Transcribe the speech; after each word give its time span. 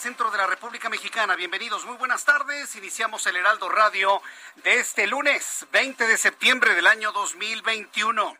Centro 0.00 0.30
de 0.30 0.38
la 0.38 0.46
República 0.46 0.88
Mexicana. 0.88 1.36
Bienvenidos, 1.36 1.84
muy 1.84 1.94
buenas 1.98 2.24
tardes. 2.24 2.74
Iniciamos 2.74 3.26
el 3.26 3.36
Heraldo 3.36 3.68
Radio 3.68 4.22
de 4.64 4.80
este 4.80 5.06
lunes 5.06 5.66
20 5.72 6.06
de 6.06 6.16
septiembre 6.16 6.74
del 6.74 6.86
año 6.86 7.12
2021. 7.12 8.34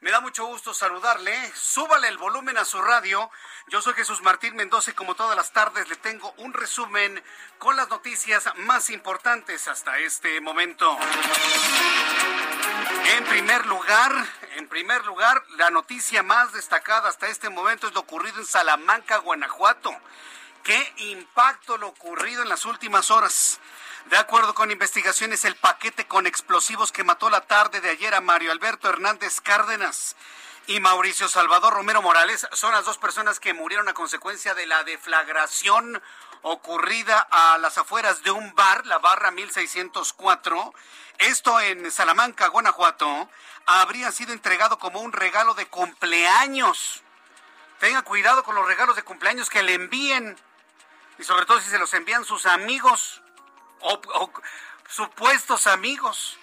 Me 0.00 0.10
da 0.10 0.20
mucho 0.22 0.46
gusto 0.46 0.72
saludarle. 0.72 1.52
Súbale 1.54 2.08
el 2.08 2.16
volumen 2.16 2.56
a 2.56 2.64
su 2.64 2.80
radio. 2.80 3.30
Yo 3.68 3.82
soy 3.82 3.92
Jesús 3.92 4.22
Martín 4.22 4.56
Mendoza 4.56 4.92
y 4.92 4.94
como 4.94 5.14
todas 5.14 5.36
las 5.36 5.52
tardes 5.52 5.90
le 5.90 5.96
tengo 5.96 6.32
un 6.38 6.54
resumen 6.54 7.22
con 7.58 7.76
las 7.76 7.90
noticias 7.90 8.48
más 8.56 8.88
importantes 8.88 9.68
hasta 9.68 9.98
este 9.98 10.40
momento. 10.40 10.96
En 13.18 13.24
primer 13.26 13.66
lugar, 13.66 14.10
en 14.56 14.68
primer 14.68 15.04
lugar, 15.04 15.44
la 15.58 15.68
noticia 15.68 16.22
más 16.22 16.54
destacada 16.54 17.10
hasta 17.10 17.28
este 17.28 17.50
momento 17.50 17.88
es 17.88 17.92
lo 17.92 18.00
ocurrido 18.00 18.40
en 18.40 18.46
Salamanca, 18.46 19.18
Guanajuato. 19.18 19.94
¿Qué 20.64 20.94
impacto 20.96 21.76
lo 21.76 21.88
ocurrido 21.88 22.42
en 22.42 22.48
las 22.48 22.64
últimas 22.64 23.10
horas? 23.10 23.60
De 24.06 24.16
acuerdo 24.16 24.54
con 24.54 24.70
investigaciones, 24.70 25.44
el 25.44 25.56
paquete 25.56 26.06
con 26.06 26.26
explosivos 26.26 26.90
que 26.90 27.04
mató 27.04 27.28
la 27.28 27.42
tarde 27.42 27.82
de 27.82 27.90
ayer 27.90 28.14
a 28.14 28.22
Mario 28.22 28.50
Alberto 28.50 28.88
Hernández 28.88 29.42
Cárdenas 29.42 30.16
y 30.66 30.80
Mauricio 30.80 31.28
Salvador 31.28 31.74
Romero 31.74 32.00
Morales 32.00 32.48
son 32.52 32.72
las 32.72 32.86
dos 32.86 32.96
personas 32.96 33.40
que 33.40 33.52
murieron 33.52 33.90
a 33.90 33.92
consecuencia 33.92 34.54
de 34.54 34.64
la 34.64 34.84
deflagración 34.84 36.02
ocurrida 36.40 37.28
a 37.30 37.58
las 37.58 37.76
afueras 37.76 38.22
de 38.22 38.30
un 38.30 38.54
bar, 38.54 38.86
la 38.86 38.98
barra 38.98 39.30
1604. 39.32 40.72
Esto 41.18 41.60
en 41.60 41.92
Salamanca, 41.92 42.48
Guanajuato, 42.48 43.28
habría 43.66 44.10
sido 44.12 44.32
entregado 44.32 44.78
como 44.78 45.00
un 45.00 45.12
regalo 45.12 45.52
de 45.52 45.66
cumpleaños. 45.66 47.02
Tenga 47.80 48.00
cuidado 48.00 48.42
con 48.44 48.54
los 48.54 48.66
regalos 48.66 48.96
de 48.96 49.02
cumpleaños 49.02 49.50
que 49.50 49.62
le 49.62 49.74
envíen. 49.74 50.38
Y 51.18 51.24
sobre 51.24 51.46
todo 51.46 51.60
si 51.60 51.70
se 51.70 51.78
los 51.78 51.92
envían 51.94 52.24
sus 52.24 52.46
amigos 52.46 53.22
o, 53.80 54.30
supuestos 54.88 55.66
amigos. 55.66 56.38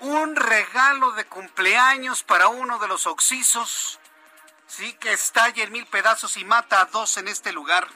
Un 0.00 0.36
regalo 0.36 1.12
de 1.12 1.26
cumpleaños 1.26 2.22
para 2.22 2.48
uno 2.48 2.78
de 2.78 2.88
los 2.88 3.06
oxisos. 3.06 3.98
Sí, 4.66 4.92
que 4.94 5.12
estalle 5.12 5.62
en 5.62 5.72
mil 5.72 5.86
pedazos 5.86 6.36
y 6.36 6.44
mata 6.44 6.80
a 6.80 6.84
dos 6.86 7.16
en 7.16 7.26
este 7.26 7.52
lugar. 7.52 7.88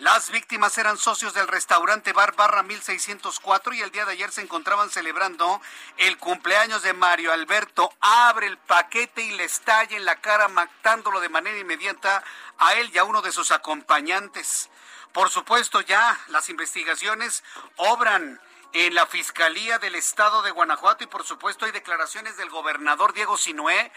Las 0.00 0.30
víctimas 0.30 0.78
eran 0.78 0.96
socios 0.96 1.34
del 1.34 1.46
restaurante 1.46 2.14
Bar 2.14 2.34
Barra 2.34 2.62
1604 2.62 3.74
y 3.74 3.82
el 3.82 3.90
día 3.90 4.06
de 4.06 4.12
ayer 4.12 4.32
se 4.32 4.40
encontraban 4.40 4.88
celebrando 4.88 5.60
el 5.98 6.16
cumpleaños 6.16 6.82
de 6.82 6.94
Mario 6.94 7.34
Alberto. 7.34 7.92
Abre 8.00 8.46
el 8.46 8.56
paquete 8.56 9.20
y 9.20 9.32
le 9.32 9.44
estalla 9.44 9.98
en 9.98 10.06
la 10.06 10.16
cara 10.16 10.48
matándolo 10.48 11.20
de 11.20 11.28
manera 11.28 11.58
inmediata 11.58 12.24
a 12.58 12.74
él 12.76 12.90
y 12.94 12.96
a 12.96 13.04
uno 13.04 13.20
de 13.20 13.30
sus 13.30 13.50
acompañantes. 13.50 14.70
Por 15.12 15.30
supuesto 15.30 15.80
ya 15.80 16.18
las 16.28 16.48
investigaciones 16.48 17.42
obran 17.76 18.40
en 18.72 18.94
la 18.94 19.06
Fiscalía 19.06 19.78
del 19.78 19.96
Estado 19.96 20.42
de 20.42 20.52
Guanajuato 20.52 21.02
y 21.02 21.08
por 21.08 21.24
supuesto 21.24 21.64
hay 21.64 21.72
declaraciones 21.72 22.36
del 22.36 22.50
gobernador 22.50 23.12
Diego 23.12 23.36
Sinué 23.36 23.90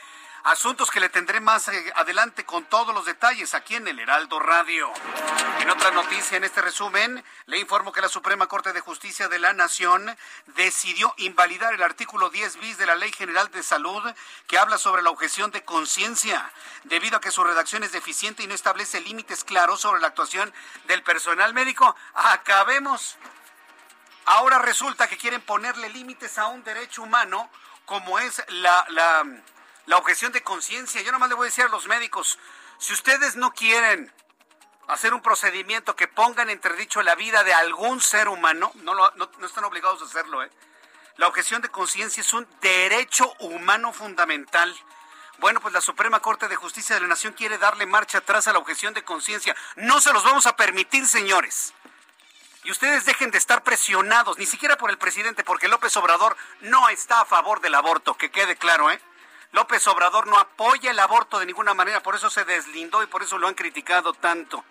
Asuntos 0.44 0.92
que 0.92 1.00
le 1.00 1.08
tendré 1.08 1.40
más 1.40 1.70
eh, 1.70 1.94
adelante 1.96 2.44
con 2.44 2.66
todos 2.66 2.94
los 2.94 3.06
detalles 3.06 3.54
aquí 3.54 3.76
en 3.76 3.88
el 3.88 3.98
Heraldo 3.98 4.42
Radio. 4.42 4.92
En 5.62 5.70
otra 5.70 5.92
noticia, 5.92 6.36
en 6.36 6.44
este 6.44 6.62
resumen, 6.62 7.24
le 7.46 7.60
informo 7.60 7.94
que 7.94 8.02
la 8.02 8.10
Suprema 8.10 8.48
Corte 8.48 8.74
de 8.74 8.82
Justicia 8.82 9.30
de 9.30 9.40
la 9.40 9.54
Nación 9.54 10.18
decidió 10.48 11.14
invalidar 11.16 11.74
el 11.74 11.82
artículo 11.82 12.30
10 12.30 12.60
bis 12.60 12.78
de 12.78 12.86
la 12.86 12.96
Ley 12.96 13.14
General 13.14 13.50
de 13.52 13.64
Salud 13.64 14.04
que 14.46 14.58
habla 14.58 14.78
sobre 14.78 15.02
la 15.02 15.12
objeción 15.12 15.50
de 15.52 15.64
conciencia, 15.64 16.52
debido 16.84 17.16
a 17.16 17.22
que 17.22 17.32
su 17.32 17.42
redacción 17.42 17.84
es 17.84 17.94
deficiente 17.94 18.44
y 18.44 18.48
no 18.48 18.54
establece 18.54 19.00
límites 19.00 19.46
claros 19.46 19.80
sobre 19.80 20.02
la 20.02 20.08
actuación 20.08 20.54
del 20.88 21.04
personal 21.04 21.54
médico. 21.54 21.96
Acabemos. 22.16 23.16
Ahora 24.26 24.60
resulta 24.60 25.08
que 25.08 25.18
quieren 25.18 25.40
ponerle 25.40 25.88
límites 25.88 26.38
a 26.38 26.48
un 26.48 26.66
derecho 26.66 27.02
humano 27.02 27.50
como 27.86 28.20
es 28.20 28.44
la, 28.50 28.86
la 28.90 29.26
la 29.86 29.98
objeción 29.98 30.32
de 30.32 30.44
conciencia. 30.44 31.02
Yo 31.02 31.12
nomás 31.12 31.30
le 31.30 31.36
voy 31.36 31.46
a 31.46 31.50
decir 31.50 31.66
a 31.66 31.70
los 31.70 31.88
médicos, 31.88 32.40
si 32.78 32.94
ustedes 32.94 33.36
no 33.36 33.54
quieren 33.54 34.12
hacer 34.88 35.14
un 35.14 35.22
procedimiento 35.22 35.96
que 35.96 36.08
ponga 36.08 36.44
en 36.44 36.50
entredicho 36.50 37.02
la 37.02 37.16
vida 37.16 37.44
de 37.44 37.54
algún 37.54 38.02
ser 38.02 38.28
humano, 38.28 38.72
no, 38.76 38.94
lo, 38.94 39.12
no, 39.16 39.30
no 39.38 39.48
están 39.48 39.64
obligados 39.64 40.02
a 40.02 40.06
hacerlo. 40.06 40.44
¿eh? 40.44 40.50
La 41.18 41.28
objeción 41.28 41.62
de 41.62 41.70
conciencia 41.70 42.22
es 42.22 42.34
un 42.34 42.48
derecho 42.62 43.34
humano 43.40 43.94
fundamental. 43.94 44.74
Bueno, 45.40 45.60
pues 45.62 45.74
la 45.74 45.82
Suprema 45.82 46.20
Corte 46.20 46.48
de 46.48 46.56
Justicia 46.56 46.96
de 46.96 47.02
la 47.02 47.08
Nación 47.08 47.34
quiere 47.34 47.58
darle 47.58 47.86
marcha 47.86 48.20
atrás 48.20 48.48
a 48.48 48.54
la 48.54 48.60
objeción 48.60 48.94
de 48.94 49.04
conciencia. 49.04 49.56
No 49.76 50.00
se 50.00 50.14
los 50.14 50.24
vamos 50.24 50.46
a 50.48 50.56
permitir, 50.56 51.08
señores. 51.08 51.74
Y 52.64 52.72
ustedes 52.72 53.04
dejen 53.06 53.30
de 53.30 53.38
estar 53.38 53.62
presionados, 53.64 54.38
ni 54.38 54.46
siquiera 54.46 54.78
por 54.78 54.90
el 54.90 54.98
presidente, 54.98 55.44
porque 55.44 55.68
López 55.68 55.96
Obrador 55.98 56.38
no 56.62 56.88
está 56.88 57.22
a 57.22 57.26
favor 57.26 57.60
del 57.60 57.76
aborto, 57.76 58.16
que 58.16 58.32
quede 58.32 58.56
claro, 58.56 58.90
¿eh? 58.90 59.02
López 59.54 59.88
Obrador 59.88 60.26
no 60.26 60.38
apoya 60.40 60.90
el 60.90 61.00
aborto 61.00 61.38
de 61.40 61.46
ninguna 61.46 61.76
manera, 61.76 62.02
por 62.02 62.16
eso 62.16 62.30
se 62.32 62.44
deslindó 62.44 63.04
y 63.04 63.06
por 63.06 63.22
eso 63.22 63.38
lo 63.38 63.48
han 63.48 63.54
criticado 63.54 64.12
tanto. 64.14 64.66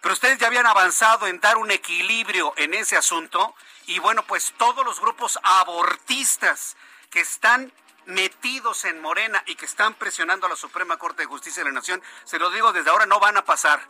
Pero 0.00 0.14
ustedes 0.14 0.38
ya 0.38 0.46
habían 0.46 0.66
avanzado 0.66 1.26
en 1.26 1.38
dar 1.38 1.58
un 1.58 1.70
equilibrio 1.70 2.54
en 2.56 2.72
ese 2.72 2.96
asunto 2.96 3.54
y 3.86 3.98
bueno, 3.98 4.24
pues 4.26 4.54
todos 4.56 4.86
los 4.86 5.00
grupos 5.00 5.38
abortistas 5.42 6.76
que 7.10 7.20
están 7.20 7.72
metidos 8.06 8.86
en 8.86 9.02
Morena 9.02 9.42
y 9.46 9.54
que 9.54 9.66
están 9.66 9.92
presionando 9.94 10.46
a 10.46 10.50
la 10.50 10.56
Suprema 10.56 10.96
Corte 10.96 11.22
de 11.22 11.26
Justicia 11.26 11.62
de 11.62 11.68
la 11.68 11.74
Nación, 11.74 12.02
se 12.24 12.38
lo 12.38 12.50
digo 12.50 12.72
desde 12.72 12.88
ahora, 12.88 13.04
no 13.04 13.20
van 13.20 13.36
a 13.36 13.44
pasar. 13.44 13.86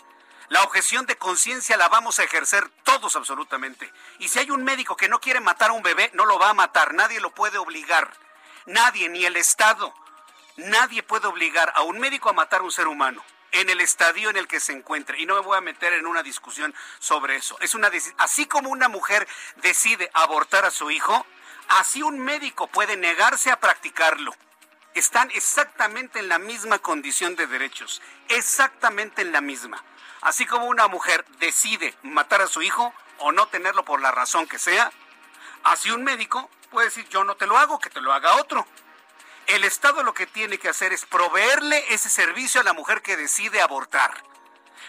La 0.48 0.64
objeción 0.64 1.06
de 1.06 1.16
conciencia 1.16 1.76
la 1.76 1.88
vamos 1.88 2.18
a 2.18 2.24
ejercer 2.24 2.68
todos 2.82 3.14
absolutamente. 3.14 3.92
Y 4.18 4.26
si 4.26 4.40
hay 4.40 4.50
un 4.50 4.64
médico 4.64 4.96
que 4.96 5.08
no 5.08 5.20
quiere 5.20 5.40
matar 5.40 5.70
a 5.70 5.74
un 5.74 5.84
bebé, 5.84 6.10
no 6.14 6.26
lo 6.26 6.36
va 6.38 6.50
a 6.50 6.54
matar, 6.54 6.94
nadie 6.94 7.20
lo 7.20 7.30
puede 7.30 7.58
obligar. 7.58 8.23
Nadie, 8.66 9.08
ni 9.10 9.26
el 9.26 9.36
Estado, 9.36 9.94
nadie 10.56 11.02
puede 11.02 11.26
obligar 11.26 11.72
a 11.74 11.82
un 11.82 11.98
médico 11.98 12.30
a 12.30 12.32
matar 12.32 12.60
a 12.60 12.64
un 12.64 12.72
ser 12.72 12.88
humano 12.88 13.22
en 13.52 13.68
el 13.70 13.80
estadio 13.80 14.30
en 14.30 14.36
el 14.36 14.48
que 14.48 14.58
se 14.58 14.72
encuentre. 14.72 15.20
Y 15.20 15.26
no 15.26 15.34
me 15.34 15.40
voy 15.40 15.56
a 15.56 15.60
meter 15.60 15.92
en 15.92 16.06
una 16.06 16.22
discusión 16.22 16.74
sobre 16.98 17.36
eso. 17.36 17.58
Es 17.60 17.74
una 17.74 17.90
así 18.18 18.46
como 18.46 18.70
una 18.70 18.88
mujer 18.88 19.28
decide 19.56 20.10
abortar 20.14 20.64
a 20.64 20.70
su 20.70 20.90
hijo, 20.90 21.26
así 21.68 22.02
un 22.02 22.18
médico 22.18 22.66
puede 22.66 22.96
negarse 22.96 23.50
a 23.50 23.60
practicarlo. 23.60 24.34
Están 24.94 25.30
exactamente 25.32 26.18
en 26.18 26.28
la 26.28 26.38
misma 26.38 26.78
condición 26.78 27.36
de 27.36 27.46
derechos, 27.46 28.00
exactamente 28.28 29.22
en 29.22 29.32
la 29.32 29.40
misma. 29.40 29.82
Así 30.22 30.46
como 30.46 30.66
una 30.66 30.88
mujer 30.88 31.24
decide 31.38 31.94
matar 32.02 32.40
a 32.40 32.46
su 32.46 32.62
hijo 32.62 32.94
o 33.18 33.30
no 33.30 33.46
tenerlo 33.48 33.84
por 33.84 34.00
la 34.00 34.10
razón 34.10 34.46
que 34.46 34.58
sea, 34.58 34.90
así 35.64 35.90
un 35.90 36.02
médico 36.02 36.48
puede 36.74 36.88
decir 36.88 37.08
yo 37.08 37.22
no 37.24 37.36
te 37.36 37.46
lo 37.46 37.56
hago, 37.56 37.78
que 37.78 37.88
te 37.88 38.00
lo 38.00 38.12
haga 38.12 38.34
otro. 38.34 38.66
El 39.46 39.62
Estado 39.64 40.02
lo 40.02 40.12
que 40.12 40.26
tiene 40.26 40.58
que 40.58 40.68
hacer 40.68 40.92
es 40.92 41.06
proveerle 41.06 41.84
ese 41.94 42.10
servicio 42.10 42.60
a 42.60 42.64
la 42.64 42.72
mujer 42.72 43.00
que 43.00 43.16
decide 43.16 43.62
abortar. 43.62 44.12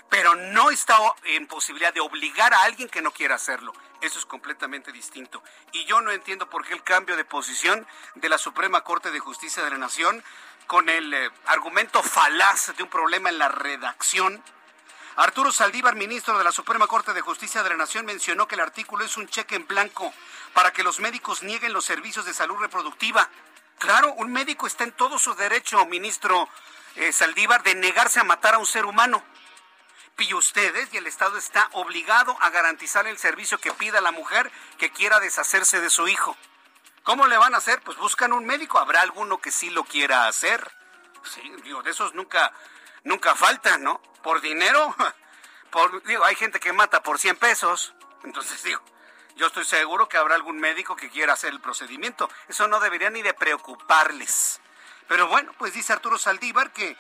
pero 0.10 0.36
no 0.36 0.70
está 0.70 0.98
en 1.24 1.48
posibilidad 1.48 1.94
de 1.94 2.00
obligar 2.00 2.54
a 2.54 2.62
alguien 2.64 2.90
que 2.90 3.02
no 3.02 3.12
quiera 3.12 3.36
hacerlo. 3.36 3.74
Eso 4.02 4.20
es 4.20 4.26
completamente 4.26 4.92
distinto. 4.92 5.42
Y 5.72 5.86
yo 5.86 6.00
no 6.02 6.12
entiendo 6.12 6.48
por 6.50 6.64
qué 6.66 6.74
el 6.74 6.84
cambio 6.84 7.16
de 7.16 7.26
posición 7.26 7.88
de 8.14 8.30
la 8.30 8.38
Suprema 8.38 8.82
Corte 8.82 9.10
de 9.12 9.20
Justicia 9.20 9.64
de 9.64 9.72
la 9.72 9.78
Nación 9.78 10.24
con 10.68 10.90
el 10.90 11.14
eh, 11.14 11.32
argumento 11.48 12.04
falaz 12.04 12.76
de 12.78 12.84
un 12.84 12.90
problema 12.90 13.30
en 13.30 13.40
la 13.40 13.50
redacción. 13.50 14.44
Arturo 15.16 15.52
Saldívar, 15.52 15.96
ministro 15.96 16.38
de 16.38 16.44
la 16.44 16.52
Suprema 16.52 16.88
Corte 16.88 17.14
de 17.14 17.22
Justicia 17.22 17.64
de 17.64 17.70
la 17.70 17.78
Nación, 17.78 18.06
mencionó 18.06 18.48
que 18.48 18.56
el 18.56 18.62
artículo 18.62 19.06
es 19.06 19.18
un 19.18 19.28
cheque 19.28 19.56
en 19.56 19.66
blanco 19.66 20.14
para 20.56 20.72
que 20.72 20.84
los 20.84 21.02
médicos 21.02 21.44
nieguen 21.44 21.74
los 21.74 21.84
servicios 21.84 22.26
de 22.26 22.34
salud 22.34 22.56
reproductiva. 22.56 23.30
Claro, 23.78 24.14
un 24.14 24.32
médico 24.32 24.68
está 24.68 24.86
en 24.86 24.94
todo 24.94 25.20
su 25.20 25.36
derecho, 25.36 25.86
ministro 25.86 26.48
eh, 26.96 27.12
Saldívar, 27.12 27.62
de 27.62 27.76
negarse 27.76 28.22
a 28.22 28.24
matar 28.24 28.56
a 28.56 28.58
un 28.58 28.66
ser 28.66 28.86
humano. 28.86 29.22
Y 30.18 30.34
ustedes 30.34 30.94
y 30.94 30.98
el 30.98 31.08
Estado 31.08 31.38
está 31.38 31.68
obligado 31.74 32.38
a 32.40 32.50
garantizar 32.52 33.06
el 33.06 33.18
servicio 33.18 33.58
que 33.58 33.74
pida 33.74 34.00
la 34.00 34.14
mujer 34.14 34.50
que 34.78 34.92
quiera 34.92 35.20
deshacerse 35.20 35.82
de 35.82 35.90
su 35.90 36.08
hijo. 36.08 36.38
¿Cómo 37.04 37.28
le 37.28 37.36
van 37.36 37.54
a 37.54 37.58
hacer? 37.58 37.82
Pues 37.82 37.98
buscan 37.98 38.32
un 38.32 38.46
médico. 38.46 38.80
Habrá 38.80 39.02
alguno 39.02 39.40
que 39.40 39.52
sí 39.52 39.70
lo 39.72 39.84
quiera 39.84 40.28
hacer. 40.30 40.72
Sí, 41.24 41.42
digo, 41.66 41.84
de 41.84 41.92
esos 41.92 42.14
nunca, 42.14 42.54
nunca 43.04 43.36
faltan, 43.36 43.84
¿no? 43.84 44.02
Por 44.24 44.40
dinero, 44.40 44.96
digo, 46.06 46.24
hay 46.24 46.36
gente 46.36 46.62
que 46.62 46.72
mata 46.72 47.04
por 47.04 47.20
100 47.20 47.36
pesos. 47.36 47.94
Entonces, 48.24 48.64
digo, 48.64 48.82
yo 49.36 49.48
estoy 49.48 49.66
seguro 49.66 50.08
que 50.08 50.18
habrá 50.18 50.36
algún 50.36 50.60
médico 50.60 50.96
que 50.96 51.10
quiera 51.10 51.34
hacer 51.34 51.52
el 51.52 51.60
procedimiento. 51.60 52.30
Eso 52.48 52.68
no 52.68 52.80
debería 52.80 53.10
ni 53.10 53.22
de 53.22 53.34
preocuparles. 53.34 54.62
Pero 55.08 55.28
bueno, 55.28 55.52
pues 55.58 55.74
dice 55.74 55.94
Arturo 55.94 56.18
Saldívar 56.18 56.72
que 56.72 56.98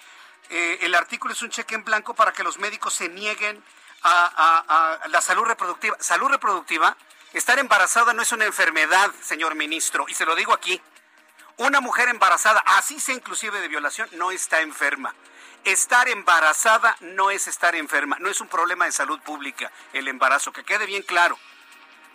eh, 0.49 0.79
el 0.81 0.93
artículo 0.95 1.33
es 1.33 1.41
un 1.41 1.49
cheque 1.49 1.75
en 1.75 1.83
blanco 1.83 2.13
para 2.13 2.33
que 2.33 2.43
los 2.43 2.59
médicos 2.59 2.93
se 2.93 3.09
nieguen 3.09 3.63
a, 4.03 4.99
la 5.07 5.21
salud 5.21 5.45
reproductiva. 5.45 5.97
Salud 5.99 6.27
reproductiva, 6.29 6.95
estar 7.33 7.57
embarazada 7.57 8.13
no 8.13 8.21
es 8.21 8.31
una 8.31 8.45
enfermedad, 8.45 9.11
señor 9.21 9.55
ministro, 9.55 10.05
y 10.07 10.13
se 10.13 10.25
lo 10.25 10.35
digo 10.35 10.53
aquí. 10.53 10.79
Una 11.57 11.79
mujer 11.79 12.09
embarazada, 12.09 12.59
así 12.65 12.99
sea 12.99 13.15
inclusive 13.15 13.61
de 13.61 13.67
violación, 13.69 14.09
no 14.11 14.31
está 14.31 14.61
enferma. 14.61 15.15
Estar 15.63 16.07
embarazada 16.09 16.95
no 16.99 17.31
es 17.31 17.47
estar 17.47 17.73
enferma, 17.75 18.17
no 18.19 18.29
es 18.29 18.39
un 18.41 18.49
problema 18.49 18.85
de 18.85 18.91
salud 18.91 19.19
pública 19.21 19.71
el 19.93 20.07
embarazo, 20.07 20.51
que 20.51 20.63
quede 20.63 20.85
bien 20.85 21.01
claro. 21.01 21.39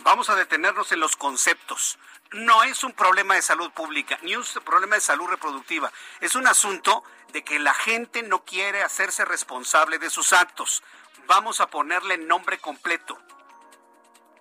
Vamos 0.02 0.30
a 0.30 0.34
detenernos 0.34 0.92
en 0.92 1.00
los 1.00 1.14
conceptos. 1.14 1.98
No 2.32 2.62
es 2.62 2.84
un 2.84 2.92
problema 2.92 3.34
de 3.34 3.42
salud 3.42 3.70
pública, 3.72 4.18
ni 4.22 4.34
un 4.34 4.44
problema 4.64 4.94
de 4.94 5.02
salud 5.02 5.26
reproductiva. 5.26 5.92
Es 6.20 6.34
un 6.34 6.46
asunto 6.46 7.04
de 7.32 7.44
que 7.44 7.58
la 7.58 7.74
gente 7.74 8.22
no 8.22 8.44
quiere 8.44 8.82
hacerse 8.82 9.26
responsable 9.26 9.98
de 9.98 10.08
sus 10.08 10.32
actos. 10.32 10.82
Vamos 11.26 11.60
a 11.60 11.68
ponerle 11.68 12.16
nombre 12.16 12.58
completo. 12.58 13.18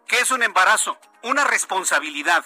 ¿Qué 0.07 0.21
es 0.21 0.31
un 0.31 0.43
embarazo? 0.43 0.97
Una 1.23 1.43
responsabilidad. 1.43 2.45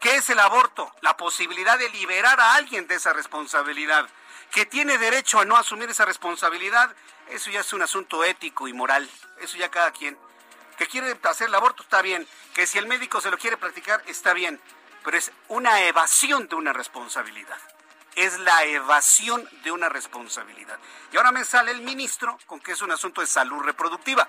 ¿Qué 0.00 0.16
es 0.16 0.30
el 0.30 0.38
aborto? 0.38 0.90
La 1.02 1.18
posibilidad 1.18 1.78
de 1.78 1.90
liberar 1.90 2.40
a 2.40 2.54
alguien 2.54 2.86
de 2.86 2.94
esa 2.94 3.12
responsabilidad. 3.12 4.08
¿Que 4.52 4.64
tiene 4.64 4.96
derecho 4.96 5.38
a 5.38 5.44
no 5.44 5.56
asumir 5.56 5.90
esa 5.90 6.06
responsabilidad? 6.06 6.94
Eso 7.28 7.50
ya 7.50 7.60
es 7.60 7.72
un 7.74 7.82
asunto 7.82 8.24
ético 8.24 8.68
y 8.68 8.72
moral. 8.72 9.08
Eso 9.40 9.58
ya 9.58 9.70
cada 9.70 9.92
quien. 9.92 10.18
Que 10.76 10.86
quiere 10.86 11.18
hacer 11.22 11.48
el 11.48 11.54
aborto 11.54 11.82
está 11.82 12.02
bien. 12.02 12.26
Que 12.54 12.66
si 12.66 12.78
el 12.78 12.86
médico 12.86 13.20
se 13.20 13.30
lo 13.30 13.38
quiere 13.38 13.56
practicar 13.56 14.02
está 14.06 14.32
bien. 14.32 14.60
Pero 15.04 15.16
es 15.16 15.32
una 15.48 15.82
evasión 15.82 16.48
de 16.48 16.56
una 16.56 16.72
responsabilidad 16.72 17.58
es 18.16 18.38
la 18.40 18.64
evasión 18.64 19.48
de 19.62 19.72
una 19.72 19.88
responsabilidad. 19.88 20.78
Y 21.12 21.16
ahora 21.16 21.32
me 21.32 21.44
sale 21.44 21.72
el 21.72 21.82
ministro 21.82 22.38
con 22.46 22.60
que 22.60 22.72
es 22.72 22.82
un 22.82 22.90
asunto 22.90 23.20
de 23.20 23.26
salud 23.26 23.62
reproductiva. 23.62 24.28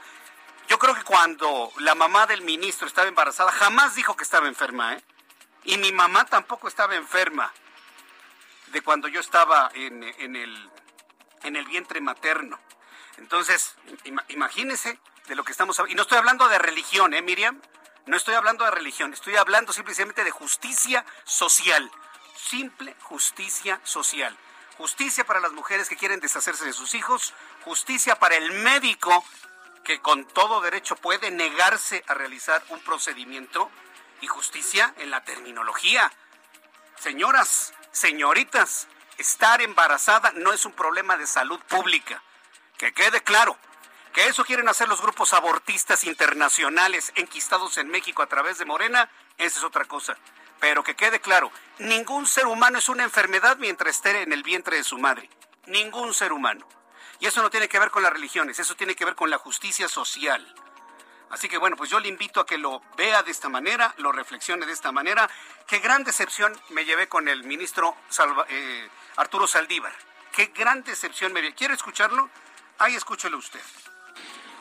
Yo 0.67 0.79
creo 0.79 0.95
que 0.95 1.03
cuando 1.03 1.71
la 1.79 1.93
mamá 1.93 2.25
del 2.25 2.41
ministro 2.41 2.87
estaba 2.87 3.07
embarazada, 3.07 3.51
jamás 3.51 3.95
dijo 3.95 4.15
que 4.15 4.23
estaba 4.23 4.47
enferma, 4.47 4.93
¿eh? 4.93 5.03
Y 5.63 5.77
mi 5.77 5.91
mamá 5.91 6.25
tampoco 6.25 6.67
estaba 6.67 6.95
enferma 6.95 7.51
de 8.67 8.81
cuando 8.81 9.07
yo 9.07 9.19
estaba 9.19 9.69
en, 9.73 10.03
el, 10.03 10.71
en 11.43 11.55
el 11.55 11.65
vientre 11.65 12.01
materno. 12.01 12.59
Entonces, 13.17 13.75
imagínese 14.29 14.99
de 15.27 15.35
lo 15.35 15.43
que 15.43 15.51
estamos 15.51 15.79
hablando. 15.79 15.93
Y 15.93 15.95
no 15.95 16.03
estoy 16.03 16.17
hablando 16.17 16.47
de 16.47 16.57
religión, 16.57 17.13
¿eh, 17.13 17.21
Miriam? 17.21 17.61
No 18.05 18.17
estoy 18.17 18.35
hablando 18.35 18.65
de 18.65 18.71
religión, 18.71 19.13
estoy 19.13 19.35
hablando 19.35 19.73
simplemente 19.73 20.23
de 20.23 20.31
justicia 20.31 21.05
social 21.23 21.91
simple 22.35 22.95
justicia 23.01 23.79
social. 23.83 24.35
Justicia 24.77 25.25
para 25.25 25.39
las 25.39 25.53
mujeres 25.53 25.89
que 25.89 25.95
quieren 25.95 26.19
deshacerse 26.19 26.65
de 26.65 26.73
sus 26.73 26.93
hijos, 26.95 27.33
justicia 27.63 28.19
para 28.19 28.35
el 28.35 28.51
médico 28.51 29.23
que 29.83 30.01
con 30.01 30.25
todo 30.25 30.61
derecho 30.61 30.95
puede 30.95 31.31
negarse 31.31 32.03
a 32.07 32.13
realizar 32.13 32.63
un 32.69 32.79
procedimiento 32.81 33.71
y 34.21 34.27
justicia 34.27 34.93
en 34.97 35.11
la 35.11 35.23
terminología. 35.23 36.11
Señoras, 36.99 37.73
señoritas, 37.91 38.87
estar 39.17 39.61
embarazada 39.61 40.31
no 40.35 40.51
es 40.51 40.65
un 40.65 40.73
problema 40.73 41.17
de 41.17 41.27
salud 41.27 41.59
pública. 41.69 42.21
Que 42.77 42.93
quede 42.93 43.21
claro, 43.21 43.57
que 44.15 44.27
eso 44.27 44.45
quieren 44.45 44.69
hacer 44.69 44.87
los 44.87 45.01
grupos 45.01 45.33
abortistas 45.33 46.05
internacionales 46.05 47.11
enquistados 47.15 47.77
en 47.77 47.89
México 47.89 48.23
a 48.23 48.27
través 48.27 48.57
de 48.57 48.63
Morena, 48.63 49.09
esa 49.37 49.59
es 49.59 49.63
otra 49.65 49.83
cosa. 49.83 50.17
Pero 50.61 50.85
que 50.85 50.95
quede 50.95 51.19
claro, 51.19 51.51
ningún 51.79 52.25
ser 52.25 52.47
humano 52.47 52.77
es 52.77 52.87
una 52.87 53.03
enfermedad 53.03 53.57
mientras 53.57 53.97
esté 53.97 54.21
en 54.21 54.31
el 54.31 54.41
vientre 54.41 54.77
de 54.77 54.85
su 54.85 54.97
madre. 54.97 55.29
Ningún 55.65 56.13
ser 56.13 56.31
humano. 56.31 56.65
Y 57.19 57.25
eso 57.25 57.41
no 57.41 57.49
tiene 57.49 57.67
que 57.67 57.77
ver 57.77 57.91
con 57.91 58.03
las 58.03 58.13
religiones, 58.13 58.57
eso 58.57 58.75
tiene 58.75 58.95
que 58.95 59.03
ver 59.03 59.15
con 59.15 59.29
la 59.29 59.37
justicia 59.37 59.89
social. 59.89 60.55
Así 61.29 61.49
que 61.49 61.57
bueno, 61.57 61.75
pues 61.75 61.89
yo 61.89 61.99
le 61.99 62.07
invito 62.07 62.39
a 62.39 62.45
que 62.45 62.57
lo 62.57 62.81
vea 62.95 63.21
de 63.21 63.31
esta 63.31 63.49
manera, 63.49 63.93
lo 63.97 64.13
reflexione 64.13 64.65
de 64.65 64.71
esta 64.71 64.93
manera. 64.93 65.29
Qué 65.67 65.79
gran 65.79 66.05
decepción 66.05 66.57
me 66.69 66.85
llevé 66.85 67.09
con 67.09 67.27
el 67.27 67.43
ministro 67.43 67.97
eh, 68.47 68.89
Arturo 69.17 69.45
Saldívar. 69.45 69.93
Qué 70.31 70.53
gran 70.55 70.83
decepción 70.83 71.33
me 71.33 71.41
llevé. 71.41 71.53
¿Quiere 71.53 71.73
escucharlo? 71.73 72.29
Ahí 72.77 72.95
escúchelo 72.95 73.37
usted. 73.37 73.59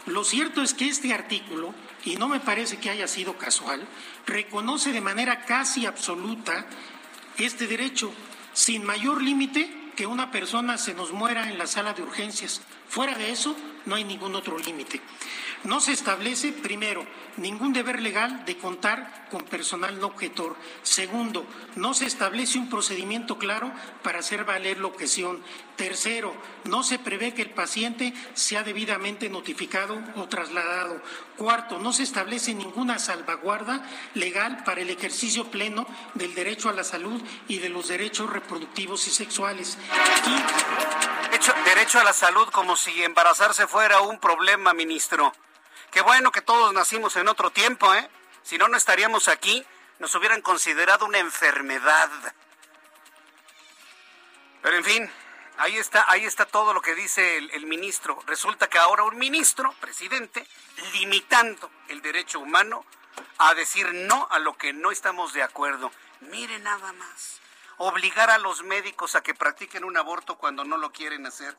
Lo 0.07 0.23
cierto 0.23 0.63
es 0.63 0.75
que 0.75 0.89
este 0.89 1.15
artículo, 1.15 1.75
y 2.05 2.17
no 2.17 2.29
me 2.29 2.41
parece 2.41 2.77
que 2.77 2.91
haya 2.91 3.09
sido 3.09 3.39
casual, 3.39 3.87
reconoce 4.27 4.93
de 4.93 5.01
manera 5.01 5.45
casi 5.45 5.87
absoluta 5.87 6.67
este 7.39 7.67
derecho, 7.67 8.13
sin 8.53 8.85
mayor 8.85 9.23
límite 9.23 9.93
que 9.97 10.07
una 10.07 10.31
persona 10.31 10.77
se 10.77 10.95
nos 10.95 11.13
muera 11.13 11.49
en 11.49 11.57
la 11.57 11.67
sala 11.67 11.95
de 11.95 12.03
urgencias. 12.03 12.61
Fuera 12.95 13.17
de 13.17 13.33
eso, 13.33 13.57
no 13.87 13.97
hay 13.97 14.05
ningún 14.05 14.37
otro 14.37 14.57
límite. 14.57 15.01
No 15.65 15.81
se 15.81 15.91
establece, 15.91 16.53
primero, 16.53 17.05
ningún 17.39 17.73
deber 17.73 18.01
legal 18.01 18.45
de 18.45 18.57
contar 18.57 19.27
con 19.33 19.43
personal 19.43 19.99
no 19.99 20.07
objetor. 20.07 20.55
Segundo, 20.85 21.45
no 21.75 21.93
se 21.93 22.07
establece 22.07 22.57
un 22.57 22.71
procedimiento 22.71 23.37
claro 23.37 23.73
para 24.05 24.21
hacer 24.21 24.45
valer 24.45 24.79
la 24.79 24.87
objeción. 24.87 25.43
Tercero, 25.75 26.37
no 26.67 26.85
se 26.85 27.01
prevé 27.01 27.35
que 27.35 27.43
el 27.43 27.51
paciente 27.51 28.15
sea 28.35 28.63
debidamente 28.63 29.29
notificado 29.29 30.01
o 30.15 30.29
trasladado. 30.29 31.03
Cuarto, 31.37 31.81
no 31.81 31.93
se 31.93 32.05
establece 32.05 32.55
ninguna 32.55 33.01
salvaguarda 33.01 33.85
legal 34.15 34.63
para 34.63 34.83
el 34.83 34.91
ejercicio 34.91 35.51
pleno 35.51 35.85
del 36.15 36.33
derecho 36.37 36.69
a 36.69 36.73
la 36.73 36.85
salud 36.85 37.21
y 37.49 37.59
de 37.59 37.71
los 37.71 37.89
derechos 37.89 38.31
reproductivos 38.31 39.09
y 39.09 39.11
sexuales. 39.11 39.79
Derecho 41.65 41.99
a 41.99 42.05
la 42.05 42.13
salud 42.13 42.49
como 42.51 42.77
si 42.77 43.03
embarazarse 43.03 43.67
fuera 43.67 44.01
un 44.01 44.21
problema, 44.21 44.73
ministro. 44.73 45.33
Qué 45.91 46.01
bueno 46.01 46.31
que 46.31 46.43
todos 46.43 46.73
nacimos 46.73 47.17
en 47.17 47.29
otro 47.29 47.51
tiempo, 47.51 47.93
¿eh? 47.95 48.09
Si 48.43 48.57
no, 48.59 48.69
no 48.69 48.77
estaríamos 48.77 49.29
aquí. 49.29 49.65
Nos 49.99 50.15
hubieran 50.15 50.43
considerado 50.43 51.07
una 51.07 51.19
enfermedad. 51.19 52.11
Pero 54.63 54.77
en 54.77 54.85
fin, 54.85 55.11
ahí 55.59 55.77
está, 55.77 56.05
ahí 56.09 56.25
está 56.25 56.47
todo 56.47 56.73
lo 56.73 56.81
que 56.81 56.95
dice 56.95 57.37
el, 57.37 57.51
el, 57.51 57.67
ministro. 57.67 58.21
Resulta 58.27 58.69
que 58.69 58.79
ahora 58.79 59.05
un 59.05 59.17
ministro, 59.19 59.73
presidente, 59.81 60.47
limitando 60.95 61.71
el 61.89 62.03
derecho 62.03 62.41
humano 62.41 62.85
a 63.39 63.55
decir 63.55 63.93
no 63.93 64.27
a 64.31 64.39
lo 64.39 64.57
que 64.57 64.73
no 64.73 64.91
estamos 64.91 65.33
de 65.33 65.43
acuerdo. 65.43 65.91
Mire 66.21 66.59
nada 66.59 66.93
más. 66.93 67.41
Obligar 67.79 68.31
a 68.31 68.39
los 68.39 68.63
médicos 68.63 69.15
a 69.15 69.23
que 69.23 69.35
practiquen 69.35 69.85
un 69.85 69.97
aborto 69.97 70.37
cuando 70.37 70.65
no 70.65 70.77
lo 70.77 70.93
quieren 70.93 71.27
hacer. 71.27 71.57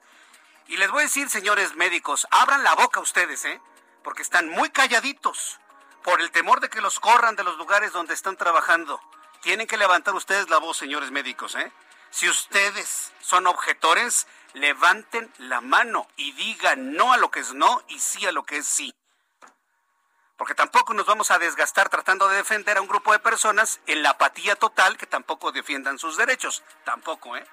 Y 0.68 0.78
les 0.78 0.90
voy 0.90 1.02
a 1.02 1.04
decir, 1.04 1.30
señores 1.30 1.76
médicos, 1.76 2.28
abran 2.32 2.64
la 2.64 2.74
boca 2.76 3.00
ustedes, 3.00 3.46
¿eh? 3.46 3.62
porque 4.04 4.22
están 4.22 4.50
muy 4.50 4.70
calladitos 4.70 5.60
por 6.04 6.22
el 6.22 6.32
temor 6.32 6.60
de 6.60 6.70
que 6.70 6.82
los 6.82 7.00
corran 7.00 7.36
de 7.36 7.44
los 7.44 7.58
lugares 7.58 7.92
donde 7.92 8.14
están 8.14 8.38
trabajando. 8.38 9.02
Tienen 9.42 9.68
que 9.68 9.78
levantar 9.78 10.14
ustedes 10.14 10.50
la 10.50 10.60
voz, 10.60 10.78
señores 10.78 11.12
médicos, 11.12 11.56
¿eh? 11.56 11.72
Si 12.12 12.30
ustedes 12.30 13.12
son 13.20 13.48
objetores, 13.48 14.28
levanten 14.54 15.32
la 15.38 15.60
mano 15.60 16.08
y 16.16 16.32
digan 16.32 16.94
no 16.94 17.12
a 17.12 17.18
lo 17.18 17.30
que 17.30 17.42
es 17.42 17.54
no 17.54 17.84
y 17.88 18.00
sí 18.00 18.26
a 18.26 18.32
lo 18.32 18.44
que 18.44 18.58
es 18.58 18.68
sí. 18.68 18.94
Porque 20.38 20.54
tampoco 20.54 20.94
nos 20.94 21.06
vamos 21.06 21.32
a 21.32 21.40
desgastar 21.40 21.90
tratando 21.90 22.28
de 22.28 22.38
defender 22.38 22.78
a 22.78 22.82
un 22.82 22.88
grupo 22.88 23.14
de 23.14 23.20
personas 23.20 23.80
en 23.88 24.04
la 24.04 24.12
apatía 24.12 24.56
total 24.56 24.98
que 24.98 25.06
tampoco 25.06 25.52
defiendan 25.52 25.98
sus 25.98 26.18
derechos. 26.18 26.64
Tampoco, 26.84 27.38
¿eh? 27.38 27.46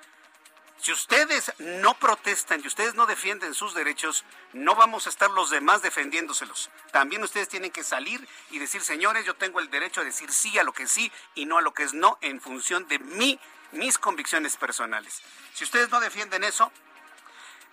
Si 0.82 0.90
ustedes 0.90 1.52
no 1.60 1.94
protestan 1.94 2.60
y 2.60 2.66
ustedes 2.66 2.96
no 2.96 3.06
defienden 3.06 3.54
sus 3.54 3.72
derechos, 3.72 4.24
no 4.52 4.74
vamos 4.74 5.06
a 5.06 5.10
estar 5.10 5.30
los 5.30 5.48
demás 5.48 5.80
defendiéndoselos. 5.80 6.70
También 6.90 7.22
ustedes 7.22 7.48
tienen 7.48 7.70
que 7.70 7.84
salir 7.84 8.26
y 8.50 8.58
decir, 8.58 8.82
señores, 8.82 9.24
yo 9.24 9.36
tengo 9.36 9.60
el 9.60 9.70
derecho 9.70 10.00
a 10.00 10.04
decir 10.04 10.32
sí 10.32 10.58
a 10.58 10.64
lo 10.64 10.72
que 10.72 10.88
sí 10.88 11.12
y 11.36 11.46
no 11.46 11.58
a 11.58 11.62
lo 11.62 11.72
que 11.72 11.84
es 11.84 11.94
no 11.94 12.18
en 12.20 12.40
función 12.40 12.88
de 12.88 12.98
mí, 12.98 13.38
mis 13.70 13.96
convicciones 13.96 14.56
personales. 14.56 15.22
Si 15.54 15.62
ustedes 15.62 15.88
no 15.90 16.00
defienden 16.00 16.42
eso, 16.42 16.72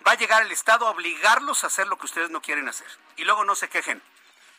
va 0.08 0.12
a 0.12 0.18
llegar 0.18 0.44
el 0.44 0.52
Estado 0.52 0.86
a 0.86 0.92
obligarlos 0.92 1.64
a 1.64 1.68
hacer 1.68 1.88
lo 1.88 1.98
que 1.98 2.06
ustedes 2.06 2.30
no 2.30 2.44
quieren 2.44 2.70
hacer. 2.70 2.88
Y 3.18 3.24
luego 3.24 3.44
no 3.44 3.56
se 3.56 3.70
quejen 3.70 4.04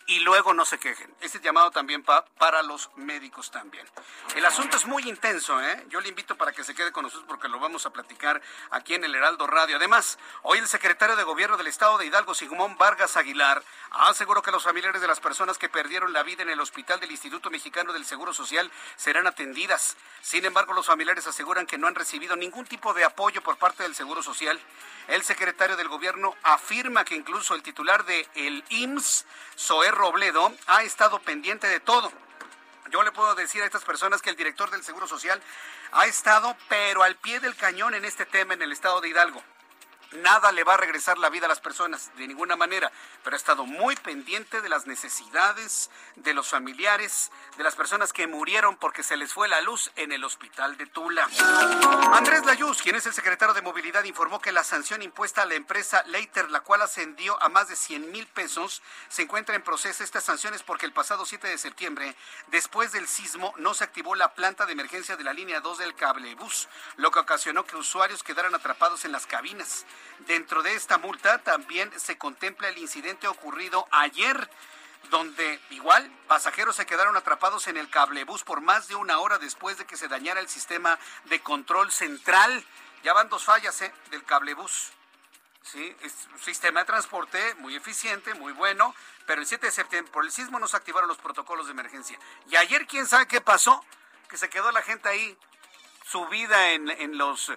y 0.06 0.20
luego 0.20 0.54
no 0.54 0.64
se 0.64 0.78
quejen. 0.78 1.14
Este 1.20 1.40
llamado 1.40 1.70
también 1.70 2.02
para 2.02 2.62
los 2.62 2.90
médicos 2.96 3.50
también. 3.50 3.86
El 4.34 4.44
asunto 4.44 4.76
es 4.76 4.86
muy 4.86 5.08
intenso, 5.08 5.60
¿eh? 5.62 5.86
Yo 5.88 6.00
le 6.00 6.08
invito 6.08 6.36
para 6.36 6.52
que 6.52 6.64
se 6.64 6.74
quede 6.74 6.92
con 6.92 7.04
nosotros 7.04 7.26
porque 7.28 7.48
lo 7.48 7.60
vamos 7.60 7.86
a 7.86 7.90
platicar 7.90 8.42
aquí 8.70 8.94
en 8.94 9.04
el 9.04 9.14
Heraldo 9.14 9.46
Radio. 9.46 9.76
Además, 9.76 10.18
hoy 10.42 10.58
el 10.58 10.66
secretario 10.66 11.16
de 11.16 11.24
Gobierno 11.24 11.56
del 11.56 11.68
Estado 11.68 11.98
de 11.98 12.06
Hidalgo, 12.06 12.34
Sigmón 12.34 12.76
Vargas 12.76 13.16
Aguilar, 13.16 13.62
aseguró 13.90 14.42
que 14.42 14.50
los 14.50 14.64
familiares 14.64 15.00
de 15.00 15.06
las 15.06 15.20
personas 15.20 15.58
que 15.58 15.68
perdieron 15.68 16.12
la 16.12 16.22
vida 16.22 16.42
en 16.42 16.50
el 16.50 16.60
hospital 16.60 17.00
del 17.00 17.10
Instituto 17.10 17.50
Mexicano 17.50 17.92
del 17.92 18.04
Seguro 18.04 18.32
Social 18.32 18.70
serán 18.96 19.26
atendidas. 19.26 19.96
Sin 20.22 20.44
embargo, 20.44 20.72
los 20.72 20.86
familiares 20.86 21.26
aseguran 21.26 21.66
que 21.66 21.78
no 21.78 21.86
han 21.86 21.94
recibido 21.94 22.36
ningún 22.36 22.66
tipo 22.66 22.94
de 22.94 23.04
apoyo 23.04 23.42
por 23.42 23.58
parte 23.58 23.82
del 23.82 23.94
Seguro 23.94 24.22
Social. 24.22 24.60
El 25.10 25.24
secretario 25.24 25.76
del 25.76 25.88
Gobierno 25.88 26.36
afirma 26.44 27.04
que 27.04 27.16
incluso 27.16 27.56
el 27.56 27.64
titular 27.64 28.04
de 28.04 28.28
el 28.36 28.62
IMSS, 28.68 29.26
Soer 29.56 29.92
Robledo 29.92 30.52
ha 30.68 30.84
estado 30.84 31.18
pendiente 31.18 31.66
de 31.66 31.80
todo. 31.80 32.12
Yo 32.92 33.02
le 33.02 33.10
puedo 33.10 33.34
decir 33.34 33.60
a 33.60 33.66
estas 33.66 33.82
personas 33.82 34.22
que 34.22 34.30
el 34.30 34.36
director 34.36 34.70
del 34.70 34.84
Seguro 34.84 35.08
Social 35.08 35.42
ha 35.90 36.06
estado, 36.06 36.56
pero 36.68 37.02
al 37.02 37.16
pie 37.16 37.40
del 37.40 37.56
cañón 37.56 37.94
en 37.94 38.04
este 38.04 38.24
tema 38.24 38.54
en 38.54 38.62
el 38.62 38.70
estado 38.70 39.00
de 39.00 39.08
Hidalgo. 39.08 39.42
Nada 40.12 40.50
le 40.50 40.64
va 40.64 40.74
a 40.74 40.76
regresar 40.76 41.18
la 41.18 41.30
vida 41.30 41.46
a 41.46 41.48
las 41.48 41.60
personas, 41.60 42.10
de 42.16 42.26
ninguna 42.26 42.56
manera, 42.56 42.90
pero 43.22 43.36
ha 43.36 43.38
estado 43.38 43.64
muy 43.64 43.94
pendiente 43.94 44.60
de 44.60 44.68
las 44.68 44.86
necesidades 44.86 45.88
de 46.16 46.34
los 46.34 46.48
familiares, 46.48 47.30
de 47.56 47.62
las 47.62 47.76
personas 47.76 48.12
que 48.12 48.26
murieron 48.26 48.76
porque 48.76 49.04
se 49.04 49.16
les 49.16 49.32
fue 49.32 49.46
la 49.46 49.60
luz 49.60 49.92
en 49.94 50.10
el 50.10 50.24
hospital 50.24 50.76
de 50.76 50.86
Tula. 50.86 51.28
Andrés 52.12 52.44
Layuz, 52.44 52.82
quien 52.82 52.96
es 52.96 53.06
el 53.06 53.14
secretario 53.14 53.54
de 53.54 53.62
Movilidad, 53.62 54.02
informó 54.02 54.40
que 54.40 54.50
la 54.50 54.64
sanción 54.64 55.00
impuesta 55.00 55.42
a 55.42 55.46
la 55.46 55.54
empresa 55.54 56.02
Leiter, 56.06 56.50
la 56.50 56.60
cual 56.60 56.82
ascendió 56.82 57.40
a 57.40 57.48
más 57.48 57.68
de 57.68 57.76
100 57.76 58.10
mil 58.10 58.26
pesos, 58.26 58.82
se 59.08 59.22
encuentra 59.22 59.54
en 59.54 59.62
proceso. 59.62 60.02
Estas 60.02 60.24
sanciones 60.24 60.64
porque 60.64 60.86
el 60.86 60.92
pasado 60.92 61.24
7 61.24 61.46
de 61.46 61.56
septiembre, 61.56 62.16
después 62.48 62.90
del 62.90 63.06
sismo, 63.06 63.54
no 63.58 63.74
se 63.74 63.84
activó 63.84 64.16
la 64.16 64.34
planta 64.34 64.66
de 64.66 64.72
emergencia 64.72 65.16
de 65.16 65.22
la 65.22 65.32
línea 65.32 65.60
2 65.60 65.78
del 65.78 65.94
cablebús, 65.94 66.68
lo 66.96 67.12
que 67.12 67.20
ocasionó 67.20 67.64
que 67.64 67.76
usuarios 67.76 68.24
quedaran 68.24 68.56
atrapados 68.56 69.04
en 69.04 69.12
las 69.12 69.26
cabinas. 69.26 69.86
Dentro 70.26 70.62
de 70.62 70.74
esta 70.74 70.98
multa 70.98 71.38
también 71.38 71.90
se 71.98 72.18
contempla 72.18 72.68
el 72.68 72.78
incidente 72.78 73.26
ocurrido 73.26 73.86
ayer 73.90 74.50
donde 75.08 75.60
igual 75.70 76.10
pasajeros 76.28 76.76
se 76.76 76.86
quedaron 76.86 77.16
atrapados 77.16 77.66
en 77.66 77.76
el 77.76 77.88
cablebús 77.88 78.44
por 78.44 78.60
más 78.60 78.88
de 78.88 78.94
una 78.94 79.18
hora 79.18 79.38
después 79.38 79.78
de 79.78 79.86
que 79.86 79.96
se 79.96 80.08
dañara 80.08 80.40
el 80.40 80.48
sistema 80.48 80.98
de 81.24 81.40
control 81.40 81.90
central. 81.90 82.64
Ya 83.02 83.12
van 83.12 83.28
dos 83.28 83.44
fallas 83.44 83.80
¿eh? 83.82 83.92
del 84.10 84.24
cablebús. 84.24 84.92
Sí, 85.62 85.94
es 86.00 86.28
un 86.32 86.38
sistema 86.38 86.80
de 86.80 86.86
transporte 86.86 87.54
muy 87.56 87.76
eficiente, 87.76 88.34
muy 88.34 88.52
bueno, 88.52 88.94
pero 89.26 89.40
el 89.40 89.46
7 89.46 89.66
de 89.66 89.72
septiembre 89.72 90.12
por 90.12 90.24
el 90.24 90.32
sismo 90.32 90.58
no 90.58 90.66
se 90.66 90.76
activaron 90.76 91.08
los 91.08 91.18
protocolos 91.18 91.66
de 91.66 91.72
emergencia. 91.72 92.18
Y 92.48 92.56
ayer, 92.56 92.86
¿quién 92.86 93.06
sabe 93.06 93.26
qué 93.26 93.40
pasó? 93.40 93.84
Que 94.28 94.38
se 94.38 94.48
quedó 94.48 94.72
la 94.72 94.82
gente 94.82 95.08
ahí 95.08 95.36
subida 96.04 96.70
en, 96.70 96.88
en 96.88 97.18
los 97.18 97.52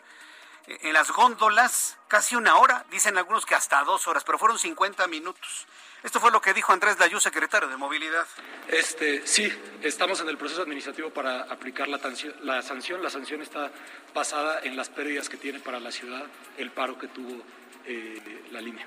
en 0.68 0.94
las 0.94 1.12
góndolas 1.12 1.98
casi 2.08 2.36
una 2.36 2.58
hora, 2.58 2.86
dicen 2.92 3.18
algunos 3.18 3.46
que 3.46 3.56
hasta 3.56 3.84
dos 3.84 4.08
horas, 4.08 4.24
pero 4.24 4.38
fueron 4.38 4.58
50 4.58 5.08
minutos. 5.08 5.68
Esto 6.04 6.20
fue 6.20 6.32
lo 6.32 6.42
que 6.42 6.54
dijo 6.54 6.74
Andrés 6.74 6.98
Dayú, 6.98 7.20
secretario 7.20 7.70
de 7.70 7.78
Movilidad. 7.78 8.28
Este, 8.68 9.26
sí, 9.26 9.52
estamos 9.82 10.20
en 10.20 10.28
el 10.28 10.38
proceso 10.38 10.62
administrativo 10.62 11.12
para 11.12 11.44
aplicar 11.44 11.88
la, 11.88 12.00
la 12.42 12.62
sanción. 12.62 13.02
La 13.02 13.10
sanción 13.10 13.42
está 13.42 13.72
basada 14.14 14.60
en 14.64 14.76
las 14.76 14.90
pérdidas 14.90 15.30
que 15.30 15.38
tiene 15.38 15.60
para 15.60 15.80
la 15.80 15.92
ciudad 15.92 16.26
el 16.58 16.72
paro 16.72 16.98
que 16.98 17.08
tuvo 17.08 17.42
eh, 17.86 18.44
la 18.52 18.60
línea. 18.60 18.86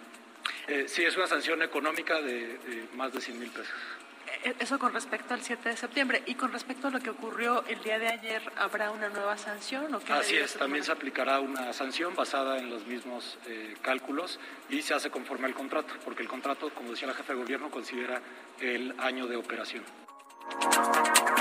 Eh, 0.69 0.87
sí, 0.89 1.05
es 1.05 1.17
una 1.17 1.27
sanción 1.27 1.63
económica 1.63 2.21
de, 2.21 2.59
de 2.59 2.89
más 2.95 3.13
de 3.13 3.21
100 3.21 3.39
mil 3.39 3.51
pesos. 3.51 3.75
E-, 4.45 4.55
eso 4.59 4.79
con 4.79 4.93
respecto 4.93 5.35
al 5.35 5.43
7 5.43 5.69
de 5.71 5.77
septiembre. 5.77 6.23
Y 6.27 6.35
con 6.35 6.53
respecto 6.53 6.89
a 6.89 6.91
lo 6.91 7.01
que 7.01 7.11
ocurrió 7.11 7.65
el 7.67 7.83
día 7.83 7.99
de 7.99 8.09
ayer, 8.09 8.43
¿habrá 8.57 8.91
una 8.91 9.09
nueva 9.09 9.37
sanción? 9.37 9.95
¿o 9.95 10.01
qué 10.01 10.13
Así 10.13 10.37
es, 10.37 10.55
también 10.55 10.85
se 10.85 10.93
aplicará 10.93 11.41
una 11.41 11.73
sanción 11.73 12.15
basada 12.15 12.59
en 12.59 12.71
los 12.71 12.87
mismos 12.87 13.39
eh, 13.47 13.75
cálculos 13.83 14.39
y 14.69 14.83
se 14.83 14.95
hace 14.95 15.11
conforme 15.11 15.47
al 15.47 15.55
contrato, 15.55 15.95
porque 16.05 16.23
el 16.23 16.29
contrato, 16.29 16.71
como 16.71 16.91
decía 16.91 17.09
la 17.09 17.15
jefa 17.15 17.33
de 17.33 17.41
gobierno, 17.41 17.71
considera 17.71 18.21
el 18.61 18.95
año 18.99 19.27
de 19.27 19.37
operación. 19.37 19.85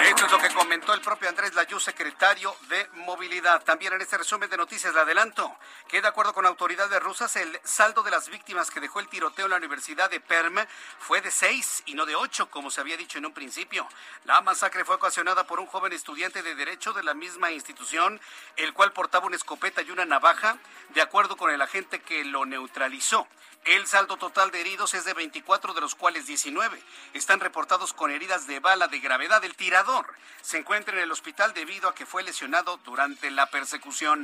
Esto 0.06 0.28
es 0.28 0.32
lo 0.32 0.38
que 0.38 0.54
comentó 0.54 0.94
el 0.94 1.02
propio 1.02 1.28
Andrés 1.28 1.56
Layú, 1.56 1.80
secretario 1.80 2.56
de 2.70 2.88
Movilidad. 2.94 3.64
También 3.64 3.92
en 3.94 4.02
este 4.02 4.18
resumen 4.18 4.50
de 4.50 4.56
noticias 4.56 4.94
le 4.94 5.02
adelanto 5.02 5.56
que 5.88 6.02
de 6.02 6.08
acuerdo 6.08 6.34
con 6.34 6.46
autoridades 6.46 7.02
rusas, 7.02 7.36
el 7.36 7.60
saldo 7.64 8.04
de 8.04 8.12
las 8.12 8.30
víctimas 8.30 8.70
que 8.70 8.80
dejó 8.80 9.00
el 9.00 9.08
tiroteo 9.08 9.46
en 9.46 9.52
la 9.52 9.58
Universidad 9.58 10.10
de 10.10 10.20
Perm 10.20 10.58
fue 11.00 11.22
de 11.22 11.32
seis 11.32 11.82
y 11.86 11.96
no 11.96 12.06
de 12.06 12.16
ocho, 12.16 12.50
como 12.50 12.70
se 12.70 12.82
había 12.82 12.98
dicho 12.98 13.18
en 13.18 13.26
un 13.26 13.34
principio. 13.34 13.88
La 14.26 14.42
masacre 14.42 14.86
fue 14.86 14.96
ocasionada 14.96 15.48
por 15.48 15.60
un 15.60 15.66
joven 15.66 15.92
estudiante 15.92 16.44
de 16.44 16.56
Derecho 16.56 16.94
de 16.94 17.04
la 17.04 17.14
misma 17.14 17.52
institución, 17.52 18.22
el 18.58 18.74
cual 18.74 18.94
portaba 18.94 19.26
una 19.26 19.36
escopeta 19.36 19.82
y 19.82 19.92
una 19.92 20.06
navaja, 20.06 20.58
de 20.90 21.02
acuerdo 21.02 21.36
con 21.36 21.52
el 21.52 21.62
agente 21.62 22.02
que 22.02 22.24
lo 22.24 22.46
neutralizó. 22.46 23.28
El 23.66 23.88
saldo 23.88 24.18
total 24.18 24.52
de 24.52 24.62
heridos 24.62 24.94
es 24.94 25.06
de 25.06 25.16
24, 25.16 25.74
de 25.74 25.82
los 25.82 25.96
cuales 25.96 26.28
19 26.28 26.80
están 27.14 27.40
reportados 27.40 27.94
con 27.94 28.12
heridas 28.12 28.46
de 28.46 28.60
bala 28.60 28.88
de 28.88 29.00
gravedad. 29.00 29.44
El 29.44 29.56
tirador 29.56 30.06
se 30.44 30.60
encuentra 30.60 30.96
en 30.96 31.02
el 31.02 31.12
hospital 31.12 31.52
debido 31.56 31.90
a 31.90 31.96
que 31.96 32.06
fue 32.06 32.22
lesionado 32.22 32.78
durante 32.86 33.32
la 33.32 33.50
persecución. 33.50 34.22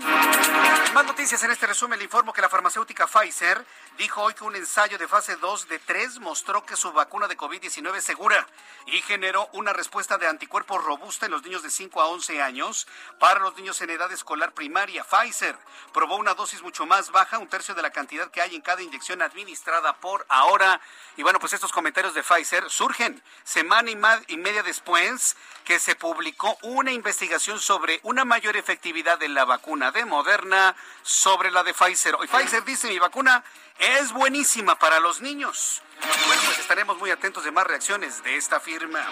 Más 0.94 1.06
noticias 1.06 1.42
en 1.42 1.50
este 1.50 1.66
resumen. 1.66 1.98
Le 1.98 2.06
informo 2.06 2.34
que 2.34 2.42
la 2.42 2.50
farmacéutica 2.50 3.08
Pfizer 3.08 3.66
dijo 3.98 4.22
hoy 4.22 4.36
que 4.36 4.44
un 4.44 4.56
ensayo 4.56 5.00
de 5.00 5.08
fase 5.08 5.36
2 5.38 5.68
de 5.70 5.80
3 5.80 6.20
mostró 6.20 6.64
que 6.64 6.76
su 6.76 6.92
vacuna 6.92 7.28
de 7.28 7.36
COVID-19 7.36 7.96
es 7.96 8.04
segura 8.04 8.48
y 8.86 9.02
generó 9.02 9.50
una 9.54 9.74
respuesta 9.74 10.20
de 10.20 10.28
anticuerpos 10.28 10.84
robusta 10.84 11.26
en 11.26 11.32
los 11.32 11.42
niños 11.42 11.64
de 11.64 11.72
5 11.72 12.00
a 12.00 12.10
11 12.10 12.44
años. 12.44 12.88
Para 13.20 13.40
los 13.40 13.56
niños 13.56 13.82
en 13.82 13.90
edad 13.90 14.12
escolar 14.12 14.54
primaria, 14.54 15.04
Pfizer 15.04 15.58
probó 15.94 16.18
una 16.18 16.36
dosis 16.36 16.62
mucho 16.62 16.86
más 16.86 17.10
baja, 17.10 17.40
un 17.40 17.50
tercio 17.50 17.74
de 17.74 17.82
la 17.82 17.90
cantidad 17.90 18.30
que 18.30 18.44
hay 18.44 18.54
en 18.54 18.62
cada 18.62 18.84
inyección 18.84 19.24
administrada 19.32 19.94
por 19.94 20.26
ahora. 20.30 20.80
Y 21.18 21.24
bueno, 21.24 21.40
pues 21.40 21.54
estos 21.54 21.72
comentarios 21.72 22.14
de 22.14 22.24
Pfizer 22.24 22.70
surgen 22.70 23.22
semana 23.44 23.90
y, 24.28 24.38
media 24.38 24.64
después 24.64 25.36
que 25.64 25.80
se 25.80 25.96
publicó 25.96 26.58
una 26.64 26.92
investigación 26.92 27.60
sobre 27.60 28.00
una 28.04 28.26
mayor 28.26 28.58
efectividad 28.58 29.18
de 29.18 29.30
la 29.30 29.46
vacuna 29.46 29.92
de 29.92 30.06
Moderna 30.06 30.76
sobre 31.02 31.52
la 31.52 31.64
de 31.64 31.74
Pfizer. 31.74 32.16
Hoy 32.16 32.28
Pfizer 32.28 32.64
dice 32.64 32.88
mi 32.88 33.00
vacuna 33.00 33.44
es 33.80 34.12
buenísima 34.12 34.78
para 34.78 35.00
los 35.00 35.22
niños. 35.22 35.82
Bueno, 36.28 36.42
pues 36.46 36.60
estaremos 36.60 36.98
muy 36.98 37.12
atentos 37.12 37.44
de 37.44 37.52
más 37.52 37.66
reacciones 37.66 38.24
de 38.24 38.36
esta 38.36 38.60
firma. 38.60 39.06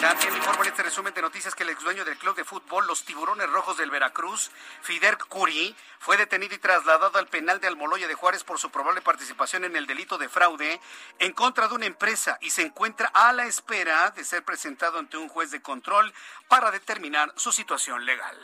También 0.00 0.34
informo 0.34 0.62
en 0.62 0.70
este 0.70 0.82
resumen 0.82 1.12
de 1.12 1.20
noticias 1.20 1.54
que 1.54 1.62
el 1.62 1.68
ex 1.68 1.82
dueño 1.82 2.06
del 2.06 2.16
club 2.16 2.34
de 2.34 2.42
fútbol 2.42 2.86
Los 2.86 3.04
Tiburones 3.04 3.50
Rojos 3.50 3.76
del 3.76 3.90
Veracruz, 3.90 4.50
Fidel 4.80 5.18
Curi, 5.18 5.76
fue 5.98 6.16
detenido 6.16 6.54
y 6.54 6.58
trasladado 6.58 7.18
al 7.18 7.26
penal 7.26 7.60
de 7.60 7.66
Almoloya 7.66 8.08
de 8.08 8.14
Juárez 8.14 8.42
por 8.42 8.58
su 8.58 8.70
probable 8.70 9.02
participación 9.02 9.64
en 9.64 9.76
el 9.76 9.86
delito 9.86 10.16
de 10.16 10.30
fraude 10.30 10.80
en 11.18 11.32
contra 11.34 11.68
de 11.68 11.74
una 11.74 11.84
empresa 11.84 12.38
y 12.40 12.48
se 12.48 12.62
encuentra 12.62 13.10
a 13.12 13.34
la 13.34 13.44
espera 13.44 14.10
de 14.12 14.24
ser 14.24 14.42
presentado 14.42 14.98
ante 14.98 15.18
un 15.18 15.28
juez 15.28 15.50
de 15.50 15.60
control 15.60 16.14
para 16.48 16.70
determinar 16.70 17.30
su 17.36 17.52
situación 17.52 18.06
legal. 18.06 18.36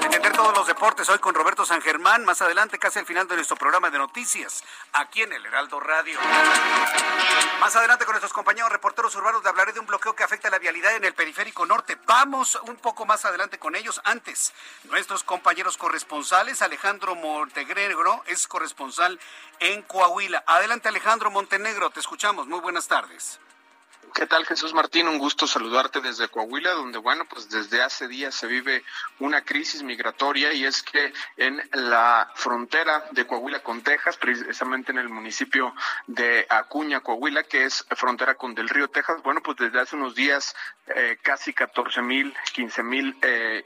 Entender 0.00 0.32
todos 0.32 0.56
los 0.56 0.66
deportes 0.66 1.06
hoy 1.10 1.18
con 1.18 1.34
Roberto 1.34 1.66
San 1.66 1.82
Germán, 1.82 2.24
más 2.24 2.40
adelante 2.40 2.78
casi 2.78 3.00
al 3.00 3.06
final 3.06 3.28
de 3.28 3.36
nuestro 3.36 3.56
programa 3.56 3.90
de 3.90 3.98
noticias, 3.98 4.64
aquí 4.94 5.20
en 5.20 5.34
el 5.34 5.44
Heraldo 5.44 5.78
Radio. 5.80 6.18
Más 7.60 7.76
adelante 7.76 8.06
con 8.06 8.14
nuestros 8.14 8.32
compañeros 8.32 8.72
reporteros 8.72 9.14
urbanos 9.14 9.44
hablaré 9.44 9.72
de 9.72 9.80
un 9.80 9.86
bloqueo 9.86 10.16
que 10.16 10.24
afecta 10.24 10.48
la 10.48 10.58
vialidad 10.58 10.93
en 10.96 11.04
el 11.04 11.14
periférico 11.14 11.66
norte. 11.66 11.98
Vamos 12.06 12.58
un 12.66 12.76
poco 12.76 13.04
más 13.06 13.24
adelante 13.24 13.58
con 13.58 13.74
ellos. 13.76 14.00
Antes, 14.04 14.52
nuestros 14.84 15.24
compañeros 15.24 15.76
corresponsales, 15.76 16.62
Alejandro 16.62 17.14
Montenegro 17.14 18.22
es 18.26 18.46
corresponsal 18.46 19.18
en 19.60 19.82
Coahuila. 19.82 20.44
Adelante 20.46 20.88
Alejandro 20.88 21.30
Montenegro, 21.30 21.90
te 21.90 22.00
escuchamos. 22.00 22.46
Muy 22.46 22.60
buenas 22.60 22.88
tardes. 22.88 23.40
¿Qué 24.12 24.26
tal 24.26 24.44
Jesús 24.44 24.74
Martín? 24.74 25.08
Un 25.08 25.18
gusto 25.18 25.46
saludarte 25.46 26.00
desde 26.00 26.28
Coahuila, 26.28 26.72
donde 26.72 26.98
bueno, 26.98 27.24
pues 27.28 27.48
desde 27.48 27.82
hace 27.82 28.08
días 28.08 28.34
se 28.34 28.46
vive 28.46 28.84
una 29.20 29.42
crisis 29.42 29.82
migratoria 29.82 30.52
y 30.52 30.64
es 30.64 30.82
que 30.82 31.12
en 31.36 31.62
la 31.72 32.30
frontera 32.34 33.04
de 33.12 33.26
Coahuila 33.26 33.60
con 33.62 33.82
Texas, 33.82 34.16
precisamente 34.16 34.92
en 34.92 34.98
el 34.98 35.08
municipio 35.08 35.74
de 36.06 36.46
Acuña, 36.48 37.00
Coahuila, 37.00 37.44
que 37.44 37.64
es 37.64 37.84
frontera 37.90 38.34
con 38.34 38.54
Del 38.54 38.68
Río, 38.68 38.88
Texas, 38.88 39.22
bueno, 39.22 39.40
pues 39.42 39.56
desde 39.56 39.80
hace 39.80 39.96
unos 39.96 40.14
días 40.14 40.54
eh, 40.86 41.18
casi 41.22 41.54
14 41.54 42.02
mil, 42.02 42.34
15 42.52 42.82
mil 42.82 43.16
eh, 43.22 43.64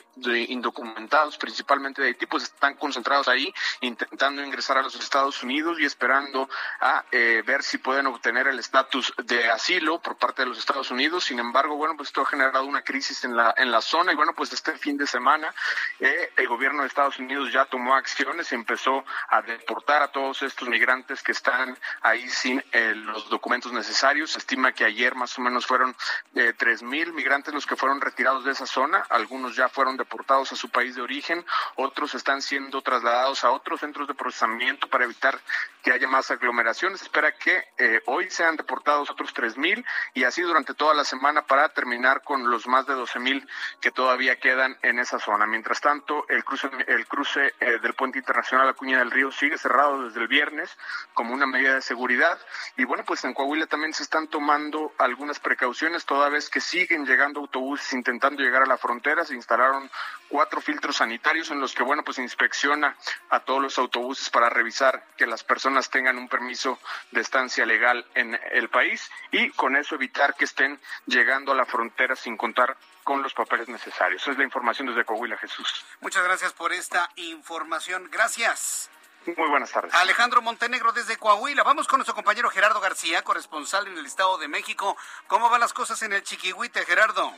indocumentados, 0.48 1.36
principalmente 1.36 2.00
de 2.00 2.08
Haití, 2.08 2.26
pues 2.26 2.44
están 2.44 2.74
concentrados 2.76 3.28
ahí 3.28 3.52
intentando 3.80 4.42
ingresar 4.42 4.78
a 4.78 4.82
los 4.82 4.94
Estados 4.94 5.42
Unidos 5.42 5.80
y 5.80 5.84
esperando 5.84 6.48
a 6.80 7.04
eh, 7.10 7.42
ver 7.44 7.62
si 7.62 7.78
pueden 7.78 8.06
obtener 8.06 8.46
el 8.46 8.58
estatus 8.58 9.12
de 9.24 9.50
asilo 9.50 10.00
de 10.36 10.46
los 10.46 10.58
Estados 10.58 10.90
Unidos. 10.90 11.24
Sin 11.24 11.38
embargo, 11.38 11.76
bueno, 11.76 11.96
pues 11.96 12.08
esto 12.08 12.22
ha 12.22 12.26
generado 12.26 12.64
una 12.64 12.82
crisis 12.82 13.24
en 13.24 13.36
la, 13.36 13.54
en 13.56 13.70
la 13.70 13.80
zona 13.80 14.12
y 14.12 14.16
bueno, 14.16 14.32
pues 14.34 14.52
este 14.52 14.76
fin 14.76 14.96
de 14.96 15.06
semana 15.06 15.52
eh, 16.00 16.32
el 16.36 16.48
gobierno 16.48 16.82
de 16.82 16.88
Estados 16.88 17.18
Unidos 17.18 17.52
ya 17.52 17.64
tomó 17.64 17.94
acciones 17.94 18.52
y 18.52 18.54
empezó 18.54 19.04
a 19.28 19.42
deportar 19.42 20.02
a 20.02 20.08
todos 20.08 20.42
estos 20.42 20.68
migrantes 20.68 21.22
que 21.22 21.32
están 21.32 21.76
ahí 22.02 22.28
sin 22.28 22.62
eh, 22.72 22.94
los 22.94 23.28
documentos 23.28 23.72
necesarios. 23.72 24.32
Se 24.32 24.38
estima 24.38 24.72
que 24.72 24.84
ayer 24.84 25.14
más 25.14 25.38
o 25.38 25.42
menos 25.42 25.66
fueron 25.66 25.96
eh, 26.34 26.52
tres 26.56 26.82
mil 26.82 27.12
migrantes 27.12 27.54
los 27.54 27.66
que 27.66 27.76
fueron 27.76 28.00
retirados 28.00 28.44
de 28.44 28.52
esa 28.52 28.66
zona. 28.66 29.04
Algunos 29.10 29.56
ya 29.56 29.68
fueron 29.68 29.96
deportados 29.96 30.52
a 30.52 30.56
su 30.56 30.70
país 30.70 30.94
de 30.94 31.02
origen, 31.02 31.44
otros 31.76 32.14
están 32.14 32.42
siendo 32.42 32.82
trasladados 32.82 33.44
a 33.44 33.50
otros 33.50 33.80
centros 33.80 34.06
de 34.06 34.14
procesamiento 34.14 34.88
para 34.88 35.04
evitar 35.04 35.38
que 35.82 35.92
haya 35.92 36.08
más 36.08 36.30
aglomeraciones. 36.30 37.02
espera 37.02 37.32
que 37.32 37.64
hoy 38.06 38.30
sean 38.30 38.56
deportados 38.56 39.10
otros 39.10 39.32
tres 39.32 39.56
mil 39.56 39.84
y 40.18 40.24
así 40.24 40.42
durante 40.42 40.74
toda 40.74 40.94
la 40.94 41.04
semana 41.04 41.42
para 41.42 41.68
terminar 41.68 42.22
con 42.22 42.50
los 42.50 42.66
más 42.66 42.84
de 42.88 42.94
12 42.94 43.20
mil 43.20 43.48
que 43.80 43.92
todavía 43.92 44.34
quedan 44.40 44.76
en 44.82 44.98
esa 44.98 45.20
zona. 45.20 45.46
Mientras 45.46 45.80
tanto, 45.80 46.26
el 46.28 46.42
cruce, 46.42 46.68
el 46.88 47.06
cruce 47.06 47.54
eh, 47.60 47.78
del 47.80 47.94
puente 47.94 48.18
internacional 48.18 48.68
Acuña 48.68 48.98
del 48.98 49.12
Río 49.12 49.30
sigue 49.30 49.56
cerrado 49.58 50.06
desde 50.06 50.20
el 50.20 50.26
viernes 50.26 50.76
como 51.14 51.34
una 51.34 51.46
medida 51.46 51.74
de 51.74 51.82
seguridad. 51.82 52.36
Y 52.76 52.82
bueno, 52.82 53.04
pues 53.06 53.24
en 53.24 53.32
Coahuila 53.32 53.66
también 53.68 53.94
se 53.94 54.02
están 54.02 54.26
tomando 54.26 54.92
algunas 54.98 55.38
precauciones, 55.38 56.04
toda 56.04 56.28
vez 56.30 56.50
que 56.50 56.60
siguen 56.60 57.06
llegando 57.06 57.38
autobuses 57.38 57.92
intentando 57.92 58.42
llegar 58.42 58.64
a 58.64 58.66
la 58.66 58.76
frontera. 58.76 59.24
Se 59.24 59.36
instalaron 59.36 59.88
cuatro 60.28 60.60
filtros 60.60 60.96
sanitarios 60.96 61.52
en 61.52 61.60
los 61.60 61.74
que, 61.76 61.84
bueno, 61.84 62.02
pues 62.02 62.18
inspecciona 62.18 62.96
a 63.30 63.38
todos 63.38 63.62
los 63.62 63.78
autobuses 63.78 64.30
para 64.30 64.50
revisar 64.50 65.04
que 65.16 65.28
las 65.28 65.44
personas 65.44 65.90
tengan 65.90 66.18
un 66.18 66.28
permiso 66.28 66.76
de 67.12 67.20
estancia 67.20 67.64
legal 67.64 68.04
en 68.16 68.36
el 68.50 68.68
país 68.68 69.08
y 69.30 69.50
con 69.50 69.76
eso 69.76 69.94
evitar 69.94 70.07
que 70.36 70.44
estén 70.44 70.80
llegando 71.06 71.52
a 71.52 71.54
la 71.54 71.64
frontera 71.64 72.16
sin 72.16 72.36
contar 72.36 72.76
con 73.04 73.22
los 73.22 73.34
papeles 73.34 73.68
necesarios. 73.68 74.22
Esa 74.22 74.32
es 74.32 74.38
la 74.38 74.44
información 74.44 74.88
desde 74.88 75.04
Coahuila, 75.04 75.36
Jesús. 75.36 75.84
Muchas 76.00 76.24
gracias 76.24 76.52
por 76.52 76.72
esta 76.72 77.08
información. 77.16 78.08
Gracias. 78.10 78.90
Muy 79.36 79.48
buenas 79.48 79.70
tardes. 79.70 79.94
Alejandro 79.94 80.40
Montenegro 80.42 80.92
desde 80.92 81.16
Coahuila. 81.16 81.62
Vamos 81.62 81.86
con 81.86 81.98
nuestro 81.98 82.14
compañero 82.14 82.50
Gerardo 82.50 82.80
García, 82.80 83.22
corresponsal 83.22 83.86
en 83.86 83.98
el 83.98 84.06
Estado 84.06 84.38
de 84.38 84.48
México. 84.48 84.96
¿Cómo 85.26 85.50
van 85.50 85.60
las 85.60 85.72
cosas 85.72 86.02
en 86.02 86.12
el 86.12 86.22
Chiquihuite, 86.22 86.84
Gerardo? 86.84 87.32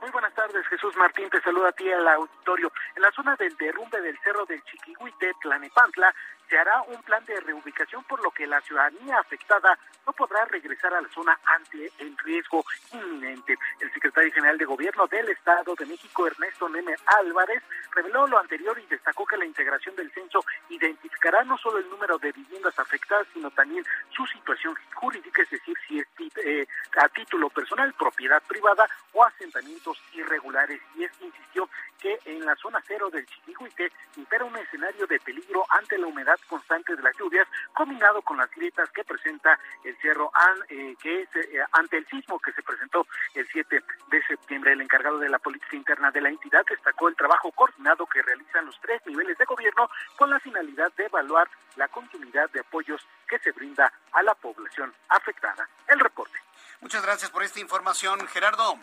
Muy 0.00 0.10
buenas 0.10 0.32
tardes, 0.34 0.64
Jesús 0.68 0.94
Martín, 0.96 1.28
te 1.28 1.40
saluda 1.42 1.70
a 1.70 1.72
ti 1.72 1.90
al 1.90 2.06
auditorio. 2.06 2.72
En 2.94 3.02
la 3.02 3.10
zona 3.10 3.34
del 3.34 3.56
derrumbe 3.56 4.00
del 4.00 4.16
cerro 4.20 4.46
del 4.46 4.62
Chiquihuite, 4.62 5.34
Tlanepantla, 5.42 6.14
se 6.48 6.58
hará 6.58 6.82
un 6.82 7.02
plan 7.02 7.24
de 7.26 7.40
reubicación 7.40 8.02
por 8.04 8.22
lo 8.22 8.30
que 8.30 8.46
la 8.46 8.60
ciudadanía 8.62 9.18
afectada 9.18 9.78
no 10.06 10.12
podrá 10.12 10.44
regresar 10.46 10.94
a 10.94 11.00
la 11.00 11.08
zona 11.08 11.38
ante 11.44 11.92
el 11.98 12.16
riesgo 12.18 12.64
inminente. 12.92 13.58
El 13.80 13.92
secretario 13.92 14.32
general 14.32 14.56
de 14.56 14.64
Gobierno 14.64 15.06
del 15.06 15.28
Estado 15.28 15.74
de 15.74 15.84
México, 15.86 16.26
Ernesto 16.26 16.68
Neme 16.68 16.94
Álvarez, 17.06 17.62
reveló 17.94 18.26
lo 18.26 18.38
anterior 18.38 18.78
y 18.78 18.86
destacó 18.86 19.26
que 19.26 19.36
la 19.36 19.44
integración 19.44 19.94
del 19.96 20.10
censo 20.12 20.44
identificará 20.70 21.44
no 21.44 21.58
solo 21.58 21.78
el 21.78 21.90
número 21.90 22.18
de 22.18 22.32
viviendas 22.32 22.78
afectadas, 22.78 23.26
sino 23.34 23.50
también 23.50 23.84
su 24.10 24.26
situación 24.26 24.74
jurídica, 24.94 25.42
es 25.42 25.50
decir, 25.50 25.76
si 25.86 26.00
es 26.00 26.06
eh, 26.44 26.66
a 26.96 27.08
título 27.08 27.50
personal, 27.50 27.92
propiedad 27.94 28.42
privada 28.48 28.88
o 29.12 29.24
asentamientos 29.24 30.00
irregulares. 30.14 30.80
Y 30.96 31.04
es 31.04 31.12
insistió 31.20 31.68
que 32.00 32.18
en 32.24 32.44
la 32.44 32.54
zona 32.56 32.82
cero 32.86 33.10
del 33.10 33.26
Chiquihuite 33.26 33.92
impera 34.16 34.44
un 34.44 34.56
escenario 34.56 35.06
de 35.06 35.18
peligro 35.20 35.66
ante 35.70 35.98
la 35.98 36.06
humedad 36.06 36.37
constante 36.46 36.94
de 36.94 37.02
las 37.02 37.16
lluvias, 37.16 37.46
combinado 37.74 38.22
con 38.22 38.36
las 38.36 38.50
grietas 38.50 38.90
que 38.90 39.04
presenta 39.04 39.58
el 39.84 39.96
cerro 39.98 40.30
eh, 40.68 40.96
que 41.00 41.22
es, 41.22 41.28
eh, 41.36 41.64
ante 41.72 41.98
el 41.98 42.06
sismo 42.06 42.38
que 42.38 42.52
se 42.52 42.62
presentó 42.62 43.06
el 43.34 43.46
7 43.48 43.82
de 44.10 44.22
septiembre. 44.26 44.72
El 44.72 44.82
encargado 44.82 45.18
de 45.18 45.28
la 45.28 45.38
política 45.38 45.76
interna 45.76 46.10
de 46.10 46.20
la 46.20 46.28
entidad 46.28 46.64
destacó 46.68 47.08
el 47.08 47.16
trabajo 47.16 47.50
coordinado 47.52 48.06
que 48.06 48.22
realizan 48.22 48.66
los 48.66 48.78
tres 48.80 49.00
niveles 49.06 49.36
de 49.38 49.44
gobierno 49.44 49.90
con 50.16 50.30
la 50.30 50.40
finalidad 50.40 50.92
de 50.96 51.06
evaluar 51.06 51.48
la 51.76 51.88
continuidad 51.88 52.50
de 52.50 52.60
apoyos 52.60 53.06
que 53.28 53.38
se 53.38 53.52
brinda 53.52 53.92
a 54.12 54.22
la 54.22 54.34
población 54.34 54.92
afectada. 55.08 55.68
El 55.86 56.00
reporte. 56.00 56.38
Muchas 56.80 57.02
gracias 57.02 57.30
por 57.30 57.42
esta 57.42 57.60
información, 57.60 58.26
Gerardo. 58.28 58.78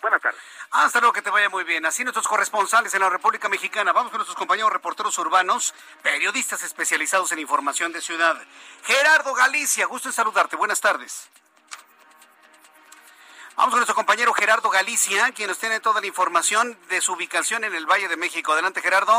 Buenas 0.00 0.22
tardes. 0.22 0.40
Hasta 0.70 1.00
luego, 1.00 1.12
que 1.12 1.22
te 1.22 1.30
vaya 1.30 1.50
muy 1.50 1.64
bien. 1.64 1.84
Así 1.84 2.02
nuestros 2.04 2.26
corresponsales 2.26 2.94
en 2.94 3.00
la 3.00 3.10
República 3.10 3.48
Mexicana. 3.48 3.92
Vamos 3.92 4.10
con 4.10 4.18
nuestros 4.18 4.36
compañeros 4.36 4.72
reporteros 4.72 5.18
urbanos, 5.18 5.74
periodistas 6.02 6.62
especializados 6.62 7.32
en 7.32 7.38
información 7.38 7.92
de 7.92 8.00
ciudad. 8.00 8.40
Gerardo 8.84 9.34
Galicia, 9.34 9.86
gusto 9.86 10.08
en 10.08 10.12
saludarte. 10.12 10.56
Buenas 10.56 10.80
tardes. 10.80 11.28
Vamos 13.56 13.72
con 13.72 13.80
nuestro 13.80 13.94
compañero 13.94 14.32
Gerardo 14.32 14.70
Galicia, 14.70 15.32
quien 15.32 15.48
nos 15.48 15.58
tiene 15.58 15.80
toda 15.80 16.00
la 16.00 16.06
información 16.06 16.78
de 16.88 17.02
su 17.02 17.12
ubicación 17.12 17.64
en 17.64 17.74
el 17.74 17.84
Valle 17.84 18.08
de 18.08 18.16
México. 18.16 18.52
Adelante, 18.52 18.80
Gerardo. 18.80 19.12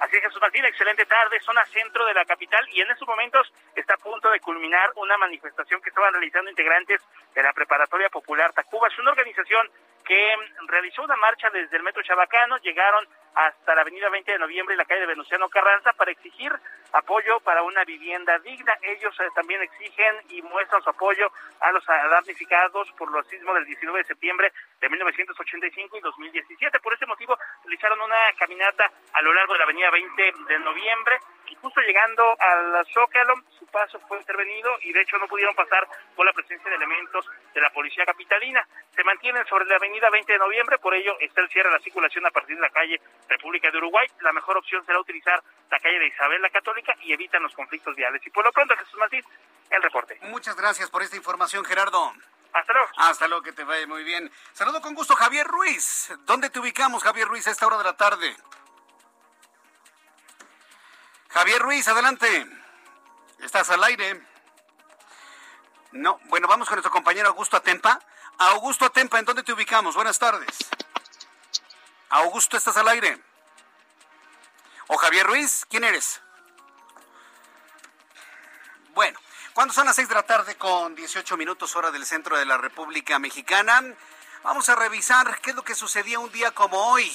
Así 0.00 0.16
es, 0.16 0.22
Jesús 0.22 0.40
Martín, 0.40 0.64
excelente 0.64 1.04
tarde, 1.06 1.40
zona 1.40 1.64
centro 1.66 2.04
de 2.06 2.14
la 2.14 2.24
capital 2.24 2.66
y 2.72 2.80
en 2.80 2.90
estos 2.90 3.06
momentos 3.06 3.52
está 3.74 3.94
a 3.94 3.98
punto 3.98 4.30
de 4.30 4.40
culminar 4.40 4.90
una 4.96 5.16
manifestación 5.18 5.80
que 5.82 5.90
estaban 5.90 6.12
realizando 6.12 6.50
integrantes 6.50 7.00
de 7.34 7.42
la 7.42 7.52
Preparatoria 7.52 8.08
Popular 8.08 8.52
Tacuba. 8.52 8.88
Es 8.88 8.98
una 8.98 9.10
organización 9.10 9.70
que 10.04 10.34
realizó 10.66 11.02
una 11.02 11.16
marcha 11.16 11.50
desde 11.50 11.76
el 11.76 11.82
Metro 11.82 12.02
Chabacano, 12.02 12.58
llegaron 12.58 13.06
hasta 13.34 13.74
la 13.74 13.82
avenida 13.82 14.08
20 14.08 14.32
de 14.32 14.38
noviembre 14.38 14.74
y 14.74 14.78
la 14.78 14.84
calle 14.84 15.02
de 15.02 15.06
Venustiano 15.06 15.48
Carranza 15.48 15.92
para 15.92 16.10
exigir 16.10 16.52
apoyo 16.92 17.40
para 17.40 17.62
una 17.62 17.84
vivienda 17.84 18.38
digna. 18.40 18.76
Ellos 18.82 19.14
eh, 19.20 19.28
también 19.34 19.62
exigen 19.62 20.16
y 20.28 20.42
muestran 20.42 20.82
su 20.82 20.90
apoyo 20.90 21.30
a 21.60 21.72
los 21.72 21.84
damnificados 21.86 22.90
por 22.98 23.10
los 23.10 23.26
sismos 23.28 23.54
del 23.54 23.64
19 23.66 23.98
de 23.98 24.04
septiembre 24.04 24.52
de 24.80 24.88
1985 24.88 25.96
y 25.96 26.00
2017. 26.00 26.80
Por 26.80 26.94
ese 26.94 27.06
motivo 27.06 27.38
realizaron 27.64 28.00
una 28.00 28.32
caminata 28.38 28.90
a 29.12 29.22
lo 29.22 29.32
largo 29.32 29.52
de 29.52 29.58
la 29.58 29.64
avenida 29.64 29.90
20 29.90 30.32
de 30.48 30.58
noviembre 30.60 31.18
y 31.50 31.54
justo 31.56 31.80
llegando 31.80 32.36
al 32.38 32.86
Zócalo, 32.94 33.34
su 33.58 33.66
paso 33.66 33.98
fue 34.06 34.18
intervenido 34.18 34.70
y 34.82 34.92
de 34.92 35.02
hecho 35.02 35.18
no 35.18 35.26
pudieron 35.26 35.54
pasar 35.54 35.86
por 36.14 36.24
la 36.24 36.32
presencia 36.32 36.70
de 36.70 36.76
elementos 36.76 37.26
de 37.52 37.60
la 37.60 37.70
policía 37.70 38.06
capitalina. 38.06 38.66
Se 38.94 39.02
mantienen 39.02 39.44
sobre 39.46 39.64
la 39.64 39.76
avenida 39.76 40.08
20 40.10 40.32
de 40.32 40.38
noviembre, 40.38 40.78
por 40.78 40.94
ello 40.94 41.18
está 41.20 41.40
el 41.40 41.48
cierre 41.48 41.68
de 41.68 41.76
la 41.76 41.82
circulación 41.82 42.24
a 42.24 42.30
partir 42.30 42.54
de 42.54 42.62
la 42.62 42.70
calle 42.70 43.00
República 43.28 43.70
de 43.70 43.78
Uruguay. 43.78 44.06
La 44.20 44.32
mejor 44.32 44.56
opción 44.56 44.84
será 44.86 45.00
utilizar 45.00 45.42
la 45.70 45.78
calle 45.78 45.98
de 45.98 46.06
Isabel 46.08 46.42
la 46.42 46.50
Católica 46.50 46.94
y 47.02 47.12
evitan 47.12 47.42
los 47.42 47.54
conflictos 47.54 47.94
viales. 47.96 48.20
Y 48.26 48.30
por 48.30 48.44
lo 48.44 48.52
pronto, 48.52 48.74
Jesús 48.76 48.98
Martín, 48.98 49.24
el 49.70 49.82
reporte. 49.82 50.18
Muchas 50.22 50.56
gracias 50.56 50.90
por 50.90 51.02
esta 51.02 51.16
información, 51.16 51.64
Gerardo. 51.64 52.12
Hasta 52.52 52.72
luego. 52.72 52.88
Hasta 52.96 53.28
luego, 53.28 53.42
que 53.42 53.52
te 53.52 53.64
vaya 53.64 53.86
muy 53.86 54.02
bien. 54.02 54.30
Saludo 54.52 54.80
con 54.80 54.94
gusto, 54.94 55.14
Javier 55.14 55.46
Ruiz. 55.46 56.12
¿Dónde 56.20 56.50
te 56.50 56.58
ubicamos, 56.58 57.02
Javier 57.02 57.28
Ruiz, 57.28 57.46
a 57.46 57.50
esta 57.50 57.66
hora 57.66 57.78
de 57.78 57.84
la 57.84 57.96
tarde? 57.96 58.36
Javier 61.28 61.62
Ruiz, 61.62 61.86
adelante. 61.86 62.46
Estás 63.38 63.70
al 63.70 63.82
aire. 63.84 64.20
No, 65.92 66.18
bueno, 66.24 66.48
vamos 66.48 66.68
con 66.68 66.76
nuestro 66.76 66.92
compañero 66.92 67.28
Augusto 67.28 67.56
Atempa. 67.56 68.00
Augusto 68.38 68.84
Atempa, 68.84 69.18
¿en 69.18 69.24
dónde 69.24 69.42
te 69.42 69.52
ubicamos? 69.52 69.94
Buenas 69.94 70.18
tardes. 70.18 70.70
Augusto, 72.10 72.56
¿estás 72.56 72.76
al 72.76 72.88
aire? 72.88 73.22
¿O 74.88 74.96
Javier 74.96 75.26
Ruiz? 75.26 75.64
¿Quién 75.70 75.84
eres? 75.84 76.20
Bueno, 78.94 79.18
cuando 79.52 79.72
son 79.72 79.86
las 79.86 79.94
6 79.94 80.08
de 80.08 80.14
la 80.16 80.24
tarde 80.24 80.56
con 80.56 80.96
18 80.96 81.36
minutos 81.36 81.76
hora 81.76 81.92
del 81.92 82.04
centro 82.04 82.36
de 82.36 82.44
la 82.44 82.58
República 82.58 83.20
Mexicana, 83.20 83.84
vamos 84.42 84.68
a 84.68 84.74
revisar 84.74 85.40
qué 85.40 85.50
es 85.50 85.56
lo 85.56 85.62
que 85.62 85.76
sucedía 85.76 86.18
un 86.18 86.32
día 86.32 86.50
como 86.50 86.90
hoy 86.90 87.12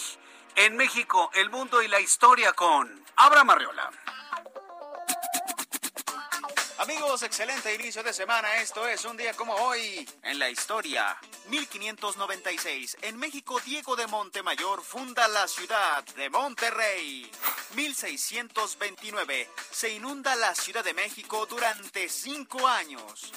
en 0.55 0.77
México, 0.77 1.29
el 1.33 1.49
mundo 1.49 1.81
y 1.81 1.89
la 1.89 1.99
historia 1.99 2.53
con 2.53 3.05
Abraham 3.17 3.49
Arreola. 3.49 3.91
Amigos, 6.77 7.23
excelente 7.23 7.73
inicio 7.75 8.01
de 8.01 8.13
semana. 8.13 8.55
Esto 8.61 8.87
es 8.87 9.03
un 9.03 9.17
día 9.17 9.33
como 9.33 9.53
hoy 9.55 10.09
en 10.23 10.39
la 10.39 10.49
historia. 10.49 11.17
1596. 11.49 12.97
En 13.01 13.17
México, 13.17 13.59
Diego 13.65 13.95
de 13.95 14.07
Montemayor 14.07 14.81
funda 14.83 15.27
la 15.27 15.47
ciudad 15.47 16.03
de 16.15 16.29
Monterrey. 16.29 17.29
1629. 17.75 19.49
Se 19.71 19.89
inunda 19.89 20.35
la 20.35 20.55
Ciudad 20.55 20.83
de 20.83 20.93
México 20.93 21.45
durante 21.45 22.09
cinco 22.09 22.67
años. 22.67 23.31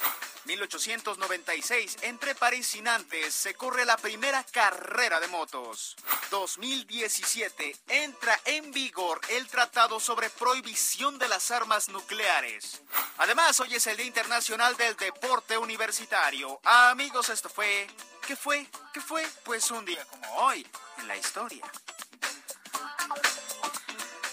1896, 0.45 1.97
entre 2.03 2.33
París 2.33 2.73
y 2.73 2.81
Nantes 2.81 3.35
se 3.35 3.53
corre 3.53 3.85
la 3.85 3.97
primera 3.97 4.43
carrera 4.43 5.19
de 5.19 5.27
motos. 5.27 5.95
2017, 6.31 7.75
entra 7.89 8.39
en 8.45 8.71
vigor 8.71 9.21
el 9.29 9.47
Tratado 9.47 9.99
sobre 9.99 10.29
Prohibición 10.31 11.19
de 11.19 11.27
las 11.27 11.51
Armas 11.51 11.89
Nucleares. 11.89 12.81
Además, 13.17 13.59
hoy 13.59 13.75
es 13.75 13.85
el 13.87 13.97
Día 13.97 14.07
Internacional 14.07 14.75
del 14.77 14.95
Deporte 14.95 15.57
Universitario. 15.57 16.59
Amigos, 16.63 17.29
esto 17.29 17.49
fue... 17.49 17.87
¿Qué 18.25 18.35
fue? 18.35 18.67
¿Qué 18.93 19.01
fue? 19.01 19.25
Pues 19.43 19.71
un 19.71 19.85
día 19.85 20.05
como 20.05 20.35
hoy, 20.35 20.65
en 20.99 21.07
la 21.07 21.17
historia. 21.17 21.65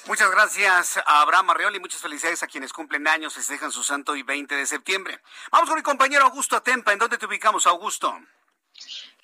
Muchas 0.06 0.30
gracias 0.30 0.98
a 0.98 1.22
Abraham 1.22 1.50
Arreola 1.50 1.76
y 1.76 1.80
muchas 1.80 2.00
felicidades 2.00 2.42
a 2.42 2.46
quienes 2.46 2.72
cumplen 2.72 3.08
años 3.08 3.34
dejan 3.48 3.72
su 3.72 3.82
santo 3.82 4.14
y 4.14 4.22
20 4.22 4.54
de 4.54 4.64
septiembre. 4.64 5.20
Vamos 5.50 5.68
con 5.68 5.76
mi 5.76 5.82
compañero 5.82 6.24
Augusto 6.24 6.56
Atempa. 6.56 6.92
¿En 6.92 6.98
dónde 7.00 7.18
te 7.18 7.26
ubicamos, 7.26 7.66
Augusto? 7.66 8.16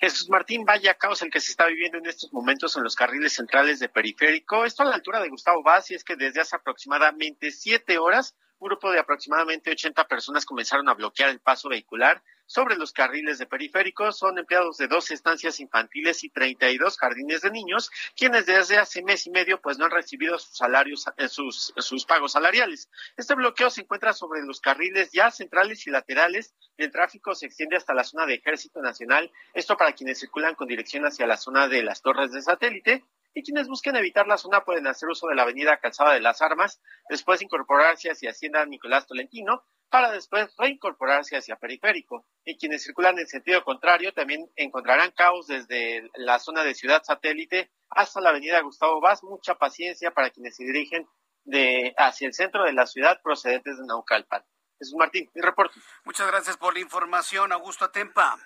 Jesús 0.01 0.29
Martín, 0.29 0.65
vaya 0.65 0.95
caos 0.95 1.21
el 1.21 1.31
que 1.31 1.39
se 1.39 1.51
está 1.51 1.67
viviendo 1.67 1.99
en 1.99 2.05
estos 2.07 2.33
momentos 2.33 2.75
en 2.75 2.83
los 2.83 2.95
carriles 2.95 3.31
centrales 3.31 3.79
de 3.79 3.87
periférico. 3.87 4.65
Esto 4.65 4.83
a 4.83 4.87
la 4.87 4.95
altura 4.95 5.21
de 5.21 5.29
Gustavo 5.29 5.63
Vaz 5.63 5.91
y 5.91 5.95
es 5.95 6.03
que 6.03 6.17
desde 6.17 6.41
hace 6.41 6.57
aproximadamente 6.57 7.51
siete 7.51 7.97
horas 7.97 8.35
un 8.59 8.67
grupo 8.67 8.91
de 8.91 8.99
aproximadamente 8.99 9.71
80 9.71 10.05
personas 10.07 10.45
comenzaron 10.45 10.89
a 10.89 10.93
bloquear 10.93 11.29
el 11.29 11.39
paso 11.39 11.69
vehicular 11.69 12.21
sobre 12.45 12.75
los 12.75 12.91
carriles 12.91 13.37
de 13.37 13.45
periféricos. 13.45 14.17
Son 14.17 14.37
empleados 14.37 14.77
de 14.77 14.87
dos 14.87 15.11
estancias 15.11 15.59
infantiles 15.59 16.23
y 16.23 16.29
32 16.29 16.97
jardines 16.97 17.41
de 17.41 17.51
niños, 17.51 17.89
quienes 18.15 18.45
desde 18.45 18.77
hace 18.77 19.03
mes 19.03 19.25
y 19.27 19.31
medio 19.31 19.61
pues 19.61 19.77
no 19.77 19.85
han 19.85 19.91
recibido 19.91 20.37
sus 20.39 20.57
salarios, 20.57 21.05
eh, 21.17 21.27
sus, 21.27 21.73
sus 21.77 22.05
pagos 22.05 22.33
salariales. 22.33 22.89
Este 23.17 23.35
bloqueo 23.35 23.69
se 23.69 23.81
encuentra 23.81 24.13
sobre 24.13 24.41
los 24.43 24.61
carriles 24.61 25.11
ya 25.11 25.31
centrales 25.31 25.85
y 25.87 25.91
laterales. 25.91 26.53
El 26.77 26.91
tráfico 26.91 27.35
se 27.35 27.45
extiende 27.45 27.77
hasta 27.77 27.93
la 27.93 28.03
zona 28.03 28.25
de 28.25 28.35
Ejército 28.35 28.81
Nacional, 28.81 29.31
esto 29.53 29.77
para 29.77 29.93
quienes 29.93 30.19
circulan 30.19 30.55
con 30.55 30.67
dirección 30.67 31.05
hacia 31.05 31.27
la 31.27 31.37
zona 31.37 31.67
de 31.67 31.83
las 31.83 32.01
torres 32.01 32.31
de 32.31 32.41
satélite 32.41 33.03
y 33.33 33.43
quienes 33.43 33.67
busquen 33.67 33.95
evitar 33.95 34.27
la 34.27 34.37
zona 34.37 34.63
pueden 34.63 34.87
hacer 34.87 35.09
uso 35.09 35.27
de 35.27 35.35
la 35.35 35.43
avenida 35.43 35.77
Calzada 35.77 36.13
de 36.13 36.19
las 36.19 36.41
Armas, 36.41 36.81
después 37.09 37.41
incorporarse 37.41 38.09
hacia 38.09 38.31
Hacienda 38.31 38.65
Nicolás 38.65 39.07
Tolentino, 39.07 39.63
para 39.89 40.11
después 40.11 40.51
reincorporarse 40.57 41.37
hacia 41.37 41.55
Periférico. 41.55 42.25
Y 42.43 42.57
quienes 42.57 42.83
circulan 42.83 43.19
en 43.19 43.27
sentido 43.27 43.63
contrario 43.63 44.11
también 44.11 44.49
encontrarán 44.55 45.11
caos 45.11 45.45
desde 45.45 46.09
la 46.15 46.39
zona 46.39 46.63
de 46.63 46.73
Ciudad 46.73 47.03
Satélite 47.03 47.71
hasta 47.91 48.19
la 48.19 48.29
avenida 48.29 48.59
Gustavo 48.61 48.99
Vaz. 49.01 49.23
Mucha 49.23 49.53
paciencia 49.55 50.11
para 50.11 50.31
quienes 50.31 50.55
se 50.55 50.63
dirigen 50.63 51.07
de 51.43 51.93
hacia 51.97 52.27
el 52.27 52.33
centro 52.33 52.63
de 52.63 52.73
la 52.73 52.87
ciudad 52.87 53.21
procedentes 53.21 53.77
de 53.77 53.85
Naucalpan. 53.85 54.43
Jesús 54.79 54.95
Martín, 54.97 55.29
mi 55.35 55.41
reporte. 55.41 55.79
Muchas 56.05 56.25
gracias 56.25 56.57
por 56.57 56.73
la 56.73 56.79
información, 56.79 57.51
Augusto 57.51 57.85
Atempa. 57.85 58.39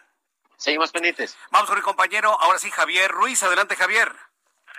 Seguimos 0.58 0.92
pendientes. 0.92 1.38
Vamos 1.52 1.70
con 1.70 1.78
el 1.78 1.84
compañero, 1.84 2.38
ahora 2.42 2.60
sí, 2.60 2.70
Javier 2.72 3.10
Ruiz. 3.10 3.42
Adelante, 3.44 3.76
Javier. 3.76 4.12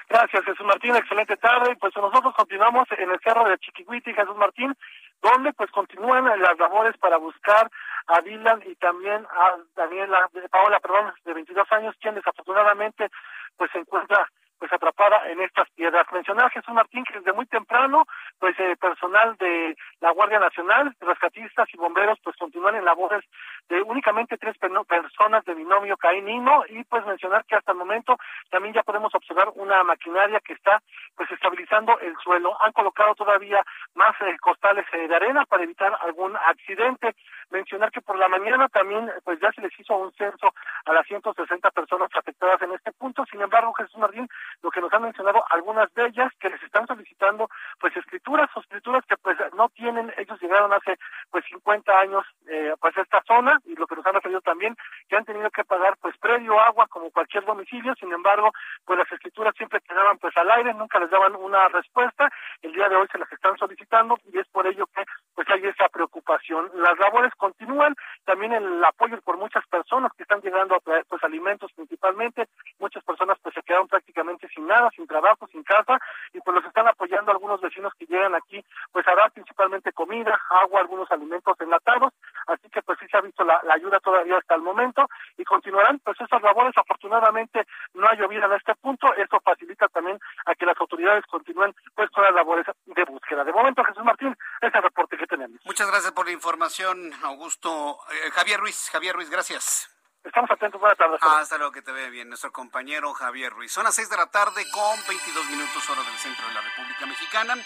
Gracias, 0.09 0.45
Jesús 0.45 0.67
Martín. 0.67 0.97
Excelente 0.97 1.37
tarde. 1.37 1.77
Pues 1.77 1.95
nosotros 1.97 2.35
continuamos 2.35 2.89
en 2.97 3.11
el 3.11 3.21
cerro 3.21 3.45
de 3.49 3.59
Chiquihuiti, 3.59 4.15
Jesús 4.15 4.37
Martín, 4.37 4.75
donde 5.21 5.53
pues 5.53 5.71
continúan 5.71 6.25
las 6.25 6.59
labores 6.59 6.97
para 6.97 7.19
buscar 7.19 7.71
a 8.07 8.21
Dylan 8.23 8.63
y 8.67 8.75
también 8.77 9.27
a 9.31 9.57
Daniela, 9.77 10.31
Paola, 10.51 10.81
perdón, 10.81 11.13
de 11.25 11.35
22 11.35 11.71
años, 11.73 11.95
quien 12.01 12.15
desafortunadamente 12.15 13.11
pues 13.57 13.71
se 13.71 13.79
encuentra 13.79 14.27
pues 14.59 14.73
atrapada 14.73 15.31
en 15.31 15.41
estas 15.41 15.69
piedras. 15.71 16.07
Mencionar 16.13 16.51
Jesús 16.51 16.75
Martín 16.75 17.05
que 17.05 17.19
desde 17.19 17.33
muy 17.33 17.47
temprano, 17.47 18.07
pues 18.39 18.59
eh, 18.59 18.77
personal 18.81 19.37
de 19.37 19.77
la 20.01 20.11
Guardia 20.13 20.39
Nacional, 20.39 20.95
rescatistas 21.01 21.69
y 21.73 21.77
bomberos, 21.77 22.19
pues 22.23 22.37
continúan 22.37 22.77
en 22.77 22.85
labores 22.85 23.25
de 23.69 23.83
únicamente 23.83 24.37
tres 24.39 24.57
personas 24.59 25.45
de 25.45 25.55
binomio 25.55 25.97
Caín-Nino 25.97 26.65
y 26.69 26.85
pues 26.85 27.05
mencionar 27.07 27.45
que 27.45 27.57
hasta 27.57 27.73
el 27.73 27.79
momento 27.79 28.17
también 28.51 28.75
ya 28.75 28.83
podemos 28.83 29.15
observar 29.15 29.49
una 29.55 29.83
maquinaria 29.85 30.41
que 30.41 30.55
está 30.55 30.83
pues 31.17 31.31
estabilizando 31.31 31.99
el 32.01 32.17
suelo. 32.23 32.57
Han 32.63 32.73
colocado 32.73 33.15
todavía 33.15 33.63
más 33.95 34.15
eh, 34.21 34.37
costales 34.41 34.87
eh, 34.93 35.09
de 35.09 35.15
arena 35.15 35.45
para 35.47 35.63
evitar 35.63 35.97
algún 36.01 36.37
accidente. 36.37 37.15
Mencionar 37.51 37.91
que 37.91 38.01
por 38.01 38.19
la 38.19 38.29
mañana 38.29 38.69
también 38.69 39.11
pues 39.25 39.41
ya 39.41 39.53
se 39.53 39.61
les 39.63 39.79
hizo 39.79 39.97
un 39.97 40.13
censo 40.13 40.53
a 40.85 40.93
las 40.93 41.07
160 41.07 41.71
personas 41.71 42.11
afectadas 42.15 42.61
en 42.63 42.73
este 42.73 42.93
punto. 42.93 43.25
Sin 43.31 43.41
embargo, 43.41 43.73
Jesús 43.75 43.99
Martín 43.99 44.29
lo 44.63 44.71
que 44.71 44.81
nos 44.81 44.93
han 44.93 45.03
mencionado 45.03 45.45
algunas 45.51 45.93
de 45.95 46.07
ellas 46.07 46.33
que 46.41 46.51
les 46.51 46.63
están 46.63 46.87
solicitando 46.87 47.49
pues 47.81 47.97
escrituras 47.97 48.49
o 48.55 48.61
escrituras 48.61 49.05
que 49.07 49.17
pues 49.17 49.37
no 49.55 49.69
tienen, 49.71 50.13
ellos 50.17 50.41
llegaron 50.41 50.73
hace 50.73 50.99
pues 51.31 51.45
50 51.51 51.93
años 51.99 52.25
eh, 52.49 52.75
pues 52.81 52.97
a 52.97 53.03
esta 53.03 53.23
zona 53.27 53.59
y 53.65 53.75
lo 53.75 53.87
que 53.87 53.97
nos 53.97 54.07
han 54.07 54.15
referido 54.15 54.41
también 54.41 54.77
que 55.09 55.17
han 55.17 55.25
tenido 55.25 55.51
que 55.51 55.65
pagar 55.65 55.97
pues 56.01 56.17
predio 56.19 56.59
agua 56.61 56.87
como 56.89 57.11
cualquier 57.11 57.45
domicilio, 57.45 57.95
sin 57.97 58.13
embargo 58.13 58.51
pues 58.85 58.99
las 58.99 59.11
escrituras 59.13 59.55
siempre 59.57 59.81
quedaban 59.81 60.19
pues 60.19 60.37
al 60.37 60.51
aire, 60.51 60.75
nunca 60.75 60.99
les 60.99 61.11
daban 61.11 61.35
una 61.37 61.69
respuesta, 61.69 62.31
el 62.63 62.73
día 62.73 62.89
de 62.89 62.97
hoy 62.97 63.07
se 63.11 63.19
las 63.19 63.31
están 63.33 63.57
solicitando 63.57 64.19
y 64.33 64.39
es 64.39 64.49
por 64.49 64.67
ello 64.67 64.87
que 64.95 65.05
pues 65.35 65.49
hay 65.51 65.65
esa 65.67 65.89
preocupación. 65.89 66.71
Las 66.75 66.99
labores 66.99 67.33
continúan, 67.37 67.95
también 68.25 68.53
el 68.53 68.85
apoyo 68.85 69.21
por 69.23 69.37
muchas 69.37 69.67
personas 69.69 70.13
que 70.17 70.23
están 70.23 70.41
llegando 70.41 70.75
a 70.75 70.81
traer 70.81 71.05
pues 71.09 71.23
alimentos 71.25 71.73
principalmente, 71.73 72.49
muchas 72.79 73.05
personas 73.05 73.39
pues 73.43 73.55
se 73.55 73.63
quedaron 73.63 73.89
prácticamente 73.89 74.38
sin 74.47 74.67
nada, 74.67 74.89
sin 74.95 75.07
trabajo, 75.07 75.49
sin 75.51 75.65
casa, 75.65 75.99
y 76.33 76.41
pues 76.41 76.55
los 76.55 76.65
están 76.65 76.87
apoyando 76.87 77.33
algunos 77.33 77.61
vecinos 77.61 77.93
que 77.99 78.07
llegan 78.07 78.35
aquí, 78.35 78.65
pues 78.93 79.07
a 79.09 79.15
dar 79.17 79.33
principalmente 79.33 79.93
comida, 79.93 80.39
agua, 80.63 80.81
algunos 80.81 81.11
alimentos 81.11 81.57
enlatados, 81.61 82.13
así 82.47 82.69
que 82.71 82.83
pues 82.83 82.99
sí 83.01 83.07
se 83.11 83.17
ha 83.17 83.21
visto 83.21 83.43
la, 83.45 83.61
ayuda 83.71 83.99
todavía 83.99 84.39
hasta 84.39 84.55
el 84.55 84.63
momento, 84.63 85.09
y 85.37 85.45
continuarán 85.45 85.99
pues 86.05 86.21
esas 86.21 86.43
labores, 86.43 86.77
afortunadamente 86.77 87.67
no 87.95 88.07
ha 88.07 88.15
llovido 88.15 88.45
en 88.45 88.53
este 88.53 88.75
punto, 88.77 89.13
eso 89.15 89.41
facilita 89.41 89.89
también 89.89 90.19
a 90.47 90.55
que 90.55 90.67
las 90.67 90.79
autoridades 90.79 91.25
continúen 91.27 91.75
pues 91.95 92.11
con 92.11 92.23
las 92.23 92.35
labores 92.35 92.67
de 92.85 93.05
búsqueda. 93.05 93.45
De 93.45 93.53
momento, 93.53 93.83
Jesús 93.85 94.05
Martín, 94.05 94.37
ese 94.61 94.81
reporte 94.81 95.17
que 95.17 95.27
tenemos. 95.27 95.59
Muchas 95.65 95.89
gracias 95.89 96.13
por 96.13 96.27
la 96.27 96.33
información, 96.33 97.13
Augusto. 97.23 97.99
Eh, 98.13 98.31
Javier 98.31 98.61
Ruiz, 98.61 98.91
Javier 98.91 99.15
Ruiz, 99.15 99.31
gracias. 99.31 99.98
Estamos 100.29 100.51
atentos. 100.51 100.79
Buenas 100.79 100.99
tardes. 100.99 101.23
Hasta 101.23 101.57
luego, 101.57 101.73
que 101.73 101.81
te 101.81 101.91
vea 101.91 102.11
bien. 102.11 102.29
Nuestro 102.29 102.53
compañero 102.53 103.15
Javier 103.15 103.51
Ruiz. 103.51 103.73
Son 103.73 103.85
las 103.85 103.95
6 103.95 104.11
de 104.11 104.17
la 104.19 104.27
tarde 104.27 104.63
con 104.71 105.01
22 105.09 105.47
minutos 105.47 105.89
hora 105.89 106.03
del 106.03 106.19
centro 106.19 106.47
de 106.47 106.53
la 106.53 106.61
República 106.61 107.07
Mexicana. 107.07 107.57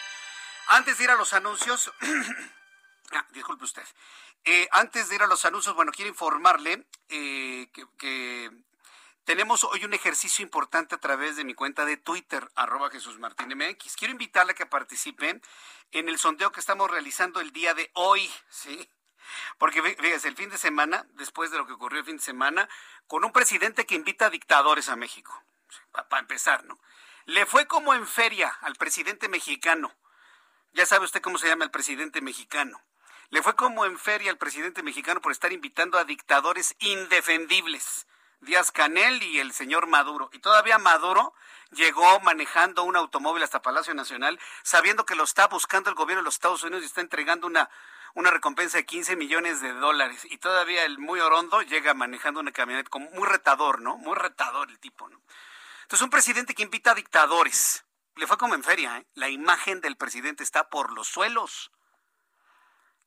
Antes 0.69 0.97
de 0.97 1.05
ir 1.05 1.11
a 1.11 1.17
los 1.17 1.33
anuncios... 1.33 1.93
ah, 3.13 3.27
disculpe 3.31 3.65
usted. 3.65 3.83
Eh, 4.45 4.69
antes 4.71 5.09
de 5.09 5.17
ir 5.17 5.23
a 5.25 5.27
los 5.27 5.45
anuncios, 5.45 5.75
bueno, 5.75 5.91
quiero 5.91 6.09
informarle 6.09 6.87
eh, 7.09 7.69
que, 7.99 8.51
tenemos 9.25 9.65
hoy 9.65 9.85
un 9.85 9.95
ejercicio 9.95 10.45
importante 10.45 10.95
a 10.95 10.99
través 10.99 11.35
de 11.35 11.45
mi 11.45 11.55
cuenta 11.55 11.85
de 11.85 11.97
Twitter, 11.97 12.49
arroba 12.55 12.91
Jesús 12.91 13.19
Martín 13.19 13.49
MX. 13.57 13.97
Quiero 13.97 14.13
invitarle 14.13 14.53
a 14.53 14.55
que 14.55 14.67
participe 14.67 15.41
en 15.91 16.09
el 16.09 16.17
sondeo 16.17 16.53
que 16.53 16.61
estamos 16.61 16.89
realizando 16.89 17.41
el 17.41 17.53
día 17.53 17.75
de 17.75 17.91
hoy, 17.95 18.31
¿sí? 18.49 18.89
Porque 19.59 19.83
fíjese, 19.83 20.29
el 20.29 20.37
fin 20.37 20.51
de 20.51 20.59
semana, 20.59 21.07
después 21.15 21.51
de 21.51 21.59
lo 21.59 21.67
que 21.67 21.73
ocurrió 21.73 22.01
el 22.01 22.07
fin 22.07 22.17
de 22.17 22.23
semana, 22.23 22.69
con 23.07 23.25
un 23.25 23.33
presidente 23.33 23.87
que 23.87 23.95
invita 23.95 24.27
a 24.27 24.31
dictadores 24.31 24.89
a 24.89 24.97
México, 24.97 25.43
para 25.93 26.21
empezar, 26.21 26.65
¿no? 26.65 26.79
Le 27.27 27.47
fue 27.47 27.67
como 27.67 27.95
en 27.95 28.07
feria 28.07 28.49
al 28.63 28.75
presidente 28.75 29.29
mexicano. 29.29 29.95
Ya 30.73 30.87
sabe 30.87 31.05
usted 31.05 31.21
cómo 31.21 31.39
se 31.39 31.49
llama 31.49 31.65
el 31.65 31.71
presidente 31.71 32.21
mexicano. 32.21 32.81
Le 33.31 33.43
fue 33.43 33.55
como 33.55 33.85
en 33.85 33.99
feria 33.99 34.31
al 34.31 34.39
presidente 34.39 34.83
mexicano 34.83 35.21
por 35.21 35.33
estar 35.33 35.53
invitando 35.53 35.99
a 35.99 36.05
dictadores 36.05 36.75
indefendibles. 36.81 38.07
Díaz 38.41 38.73
Canel 38.73 39.23
y 39.23 39.39
el 39.39 39.53
señor 39.53 39.87
Maduro. 39.87 40.29
Y 40.33 40.41
todavía 40.41 40.77
Maduro 40.79 41.33
llegó 41.71 42.21
manejando 42.21 42.83
un 42.83 42.97
automóvil 42.97 43.43
hasta 43.43 43.63
Palacio 43.63 43.95
Nacional, 43.95 44.39
sabiendo 44.65 45.07
que 45.07 45.15
lo 45.15 45.25
está 45.25 45.47
buscando 45.47 45.91
el 45.91 45.97
gobierno 45.97 46.23
de 46.23 46.25
los 46.25 46.35
Estados 46.35 46.63
Unidos 46.65 46.83
y 46.83 46.87
está 46.87 47.01
entregando 47.01 47.47
una 47.47 47.71
una 48.15 48.31
recompensa 48.31 48.79
de 48.79 48.87
15 48.87 49.17
millones 49.17 49.61
de 49.61 49.73
dólares 49.73 50.27
y 50.31 50.39
todavía 50.39 50.85
el 50.85 50.99
muy 50.99 51.21
orondo 51.21 51.63
llega 51.63 51.95
manejando 51.95 52.41
una 52.41 52.53
camioneta 52.53 52.91
como 52.91 53.11
muy 53.11 53.27
retador, 53.27 53.81
¿no? 53.81 53.97
Muy 53.97 54.15
retador 54.15 54.71
el 54.71 54.79
tipo, 54.79 55.09
¿no? 55.09 55.21
Entonces 55.83 56.03
un 56.03 56.11
presidente 56.11 56.55
que 56.55 56.63
invita 56.63 56.93
a 56.93 56.95
dictadores, 56.95 57.85
le 58.17 58.27
fue 58.27 58.39
como 58.39 58.55
en 58.55 58.65
feria, 58.65 58.99
¿eh? 58.99 59.07
La 59.15 59.29
imagen 59.29 59.81
del 59.81 59.97
presidente 59.97 60.43
está 60.43 60.69
por 60.69 60.93
los 60.93 61.09
suelos. 61.09 61.71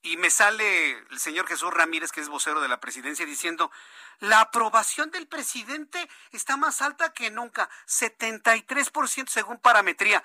Y 0.01 0.17
me 0.17 0.29
sale 0.29 0.91
el 1.09 1.19
señor 1.19 1.47
Jesús 1.47 1.73
Ramírez, 1.73 2.11
que 2.11 2.21
es 2.21 2.29
vocero 2.29 2.61
de 2.61 2.67
la 2.67 2.79
presidencia, 2.79 3.25
diciendo, 3.25 3.71
la 4.19 4.41
aprobación 4.41 5.09
del 5.09 5.27
presidente 5.27 6.07
está 6.31 6.57
más 6.57 6.83
alta 6.83 7.11
que 7.11 7.31
nunca, 7.31 7.69
73% 7.87 9.27
según 9.29 9.57
parametría. 9.57 10.23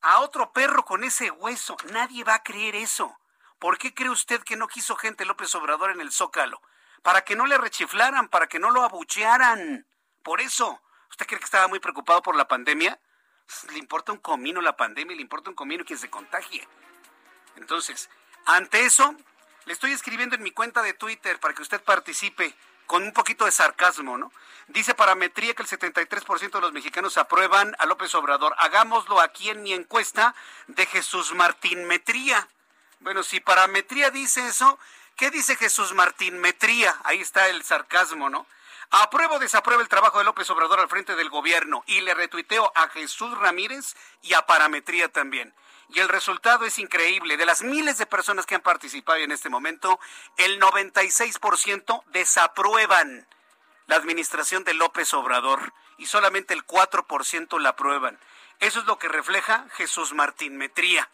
A 0.00 0.20
otro 0.20 0.50
perro 0.52 0.84
con 0.84 1.04
ese 1.04 1.30
hueso, 1.30 1.76
nadie 1.92 2.24
va 2.24 2.36
a 2.36 2.42
creer 2.42 2.74
eso. 2.74 3.18
¿Por 3.62 3.78
qué 3.78 3.94
cree 3.94 4.10
usted 4.10 4.42
que 4.42 4.56
no 4.56 4.66
quiso 4.66 4.96
gente 4.96 5.24
López 5.24 5.54
Obrador 5.54 5.92
en 5.92 6.00
el 6.00 6.10
Zócalo? 6.10 6.60
Para 7.02 7.22
que 7.22 7.36
no 7.36 7.46
le 7.46 7.56
rechiflaran, 7.56 8.26
para 8.26 8.48
que 8.48 8.58
no 8.58 8.72
lo 8.72 8.82
abuchearan. 8.82 9.86
Por 10.24 10.40
eso. 10.40 10.82
¿Usted 11.10 11.26
cree 11.26 11.38
que 11.38 11.44
estaba 11.44 11.68
muy 11.68 11.78
preocupado 11.78 12.22
por 12.22 12.34
la 12.34 12.48
pandemia? 12.48 12.98
Le 13.70 13.78
importa 13.78 14.10
un 14.10 14.18
comino 14.18 14.60
la 14.60 14.76
pandemia, 14.76 15.14
le 15.14 15.22
importa 15.22 15.50
un 15.50 15.54
comino 15.54 15.84
quien 15.84 15.96
se 15.96 16.10
contagie. 16.10 16.66
Entonces, 17.54 18.10
ante 18.46 18.84
eso, 18.84 19.14
Le 19.66 19.72
estoy 19.72 19.92
escribiendo 19.92 20.34
en 20.34 20.42
mi 20.42 20.50
cuenta 20.50 20.82
de 20.82 20.94
Twitter 20.94 21.38
para 21.38 21.54
que 21.54 21.62
usted 21.62 21.80
participe 21.80 22.56
con 22.86 23.04
un 23.04 23.12
poquito 23.12 23.44
de 23.44 23.52
sarcasmo, 23.52 24.18
¿no? 24.18 24.32
Dice 24.66 24.92
Parametría 24.92 25.54
que 25.54 25.62
el 25.62 25.68
73% 25.68 26.50
de 26.50 26.60
los 26.60 26.72
mexicanos 26.72 27.16
aprueban 27.16 27.76
a 27.78 27.86
López 27.86 28.12
Obrador. 28.16 28.56
Hagámoslo 28.58 29.20
aquí 29.20 29.50
en 29.50 29.62
mi 29.62 29.72
encuesta 29.72 30.34
de 30.66 30.84
Jesús 30.86 31.32
Martín 31.34 31.86
Metría. 31.86 32.48
Bueno, 33.02 33.24
si 33.24 33.40
Parametría 33.40 34.12
dice 34.12 34.46
eso, 34.46 34.78
¿qué 35.16 35.32
dice 35.32 35.56
Jesús 35.56 35.92
Martín 35.92 36.38
Metría? 36.38 36.96
Ahí 37.02 37.20
está 37.20 37.48
el 37.48 37.64
sarcasmo, 37.64 38.30
¿no? 38.30 38.46
Apruebo 38.90 39.34
o 39.34 39.38
desapruebo 39.40 39.82
el 39.82 39.88
trabajo 39.88 40.18
de 40.18 40.24
López 40.24 40.48
Obrador 40.50 40.78
al 40.78 40.88
frente 40.88 41.16
del 41.16 41.28
gobierno 41.28 41.82
y 41.88 42.00
le 42.02 42.14
retuiteo 42.14 42.70
a 42.76 42.88
Jesús 42.90 43.36
Ramírez 43.38 43.96
y 44.22 44.34
a 44.34 44.46
Parametría 44.46 45.08
también. 45.08 45.52
Y 45.88 45.98
el 45.98 46.08
resultado 46.08 46.64
es 46.64 46.78
increíble. 46.78 47.36
De 47.36 47.44
las 47.44 47.62
miles 47.62 47.98
de 47.98 48.06
personas 48.06 48.46
que 48.46 48.54
han 48.54 48.60
participado 48.60 49.18
en 49.18 49.32
este 49.32 49.48
momento, 49.48 49.98
el 50.36 50.60
96% 50.60 52.04
desaprueban 52.12 53.26
la 53.88 53.96
administración 53.96 54.62
de 54.62 54.74
López 54.74 55.12
Obrador 55.12 55.72
y 55.98 56.06
solamente 56.06 56.54
el 56.54 56.64
4% 56.64 57.58
la 57.58 57.70
aprueban. 57.70 58.16
Eso 58.60 58.78
es 58.78 58.86
lo 58.86 59.00
que 59.00 59.08
refleja 59.08 59.66
Jesús 59.72 60.12
Martín 60.12 60.56
Metría. 60.56 61.10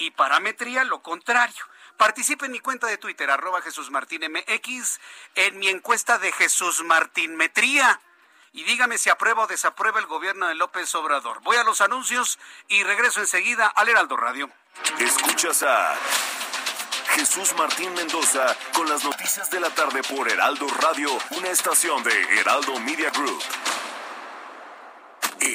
Y 0.00 0.10
Parametría 0.12 0.84
lo 0.84 1.02
contrario. 1.02 1.62
Participe 1.98 2.46
en 2.46 2.52
mi 2.52 2.60
cuenta 2.60 2.86
de 2.86 2.96
Twitter, 2.96 3.30
arroba 3.30 3.60
Jesús 3.60 3.90
Martín 3.90 4.22
en 4.22 5.58
mi 5.58 5.68
encuesta 5.68 6.18
de 6.18 6.32
Jesús 6.32 6.82
Martín 6.84 7.36
Metría. 7.36 8.00
Y 8.52 8.64
dígame 8.64 8.96
si 8.96 9.10
aprueba 9.10 9.42
o 9.42 9.46
desaprueba 9.46 10.00
el 10.00 10.06
gobierno 10.06 10.48
de 10.48 10.54
López 10.54 10.94
Obrador. 10.94 11.40
Voy 11.42 11.58
a 11.58 11.64
los 11.64 11.82
anuncios 11.82 12.38
y 12.68 12.82
regreso 12.82 13.20
enseguida 13.20 13.66
al 13.66 13.90
Heraldo 13.90 14.16
Radio. 14.16 14.50
Escuchas 14.98 15.62
a 15.64 15.94
Jesús 17.10 17.54
Martín 17.58 17.92
Mendoza 17.92 18.56
con 18.72 18.88
las 18.88 19.04
noticias 19.04 19.50
de 19.50 19.60
la 19.60 19.68
tarde 19.68 20.02
por 20.02 20.30
Heraldo 20.30 20.66
Radio, 20.80 21.10
una 21.32 21.50
estación 21.50 22.02
de 22.02 22.40
Heraldo 22.40 22.80
Media 22.80 23.10
Group. 23.10 23.42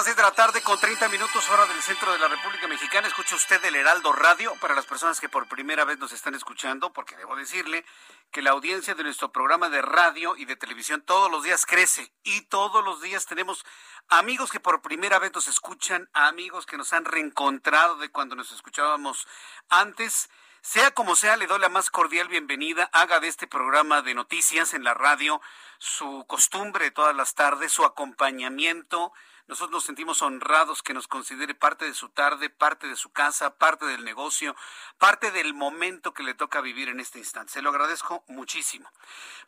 Las 0.00 0.06
6 0.06 0.16
de 0.16 0.22
la 0.22 0.30
tarde 0.30 0.62
con 0.62 0.80
30 0.80 1.10
minutos 1.10 1.46
hora 1.50 1.66
del 1.66 1.82
centro 1.82 2.10
de 2.10 2.18
la 2.18 2.26
República 2.26 2.66
Mexicana. 2.66 3.06
Escucha 3.06 3.36
usted 3.36 3.62
el 3.66 3.76
Heraldo 3.76 4.14
Radio 4.14 4.54
para 4.58 4.74
las 4.74 4.86
personas 4.86 5.20
que 5.20 5.28
por 5.28 5.46
primera 5.46 5.84
vez 5.84 5.98
nos 5.98 6.12
están 6.12 6.34
escuchando, 6.34 6.90
porque 6.90 7.18
debo 7.18 7.36
decirle 7.36 7.84
que 8.30 8.40
la 8.40 8.52
audiencia 8.52 8.94
de 8.94 9.02
nuestro 9.02 9.30
programa 9.30 9.68
de 9.68 9.82
radio 9.82 10.38
y 10.38 10.46
de 10.46 10.56
televisión 10.56 11.02
todos 11.02 11.30
los 11.30 11.42
días 11.42 11.66
crece 11.66 12.14
y 12.22 12.40
todos 12.46 12.82
los 12.82 13.02
días 13.02 13.26
tenemos 13.26 13.66
amigos 14.08 14.50
que 14.50 14.58
por 14.58 14.80
primera 14.80 15.18
vez 15.18 15.34
nos 15.34 15.48
escuchan, 15.48 16.08
amigos 16.14 16.64
que 16.64 16.78
nos 16.78 16.94
han 16.94 17.04
reencontrado 17.04 17.96
de 17.96 18.10
cuando 18.10 18.36
nos 18.36 18.52
escuchábamos 18.52 19.28
antes. 19.68 20.30
Sea 20.62 20.92
como 20.92 21.14
sea, 21.14 21.36
le 21.36 21.46
doy 21.46 21.58
la 21.58 21.68
más 21.68 21.90
cordial 21.90 22.28
bienvenida. 22.28 22.88
Haga 22.94 23.20
de 23.20 23.28
este 23.28 23.46
programa 23.46 24.00
de 24.00 24.14
noticias 24.14 24.72
en 24.72 24.82
la 24.82 24.94
radio 24.94 25.42
su 25.76 26.24
costumbre 26.26 26.90
todas 26.90 27.14
las 27.14 27.34
tardes, 27.34 27.70
su 27.70 27.84
acompañamiento. 27.84 29.12
Nosotros 29.50 29.72
nos 29.72 29.84
sentimos 29.84 30.22
honrados 30.22 30.80
que 30.80 30.94
nos 30.94 31.08
considere 31.08 31.56
parte 31.56 31.84
de 31.84 31.92
su 31.92 32.08
tarde, 32.10 32.50
parte 32.50 32.86
de 32.86 32.94
su 32.94 33.10
casa, 33.10 33.56
parte 33.56 33.84
del 33.84 34.04
negocio, 34.04 34.54
parte 34.96 35.32
del 35.32 35.54
momento 35.54 36.14
que 36.14 36.22
le 36.22 36.34
toca 36.34 36.60
vivir 36.60 36.88
en 36.88 37.00
este 37.00 37.18
instante. 37.18 37.54
Se 37.54 37.60
lo 37.60 37.70
agradezco 37.70 38.22
muchísimo. 38.28 38.88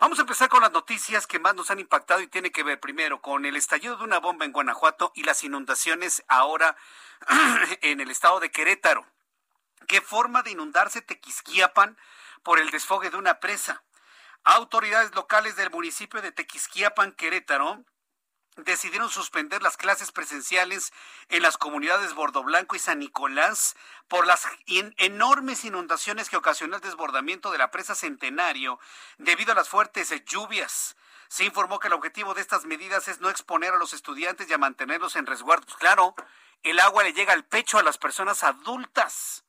Vamos 0.00 0.18
a 0.18 0.22
empezar 0.22 0.48
con 0.48 0.62
las 0.62 0.72
noticias 0.72 1.28
que 1.28 1.38
más 1.38 1.54
nos 1.54 1.70
han 1.70 1.78
impactado 1.78 2.20
y 2.20 2.26
tiene 2.26 2.50
que 2.50 2.64
ver 2.64 2.80
primero 2.80 3.22
con 3.22 3.46
el 3.46 3.54
estallido 3.54 3.96
de 3.96 4.02
una 4.02 4.18
bomba 4.18 4.44
en 4.44 4.50
Guanajuato 4.50 5.12
y 5.14 5.22
las 5.22 5.44
inundaciones 5.44 6.24
ahora 6.26 6.76
en 7.80 8.00
el 8.00 8.10
estado 8.10 8.40
de 8.40 8.50
Querétaro. 8.50 9.06
¿Qué 9.86 10.00
forma 10.00 10.42
de 10.42 10.50
inundarse 10.50 11.00
Tequisquiapan 11.00 11.96
por 12.42 12.58
el 12.58 12.70
desfogue 12.70 13.10
de 13.10 13.18
una 13.18 13.38
presa? 13.38 13.84
Autoridades 14.42 15.14
locales 15.14 15.54
del 15.54 15.70
municipio 15.70 16.20
de 16.20 16.32
Tequisquiapan, 16.32 17.12
Querétaro, 17.12 17.84
decidieron 18.56 19.08
suspender 19.08 19.62
las 19.62 19.76
clases 19.76 20.12
presenciales 20.12 20.92
en 21.28 21.42
las 21.42 21.56
comunidades 21.56 22.14
Bordoblanco 22.14 22.76
y 22.76 22.78
San 22.78 22.98
Nicolás 22.98 23.76
por 24.08 24.26
las 24.26 24.46
enormes 24.66 25.64
inundaciones 25.64 26.28
que 26.28 26.36
ocasionó 26.36 26.76
el 26.76 26.82
desbordamiento 26.82 27.50
de 27.50 27.58
la 27.58 27.70
presa 27.70 27.94
Centenario 27.94 28.78
debido 29.18 29.52
a 29.52 29.54
las 29.54 29.68
fuertes 29.68 30.12
lluvias. 30.26 30.96
Se 31.28 31.44
informó 31.44 31.78
que 31.78 31.88
el 31.88 31.94
objetivo 31.94 32.34
de 32.34 32.42
estas 32.42 32.66
medidas 32.66 33.08
es 33.08 33.20
no 33.20 33.30
exponer 33.30 33.72
a 33.72 33.78
los 33.78 33.94
estudiantes 33.94 34.50
y 34.50 34.52
a 34.52 34.58
mantenerlos 34.58 35.16
en 35.16 35.24
resguardo. 35.24 35.66
Claro, 35.78 36.14
el 36.62 36.78
agua 36.78 37.04
le 37.04 37.14
llega 37.14 37.32
al 37.32 37.44
pecho 37.46 37.78
a 37.78 37.82
las 37.82 37.96
personas 37.96 38.44
adultas. 38.44 39.44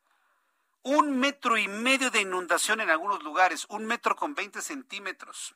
Un 0.82 1.20
metro 1.20 1.58
y 1.58 1.68
medio 1.68 2.10
de 2.10 2.22
inundación 2.22 2.80
en 2.80 2.90
algunos 2.90 3.22
lugares, 3.24 3.66
un 3.68 3.86
metro 3.86 4.16
con 4.16 4.34
20 4.34 4.62
centímetros. 4.62 5.56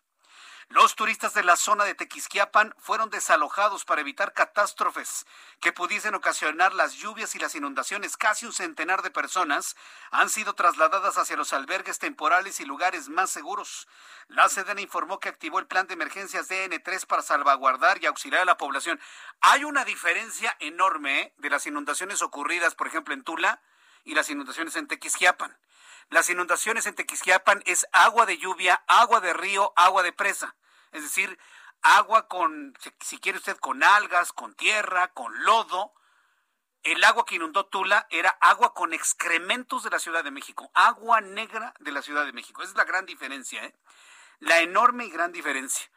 Los 0.69 0.95
turistas 0.95 1.33
de 1.33 1.45
la 1.45 1.55
zona 1.55 1.85
de 1.85 1.95
Tequisquiapan 1.95 2.75
fueron 2.77 3.09
desalojados 3.09 3.85
para 3.85 4.01
evitar 4.01 4.33
catástrofes 4.33 5.25
que 5.61 5.71
pudiesen 5.71 6.13
ocasionar 6.13 6.73
las 6.73 6.95
lluvias 6.95 7.35
y 7.35 7.39
las 7.39 7.55
inundaciones. 7.55 8.17
Casi 8.17 8.45
un 8.45 8.51
centenar 8.51 9.01
de 9.01 9.09
personas 9.09 9.77
han 10.11 10.29
sido 10.29 10.55
trasladadas 10.55 11.17
hacia 11.17 11.37
los 11.37 11.53
albergues 11.53 11.99
temporales 11.99 12.59
y 12.59 12.65
lugares 12.65 13.07
más 13.07 13.29
seguros. 13.29 13.87
La 14.27 14.49
Sedena 14.49 14.81
informó 14.81 15.21
que 15.21 15.29
activó 15.29 15.59
el 15.59 15.67
plan 15.67 15.87
de 15.87 15.93
emergencias 15.93 16.49
DN3 16.49 17.05
para 17.05 17.21
salvaguardar 17.21 18.03
y 18.03 18.05
auxiliar 18.05 18.41
a 18.41 18.45
la 18.45 18.57
población. 18.57 18.99
Hay 19.39 19.63
una 19.63 19.85
diferencia 19.85 20.53
enorme 20.59 21.21
¿eh? 21.21 21.33
de 21.37 21.49
las 21.49 21.65
inundaciones 21.65 22.21
ocurridas, 22.21 22.75
por 22.75 22.87
ejemplo, 22.87 23.13
en 23.13 23.23
Tula 23.23 23.61
y 24.03 24.15
las 24.15 24.29
inundaciones 24.29 24.75
en 24.75 24.87
Tequisquiapan. 24.87 25.57
Las 26.09 26.29
inundaciones 26.29 26.85
en 26.85 26.95
Tequisquiapan 26.95 27.61
es 27.65 27.85
agua 27.91 28.25
de 28.25 28.37
lluvia, 28.37 28.83
agua 28.87 29.19
de 29.19 29.33
río, 29.33 29.73
agua 29.75 30.03
de 30.03 30.13
presa. 30.13 30.55
Es 30.91 31.03
decir, 31.03 31.37
agua 31.81 32.27
con, 32.27 32.73
si 33.01 33.17
quiere 33.19 33.37
usted, 33.37 33.57
con 33.57 33.83
algas, 33.83 34.31
con 34.31 34.55
tierra, 34.55 35.09
con 35.09 35.43
lodo. 35.43 35.93
El 36.83 37.03
agua 37.03 37.25
que 37.25 37.35
inundó 37.35 37.65
Tula 37.65 38.07
era 38.09 38.29
agua 38.39 38.73
con 38.73 38.93
excrementos 38.93 39.83
de 39.83 39.89
la 39.89 39.99
Ciudad 39.99 40.23
de 40.23 40.31
México, 40.31 40.71
agua 40.73 41.19
negra 41.19 41.73
de 41.79 41.91
la 41.91 42.01
Ciudad 42.01 42.25
de 42.25 42.31
México. 42.31 42.61
Esa 42.61 42.71
es 42.71 42.77
la 42.77 42.85
gran 42.85 43.05
diferencia, 43.05 43.63
¿eh? 43.65 43.75
La 44.39 44.59
enorme 44.61 45.05
y 45.05 45.09
gran 45.09 45.33
diferencia. 45.33 45.89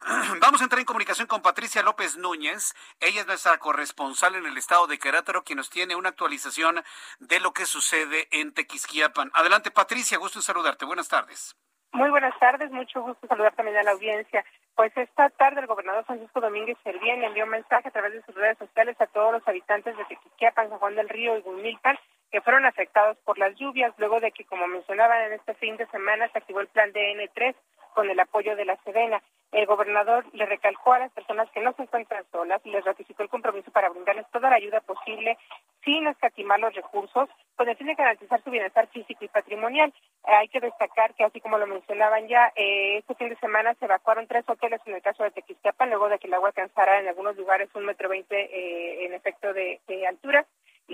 Vamos 0.40 0.60
a 0.60 0.64
entrar 0.64 0.78
en 0.78 0.86
comunicación 0.86 1.26
con 1.26 1.42
Patricia 1.42 1.82
López 1.82 2.16
Núñez. 2.16 2.74
Ella 3.00 3.22
es 3.22 3.26
nuestra 3.26 3.58
corresponsal 3.58 4.36
en 4.36 4.46
el 4.46 4.56
estado 4.56 4.86
de 4.86 4.98
Querétaro, 4.98 5.42
quien 5.42 5.56
nos 5.56 5.70
tiene 5.70 5.96
una 5.96 6.10
actualización 6.10 6.82
de 7.18 7.40
lo 7.40 7.52
que 7.52 7.66
sucede 7.66 8.28
en 8.30 8.54
Tequisquiapan. 8.54 9.30
Adelante, 9.34 9.70
Patricia, 9.70 10.18
gusto 10.18 10.38
en 10.38 10.42
saludarte. 10.42 10.84
Buenas 10.84 11.08
tardes. 11.08 11.56
Muy 11.92 12.10
buenas 12.10 12.38
tardes, 12.38 12.70
mucho 12.70 13.00
gusto 13.00 13.26
saludar 13.26 13.54
también 13.54 13.78
a 13.78 13.82
la 13.82 13.92
audiencia. 13.92 14.44
Pues 14.76 14.96
esta 14.96 15.30
tarde 15.30 15.60
el 15.60 15.66
gobernador 15.66 16.04
Francisco 16.04 16.40
Domínguez 16.40 16.76
Servién 16.84 17.24
envió 17.24 17.44
un 17.44 17.50
mensaje 17.50 17.88
a 17.88 17.90
través 17.90 18.12
de 18.12 18.22
sus 18.22 18.34
redes 18.34 18.58
sociales 18.58 18.96
a 19.00 19.06
todos 19.06 19.32
los 19.32 19.48
habitantes 19.48 19.96
de 19.96 20.04
Tequisquiapan, 20.04 20.68
San 20.68 20.78
Juan 20.78 20.94
del 20.94 21.08
Río 21.08 21.36
y 21.36 21.40
Gumilpan 21.40 21.98
que 22.30 22.40
fueron 22.42 22.66
afectados 22.66 23.16
por 23.24 23.38
las 23.38 23.54
lluvias, 23.56 23.94
luego 23.96 24.20
de 24.20 24.32
que, 24.32 24.44
como 24.44 24.66
mencionaban 24.66 25.22
en 25.22 25.32
este 25.34 25.54
fin 25.54 25.76
de 25.76 25.86
semana, 25.86 26.28
se 26.28 26.38
activó 26.38 26.60
el 26.60 26.68
plan 26.68 26.92
DN3 26.92 27.54
con 27.94 28.10
el 28.10 28.20
apoyo 28.20 28.54
de 28.54 28.64
la 28.64 28.76
Sedena. 28.84 29.22
El 29.50 29.64
gobernador 29.66 30.26
le 30.32 30.44
recalcó 30.44 30.92
a 30.92 30.98
las 30.98 31.12
personas 31.12 31.50
que 31.50 31.60
no 31.60 31.72
se 31.72 31.82
encuentran 31.82 32.24
solas 32.30 32.60
y 32.64 32.70
les 32.70 32.84
ratificó 32.84 33.22
el 33.22 33.30
compromiso 33.30 33.70
para 33.70 33.88
brindarles 33.88 34.26
toda 34.30 34.50
la 34.50 34.56
ayuda 34.56 34.80
posible 34.80 35.38
sin 35.84 36.06
escatimar 36.06 36.60
los 36.60 36.74
recursos, 36.74 37.30
con 37.56 37.68
el 37.68 37.76
fin 37.76 37.86
de 37.86 37.94
garantizar 37.94 38.42
su 38.42 38.50
bienestar 38.50 38.88
físico 38.88 39.24
y 39.24 39.28
patrimonial. 39.28 39.92
Hay 40.24 40.48
que 40.48 40.60
destacar 40.60 41.14
que, 41.14 41.24
así 41.24 41.40
como 41.40 41.56
lo 41.56 41.66
mencionaban 41.66 42.28
ya, 42.28 42.52
eh, 42.56 42.98
este 42.98 43.14
fin 43.14 43.30
de 43.30 43.36
semana 43.36 43.74
se 43.74 43.86
evacuaron 43.86 44.26
tres 44.26 44.44
hoteles 44.46 44.80
en 44.84 44.94
el 44.94 45.02
caso 45.02 45.22
de 45.22 45.30
Tequisquiapan, 45.30 45.88
luego 45.88 46.08
de 46.08 46.18
que 46.18 46.26
el 46.26 46.34
agua 46.34 46.48
alcanzara 46.48 47.00
en 47.00 47.08
algunos 47.08 47.36
lugares 47.36 47.70
un 47.74 47.86
metro 47.86 48.08
veinte 48.08 48.36
eh, 48.36 49.06
en 49.06 49.14
efecto 49.14 49.52
de 49.52 49.80
altura 50.06 50.44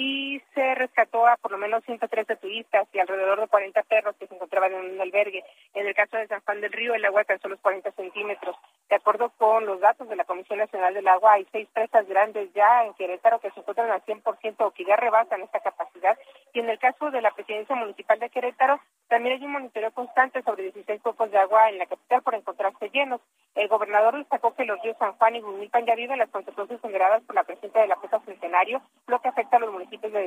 y 0.04 0.42
se 0.54 0.74
rescató 0.74 1.26
a 1.26 1.36
por 1.38 1.50
lo 1.50 1.56
menos 1.56 1.82
113 1.84 2.36
turistas 2.36 2.86
y 2.92 2.98
alrededor 2.98 3.40
de 3.40 3.48
40 3.48 3.82
perros 3.84 4.14
que 4.16 4.26
se 4.26 4.34
encontraban 4.34 4.74
en 4.74 4.94
un 4.94 5.00
albergue. 5.00 5.42
En 5.72 5.86
el 5.86 5.94
caso 5.94 6.18
de 6.18 6.26
San 6.26 6.42
Juan 6.42 6.60
del 6.60 6.72
Río, 6.72 6.94
el 6.94 7.04
agua 7.06 7.20
alcanzó 7.20 7.48
los 7.48 7.58
40 7.60 7.90
centímetros. 7.92 8.54
De 8.90 8.96
acuerdo 8.96 9.30
con 9.38 9.64
los 9.64 9.80
datos 9.80 10.06
de 10.10 10.16
la 10.16 10.24
Comisión 10.24 10.58
Nacional 10.58 10.92
del 10.92 11.08
Agua, 11.08 11.32
hay 11.32 11.46
seis 11.50 11.68
presas 11.72 12.06
grandes 12.06 12.52
ya 12.52 12.84
en 12.84 12.92
Querétaro 12.94 13.40
que 13.40 13.50
se 13.52 13.60
encuentran 13.60 13.90
al 13.90 14.04
100% 14.04 14.56
o 14.58 14.70
que 14.72 14.84
ya 14.84 14.96
rebasan 14.96 15.40
esta 15.40 15.60
capacidad. 15.60 16.18
Y 16.52 16.60
en 16.60 16.68
el 16.68 16.78
caso 16.78 17.10
de 17.10 17.22
la 17.22 17.30
presidencia 17.30 17.74
municipal 17.74 18.18
de 18.18 18.28
Querétaro, 18.28 18.80
también 19.08 19.36
hay 19.36 19.44
un 19.46 19.52
monitoreo 19.52 19.90
constante 19.92 20.42
sobre 20.42 20.64
16 20.64 21.00
cuerpos 21.00 21.30
de 21.30 21.38
agua 21.38 21.70
en 21.70 21.78
la 21.78 21.86
capital 21.86 22.20
por 22.22 22.34
encontrarse 22.34 22.90
llenos. 22.90 23.22
El 23.54 23.68
gobernador 23.68 24.18
destacó 24.18 24.54
que 24.54 24.64
los 24.64 24.80
ríos 24.82 24.98
San 24.98 25.12
Juan 25.14 25.36
y 25.36 25.40
Humilpan 25.40 25.86
ya 25.86 25.94
viven 25.94 26.18
las 26.18 26.30
consecuencias 26.30 26.80
generadas 26.80 27.22
por 27.22 27.34
la 27.36 27.44
presencia 27.44 27.80
de 27.80 27.88
la 27.88 27.96
presa 27.96 28.20
Centenario, 28.20 28.82
lo 29.06 29.20
que 29.20 29.28
afecta 29.28 29.56
a 29.56 29.60
los 29.60 29.72
municipios 29.72 30.12
de 30.12 30.24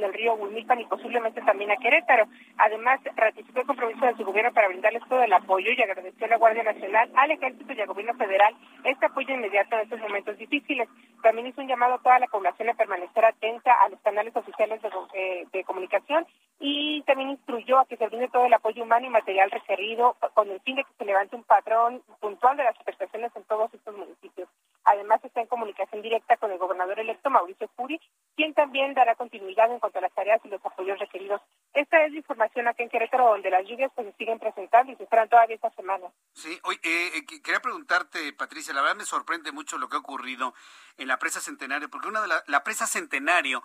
Del 0.00 0.12
Río, 0.12 0.34
Humilpan 0.34 0.80
y 0.80 0.86
posiblemente 0.86 1.40
también 1.42 1.70
a 1.70 1.76
Querétaro. 1.76 2.26
Además, 2.58 3.00
ratificó 3.16 3.60
el 3.60 3.66
compromiso 3.66 4.06
de 4.06 4.16
su 4.16 4.24
gobierno 4.24 4.52
para 4.52 4.68
brindarles 4.68 5.02
todo 5.08 5.22
el 5.22 5.32
apoyo 5.32 5.70
y 5.72 5.82
agradeció 5.82 6.26
a 6.26 6.30
la 6.30 6.36
Guardia 6.38 6.62
Nacional, 6.62 7.10
al 7.14 7.30
Ejército 7.30 7.72
y 7.72 7.80
al 7.80 7.86
Gobierno 7.86 8.14
Federal 8.14 8.54
este 8.84 9.06
apoyo 9.06 9.34
inmediato 9.34 9.76
en 9.76 9.82
estos 9.82 10.00
momentos 10.00 10.36
difíciles. 10.38 10.88
También 11.22 11.46
hizo 11.46 11.60
un 11.60 11.68
llamado 11.68 11.94
a 11.94 12.02
toda 12.02 12.18
la 12.18 12.26
población 12.26 12.70
a 12.70 12.74
permanecer 12.74 13.24
atenta 13.24 13.74
a 13.74 13.88
los 13.88 14.00
canales 14.00 14.34
oficiales 14.34 14.80
de, 14.82 15.46
eh, 15.52 15.64
comunicación 15.64 16.26
y 16.58 17.02
también 17.02 17.30
instruyó 17.30 17.78
a 17.78 17.86
que 17.86 17.96
se 17.96 18.06
brinde 18.06 18.28
todo 18.28 18.46
el 18.46 18.54
apoyo 18.54 18.82
humano 18.82 19.06
y 19.06 19.10
material 19.10 19.50
requerido 19.50 20.16
con 20.34 20.50
el 20.50 20.60
fin 20.60 20.76
de 20.76 20.84
que 20.84 20.92
se 20.98 21.04
levante 21.04 21.36
un 21.36 21.44
patrón 21.44 22.02
puntual 22.20 22.56
de 22.56 22.64
las 22.64 22.76
prestaciones 22.78 23.34
en 23.36 23.44
todos 23.44 23.72
estos 23.74 23.96
municipios. 23.96 24.48
Además, 24.84 25.24
está 25.24 25.40
en 25.40 25.46
comunicación 25.46 26.02
directa 26.02 26.36
con 26.36 26.50
el 26.50 26.58
gobernador 26.58 26.98
electo 26.98 27.30
Mauricio 27.30 27.68
Curi, 27.76 28.00
quien 28.40 28.54
también 28.54 28.94
dará 28.94 29.16
continuidad 29.16 29.70
en 29.70 29.80
cuanto 29.80 29.98
a 29.98 30.00
las 30.00 30.14
tareas 30.14 30.40
y 30.44 30.48
los 30.48 30.64
apoyos 30.64 30.98
requeridos. 30.98 31.42
Esta 31.74 32.02
es 32.06 32.12
la 32.12 32.16
información 32.16 32.66
aquí 32.68 32.82
en 32.82 32.88
Querétaro, 32.88 33.32
donde 33.32 33.50
las 33.50 33.66
lluvias 33.66 33.92
pues, 33.94 34.06
se 34.06 34.16
siguen 34.16 34.38
presentando 34.38 34.90
y 34.90 34.96
se 34.96 35.02
esperan 35.02 35.28
todavía 35.28 35.56
esta 35.56 35.68
semana. 35.72 36.06
Sí, 36.32 36.58
hoy 36.62 36.80
eh, 36.82 37.10
eh 37.16 37.26
quería 37.26 37.60
preguntarte, 37.60 38.32
Patricia, 38.32 38.72
la 38.72 38.80
verdad 38.80 38.96
me 38.96 39.04
sorprende 39.04 39.52
mucho 39.52 39.76
lo 39.76 39.90
que 39.90 39.96
ha 39.96 39.98
ocurrido 39.98 40.54
en 40.96 41.08
la 41.08 41.18
presa 41.18 41.42
Centenario, 41.42 41.90
porque 41.90 42.08
una 42.08 42.22
de 42.22 42.28
la, 42.28 42.42
la 42.46 42.64
presa 42.64 42.86
Centenario 42.86 43.62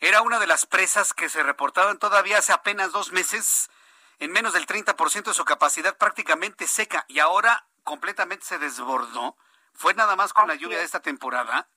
era 0.00 0.20
una 0.20 0.38
de 0.38 0.46
las 0.46 0.66
presas 0.66 1.14
que 1.14 1.30
se 1.30 1.42
reportaban 1.42 1.98
todavía 1.98 2.36
hace 2.36 2.52
apenas 2.52 2.92
dos 2.92 3.12
meses 3.12 3.70
en 4.18 4.32
menos 4.32 4.52
del 4.52 4.66
30% 4.66 5.24
de 5.24 5.32
su 5.32 5.46
capacidad 5.46 5.96
prácticamente 5.96 6.66
seca 6.66 7.06
y 7.08 7.20
ahora 7.20 7.64
completamente 7.84 8.44
se 8.44 8.58
desbordó. 8.58 9.38
¿Fue 9.72 9.94
nada 9.94 10.14
más 10.14 10.34
con 10.34 10.46
la 10.46 10.56
lluvia 10.56 10.76
de 10.76 10.84
esta 10.84 11.00
temporada? 11.00 11.70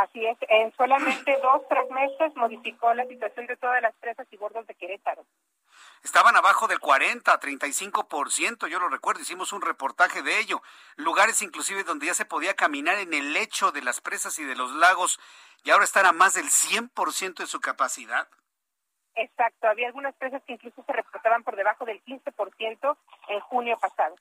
Así 0.00 0.24
es, 0.26 0.38
en 0.48 0.72
solamente 0.74 1.36
dos, 1.42 1.62
tres 1.68 1.90
meses 1.90 2.34
modificó 2.34 2.94
la 2.94 3.04
situación 3.06 3.46
de 3.46 3.56
todas 3.58 3.82
las 3.82 3.94
presas 3.96 4.26
y 4.30 4.38
bordos 4.38 4.66
de 4.66 4.74
Querétaro. 4.74 5.26
Estaban 6.02 6.34
abajo 6.34 6.66
del 6.66 6.80
40, 6.80 7.38
35%, 7.38 8.68
yo 8.68 8.80
lo 8.80 8.88
recuerdo, 8.88 9.20
hicimos 9.20 9.52
un 9.52 9.60
reportaje 9.60 10.22
de 10.22 10.38
ello. 10.38 10.62
Lugares 10.96 11.42
inclusive 11.42 11.84
donde 11.84 12.06
ya 12.06 12.14
se 12.14 12.24
podía 12.24 12.54
caminar 12.54 12.98
en 12.98 13.12
el 13.12 13.34
lecho 13.34 13.70
de 13.70 13.82
las 13.82 14.00
presas 14.00 14.38
y 14.38 14.44
de 14.44 14.56
los 14.56 14.72
lagos 14.72 15.20
y 15.62 15.70
ahora 15.70 15.84
están 15.84 16.06
a 16.06 16.12
más 16.12 16.34
del 16.34 16.46
100% 16.46 17.34
de 17.34 17.46
su 17.46 17.60
capacidad. 17.60 18.28
Exacto, 19.14 19.68
había 19.68 19.88
algunas 19.88 20.14
presas 20.14 20.42
que 20.44 20.54
incluso 20.54 20.82
se 20.84 20.92
reportaban 20.92 21.44
por 21.44 21.54
debajo 21.54 21.84
del 21.84 22.02
15% 22.04 22.96
en 23.28 23.40
junio 23.40 23.78
pasado. 23.78 24.16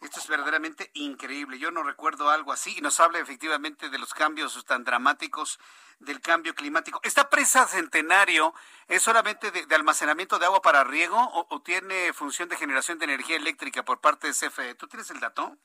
Esto 0.00 0.20
es 0.20 0.28
verdaderamente 0.28 0.90
increíble. 0.94 1.58
Yo 1.58 1.70
no 1.70 1.82
recuerdo 1.82 2.30
algo 2.30 2.52
así 2.52 2.74
y 2.78 2.80
nos 2.80 3.00
habla 3.00 3.18
efectivamente 3.18 3.90
de 3.90 3.98
los 3.98 4.14
cambios 4.14 4.64
tan 4.64 4.84
dramáticos 4.84 5.58
del 5.98 6.20
cambio 6.20 6.54
climático. 6.54 7.00
¿Esta 7.02 7.28
presa 7.28 7.66
centenario 7.66 8.54
es 8.86 9.02
solamente 9.02 9.50
de, 9.50 9.74
almacenamiento 9.74 10.38
de 10.38 10.46
agua 10.46 10.62
para 10.62 10.84
riego 10.84 11.18
o, 11.18 11.62
tiene 11.62 12.12
función 12.12 12.48
de 12.48 12.56
generación 12.56 12.98
de 12.98 13.06
energía 13.06 13.36
eléctrica 13.36 13.84
por 13.84 14.00
parte 14.00 14.28
de 14.28 14.34
CFE? 14.34 14.76
¿Tú 14.76 14.86
tienes 14.86 15.10
el 15.10 15.18
dato? 15.18 15.56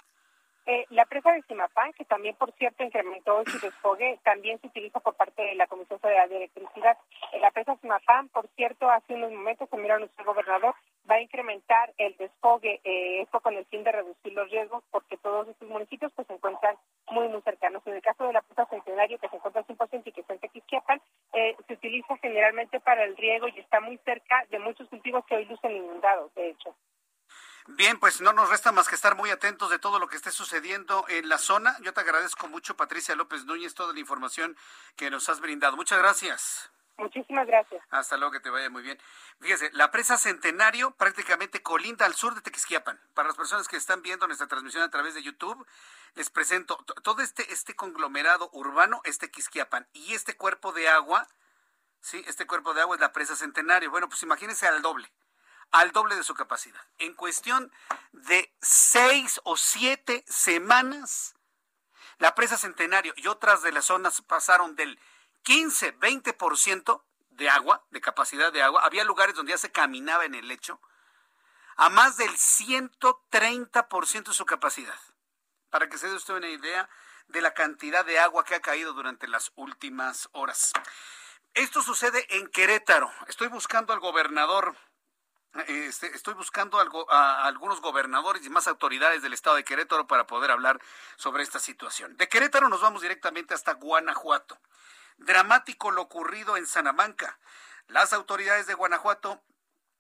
Eh, 0.66 0.86
la 0.92 1.06
presa 1.06 1.34
de 1.34 1.42
Simapán, 1.42 1.92
que 1.92 2.06
también, 2.06 2.36
por 2.36 2.54
cierto, 2.54 2.84
incrementó 2.84 3.44
su 3.46 3.60
desfogue, 3.60 4.18
también 4.24 4.60
se 4.62 4.68
utiliza 4.68 5.02
por 5.02 5.14
parte 5.16 5.42
de 5.42 5.56
la 5.56 5.68
Comisión 5.68 6.00
Federal 6.00 6.30
de 6.30 6.38
Electricidad. 6.38 6.98
Eh, 7.34 7.40
la 7.40 7.52
presa 7.52 7.74
de 7.74 7.82
Simapán, 7.82 8.30
por 8.30 8.48
cierto, 8.56 8.90
hace 8.90 9.14
unos 9.14 9.32
momentos, 9.32 9.68
como 9.68 9.84
mira 9.84 10.00
nuestro 10.00 10.24
gobernador, 10.24 10.74
va 11.10 11.16
a 11.16 11.22
incrementar 11.22 11.92
el 11.98 12.16
desfogue, 12.16 12.80
eh, 12.86 13.22
esto 13.22 13.42
con 13.42 13.56
el 13.56 13.66
fin 13.66 13.84
de 13.84 13.92
reducir 13.92 14.32
los 14.32 14.50
riesgos, 14.50 14.84
porque 14.90 15.18
todos 15.18 15.50
estos 15.50 15.68
municipios 15.68 16.14
pues, 16.16 16.28
se 16.28 16.34
encuentran 16.34 16.78
muy, 17.08 17.28
muy 17.28 17.42
cercanos. 17.42 17.86
En 17.86 17.96
el 17.96 18.02
caso 18.02 18.26
de 18.26 18.32
la 18.32 18.42
presa 18.42 18.66
Centenario, 18.68 19.20
que 19.20 19.28
se 19.28 19.36
encuentra 19.36 19.62
al 19.62 19.68
100% 19.68 20.04
y 20.06 20.12
que 20.14 20.22
está 20.22 20.34
en 20.34 20.40
Tequisquiapan, 20.40 21.02
se 21.34 21.74
utiliza 21.74 22.16
generalmente 22.18 22.80
para 22.80 23.04
el 23.04 23.18
riego 23.18 23.50
y 23.50 23.60
está 23.60 23.82
muy 23.82 23.98
cerca 24.06 24.46
de 24.50 24.60
muchos 24.60 24.88
cultivos 24.88 25.26
que 25.26 25.36
hoy 25.36 25.46
lucen 25.46 25.72
inundados, 25.72 26.34
de 26.36 26.52
hecho. 26.52 26.74
Bien, 27.68 27.98
pues 27.98 28.20
no 28.20 28.34
nos 28.34 28.50
resta 28.50 28.74
más 28.74 28.90
que 28.90 28.96
estar 28.96 29.16
muy 29.16 29.30
atentos 29.30 29.70
de 29.70 29.80
todo 29.80 29.98
lo 29.98 30.10
que 30.10 30.18
esté 30.18 30.32
sucediendo 30.32 31.06
en 31.08 31.30
la 31.30 31.38
zona. 31.38 31.78
Yo 31.82 31.94
te 31.94 32.02
agradezco 32.02 32.50
mucho, 32.50 32.76
Patricia 32.76 33.16
López 33.16 33.46
Núñez, 33.46 33.74
toda 33.74 33.94
la 33.94 34.00
información 34.02 34.58
que 34.98 35.10
nos 35.10 35.30
has 35.30 35.40
brindado. 35.40 35.78
Muchas 35.78 35.98
gracias. 35.98 36.70
Muchísimas 36.98 37.48
gracias. 37.48 37.82
Hasta 37.90 38.18
luego, 38.18 38.34
que 38.34 38.42
te 38.42 38.50
vaya 38.50 38.70
muy 38.70 38.84
bien. 38.84 39.00
Fíjese, 39.40 39.70
la 39.72 39.92
presa 39.92 40.18
Centenario 40.18 40.92
prácticamente 40.92 41.62
colinda 41.62 42.06
al 42.06 42.16
sur 42.16 42.36
de 42.36 42.42
Tequisquiapan. 42.42 43.00
Para 43.14 43.30
las 43.30 43.38
personas 43.38 43.70
que 43.70 43.78
están 43.78 44.02
viendo 44.02 44.28
nuestra 44.28 44.48
transmisión 44.48 44.84
a 44.84 44.90
través 44.90 45.14
de 45.14 45.24
YouTube, 45.24 45.66
les 46.16 46.30
presento 46.30 46.76
todo 47.02 47.22
este, 47.22 47.52
este 47.54 47.76
conglomerado 47.76 48.50
urbano 48.52 49.00
es 49.06 49.20
Tequisquiapan 49.20 49.88
y 49.94 50.14
este 50.14 50.36
cuerpo 50.36 50.74
de 50.74 50.90
agua, 50.90 51.28
sí, 52.02 52.24
este 52.28 52.46
cuerpo 52.46 52.74
de 52.74 52.82
agua 52.82 52.98
es 52.98 53.02
la 53.02 53.14
presa 53.14 53.38
Centenario. 53.38 53.90
Bueno, 53.90 54.10
pues 54.10 54.22
imagínense 54.22 54.68
al 54.68 54.82
doble 54.82 55.10
al 55.74 55.92
doble 55.92 56.16
de 56.16 56.24
su 56.24 56.36
capacidad. 56.36 56.82
En 57.00 57.14
cuestión 57.16 57.72
de 58.14 58.54
seis 58.62 59.42
o 59.44 59.58
siete 59.58 60.24
semanas, 60.28 61.36
la 62.20 62.36
presa 62.36 62.58
Centenario 62.58 63.14
y 63.18 63.28
otras 63.28 63.64
de 63.64 63.72
las 63.72 63.86
zonas 63.86 64.22
pasaron 64.22 64.76
del 64.76 65.00
15, 65.42 65.98
20% 66.00 67.02
de 67.32 67.50
agua, 67.50 67.84
de 67.90 68.02
capacidad 68.02 68.54
de 68.54 68.62
agua. 68.62 68.84
Había 68.86 69.04
lugares 69.04 69.36
donde 69.36 69.50
ya 69.50 69.58
se 69.58 69.72
caminaba 69.72 70.26
en 70.26 70.36
el 70.36 70.48
lecho, 70.48 70.80
a 71.76 71.90
más 71.90 72.18
del 72.18 72.30
130% 72.30 74.26
de 74.26 74.34
su 74.34 74.46
capacidad. 74.46 75.00
Para 75.72 75.90
que 75.90 75.98
se 75.98 76.08
dé 76.08 76.14
usted 76.14 76.36
una 76.36 76.50
idea 76.50 76.88
de 77.30 77.42
la 77.42 77.56
cantidad 77.56 78.06
de 78.06 78.20
agua 78.20 78.46
que 78.46 78.54
ha 78.54 78.62
caído 78.62 78.94
durante 78.94 79.28
las 79.28 79.52
últimas 79.56 80.30
horas. 80.34 80.72
Esto 81.56 81.82
sucede 81.82 82.28
en 82.38 82.48
Querétaro. 82.48 83.12
Estoy 83.28 83.48
buscando 83.48 83.92
al 83.92 84.00
gobernador 84.00 84.76
este, 85.68 86.08
estoy 86.16 86.34
buscando 86.34 86.80
algo, 86.80 87.10
a 87.12 87.46
algunos 87.46 87.82
gobernadores 87.82 88.46
y 88.46 88.50
más 88.50 88.68
autoridades 88.68 89.22
del 89.22 89.34
estado 89.34 89.56
de 89.56 89.64
Querétaro 89.64 90.08
para 90.08 90.26
poder 90.26 90.52
hablar 90.52 90.80
sobre 91.16 91.44
esta 91.44 91.60
situación. 91.60 92.18
De 92.18 92.28
Querétaro 92.28 92.70
nos 92.70 92.82
vamos 92.82 93.02
directamente 93.02 93.54
hasta 93.54 93.74
Guanajuato. 93.74 94.58
Dramático 95.18 95.92
lo 95.92 96.02
ocurrido 96.02 96.58
en 96.58 96.66
Salamanca. 96.66 97.40
Las 97.88 98.14
autoridades 98.14 98.66
de 98.66 98.74
Guanajuato 98.74 99.42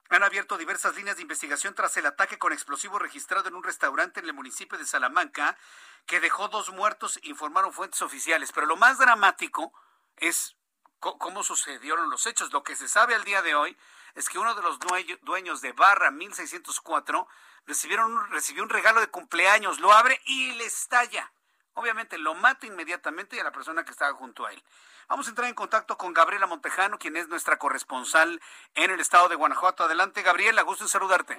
han 0.10 0.24
abierto 0.24 0.58
diversas 0.58 0.96
líneas 0.96 1.18
de 1.18 1.22
investigación 1.22 1.76
tras 1.76 1.96
el 1.98 2.06
ataque 2.06 2.38
con 2.38 2.52
explosivo 2.52 3.00
registrado 3.00 3.48
en 3.48 3.56
un 3.56 3.63
restaurante 3.63 4.20
en 4.20 4.26
el 4.26 4.34
municipio 4.34 4.78
de 4.78 4.86
Salamanca 4.86 5.58
que 6.06 6.20
dejó 6.20 6.50
dos 6.50 6.72
muertos, 6.72 7.20
informaron 7.24 7.74
fuentes 7.74 8.02
oficiales. 8.02 8.52
Pero 8.52 8.66
lo 8.68 8.76
más 8.76 8.98
dramático 8.98 9.72
es 10.18 10.56
cómo 11.00 11.44
sucedieron 11.44 12.10
los 12.10 12.26
hechos. 12.26 12.52
Lo 12.52 12.63
que 12.63 12.76
se 12.76 12.88
sabe 12.88 13.16
al 13.16 13.24
día 13.24 13.42
de 13.42 13.56
hoy 13.56 13.78
es 14.15 14.30
que 14.30 14.39
uno 14.39 14.54
de 14.54 14.62
los 14.62 14.80
dueños 15.21 15.62
de 15.62 15.71
Barra 15.71 16.12
1604 16.12 17.28
recibieron, 17.65 18.32
recibió 18.32 18.63
un 18.63 18.69
regalo 18.69 19.02
de 19.02 19.08
cumpleaños, 19.08 19.80
lo 19.80 19.91
abre 19.91 20.19
y 20.26 20.54
le 20.54 20.65
estalla. 20.65 21.32
Obviamente 21.73 22.17
lo 22.17 22.36
mata 22.36 22.67
inmediatamente 22.67 23.36
y 23.36 23.39
a 23.39 23.43
la 23.43 23.52
persona 23.52 23.84
que 23.84 23.91
estaba 23.91 24.13
junto 24.13 24.45
a 24.45 24.52
él. 24.52 24.63
Vamos 25.08 25.28
a 25.28 25.32
entrar 25.32 25.47
en 25.47 25.56
contacto 25.56 25.97
con 25.97 26.13
Gabriela 26.13 26.45
Montejano, 26.45 26.99
quien 26.99 27.17
es 27.17 27.28
nuestra 27.28 27.58
corresponsal 27.58 28.39
en 28.76 28.91
el 28.91 28.99
estado 28.99 29.28
de 29.28 29.36
Guanajuato. 29.36 29.84
Adelante, 29.84 30.21
Gabriela, 30.21 30.62
gusto 30.62 30.84
en 30.84 30.89
saludarte. 30.89 31.38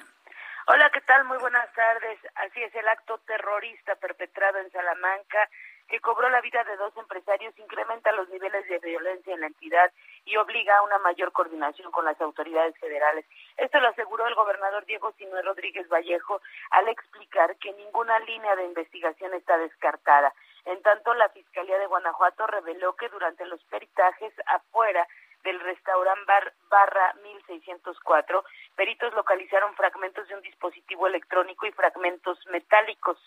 Hola, 0.67 0.91
¿qué 0.91 1.01
tal? 1.03 1.25
Muy 1.25 1.39
buenas 1.39 1.73
tardes. 1.75 2.19
Así 2.35 2.63
es, 2.63 2.75
el 2.75 2.89
acto 2.89 3.19
terrorista 3.27 3.95
perpetrado 3.97 4.59
en 4.59 4.71
Salamanca 4.73 5.49
que 5.89 6.01
cobró 6.01 6.29
la 6.29 6.41
vida 6.41 6.65
de 6.65 6.77
dos 6.77 6.97
empresarios 6.97 7.59
incrementa 7.59 8.13
los 8.13 8.29
niveles 8.29 8.67
de 8.69 8.79
violencia 8.79 9.35
en 9.35 9.41
la 9.41 9.47
entidad 9.49 9.93
y 10.25 10.37
obliga 10.37 10.79
a 10.79 10.83
una 10.83 10.99
mayor 10.99 11.33
coordinación 11.33 11.91
con 11.93 12.05
las 12.05 12.21
autoridades 12.21 12.77
federales. 12.79 13.27
Esto 13.57 13.81
lo 13.81 13.89
aseguró 13.89 14.27
el 14.27 14.35
gobernador 14.35 14.85
Diego 14.87 15.13
Sinué 15.13 15.43
Rodríguez 15.43 15.89
Vallejo 15.89 16.41
al 16.71 16.89
explicar 16.89 17.57
que 17.57 17.73
ninguna 17.75 18.19
línea 18.21 18.57
de 18.57 18.65
investigación 18.65 19.35
está 19.35 19.59
descartada. 19.59 20.33
En 20.65 20.81
tanto, 20.83 21.13
la 21.15 21.29
Fiscalía 21.29 21.79
de 21.79 21.87
Guanajuato 21.87 22.47
reveló 22.47 22.97
que 22.97 23.09
durante 23.11 23.45
los 23.47 23.63
peritajes 23.65 24.33
afuera 24.47 25.07
del 25.43 25.61
restaurante 25.61 26.25
bar, 26.27 26.55
barra 26.71 27.15
1604, 27.23 28.45
peritos 28.75 29.13
localizaron 29.13 29.75
fragmentos 29.75 30.27
de 30.27 30.35
un 30.35 30.41
dispositivo 30.41 31.07
electrónico 31.07 31.67
y 31.67 31.73
fragmentos 31.73 32.39
metálicos 32.47 33.19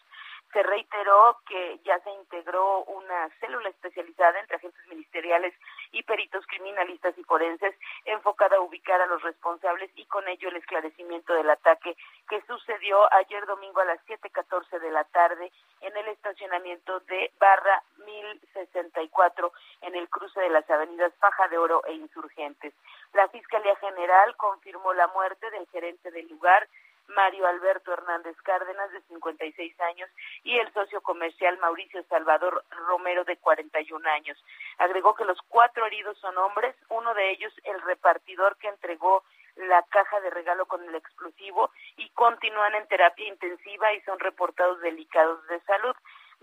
se 0.53 0.63
reiteró 0.63 1.37
que 1.47 1.79
ya 1.83 1.99
se 1.99 2.09
integró 2.11 2.83
una 2.85 3.29
célula 3.39 3.69
especializada 3.69 4.39
entre 4.39 4.57
agentes 4.57 4.87
ministeriales 4.87 5.53
y 5.91 6.03
peritos 6.03 6.45
criminalistas 6.47 7.17
y 7.17 7.23
forenses 7.23 7.75
enfocada 8.05 8.57
a 8.57 8.61
ubicar 8.61 9.01
a 9.01 9.07
los 9.07 9.21
responsables 9.23 9.91
y 9.95 10.05
con 10.05 10.27
ello 10.27 10.49
el 10.49 10.57
esclarecimiento 10.57 11.33
del 11.33 11.49
ataque 11.49 11.95
que 12.29 12.41
sucedió 12.43 13.11
ayer 13.13 13.45
domingo 13.45 13.81
a 13.81 13.85
las 13.85 13.99
7:14 14.05 14.79
de 14.79 14.91
la 14.91 15.03
tarde 15.05 15.51
en 15.81 15.95
el 15.95 16.07
estacionamiento 16.07 16.99
de 17.01 17.31
Barra 17.39 17.83
1064 18.05 19.51
en 19.81 19.95
el 19.95 20.09
cruce 20.09 20.39
de 20.39 20.49
las 20.49 20.69
avenidas 20.69 21.13
Faja 21.19 21.47
de 21.47 21.57
Oro 21.57 21.83
e 21.85 21.93
Insurgentes. 21.93 22.73
La 23.13 23.27
Fiscalía 23.29 23.75
General 23.77 24.35
confirmó 24.37 24.93
la 24.93 25.07
muerte 25.07 25.49
del 25.51 25.67
gerente 25.67 26.11
del 26.11 26.27
lugar, 26.27 26.67
Mario 27.07 27.47
Alberto 27.47 27.93
Hernández 27.93 28.35
Cárdenas, 28.43 28.91
de 28.91 29.01
56 29.01 29.79
años, 29.81 30.09
y 30.43 30.57
el 30.57 30.71
socio 30.73 31.01
comercial 31.01 31.57
Mauricio 31.59 32.03
Salvador 32.03 32.63
Romero, 32.87 33.23
de 33.23 33.37
41 33.37 34.09
años. 34.09 34.43
Agregó 34.77 35.15
que 35.15 35.25
los 35.25 35.39
cuatro 35.47 35.85
heridos 35.85 36.17
son 36.19 36.37
hombres, 36.37 36.75
uno 36.89 37.13
de 37.13 37.31
ellos 37.31 37.53
el 37.63 37.81
repartidor 37.81 38.57
que 38.57 38.67
entregó 38.67 39.23
la 39.55 39.81
caja 39.83 40.19
de 40.21 40.29
regalo 40.29 40.65
con 40.67 40.83
el 40.87 40.95
explosivo 40.95 41.71
y 41.95 42.09
continúan 42.09 42.75
en 42.75 42.87
terapia 42.87 43.27
intensiva 43.27 43.91
y 43.93 44.01
son 44.01 44.19
reportados 44.19 44.79
delicados 44.81 45.45
de 45.47 45.59
salud, 45.61 45.95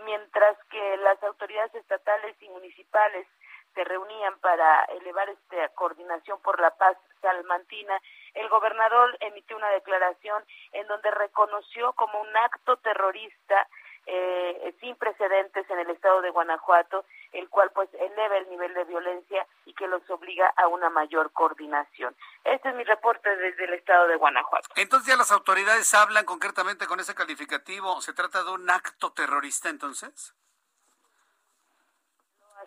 mientras 0.05 0.57
que 0.71 0.97
las 0.99 1.23
autoridades 1.23 1.75
estatales 1.75 2.37
y 2.41 2.49
municipales 2.49 3.27
se 3.75 3.85
reunían 3.85 4.39
para 4.39 4.85
elevar 4.85 5.29
esta 5.29 5.69
coordinación 5.71 6.41
por 6.43 6.61
la 6.61 6.71
paz 6.71 6.97
salmantina, 7.21 8.01
el 8.35 8.49
gobernador 8.49 9.17
emitió 9.21 9.57
una 9.57 9.71
declaración 9.71 10.45
en 10.73 10.87
donde 10.87 11.11
reconoció 11.11 11.93
como 11.95 12.21
un 12.21 12.37
acto 12.37 12.77
terrorista 12.79 13.69
eh, 14.07 14.75
sin 14.81 14.97
precedentes 14.97 15.69
en 15.71 15.79
el 15.79 15.89
estado 15.91 16.21
de 16.21 16.31
Guanajuato, 16.31 17.07
el 17.33 17.49
cual 17.49 17.71
pues 17.71 17.89
eleva 17.95 18.37
el 18.37 18.51
nivel 18.51 18.75
de 18.75 18.85
violencia 18.85 19.47
y 19.65 19.73
que 19.73 19.87
los 19.87 20.03
obliga 20.11 20.53
a 20.57 20.69
una 20.69 20.91
mayor 20.91 21.33
coordinación. 21.33 22.15
Este 22.45 22.69
es 22.69 22.75
mi 22.75 22.85
reporte 22.85 23.35
desde 23.37 23.65
el 23.65 23.75
estado 23.75 24.07
de 24.09 24.17
Guanajuato. 24.17 24.69
Entonces 24.77 25.09
ya 25.09 25.17
las 25.17 25.33
autoridades 25.33 25.95
hablan 25.95 26.27
concretamente 26.27 26.87
con 26.87 27.01
ese 27.01 27.15
calificativo. 27.15 28.01
¿Se 28.03 28.13
trata 28.13 28.45
de 28.45 28.51
un 28.51 28.69
acto 28.69 29.13
terrorista 29.13 29.71
entonces? 29.71 30.35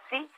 Así, 0.05 0.29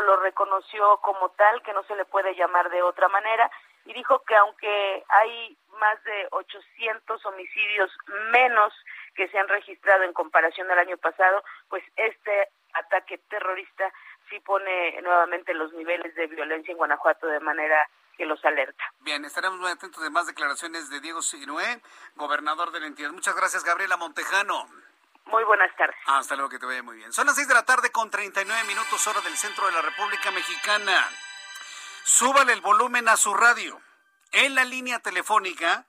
lo 0.00 0.16
reconoció 0.16 0.98
como 0.98 1.30
tal, 1.30 1.62
que 1.62 1.72
no 1.72 1.82
se 1.84 1.96
le 1.96 2.04
puede 2.04 2.34
llamar 2.34 2.70
de 2.70 2.82
otra 2.82 3.08
manera, 3.08 3.50
y 3.88 3.94
dijo 3.94 4.22
que 4.24 4.36
aunque 4.36 5.02
hay 5.08 5.56
más 5.80 6.04
de 6.04 6.28
800 6.30 7.24
homicidios 7.24 7.90
menos 8.30 8.72
que 9.14 9.28
se 9.28 9.38
han 9.38 9.48
registrado 9.48 10.02
en 10.02 10.12
comparación 10.12 10.70
al 10.70 10.78
año 10.78 10.98
pasado, 10.98 11.42
pues 11.70 11.82
este 11.96 12.48
ataque 12.74 13.16
terrorista 13.30 13.90
sí 14.28 14.38
pone 14.40 15.00
nuevamente 15.00 15.54
los 15.54 15.72
niveles 15.72 16.14
de 16.16 16.26
violencia 16.26 16.70
en 16.70 16.76
Guanajuato 16.76 17.28
de 17.28 17.40
manera 17.40 17.88
que 18.18 18.26
los 18.26 18.44
alerta. 18.44 18.84
Bien, 19.00 19.24
estaremos 19.24 19.58
muy 19.58 19.70
atentos 19.70 20.02
de 20.02 20.10
más 20.10 20.26
declaraciones 20.26 20.90
de 20.90 21.00
Diego 21.00 21.22
Sinué, 21.22 21.80
gobernador 22.16 22.72
de 22.72 22.80
la 22.80 22.88
entidad. 22.88 23.10
Muchas 23.10 23.34
gracias, 23.36 23.64
Gabriela 23.64 23.96
Montejano. 23.96 24.66
Muy 25.24 25.44
buenas 25.44 25.74
tardes. 25.76 25.96
Hasta 26.06 26.36
luego, 26.36 26.50
que 26.50 26.58
te 26.58 26.66
vaya 26.66 26.82
muy 26.82 26.96
bien. 26.96 27.12
Son 27.12 27.26
las 27.26 27.36
6 27.36 27.48
de 27.48 27.54
la 27.54 27.64
tarde 27.64 27.90
con 27.90 28.10
39 28.10 28.64
minutos 28.64 29.06
hora 29.06 29.20
del 29.22 29.36
centro 29.36 29.64
de 29.66 29.72
la 29.72 29.80
República 29.80 30.30
Mexicana. 30.30 31.08
Súbale 32.08 32.54
el 32.54 32.62
volumen 32.62 33.06
a 33.06 33.18
su 33.18 33.34
radio. 33.34 33.78
En 34.32 34.54
la 34.54 34.64
línea 34.64 34.98
telefónica, 35.00 35.84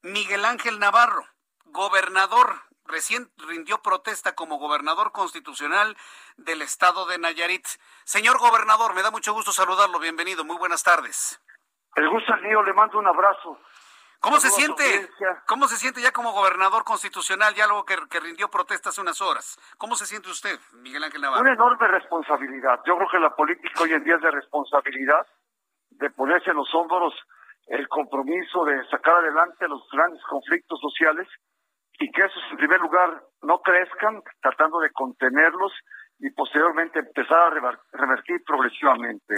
Miguel 0.00 0.46
Ángel 0.46 0.78
Navarro, 0.78 1.26
gobernador, 1.66 2.54
recién 2.86 3.30
rindió 3.36 3.82
protesta 3.82 4.34
como 4.34 4.56
gobernador 4.56 5.12
constitucional 5.12 5.94
del 6.38 6.62
estado 6.62 7.04
de 7.04 7.18
Nayarit. 7.18 7.66
Señor 8.04 8.38
gobernador, 8.38 8.94
me 8.94 9.02
da 9.02 9.10
mucho 9.10 9.34
gusto 9.34 9.52
saludarlo. 9.52 9.98
Bienvenido, 9.98 10.42
muy 10.42 10.56
buenas 10.56 10.82
tardes. 10.82 11.38
El 11.96 12.08
gusto 12.08 12.34
es 12.34 12.40
mío, 12.40 12.62
le 12.62 12.72
mando 12.72 12.98
un 12.98 13.06
abrazo. 13.06 13.60
¿Cómo 14.20 14.38
se 14.38 14.48
siente? 14.48 15.10
¿Cómo 15.46 15.68
se 15.68 15.76
siente 15.76 16.00
ya 16.00 16.12
como 16.12 16.32
gobernador 16.32 16.82
constitucional, 16.84 17.54
ya 17.54 17.66
luego 17.66 17.84
que, 17.84 18.20
rindió 18.20 18.50
protesta 18.50 18.88
hace 18.88 19.02
unas 19.02 19.20
horas? 19.20 19.58
¿Cómo 19.76 19.96
se 19.96 20.06
siente 20.06 20.30
usted, 20.30 20.58
Miguel 20.72 21.04
Ángel 21.04 21.20
Navarro? 21.20 21.42
Una 21.42 21.52
enorme 21.52 21.86
responsabilidad. 21.88 22.80
Yo 22.86 22.96
creo 22.96 23.08
que 23.10 23.18
la 23.18 23.36
política 23.36 23.82
hoy 23.82 23.92
en 23.92 24.02
día 24.02 24.16
es 24.16 24.22
de 24.22 24.30
responsabilidad, 24.30 25.26
de 25.98 26.10
ponerse 26.10 26.50
en 26.50 26.56
los 26.56 26.74
hombros 26.74 27.14
el 27.66 27.86
compromiso 27.88 28.64
de 28.64 28.84
sacar 28.88 29.16
adelante 29.16 29.68
los 29.68 29.86
grandes 29.92 30.22
conflictos 30.24 30.80
sociales 30.80 31.28
y 32.00 32.10
que 32.10 32.24
esos, 32.24 32.42
en 32.50 32.56
primer 32.56 32.80
lugar, 32.80 33.22
no 33.42 33.58
crezcan, 33.60 34.22
tratando 34.40 34.78
de 34.80 34.90
contenerlos 34.90 35.72
y 36.18 36.30
posteriormente 36.30 37.00
empezar 37.00 37.38
a 37.38 37.78
revertir 37.92 38.42
progresivamente 38.46 39.34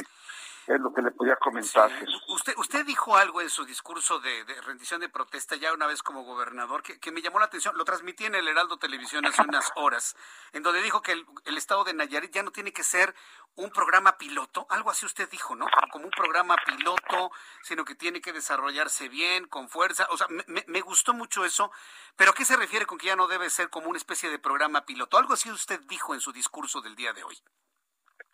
es 0.67 0.81
lo 0.81 0.93
que 0.93 1.03
le 1.03 1.11
podía 1.11 1.37
comentar. 1.37 1.91
Usted, 2.29 2.55
usted 2.57 2.85
dijo 2.85 3.17
algo 3.17 3.41
en 3.41 3.49
su 3.49 3.65
discurso 3.65 4.21
de, 4.21 4.45
rendición 4.67 5.01
de 5.01 5.09
protesta 5.09 5.57
ya 5.57 5.73
una 5.73 5.87
vez 5.87 6.03
como 6.03 6.23
gobernador 6.23 6.83
que, 6.83 7.13
me 7.13 7.23
llamó 7.23 7.39
la 7.39 7.47
atención, 7.47 7.77
lo 7.77 7.85
transmití 7.85 8.27
en 8.27 8.35
el 8.35 8.47
Heraldo 8.47 8.79
Televisión 8.79 9.25
hace 9.27 9.43
unas 9.43 9.73
horas, 9.77 10.17
en 10.53 10.63
donde 10.63 10.83
dijo 10.83 11.03
que 11.03 11.13
el, 11.13 11.57
estado 11.57 11.85
de 11.85 11.95
Nayarit 11.95 12.33
ya 12.33 12.43
no 12.43 12.53
tiene 12.53 12.73
que 12.73 12.83
ser 12.83 13.15
un 13.57 13.71
programa 13.71 14.17
piloto, 14.17 14.67
algo 14.71 14.91
así 14.91 15.07
usted 15.07 15.29
dijo, 15.31 15.57
¿no? 15.57 15.67
Como 15.91 16.05
un 16.05 16.11
programa 16.11 16.57
piloto, 16.65 17.33
sino 17.63 17.85
que 17.85 17.95
tiene 17.95 18.21
que 18.21 18.33
desarrollarse 18.33 19.09
bien, 19.09 19.47
con 19.47 19.69
fuerza. 19.69 20.07
O 20.11 20.17
sea, 20.17 20.29
me, 20.29 20.65
me 20.67 20.81
gustó 20.81 21.13
mucho 21.15 21.45
eso, 21.45 21.73
pero 22.17 22.31
¿a 22.31 22.35
qué 22.35 22.45
se 22.45 22.57
refiere 22.57 22.87
con 22.87 22.97
que 22.97 23.07
ya 23.07 23.17
no 23.17 23.27
debe 23.27 23.51
ser 23.51 23.69
como 23.69 23.89
una 23.89 23.99
especie 23.99 24.31
de 24.31 24.39
programa 24.39 24.87
piloto? 24.87 25.19
Algo 25.19 25.35
así 25.35 25.51
usted 25.51 25.81
dijo 25.89 26.15
en 26.15 26.21
su 26.21 26.33
discurso 26.33 26.81
del 26.81 26.95
día 26.95 27.13
de 27.13 27.25
hoy. 27.25 27.37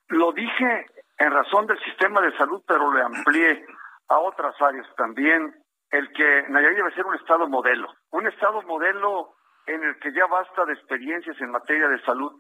Lo 0.08 0.32
dije 0.32 0.86
en 1.18 1.30
razón 1.30 1.66
del 1.66 1.78
sistema 1.80 2.20
de 2.20 2.36
salud, 2.36 2.62
pero 2.66 2.92
le 2.92 3.02
amplié 3.02 3.64
a 4.08 4.18
otras 4.18 4.54
áreas 4.60 4.86
también, 4.96 5.54
el 5.90 6.12
que 6.12 6.44
Nayarit 6.48 6.76
debe 6.76 6.94
ser 6.94 7.06
un 7.06 7.14
Estado 7.14 7.48
modelo, 7.48 7.88
un 8.10 8.26
Estado 8.26 8.62
modelo 8.62 9.34
en 9.66 9.82
el 9.82 9.98
que 9.98 10.12
ya 10.12 10.26
basta 10.26 10.64
de 10.64 10.74
experiencias 10.74 11.40
en 11.40 11.50
materia 11.50 11.88
de 11.88 12.00
salud 12.02 12.32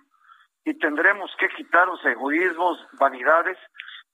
y 0.64 0.76
tendremos 0.78 1.30
que 1.38 1.48
quitar 1.50 1.86
los 1.86 2.04
egoísmos, 2.04 2.78
vanidades 2.98 3.58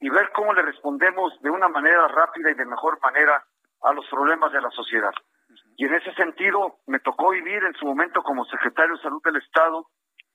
y 0.00 0.10
ver 0.10 0.30
cómo 0.34 0.52
le 0.52 0.62
respondemos 0.62 1.32
de 1.40 1.50
una 1.50 1.68
manera 1.68 2.08
rápida 2.08 2.50
y 2.50 2.54
de 2.54 2.66
mejor 2.66 2.98
manera 3.02 3.42
a 3.82 3.92
los 3.92 4.06
problemas 4.08 4.52
de 4.52 4.60
la 4.60 4.70
sociedad. 4.70 5.12
Y 5.76 5.86
en 5.86 5.94
ese 5.94 6.12
sentido 6.14 6.78
me 6.86 7.00
tocó 7.00 7.30
vivir 7.30 7.64
en 7.64 7.74
su 7.74 7.86
momento 7.86 8.22
como 8.22 8.44
secretario 8.44 8.96
de 8.96 9.02
salud 9.02 9.22
del 9.24 9.36
Estado 9.36 9.86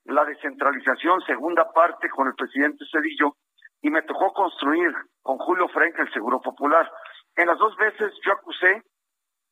la 0.05 0.23
descentralización, 0.25 1.21
segunda 1.21 1.71
parte 1.73 2.09
con 2.09 2.27
el 2.27 2.35
presidente 2.35 2.85
Cedillo, 2.91 3.35
y 3.81 3.89
me 3.89 4.01
tocó 4.03 4.33
construir 4.33 4.93
con 5.21 5.37
Julio 5.37 5.67
Frenk 5.69 5.97
el 5.99 6.11
Seguro 6.11 6.41
Popular. 6.41 6.91
En 7.35 7.47
las 7.47 7.57
dos 7.57 7.75
veces 7.77 8.13
yo 8.25 8.33
acusé 8.33 8.83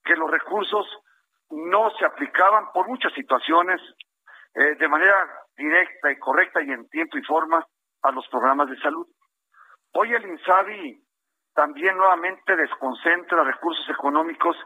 que 0.03 0.15
los 0.15 0.29
recursos 0.29 0.85
no 1.49 1.89
se 1.91 2.05
aplicaban 2.05 2.71
por 2.73 2.87
muchas 2.87 3.13
situaciones 3.13 3.81
eh, 4.55 4.75
de 4.75 4.87
manera 4.87 5.15
directa 5.55 6.11
y 6.11 6.17
correcta 6.17 6.61
y 6.61 6.71
en 6.71 6.87
tiempo 6.89 7.17
y 7.17 7.23
forma 7.23 7.65
a 8.01 8.11
los 8.11 8.27
programas 8.29 8.69
de 8.69 8.77
salud. 8.79 9.07
Hoy 9.93 10.13
el 10.13 10.25
INSABI 10.25 11.01
también 11.53 11.97
nuevamente 11.97 12.55
desconcentra 12.55 13.43
recursos 13.43 13.87
económicos 13.89 14.57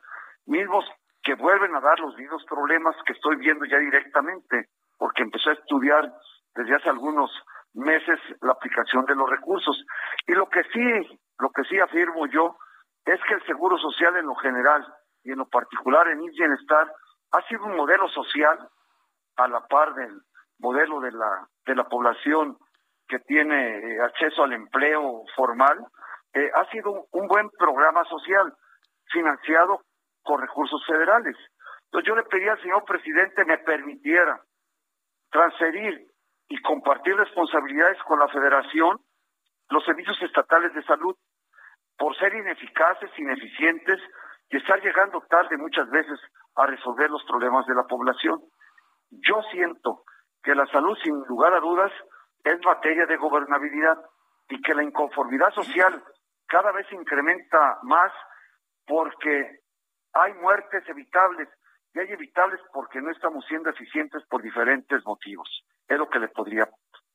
mismos 0.46 0.86
que 1.22 1.36
vuelven 1.36 1.76
a 1.76 1.82
dar 1.82 2.00
los 2.00 2.16
mismos 2.18 2.44
problemas 2.46 2.96
que 3.06 3.14
estoy 3.14 3.36
viendo 3.36 3.66
ya 3.66 3.78
directamente, 3.78 4.70
porque 4.98 5.24
empecé 5.24 5.52
a 5.52 5.54
estudiar 5.54 6.12
desde 6.56 6.76
hace 6.76 6.90
algunos 6.90 7.32
meses 7.74 8.20
la 8.42 8.54
aplicación 8.54 9.06
de 9.06 9.16
los 9.16 9.30
recursos. 9.30 9.84
Y 10.28 10.34
lo 10.34 10.50
que 10.50 10.64
sí, 10.74 11.20
lo 11.40 11.50
que 11.52 11.64
sí 11.64 11.80
afirmo 11.80 12.28
yo 12.28 12.58
es 13.06 13.20
que 13.28 13.36
el 13.36 13.46
seguro 13.46 13.78
social 13.78 14.16
en 14.18 14.26
lo 14.26 14.36
general 14.36 14.86
y 15.24 15.32
en 15.32 15.40
lo 15.40 15.48
particular 15.48 16.08
en 16.08 16.20
bienestar 16.20 16.92
ha 17.32 17.42
sido 17.48 17.66
un 17.66 17.76
modelo 17.76 18.08
social 18.10 18.58
a 19.38 19.48
la 19.48 19.66
par 19.68 19.94
del 19.94 20.22
modelo 20.60 21.00
de 21.00 21.12
la 21.12 21.48
de 21.66 21.76
la 21.76 21.88
población 21.88 22.58
que 23.08 23.20
tiene 23.20 23.78
eh, 23.78 24.02
acceso 24.02 24.44
al 24.44 24.54
empleo 24.54 25.24
formal, 25.36 25.78
eh, 26.34 26.50
ha 26.54 26.66
sido 26.70 27.08
un 27.12 27.28
buen 27.28 27.50
programa 27.52 28.04
social 28.06 28.54
financiado 29.12 29.82
con 30.24 30.42
recursos 30.42 30.84
federales. 30.86 31.36
Entonces 31.86 32.08
yo 32.08 32.16
le 32.16 32.24
pedí 32.24 32.48
al 32.48 32.62
señor 32.62 32.84
presidente 32.86 33.46
me 33.46 33.58
permitiera 33.60 34.40
transferir 35.32 36.09
y 36.50 36.60
compartir 36.62 37.16
responsabilidades 37.16 38.02
con 38.04 38.20
la 38.20 38.28
federación, 38.28 39.00
los 39.70 39.86
servicios 39.86 40.20
estatales 40.22 40.74
de 40.74 40.84
salud, 40.84 41.16
por 41.98 42.18
ser 42.18 42.34
ineficaces, 42.34 43.12
ineficientes 43.18 44.00
y 44.50 44.58
estar 44.58 44.82
llegando 44.82 45.22
tarde 45.30 45.58
muchas 45.58 45.90
veces 45.92 46.20
a 46.56 46.66
resolver 46.66 47.10
los 47.10 47.24
problemas 47.26 47.68
de 47.68 47.76
la 47.76 47.84
población. 47.84 48.42
Yo 49.12 49.42
siento 49.52 50.04
que 50.42 50.56
la 50.56 50.66
salud, 50.68 50.98
sin 51.04 51.14
lugar 51.28 51.54
a 51.54 51.60
dudas, 51.60 51.92
es 52.44 52.60
materia 52.66 53.06
de 53.06 53.18
gobernabilidad 53.18 53.98
y 54.50 54.60
que 54.62 54.74
la 54.74 54.84
inconformidad 54.84 55.54
social 55.54 56.04
cada 56.48 56.72
vez 56.72 56.92
incrementa 56.92 57.78
más 57.84 58.12
porque 58.88 59.60
hay 60.14 60.34
muertes 60.34 60.88
evitables 60.90 61.48
y 61.94 62.00
hay 62.00 62.12
evitables 62.12 62.60
porque 62.74 63.02
no 63.02 63.12
estamos 63.12 63.46
siendo 63.46 63.70
eficientes 63.70 64.24
por 64.28 64.42
diferentes 64.42 65.06
motivos. 65.06 65.48
Es 65.90 65.98
lo 65.98 66.08
que 66.10 66.20
le 66.20 66.28
podría 66.28 66.70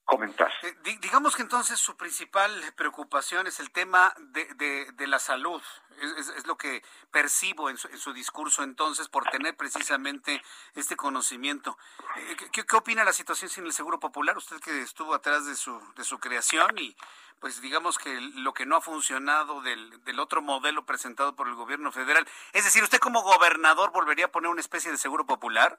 comentar. 0.05 0.53
Eh, 0.63 0.75
digamos 1.01 1.35
que 1.37 1.43
entonces 1.43 1.79
su 1.79 1.97
principal 1.97 2.51
preocupación 2.77 3.47
es 3.47 3.61
el 3.61 3.71
tema 3.71 4.13
de, 4.19 4.93
de, 4.93 5.07
la 5.07 5.19
salud. 5.19 5.63
Es, 6.03 6.47
lo 6.47 6.57
que 6.57 6.83
percibo 7.11 7.71
en 7.71 7.79
su, 7.79 8.13
discurso 8.13 8.63
entonces 8.63 9.09
por 9.09 9.25
tener 9.31 9.57
precisamente 9.57 10.43
este 10.75 10.97
conocimiento. 10.97 11.79
Eh, 12.17 12.37
¿Qué, 12.53 12.67
¿Qué, 12.67 12.77
opina 12.77 13.05
la 13.05 13.13
situación 13.13 13.49
sin 13.49 13.65
el 13.65 13.73
Seguro 13.73 14.01
Popular? 14.01 14.37
Usted 14.37 14.61
que 14.61 14.83
estuvo 14.83 15.15
atrás 15.15 15.47
de 15.47 15.55
su, 15.55 15.81
de 15.95 16.05
su 16.05 16.19
creación 16.19 16.77
y 16.77 16.97
pues 17.41 17.61
digamos 17.61 17.99
que 17.99 18.21
lo 18.21 18.55
que 18.55 18.67
no 18.67 18.77
ha 18.77 18.81
funcionado 18.81 19.61
del, 19.63 20.03
del 20.05 20.19
otro 20.19 20.43
modelo 20.43 20.85
presentado 20.85 21.37
por 21.37 21.49
el 21.49 21.55
gobierno 21.55 21.93
federal. 21.93 22.27
Es 22.53 22.65
decir, 22.65 22.83
¿usted 22.83 22.99
como 22.99 23.23
gobernador 23.23 23.93
volvería 23.93 24.27
a 24.27 24.33
poner 24.33 24.51
una 24.51 24.61
especie 24.61 24.91
de 24.91 24.99
Seguro 24.99 25.27
Popular? 25.27 25.79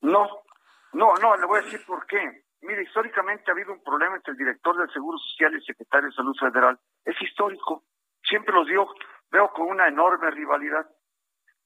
No, 0.00 0.28
no, 0.92 1.14
no, 1.14 1.36
le 1.36 1.46
voy 1.46 1.60
a 1.60 1.62
decir 1.62 1.84
por 1.86 2.06
qué 2.06 2.44
Mire, 2.62 2.82
históricamente 2.82 3.44
ha 3.48 3.54
habido 3.54 3.72
un 3.72 3.82
problema 3.82 4.16
entre 4.16 4.32
el 4.32 4.38
director 4.38 4.76
del 4.76 4.92
Seguro 4.92 5.16
Social 5.18 5.52
y 5.52 5.56
el 5.56 5.64
secretario 5.64 6.08
de 6.08 6.14
Salud 6.14 6.36
Federal. 6.38 6.78
Es 7.04 7.20
histórico. 7.22 7.84
Siempre 8.22 8.54
los 8.54 8.66
dio, 8.66 8.86
veo 9.30 9.48
con 9.52 9.68
una 9.68 9.88
enorme 9.88 10.30
rivalidad. 10.30 10.86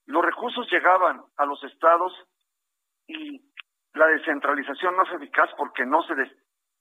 Los 0.05 0.23
recursos 0.23 0.69
llegaban 0.71 1.21
a 1.35 1.45
los 1.45 1.61
estados 1.65 2.13
y 3.07 3.41
la 3.93 4.07
descentralización 4.07 4.95
no 4.95 5.03
es 5.03 5.11
eficaz 5.13 5.49
porque 5.57 5.85
no 5.85 6.01
se 6.03 6.15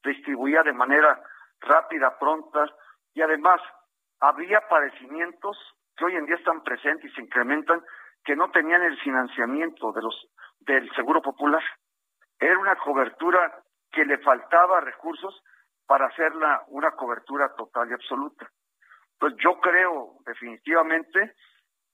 distribuía 0.04 0.62
de 0.62 0.72
manera 0.72 1.20
rápida, 1.60 2.16
pronta 2.18 2.66
y 3.14 3.22
además 3.22 3.60
había 4.20 4.60
padecimientos 4.68 5.56
que 5.96 6.04
hoy 6.04 6.16
en 6.16 6.26
día 6.26 6.36
están 6.36 6.62
presentes 6.62 7.10
y 7.10 7.14
se 7.14 7.22
incrementan 7.22 7.82
que 8.24 8.36
no 8.36 8.50
tenían 8.50 8.82
el 8.82 8.98
financiamiento 9.00 9.92
de 9.92 10.02
los 10.02 10.28
del 10.60 10.90
Seguro 10.94 11.20
Popular. 11.20 11.62
Era 12.38 12.58
una 12.58 12.76
cobertura 12.76 13.62
que 13.90 14.04
le 14.04 14.18
faltaba 14.18 14.80
recursos 14.80 15.42
para 15.86 16.06
hacerla 16.06 16.64
una 16.68 16.92
cobertura 16.92 17.54
total 17.54 17.90
y 17.90 17.94
absoluta. 17.94 18.48
Pues 19.18 19.34
yo 19.42 19.60
creo 19.60 20.18
definitivamente 20.26 21.34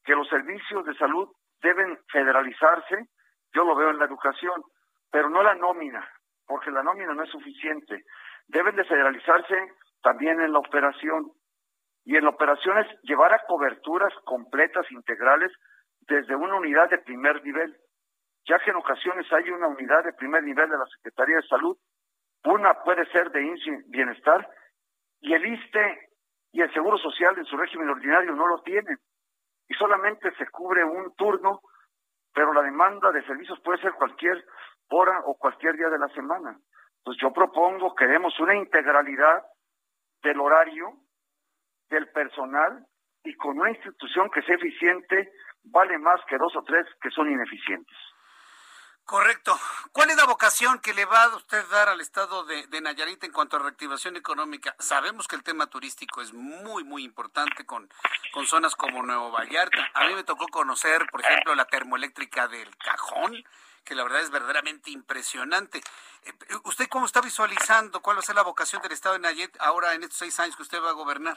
que 0.05 0.14
los 0.14 0.28
servicios 0.28 0.84
de 0.86 0.95
salud 0.95 1.28
deben 1.61 1.99
federalizarse, 2.11 3.09
yo 3.53 3.64
lo 3.64 3.74
veo 3.74 3.91
en 3.91 3.99
la 3.99 4.07
educación, 4.07 4.62
pero 5.11 5.28
no 5.28 5.43
la 5.43 5.55
nómina, 5.55 6.09
porque 6.47 6.70
la 6.70 6.82
nómina 6.82 7.12
no 7.12 7.22
es 7.22 7.30
suficiente. 7.30 8.05
Deben 8.49 8.76
de 8.76 8.84
federalizarse 8.84 9.55
también 10.03 10.41
en 10.41 10.53
la 10.53 10.59
operación. 10.59 11.32
Y 12.05 12.16
en 12.16 12.24
la 12.24 12.30
operación 12.30 12.78
es 12.78 12.86
llevar 13.03 13.32
a 13.34 13.45
coberturas 13.47 14.12
completas, 14.24 14.91
integrales, 14.91 15.53
desde 16.01 16.34
una 16.34 16.57
unidad 16.57 16.88
de 16.88 16.99
primer 16.99 17.45
nivel, 17.45 17.76
ya 18.47 18.59
que 18.59 18.70
en 18.70 18.76
ocasiones 18.76 19.30
hay 19.32 19.51
una 19.51 19.68
unidad 19.68 20.05
de 20.05 20.12
primer 20.12 20.43
nivel 20.43 20.68
de 20.68 20.78
la 20.78 20.86
Secretaría 20.86 21.36
de 21.36 21.49
Salud 21.49 21.76
una 22.45 22.74
puede 22.82 23.05
ser 23.12 23.30
de 23.30 23.55
bienestar 23.88 24.49
y 25.20 25.34
el 25.34 25.45
ISTE 25.45 26.09
y 26.53 26.62
el 26.62 26.72
Seguro 26.72 26.97
Social 26.99 27.36
en 27.38 27.45
su 27.45 27.57
régimen 27.57 27.91
ordinario 27.91 28.34
no 28.34 28.47
lo 28.47 28.62
tienen. 28.62 28.97
Y 29.68 29.74
solamente 29.74 30.34
se 30.36 30.49
cubre 30.49 30.82
un 30.82 31.14
turno, 31.14 31.61
pero 32.32 32.53
la 32.53 32.62
demanda 32.62 33.12
de 33.12 33.24
servicios 33.24 33.61
puede 33.61 33.80
ser 33.80 33.93
cualquier 33.93 34.43
hora 34.88 35.20
o 35.26 35.36
cualquier 35.36 35.76
día 35.76 35.91
de 35.91 35.99
la 35.99 36.09
semana. 36.09 36.59
Pues 37.05 37.18
yo 37.20 37.32
propongo, 37.32 37.95
queremos 37.95 38.38
una 38.41 38.57
integralidad 38.57 39.45
del 40.22 40.41
horario, 40.41 40.93
del 41.88 42.09
personal 42.09 42.86
y 43.22 43.34
con 43.34 43.59
una 43.59 43.70
institución 43.70 44.30
que 44.30 44.43
sea 44.43 44.57
eficiente 44.57 45.30
vale 45.64 45.99
más 45.99 46.20
que 46.26 46.38
dos 46.38 46.57
o 46.57 46.62
tres 46.62 46.86
que 47.03 47.11
son 47.11 47.30
ineficientes. 47.30 47.97
Correcto. 49.11 49.59
¿Cuál 49.91 50.11
es 50.11 50.17
la 50.17 50.25
vocación 50.25 50.79
que 50.79 50.95
le 50.95 51.05
va 51.05 51.25
a 51.25 51.35
usted 51.35 51.69
dar 51.69 51.89
al 51.89 52.01
estado 52.01 52.45
de, 52.45 52.81
Nayarit 52.81 53.25
en 53.25 53.33
cuanto 53.33 53.57
a 53.57 53.59
reactivación 53.59 54.15
económica? 54.15 54.77
Sabemos 54.79 55.27
que 55.27 55.35
el 55.35 55.43
tema 55.43 55.67
turístico 55.67 56.21
es 56.21 56.33
muy, 56.33 56.85
muy 56.85 57.03
importante 57.03 57.67
con, 57.67 57.89
con 58.33 58.47
zonas 58.47 58.77
como 58.77 59.03
Nuevo 59.03 59.33
Vallarta. 59.33 59.91
A 59.95 60.07
mí 60.07 60.15
me 60.15 60.23
tocó 60.23 60.47
conocer, 60.47 61.09
por 61.11 61.23
ejemplo, 61.23 61.57
la 61.57 61.65
termoeléctrica 61.65 62.47
del 62.47 62.69
Cajón, 62.77 63.35
que 63.85 63.97
la 63.97 64.05
verdad 64.05 64.21
es 64.21 64.31
verdaderamente 64.31 64.93
impresionante. 64.93 65.79
Eh, 65.79 66.55
¿Usted 66.63 66.87
cómo 66.89 67.07
está 67.07 67.21
visualizando 67.21 68.03
cuál 68.03 68.19
va 68.19 68.21
a 68.21 68.23
ser 68.23 68.37
la 68.37 68.45
vocación 68.45 68.81
del 68.81 68.93
estado 68.93 69.17
de 69.17 69.23
Nayarit 69.23 69.57
ahora 69.59 69.95
en 69.95 70.05
estos 70.05 70.19
seis 70.19 70.39
años 70.39 70.55
que 70.55 70.63
usted 70.63 70.81
va 70.81 70.91
a 70.91 71.01
gobernar? 71.03 71.37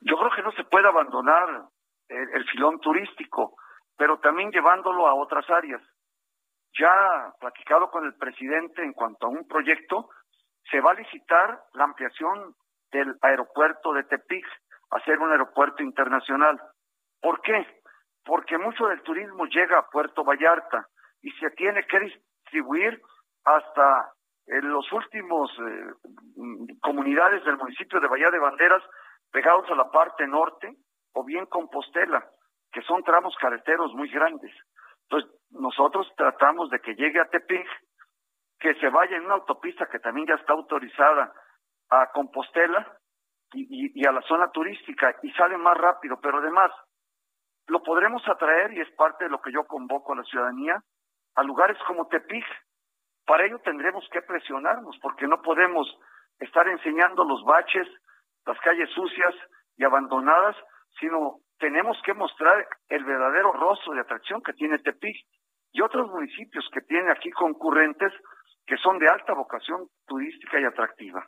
Yo 0.00 0.16
creo 0.16 0.30
que 0.34 0.42
no 0.42 0.52
se 0.52 0.64
puede 0.64 0.88
abandonar 0.88 1.68
el 2.08 2.48
filón 2.48 2.80
turístico, 2.80 3.54
pero 3.98 4.18
también 4.20 4.50
llevándolo 4.50 5.06
a 5.06 5.12
otras 5.12 5.44
áreas 5.50 5.82
ya 6.76 7.32
platicado 7.40 7.90
con 7.90 8.04
el 8.04 8.14
presidente 8.14 8.82
en 8.82 8.92
cuanto 8.92 9.26
a 9.26 9.30
un 9.30 9.46
proyecto, 9.46 10.08
se 10.70 10.80
va 10.80 10.92
a 10.92 10.94
licitar 10.94 11.60
la 11.74 11.84
ampliación 11.84 12.54
del 12.90 13.16
aeropuerto 13.22 13.92
de 13.92 14.04
Tepic 14.04 14.46
a 14.90 15.00
ser 15.00 15.18
un 15.18 15.30
aeropuerto 15.30 15.82
internacional. 15.82 16.60
¿Por 17.20 17.40
qué? 17.42 17.66
Porque 18.24 18.58
mucho 18.58 18.86
del 18.86 19.02
turismo 19.02 19.46
llega 19.46 19.78
a 19.78 19.88
Puerto 19.88 20.24
Vallarta 20.24 20.86
y 21.22 21.30
se 21.32 21.50
tiene 21.50 21.84
que 21.84 22.00
distribuir 22.00 23.00
hasta 23.44 24.12
en 24.46 24.70
los 24.70 24.90
últimos 24.92 25.50
eh, 25.58 26.74
comunidades 26.80 27.44
del 27.44 27.56
municipio 27.56 28.00
de 28.00 28.08
Bahía 28.08 28.30
de 28.30 28.38
Banderas 28.38 28.82
pegados 29.30 29.70
a 29.70 29.74
la 29.74 29.90
parte 29.90 30.26
norte 30.26 30.74
o 31.12 31.24
bien 31.24 31.46
Compostela, 31.46 32.24
que 32.72 32.82
son 32.82 33.02
tramos 33.02 33.34
carreteros 33.40 33.92
muy 33.94 34.08
grandes. 34.10 34.54
Entonces, 35.02 35.37
nosotros 35.50 36.06
tratamos 36.16 36.70
de 36.70 36.80
que 36.80 36.94
llegue 36.94 37.20
a 37.20 37.28
Tepic, 37.28 37.66
que 38.58 38.74
se 38.74 38.88
vaya 38.88 39.16
en 39.16 39.24
una 39.24 39.34
autopista 39.34 39.86
que 39.86 39.98
también 39.98 40.26
ya 40.26 40.34
está 40.34 40.52
autorizada 40.52 41.32
a 41.90 42.10
Compostela 42.12 42.98
y, 43.52 44.06
a 44.06 44.12
la 44.12 44.20
zona 44.22 44.50
turística 44.50 45.14
y 45.22 45.30
sale 45.32 45.56
más 45.56 45.76
rápido, 45.76 46.18
pero 46.20 46.38
además 46.38 46.70
lo 47.66 47.82
podremos 47.82 48.26
atraer 48.28 48.72
y 48.72 48.80
es 48.80 48.90
parte 48.92 49.24
de 49.24 49.30
lo 49.30 49.40
que 49.40 49.52
yo 49.52 49.64
convoco 49.64 50.12
a 50.12 50.16
la 50.16 50.24
ciudadanía 50.24 50.82
a 51.34 51.42
lugares 51.42 51.78
como 51.86 52.08
Tepic. 52.08 52.44
Para 53.24 53.44
ello 53.44 53.58
tendremos 53.60 54.06
que 54.10 54.22
presionarnos 54.22 54.98
porque 55.00 55.26
no 55.26 55.40
podemos 55.40 55.86
estar 56.38 56.66
enseñando 56.68 57.24
los 57.24 57.44
baches, 57.44 57.86
las 58.44 58.58
calles 58.60 58.90
sucias 58.90 59.34
y 59.76 59.84
abandonadas, 59.84 60.56
sino 60.98 61.38
tenemos 61.58 62.00
que 62.04 62.14
mostrar 62.14 62.66
el 62.88 63.04
verdadero 63.04 63.52
rostro 63.52 63.92
de 63.92 64.00
atracción 64.00 64.42
que 64.42 64.52
tiene 64.54 64.78
Tepic 64.78 65.16
y 65.72 65.80
otros 65.80 66.08
municipios 66.08 66.68
que 66.72 66.80
tienen 66.82 67.10
aquí 67.10 67.30
concurrentes 67.30 68.12
que 68.66 68.76
son 68.76 68.98
de 68.98 69.08
alta 69.08 69.32
vocación 69.32 69.88
turística 70.06 70.60
y 70.60 70.64
atractiva. 70.64 71.26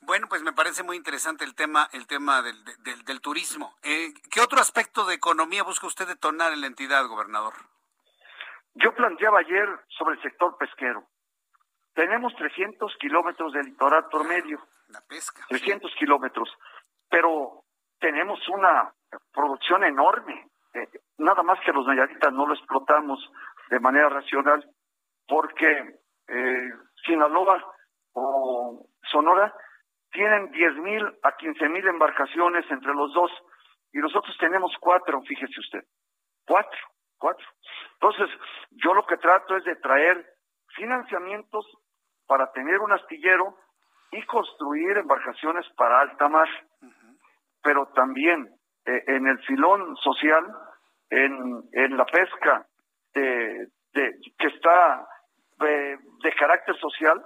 Bueno, 0.00 0.26
pues 0.28 0.42
me 0.42 0.52
parece 0.52 0.82
muy 0.82 0.96
interesante 0.96 1.44
el 1.44 1.54
tema, 1.54 1.88
el 1.92 2.06
tema 2.06 2.40
del, 2.42 2.56
del, 3.04 3.20
turismo. 3.20 3.74
Eh, 3.82 4.12
¿Qué 4.30 4.40
otro 4.40 4.60
aspecto 4.60 5.04
de 5.04 5.14
economía 5.14 5.64
busca 5.64 5.86
usted 5.86 6.06
detonar 6.06 6.52
en 6.52 6.60
la 6.60 6.68
entidad, 6.68 7.06
gobernador? 7.06 7.54
Yo 8.74 8.94
planteaba 8.94 9.40
ayer 9.40 9.68
sobre 9.88 10.14
el 10.14 10.22
sector 10.22 10.56
pesquero. 10.56 11.04
Tenemos 11.94 12.32
300 12.36 12.96
kilómetros 13.00 13.52
de 13.52 13.64
litoral 13.64 14.06
promedio. 14.08 14.60
La 14.88 15.00
pesca. 15.00 15.44
300 15.48 15.92
kilómetros. 15.98 16.48
Pero 17.10 17.64
tenemos 17.98 18.38
una 18.48 18.92
producción 19.32 19.82
enorme. 19.82 20.48
Eh, 20.78 21.00
nada 21.18 21.42
más 21.42 21.58
que 21.64 21.72
los 21.72 21.86
nayaritas 21.86 22.32
no 22.32 22.46
lo 22.46 22.54
explotamos 22.54 23.18
de 23.70 23.80
manera 23.80 24.08
racional 24.08 24.64
porque 25.26 25.98
eh, 26.28 26.70
Sinaloa 27.04 27.64
o 28.12 28.86
Sonora 29.10 29.54
tienen 30.10 30.50
10.000 30.52 31.18
a 31.22 31.36
15.000 31.36 31.88
embarcaciones 31.88 32.64
entre 32.70 32.94
los 32.94 33.12
dos 33.12 33.30
y 33.92 33.98
nosotros 33.98 34.36
tenemos 34.38 34.72
cuatro, 34.80 35.20
fíjese 35.22 35.60
usted, 35.60 35.84
cuatro, 36.46 36.78
cuatro. 37.18 37.46
Entonces, 37.94 38.28
yo 38.70 38.94
lo 38.94 39.06
que 39.06 39.16
trato 39.16 39.56
es 39.56 39.64
de 39.64 39.76
traer 39.76 40.24
financiamientos 40.76 41.66
para 42.26 42.52
tener 42.52 42.78
un 42.80 42.92
astillero 42.92 43.56
y 44.12 44.22
construir 44.24 44.98
embarcaciones 44.98 45.66
para 45.76 46.00
alta 46.00 46.28
mar. 46.28 46.48
Pero 47.62 47.86
también 47.94 48.48
eh, 48.84 49.04
en 49.06 49.26
el 49.26 49.38
filón 49.40 49.96
social, 49.96 50.46
en, 51.10 51.62
en 51.72 51.96
la 51.96 52.04
pesca 52.04 52.66
de, 53.14 53.68
que 53.92 54.46
está 54.46 55.06
de, 55.58 55.98
de 56.22 56.32
carácter 56.38 56.76
social, 56.76 57.24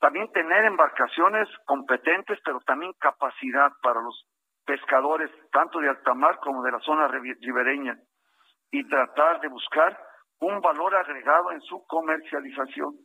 también 0.00 0.30
tener 0.32 0.64
embarcaciones 0.64 1.48
competentes, 1.64 2.38
pero 2.44 2.60
también 2.60 2.92
capacidad 2.98 3.72
para 3.82 4.00
los 4.00 4.26
pescadores, 4.64 5.30
tanto 5.52 5.78
de 5.80 5.88
alta 5.88 6.14
mar 6.14 6.38
como 6.42 6.62
de 6.62 6.72
la 6.72 6.80
zona 6.80 7.08
ribereña, 7.08 7.98
y 8.70 8.86
tratar 8.88 9.40
de 9.40 9.48
buscar 9.48 9.98
un 10.40 10.60
valor 10.60 10.94
agregado 10.94 11.52
en 11.52 11.60
su 11.62 11.84
comercialización. 11.86 12.96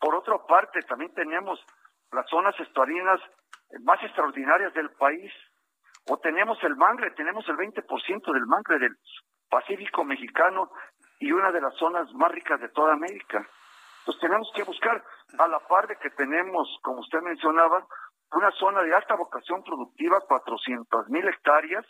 Por 0.00 0.14
otra 0.14 0.38
parte, 0.48 0.80
también 0.82 1.12
tenemos 1.14 1.64
las 2.12 2.28
zonas 2.28 2.58
estuarinas 2.60 3.20
más 3.82 4.02
extraordinarias 4.02 4.72
del 4.74 4.90
país, 4.90 5.32
o 6.08 6.18
tenemos 6.18 6.62
el 6.62 6.76
mangre, 6.76 7.10
tenemos 7.12 7.48
el 7.48 7.56
20% 7.56 8.32
del 8.32 8.46
mangre 8.46 8.78
del 8.78 8.96
Pacífico 9.48 10.04
mexicano 10.04 10.70
y 11.18 11.32
una 11.32 11.50
de 11.52 11.60
las 11.60 11.74
zonas 11.76 12.12
más 12.14 12.30
ricas 12.32 12.60
de 12.60 12.68
toda 12.70 12.92
América. 12.92 13.46
Pues 14.04 14.18
tenemos 14.20 14.50
que 14.54 14.62
buscar, 14.62 15.02
a 15.38 15.48
la 15.48 15.58
par 15.60 15.86
de 15.88 15.96
que 15.96 16.10
tenemos, 16.10 16.68
como 16.82 17.00
usted 17.00 17.20
mencionaba, 17.22 17.86
una 18.32 18.50
zona 18.52 18.82
de 18.82 18.94
alta 18.94 19.14
vocación 19.16 19.62
productiva, 19.62 20.20
400 20.20 21.08
mil 21.08 21.26
hectáreas, 21.26 21.84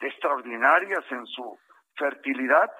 extraordinarias 0.00 1.04
en 1.10 1.26
su 1.26 1.58
fertilidad, 1.96 2.70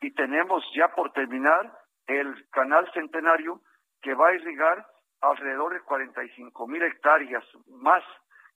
y 0.00 0.12
tenemos 0.14 0.64
ya 0.74 0.88
por 0.94 1.12
terminar 1.12 1.72
el 2.06 2.48
canal 2.50 2.90
centenario 2.92 3.60
que 4.00 4.14
va 4.14 4.28
a 4.28 4.34
irrigar 4.34 4.86
alrededor 5.20 5.72
de 5.72 5.80
45 5.82 6.66
mil 6.66 6.82
hectáreas 6.82 7.44
más. 7.68 8.02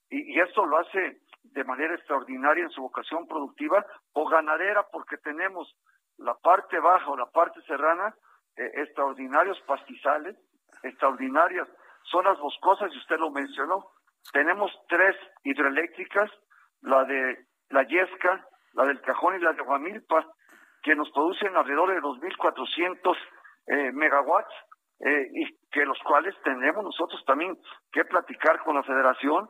Y, 0.09 0.35
y 0.35 0.39
esto 0.39 0.65
lo 0.65 0.77
hace 0.77 1.21
de 1.43 1.63
manera 1.63 1.95
extraordinaria 1.95 2.63
en 2.63 2.69
su 2.71 2.81
vocación 2.81 3.27
productiva 3.27 3.85
o 4.13 4.27
ganadera 4.27 4.85
porque 4.91 5.17
tenemos 5.17 5.75
la 6.17 6.35
parte 6.35 6.79
baja 6.79 7.09
o 7.09 7.17
la 7.17 7.27
parte 7.27 7.61
serrana, 7.63 8.13
eh, 8.55 8.71
extraordinarios 8.75 9.59
pastizales, 9.61 10.35
extraordinarias 10.83 11.67
zonas 12.11 12.39
boscosas, 12.39 12.91
y 12.93 12.97
usted 12.97 13.17
lo 13.17 13.31
mencionó. 13.31 13.85
Tenemos 14.31 14.71
tres 14.87 15.15
hidroeléctricas, 15.43 16.29
la 16.81 17.03
de 17.03 17.45
la 17.69 17.83
Yesca, 17.83 18.45
la 18.73 18.85
del 18.85 19.01
Cajón 19.01 19.35
y 19.35 19.39
la 19.39 19.53
de 19.53 19.61
Guamilpa, 19.61 20.25
que 20.81 20.95
nos 20.95 21.09
producen 21.11 21.55
alrededor 21.55 21.91
de 21.91 22.01
2.400 22.01 23.17
eh, 23.67 23.91
megawatts, 23.91 24.53
eh, 24.99 25.27
y 25.31 25.57
que 25.69 25.85
los 25.85 25.99
cuales 26.03 26.35
tenemos 26.43 26.83
nosotros 26.83 27.23
también 27.25 27.55
que 27.91 28.05
platicar 28.05 28.63
con 28.63 28.75
la 28.75 28.83
federación 28.83 29.47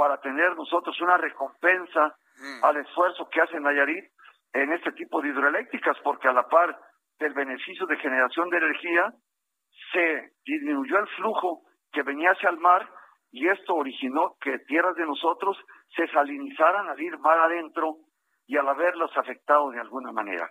para 0.00 0.16
tener 0.16 0.56
nosotros 0.56 0.98
una 1.02 1.18
recompensa 1.18 2.16
mm. 2.38 2.64
al 2.64 2.76
esfuerzo 2.78 3.28
que 3.28 3.42
hace 3.42 3.60
Nayarit 3.60 4.06
en 4.54 4.72
este 4.72 4.92
tipo 4.92 5.20
de 5.20 5.28
hidroeléctricas, 5.28 5.98
porque 6.02 6.26
a 6.26 6.32
la 6.32 6.48
par 6.48 6.74
del 7.18 7.34
beneficio 7.34 7.84
de 7.84 7.98
generación 7.98 8.48
de 8.48 8.56
energía, 8.56 9.12
se 9.92 10.32
disminuyó 10.46 11.00
el 11.00 11.08
flujo 11.18 11.64
que 11.92 12.02
venía 12.02 12.30
hacia 12.30 12.48
el 12.48 12.56
mar 12.56 12.88
y 13.30 13.46
esto 13.48 13.74
originó 13.74 14.36
que 14.40 14.60
tierras 14.60 14.96
de 14.96 15.04
nosotros 15.04 15.58
se 15.94 16.08
salinizaran 16.08 16.88
al 16.88 16.98
ir 16.98 17.18
mar 17.18 17.38
adentro 17.38 17.96
y 18.46 18.56
al 18.56 18.70
haberlos 18.70 19.14
afectado 19.18 19.68
de 19.68 19.80
alguna 19.80 20.12
manera. 20.12 20.50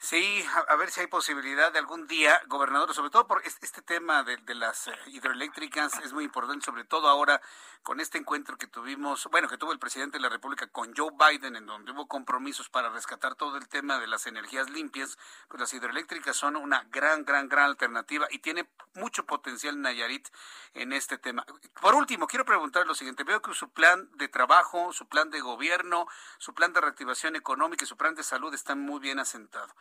Sí, 0.00 0.44
a, 0.68 0.76
ver 0.76 0.92
si 0.92 1.00
hay 1.00 1.08
posibilidad 1.08 1.72
de 1.72 1.80
algún 1.80 2.06
día, 2.06 2.40
gobernador, 2.46 2.94
sobre 2.94 3.10
todo 3.10 3.26
por 3.26 3.42
este, 3.44 3.82
tema 3.82 4.22
de, 4.22 4.38
las 4.54 4.86
eh, 4.86 4.92
hidroeléctricas 5.06 5.92
es 6.04 6.12
muy 6.12 6.22
importante, 6.22 6.64
sobre 6.64 6.84
todo 6.84 7.08
ahora 7.08 7.42
con 7.82 7.98
este 7.98 8.16
encuentro 8.16 8.56
que 8.56 8.68
tuvimos, 8.68 9.26
bueno, 9.30 9.48
que 9.48 9.58
tuvo 9.58 9.72
el 9.72 9.80
presidente 9.80 10.18
de 10.18 10.22
la 10.22 10.28
República 10.28 10.68
con 10.68 10.94
Joe 10.96 11.10
Biden, 11.12 11.56
en 11.56 11.66
donde 11.66 11.90
hubo 11.90 12.06
compromisos 12.06 12.68
para 12.68 12.90
rescatar 12.90 13.34
todo 13.34 13.56
el 13.56 13.66
tema 13.68 13.98
de 13.98 14.06
las 14.06 14.26
energías 14.26 14.70
limpias, 14.70 15.18
pues 15.48 15.60
las 15.60 15.74
hidroeléctricas 15.74 16.36
son 16.36 16.54
una 16.54 16.84
gran, 16.90 17.24
gran, 17.24 17.48
gran 17.48 17.64
alternativa 17.64 18.28
y 18.30 18.38
tiene 18.38 18.68
mucho 18.94 19.26
potencial 19.26 19.80
Nayarit 19.80 20.28
en 20.74 20.92
este 20.92 21.18
tema. 21.18 21.44
Por 21.80 21.94
último, 21.94 22.28
quiero 22.28 22.44
preguntar 22.44 22.86
lo 22.86 22.94
siguiente, 22.94 23.24
veo 23.24 23.42
que 23.42 23.52
su 23.52 23.68
plan 23.70 24.08
de 24.16 24.28
trabajo, 24.28 24.92
su 24.92 25.08
plan 25.08 25.30
de 25.30 25.40
gobierno, 25.40 26.06
su 26.38 26.54
plan 26.54 26.72
de 26.72 26.80
reactivación 26.80 27.34
económica 27.34 27.84
y 27.84 27.88
su 27.88 27.96
plan 27.96 28.14
de 28.14 28.22
salud 28.22 28.54
están 28.54 28.80
muy 28.80 29.00
bien 29.00 29.18
asentados. 29.18 29.72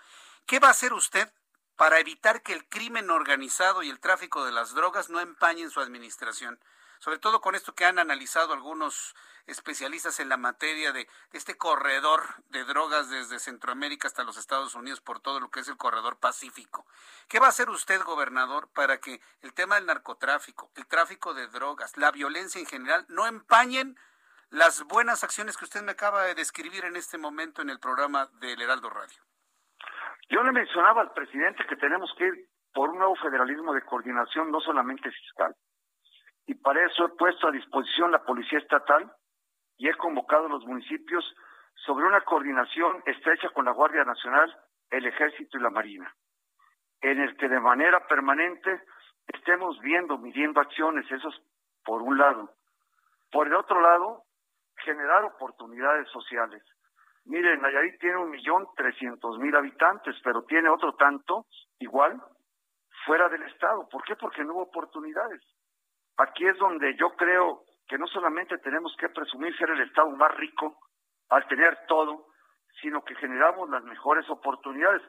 ¿Qué 0.46 0.60
va 0.60 0.70
a 0.70 0.72
hacer 0.72 0.94
usted 0.94 1.32
para 1.76 2.00
evitar 2.00 2.42
que 2.42 2.54
el 2.54 2.68
crimen 2.68 3.10
organizado 3.12 3.84
y 3.84 3.90
el 3.90 4.00
tráfico 4.00 4.46
de 4.46 4.52
las 4.52 4.74
drogas 4.74 5.10
no 5.10 5.20
empañen 5.20 5.70
su 5.70 5.80
administración? 5.80 6.60
Sobre 7.00 7.20
todo 7.20 7.42
con 7.42 7.54
esto 7.54 7.76
que 7.76 7.86
han 7.86 8.00
analizado 8.00 8.54
algunos 8.54 9.16
especialistas 9.48 10.20
en 10.20 10.30
la 10.30 10.38
materia 10.38 10.92
de 10.92 11.08
este 11.32 11.58
corredor 11.58 12.24
de 12.50 12.66
drogas 12.66 13.10
desde 13.10 13.40
Centroamérica 13.40 14.08
hasta 14.08 14.24
los 14.24 14.38
Estados 14.38 14.76
Unidos 14.76 15.00
por 15.00 15.22
todo 15.22 15.40
lo 15.40 15.50
que 15.50 15.62
es 15.62 15.68
el 15.70 15.78
corredor 15.78 16.18
pacífico. 16.18 16.86
¿Qué 17.28 17.40
va 17.40 17.48
a 17.48 17.50
hacer 17.50 17.70
usted, 17.70 18.02
gobernador, 18.04 18.68
para 18.70 19.00
que 19.00 19.22
el 19.42 19.54
tema 19.54 19.76
del 19.76 19.86
narcotráfico, 19.86 20.70
el 20.76 20.86
tráfico 20.86 21.34
de 21.34 21.48
drogas, 21.48 21.96
la 21.98 22.12
violencia 22.12 22.60
en 22.60 22.68
general 22.68 23.06
no 23.08 23.26
empañen 23.26 23.98
las 24.50 24.84
buenas 24.84 25.24
acciones 25.24 25.58
que 25.58 25.66
usted 25.66 25.82
me 25.82 25.94
acaba 25.94 26.24
de 26.24 26.36
describir 26.36 26.86
en 26.86 26.96
este 26.96 27.18
momento 27.18 27.62
en 27.62 27.70
el 27.70 27.80
programa 27.80 28.28
del 28.40 28.62
Heraldo 28.62 28.90
Radio? 28.90 29.27
Yo 30.30 30.44
le 30.44 30.52
mencionaba 30.52 31.02
al 31.02 31.14
presidente 31.14 31.66
que 31.66 31.78
tenemos 31.78 32.14
que 32.18 32.26
ir 32.26 32.34
por 32.74 32.90
un 32.90 32.98
nuevo 32.98 33.16
federalismo 33.16 33.74
de 33.74 33.82
coordinación, 33.82 34.52
no 34.52 34.60
solamente 34.60 35.10
fiscal. 35.10 35.56
Y 36.46 36.56
para 36.56 36.86
eso 36.86 37.06
he 37.06 37.10
puesto 37.10 37.48
a 37.48 37.52
disposición 37.52 38.12
la 38.12 38.24
Policía 38.24 38.60
Estatal 38.60 39.12
y 39.78 39.88
he 39.88 39.96
convocado 39.96 40.46
a 40.46 40.50
los 40.50 40.66
municipios 40.66 41.24
sobre 41.86 42.06
una 42.06 42.22
coordinación 42.22 43.04
estrecha 43.06 43.50
con 43.50 43.66
la 43.66 43.72
Guardia 43.72 44.04
Nacional, 44.04 44.54
el 44.90 45.06
Ejército 45.06 45.58
y 45.58 45.62
la 45.62 45.70
Marina, 45.70 46.14
en 47.02 47.22
el 47.22 47.36
que 47.38 47.48
de 47.48 47.60
manera 47.60 48.06
permanente 48.08 48.82
estemos 49.28 49.80
viendo, 49.82 50.18
midiendo 50.18 50.60
acciones, 50.60 51.10
eso 51.12 51.30
es 51.30 51.36
por 51.84 52.02
un 52.02 52.18
lado. 52.18 52.50
Por 53.32 53.48
el 53.48 53.56
otro 53.56 53.82
lado, 53.82 54.24
generar 54.78 55.24
oportunidades 55.26 56.08
sociales. 56.10 56.64
Miren, 57.28 57.62
Nayarit 57.62 58.00
tiene 58.00 58.18
un 58.18 58.30
millón 58.30 58.68
trescientos 58.76 59.38
mil 59.38 59.54
habitantes, 59.56 60.16
pero 60.24 60.44
tiene 60.44 60.70
otro 60.70 60.96
tanto, 60.96 61.46
igual, 61.80 62.22
fuera 63.06 63.28
del 63.28 63.44
Estado. 63.44 63.88
¿Por 63.90 64.04
qué? 64.04 64.16
Porque 64.16 64.44
no 64.46 64.54
hubo 64.54 64.62
oportunidades. 64.64 65.42
Aquí 66.18 66.48
es 66.48 66.58
donde 66.58 66.96
yo 66.96 67.16
creo 67.16 67.64
que 67.88 67.98
no 67.98 68.08
solamente 68.08 68.58
tenemos 68.60 68.96
que 68.98 69.10
presumir 69.10 69.56
ser 69.58 69.70
el 69.70 69.82
Estado 69.82 70.10
más 70.12 70.34
rico 70.36 70.80
al 71.30 71.46
tener 71.48 71.78
todo, 71.88 72.28
sino 72.82 73.04
que 73.04 73.16
generamos 73.16 73.70
las 73.70 73.84
mejores 73.84 74.30
oportunidades. 74.30 75.02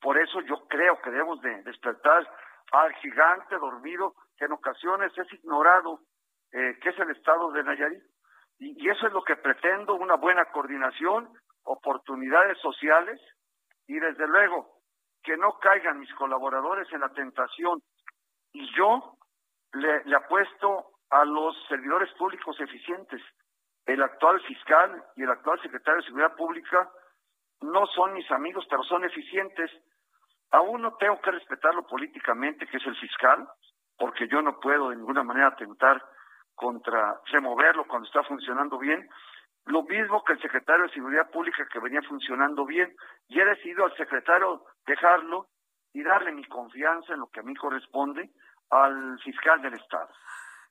Por 0.00 0.18
eso 0.18 0.42
yo 0.42 0.66
creo 0.68 1.00
que 1.00 1.10
debemos 1.10 1.40
de 1.40 1.62
despertar 1.62 2.28
al 2.72 2.92
gigante 2.96 3.56
dormido 3.56 4.14
que 4.36 4.44
en 4.44 4.52
ocasiones 4.52 5.16
es 5.16 5.32
ignorado, 5.32 6.00
eh, 6.52 6.78
que 6.82 6.90
es 6.90 6.98
el 6.98 7.10
Estado 7.10 7.50
de 7.52 7.64
Nayarit. 7.64 8.02
Y, 8.58 8.88
eso 8.88 9.06
es 9.06 9.12
lo 9.12 9.22
que 9.22 9.36
pretendo, 9.36 9.94
una 9.94 10.16
buena 10.16 10.44
coordinación, 10.46 11.28
oportunidades 11.64 12.58
sociales 12.58 13.20
y 13.86 13.98
desde 13.98 14.26
luego 14.26 14.78
que 15.22 15.36
no 15.36 15.58
caigan 15.58 15.98
mis 15.98 16.12
colaboradores 16.14 16.90
en 16.92 17.00
la 17.00 17.10
tentación. 17.10 17.82
Y 18.52 18.66
yo 18.74 19.16
le, 19.74 20.14
apuesto 20.14 20.92
a 21.10 21.24
los 21.24 21.56
servidores 21.68 22.10
públicos 22.14 22.58
eficientes. 22.60 23.22
El 23.86 24.02
actual 24.02 24.40
fiscal 24.42 25.02
y 25.16 25.22
el 25.22 25.30
actual 25.30 25.60
secretario 25.62 26.00
de 26.00 26.06
Seguridad 26.06 26.36
Pública 26.36 26.90
no 27.60 27.86
son 27.86 28.14
mis 28.14 28.30
amigos, 28.30 28.66
pero 28.68 28.82
son 28.84 29.04
eficientes. 29.04 29.70
A 30.50 30.60
uno 30.60 30.96
tengo 30.96 31.20
que 31.20 31.30
respetarlo 31.30 31.86
políticamente, 31.86 32.66
que 32.66 32.76
es 32.76 32.86
el 32.86 32.96
fiscal, 32.96 33.46
porque 33.96 34.28
yo 34.28 34.40
no 34.42 34.58
puedo 34.60 34.90
de 34.90 34.96
ninguna 34.96 35.22
manera 35.22 35.48
atentar 35.48 36.02
contra 36.58 37.20
removerlo 37.26 37.86
cuando 37.86 38.06
está 38.06 38.24
funcionando 38.24 38.78
bien. 38.78 39.08
Lo 39.66 39.84
mismo 39.84 40.24
que 40.24 40.32
el 40.32 40.42
secretario 40.42 40.84
de 40.84 40.92
Seguridad 40.92 41.30
Pública 41.30 41.68
que 41.72 41.78
venía 41.78 42.02
funcionando 42.02 42.66
bien. 42.66 42.94
Y 43.28 43.38
he 43.38 43.44
decidido 43.44 43.84
al 43.84 43.96
secretario 43.96 44.64
dejarlo 44.84 45.46
y 45.92 46.02
darle 46.02 46.32
mi 46.32 46.44
confianza 46.44 47.14
en 47.14 47.20
lo 47.20 47.28
que 47.28 47.40
a 47.40 47.44
mí 47.44 47.54
corresponde 47.54 48.30
al 48.70 49.18
fiscal 49.20 49.62
del 49.62 49.74
Estado. 49.74 50.08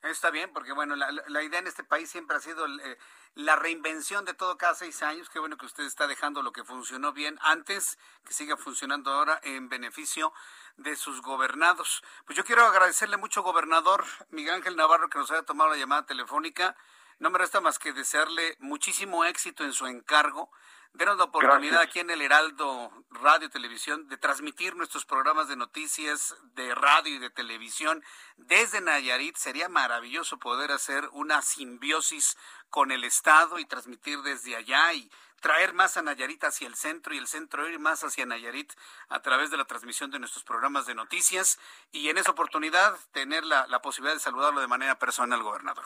Está 0.04 0.30
bien, 0.30 0.52
porque 0.54 0.74
bueno, 0.74 0.96
la, 0.96 1.44
idea 1.44 1.60
en 1.60 1.68
este 1.68 1.84
país 1.84 2.10
siempre 2.10 2.38
ha 2.38 2.40
sido 2.40 2.66
eh, 2.68 2.98
la 3.34 3.56
reinvención 3.56 4.26
de 4.26 4.34
todo 4.34 4.58
cada 4.58 4.76
seis 4.76 5.02
años. 5.02 5.28
Qué 5.30 5.40
bueno 5.40 5.58
que 5.58 5.66
usted 5.66 5.84
está 5.86 6.08
dejando 6.08 6.44
lo 6.44 6.52
que 6.52 6.64
funcionó 6.64 7.14
bien 7.14 7.38
antes, 7.42 7.98
que 8.24 8.34
siga 8.34 8.58
funcionando 8.58 9.12
ahora 9.12 9.40
en 9.44 9.70
beneficio 9.70 10.34
de 10.78 10.96
sus 10.96 11.22
gobernados. 11.22 12.04
Pues 12.26 12.38
yo 12.38 12.46
quiero 12.46 12.64
agradecerle 12.66 13.18
mucho, 13.18 13.42
gobernador 13.42 14.06
Miguel 14.30 14.56
Ángel 14.56 14.76
Navarro, 14.76 15.10
que 15.10 15.18
nos 15.18 15.32
haya 15.32 15.44
tomado 15.44 15.72
la 15.72 15.78
llamada 15.78 16.06
telefónica. 16.06 16.78
No 17.20 17.30
me 17.30 17.40
resta 17.40 17.62
más 17.62 17.80
que 17.80 17.94
desearle 17.94 18.56
muchísimo 18.60 19.26
éxito 19.26 19.64
en 19.64 19.74
su 19.74 19.88
encargo. 19.88 20.52
Denos 20.94 21.18
la 21.18 21.26
oportunidad 21.26 21.82
aquí 21.82 22.00
en 22.00 22.10
el 22.10 22.22
Heraldo 22.22 22.92
Radio 23.10 23.48
y 23.48 23.52
Televisión 23.52 24.08
de 24.08 24.18
transmitir 24.18 24.76
nuestros 24.76 25.06
programas 25.06 25.48
de 25.48 25.56
noticias 25.56 26.36
de 26.54 26.74
radio 26.74 27.16
y 27.16 27.20
de 27.20 27.30
televisión 27.30 28.04
desde 28.36 28.82
Nayarit. 28.82 29.36
Sería 29.36 29.70
maravilloso 29.70 30.40
poder 30.40 30.72
hacer 30.72 31.10
una 31.12 31.42
simbiosis 31.42 32.38
con 32.70 32.92
el 32.92 33.04
Estado 33.04 33.60
y 33.60 33.66
transmitir 33.66 34.22
desde 34.22 34.56
allá 34.56 34.94
y 34.94 35.12
traer 35.40 35.74
más 35.74 35.98
a 35.98 36.02
Nayarit 36.02 36.44
hacia 36.44 36.68
el 36.68 36.76
centro 36.76 37.14
y 37.14 37.18
el 37.18 37.28
centro 37.28 37.68
ir 37.68 37.80
más 37.80 38.04
hacia 38.04 38.26
Nayarit 38.26 38.74
a 39.10 39.22
través 39.22 39.52
de 39.52 39.58
la 39.58 39.66
transmisión 39.66 40.12
de 40.12 40.20
nuestros 40.20 40.44
programas 40.44 40.86
de 40.86 40.96
noticias 40.96 41.60
y 41.92 42.10
en 42.10 42.18
esa 42.18 42.32
oportunidad 42.32 42.98
tener 43.12 43.46
la, 43.46 43.82
posibilidad 43.82 44.16
de 44.16 44.20
saludarlo 44.20 44.62
de 44.62 44.68
manera 44.68 44.98
personal, 44.98 45.44
gobernador. 45.44 45.86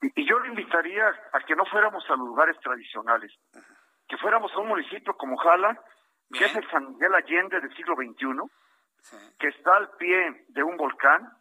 Y, 0.00 0.28
yo 0.28 0.38
le 0.40 0.48
invitaría 0.48 1.08
a 1.32 1.40
que 1.40 1.56
no 1.56 1.64
fuéramos 1.66 2.04
a 2.08 2.16
los 2.16 2.26
lugares 2.26 2.56
tradicionales, 2.60 3.32
que 4.06 4.16
fuéramos 4.18 4.52
a 4.52 4.58
un 4.60 4.68
municipio 4.68 5.16
como 5.16 5.36
Jala, 5.36 5.80
que 6.32 6.44
es 6.44 6.54
el 6.54 6.68
San 6.70 6.92
Miguel 6.92 7.14
Allende 7.14 7.60
del 7.60 7.74
siglo 7.74 7.96
XXI, 7.96 9.32
que 9.38 9.48
está 9.48 9.76
al 9.76 9.90
pie 9.96 10.44
de 10.48 10.62
un 10.62 10.76
volcán, 10.76 11.32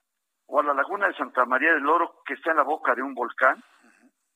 o 0.47 0.60
a 0.60 0.64
la 0.64 0.74
laguna 0.74 1.08
de 1.08 1.16
Santa 1.16 1.45
María 1.45 1.74
del 1.74 1.88
Oro, 1.88 2.22
que 2.26 2.34
está 2.34 2.51
en 2.51 2.58
la 2.58 2.64
boca 2.64 2.95
de 2.95 3.01
un 3.01 3.14
volcán, 3.14 3.62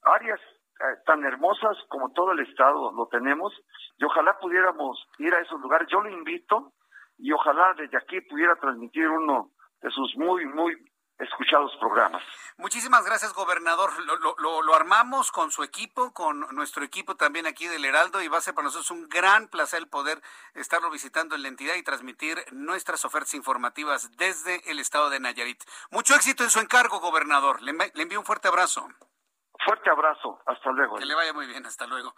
áreas 0.03 0.39
eh, 0.82 0.97
tan 1.05 1.24
hermosas 1.24 1.78
como 1.89 2.11
todo 2.11 2.32
el 2.32 2.39
estado 2.39 2.91
lo 2.91 3.05
tenemos 3.07 3.53
y 3.97 4.03
ojalá 4.03 4.38
pudiéramos 4.39 5.07
ir 5.19 5.34
a 5.34 5.39
esos 5.39 5.61
lugares. 5.61 5.88
Yo 5.91 6.01
lo 6.01 6.09
invito 6.09 6.74
y 7.19 7.32
ojalá 7.32 7.74
desde 7.78 7.97
aquí 7.97 8.19
pudiera 8.22 8.55
transmitir 8.55 9.07
uno 9.07 9.51
de 9.82 9.91
sus 9.91 10.15
muy, 10.17 10.45
muy 10.45 10.76
escuchados 11.22 11.72
programas. 11.80 12.22
Muchísimas 12.57 13.05
gracias, 13.05 13.34
gobernador. 13.34 13.91
Lo, 14.05 14.36
lo, 14.38 14.61
lo, 14.61 14.76
armamos 14.76 15.32
con 15.32 15.51
su 15.51 15.63
equipo, 15.63 16.13
con 16.13 16.41
nuestro 16.51 16.84
equipo 16.84 17.15
también 17.15 17.47
aquí 17.47 17.67
del 17.67 17.86
Heraldo, 17.86 18.22
y 18.22 18.28
va 18.28 18.38
a 18.38 18.41
ser 18.41 18.53
para 18.53 18.65
nosotros 18.65 18.91
un 18.91 19.07
gran 19.09 19.47
placer 19.47 19.88
poder 19.89 20.22
estarlo 20.53 20.89
visitando 20.89 21.36
en 21.36 21.43
la 21.43 21.47
entidad 21.47 21.76
y 21.76 21.84
transmitir 21.84 22.43
nuestras 22.51 23.05
ofertas 23.05 23.34
informativas 23.34 24.15
desde 24.17 24.69
el 24.69 24.80
estado 24.80 25.09
de 25.09 25.19
Nayarit. 25.19 25.63
Mucho 25.89 26.13
éxito 26.15 26.43
en 26.43 26.49
su 26.49 26.59
encargo, 26.59 26.99
gobernador. 26.99 27.61
Le, 27.61 27.74
le 27.74 28.03
envío 28.03 28.19
un 28.19 28.26
fuerte 28.26 28.47
abrazo. 28.47 28.88
Fuerte 29.63 29.89
abrazo. 29.91 30.39
Hasta 30.45 30.72
luego. 30.72 30.97
Que 30.97 31.05
le 31.05 31.13
vaya 31.13 31.34
muy 31.34 31.45
bien. 31.45 31.65
Hasta 31.65 31.86
luego. 31.86 32.15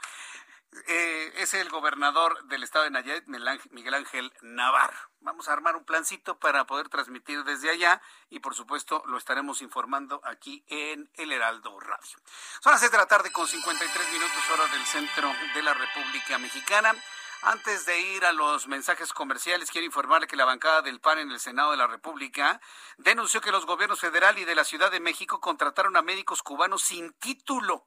Eh, 0.88 1.34
es 1.38 1.54
el 1.54 1.70
gobernador 1.70 2.44
del 2.46 2.64
estado 2.64 2.86
de 2.86 2.92
Nayarit, 2.92 3.26
Miguel 3.28 3.94
Ángel 3.94 4.34
Navarro. 4.42 4.98
Vamos 5.20 5.48
a 5.48 5.54
armar 5.54 5.76
un 5.76 5.86
plancito 5.86 6.40
para 6.40 6.66
poder 6.66 6.90
transmitir 6.90 7.44
desde 7.44 7.70
allá 7.70 8.02
y 8.30 8.40
por 8.40 8.56
supuesto 8.56 9.04
lo 9.06 9.18
estaremos 9.18 9.62
informando 9.62 10.22
aquí 10.24 10.64
en 10.68 11.10
el 11.16 11.32
Heraldo 11.32 11.80
Radio. 11.80 12.18
Son 12.62 12.72
las 12.72 12.80
6 12.80 12.92
de 12.92 12.98
la 12.98 13.06
tarde 13.06 13.32
con 13.32 13.48
53 13.48 14.12
minutos 14.14 14.50
hora 14.52 14.68
del 14.68 14.84
centro 14.86 15.32
de 15.54 15.64
la 15.64 15.74
República 15.74 16.38
Mexicana. 16.38 16.96
Antes 17.44 17.86
de 17.86 18.00
ir 18.00 18.26
a 18.26 18.32
los 18.32 18.68
mensajes 18.68 19.12
comerciales, 19.14 19.70
quiero 19.70 19.86
informarle 19.86 20.28
que 20.28 20.38
la 20.38 20.46
bancada 20.46 20.82
del 20.82 21.02
PAN 21.02 21.20
en 21.20 21.32
el 21.32 21.40
Senado 21.40 21.72
de 21.72 21.78
la 21.78 21.88
República 21.88 22.62
denunció 22.98 23.42
que 23.42 23.52
los 23.52 23.66
gobiernos 23.66 24.00
federal 24.00 24.40
y 24.40 24.46
de 24.46 24.56
la 24.56 24.64
Ciudad 24.64 24.92
de 24.92 25.02
México 25.02 25.42
contrataron 25.42 25.98
a 25.98 26.02
médicos 26.02 26.42
cubanos 26.42 26.84
sin 26.84 27.12
título 27.14 27.86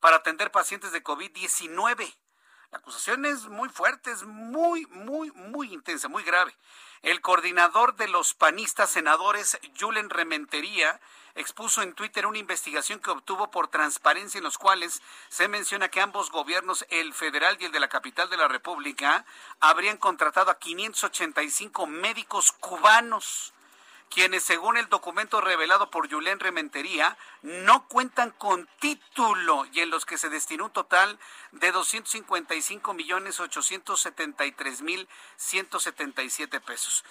para 0.00 0.16
atender 0.16 0.50
pacientes 0.50 0.92
de 0.92 1.02
COVID-19. 1.02 2.16
La 2.70 2.78
acusación 2.78 3.24
es 3.24 3.46
muy 3.46 3.70
fuerte, 3.70 4.10
es 4.10 4.24
muy, 4.24 4.84
muy, 4.86 5.30
muy 5.32 5.72
intensa, 5.72 6.08
muy 6.08 6.22
grave. 6.22 6.54
El 7.00 7.22
coordinador 7.22 7.96
de 7.96 8.08
los 8.08 8.34
panistas 8.34 8.90
senadores, 8.90 9.58
Julen 9.78 10.10
Rementería, 10.10 11.00
expuso 11.34 11.80
en 11.80 11.94
Twitter 11.94 12.26
una 12.26 12.38
investigación 12.38 13.00
que 13.00 13.10
obtuvo 13.10 13.50
por 13.50 13.68
transparencia 13.68 14.36
en 14.36 14.44
los 14.44 14.58
cuales 14.58 15.00
se 15.28 15.48
menciona 15.48 15.88
que 15.88 16.02
ambos 16.02 16.30
gobiernos, 16.30 16.84
el 16.90 17.14
federal 17.14 17.56
y 17.58 17.64
el 17.64 17.72
de 17.72 17.80
la 17.80 17.88
capital 17.88 18.28
de 18.28 18.36
la 18.36 18.48
República, 18.48 19.24
habrían 19.60 19.96
contratado 19.96 20.50
a 20.50 20.58
585 20.58 21.86
médicos 21.86 22.52
cubanos 22.52 23.54
quienes 24.08 24.42
según 24.42 24.76
el 24.76 24.88
documento 24.88 25.40
revelado 25.40 25.90
por 25.90 26.08
Yulén 26.08 26.40
Rementería 26.40 27.16
no 27.42 27.86
cuentan 27.88 28.30
con 28.30 28.68
título 28.80 29.66
y 29.72 29.80
en 29.80 29.90
los 29.90 30.04
que 30.04 30.18
se 30.18 30.28
destinó 30.28 30.66
un 30.66 30.70
total 30.72 31.18
de 31.52 31.72
255 31.72 32.94
millones 32.94 33.40
873 33.40 34.82
mil 34.82 35.08
177 35.36 36.60
pesos. 36.60 37.04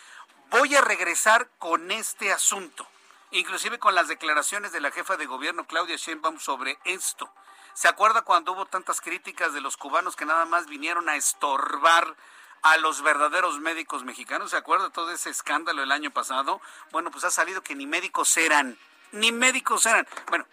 Voy 0.49 0.75
a 0.75 0.81
regresar 0.81 1.49
con 1.59 1.91
este 1.91 2.31
asunto, 2.31 2.87
inclusive 3.31 3.79
con 3.79 3.95
las 3.95 4.07
declaraciones 4.07 4.71
de 4.71 4.81
la 4.81 4.91
jefa 4.91 5.17
de 5.17 5.25
gobierno 5.25 5.65
Claudia 5.65 5.97
Sheinbaum 5.97 6.39
sobre 6.39 6.79
esto. 6.85 7.29
¿Se 7.73 7.87
acuerda 7.87 8.23
cuando 8.23 8.53
hubo 8.53 8.65
tantas 8.65 9.01
críticas 9.01 9.53
de 9.53 9.61
los 9.61 9.77
cubanos 9.77 10.15
que 10.15 10.25
nada 10.25 10.45
más 10.45 10.65
vinieron 10.65 11.09
a 11.09 11.15
estorbar 11.15 12.15
a 12.61 12.77
los 12.77 13.01
verdaderos 13.01 13.59
médicos 13.59 14.03
mexicanos. 14.03 14.51
¿Se 14.51 14.57
acuerda 14.57 14.89
todo 14.89 15.11
ese 15.11 15.29
escándalo 15.29 15.83
el 15.83 15.91
año 15.91 16.11
pasado? 16.11 16.61
Bueno, 16.91 17.11
pues 17.11 17.23
ha 17.23 17.31
salido 17.31 17.61
que 17.61 17.75
ni 17.75 17.85
médicos 17.85 18.35
eran, 18.37 18.77
ni 19.11 19.31
médicos 19.31 19.85
eran. 19.85 20.07
Bueno, 20.29 20.45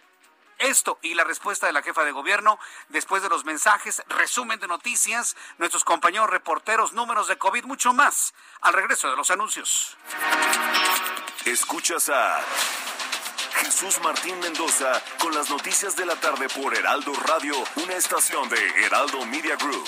esto 0.57 0.99
y 1.01 1.13
la 1.13 1.23
respuesta 1.23 1.67
de 1.67 1.73
la 1.73 1.81
jefa 1.81 2.03
de 2.05 2.11
gobierno 2.11 2.59
después 2.89 3.21
de 3.21 3.29
los 3.29 3.45
mensajes, 3.45 4.03
resumen 4.07 4.59
de 4.59 4.67
noticias, 4.67 5.35
nuestros 5.57 5.83
compañeros 5.83 6.29
reporteros, 6.29 6.93
números 6.93 7.27
de 7.27 7.37
COVID, 7.37 7.65
mucho 7.65 7.93
más 7.93 8.33
al 8.61 8.73
regreso 8.73 9.09
de 9.09 9.17
los 9.17 9.31
anuncios. 9.31 9.97
Escuchas 11.45 12.09
a 12.09 12.41
Jesús 13.55 13.99
Martín 14.03 14.39
Mendoza 14.39 15.01
con 15.19 15.33
las 15.33 15.49
noticias 15.49 15.95
de 15.95 16.05
la 16.05 16.15
tarde 16.15 16.47
por 16.49 16.75
Heraldo 16.75 17.13
Radio, 17.25 17.55
una 17.75 17.95
estación 17.95 18.47
de 18.49 18.85
Heraldo 18.85 19.25
Media 19.25 19.55
Group. 19.55 19.87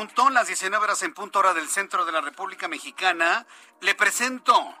Punto, 0.00 0.30
las 0.30 0.46
19 0.46 0.82
horas 0.82 1.02
en 1.02 1.12
punto 1.12 1.40
hora 1.40 1.52
del 1.52 1.68
centro 1.68 2.06
de 2.06 2.12
la 2.12 2.22
República 2.22 2.68
Mexicana. 2.68 3.46
Le 3.82 3.94
presento 3.94 4.74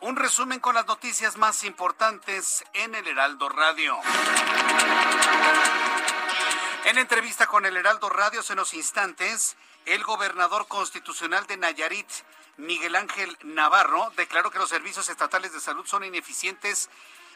un 0.00 0.16
resumen 0.16 0.58
con 0.58 0.74
las 0.74 0.84
noticias 0.84 1.36
más 1.36 1.62
importantes 1.62 2.64
en 2.72 2.96
el 2.96 3.06
Heraldo 3.06 3.48
Radio. 3.48 3.96
En 6.86 6.98
entrevista 6.98 7.46
con 7.46 7.66
el 7.66 7.76
Heraldo 7.76 8.10
Radio 8.10 8.40
hace 8.40 8.54
unos 8.54 8.74
instantes, 8.74 9.56
el 9.86 10.02
gobernador 10.02 10.66
constitucional 10.66 11.46
de 11.46 11.56
Nayarit, 11.56 12.10
Miguel 12.56 12.96
Ángel 12.96 13.38
Navarro, 13.44 14.12
declaró 14.16 14.50
que 14.50 14.58
los 14.58 14.70
servicios 14.70 15.08
estatales 15.08 15.52
de 15.52 15.60
salud 15.60 15.86
son 15.86 16.02
ineficientes 16.02 16.90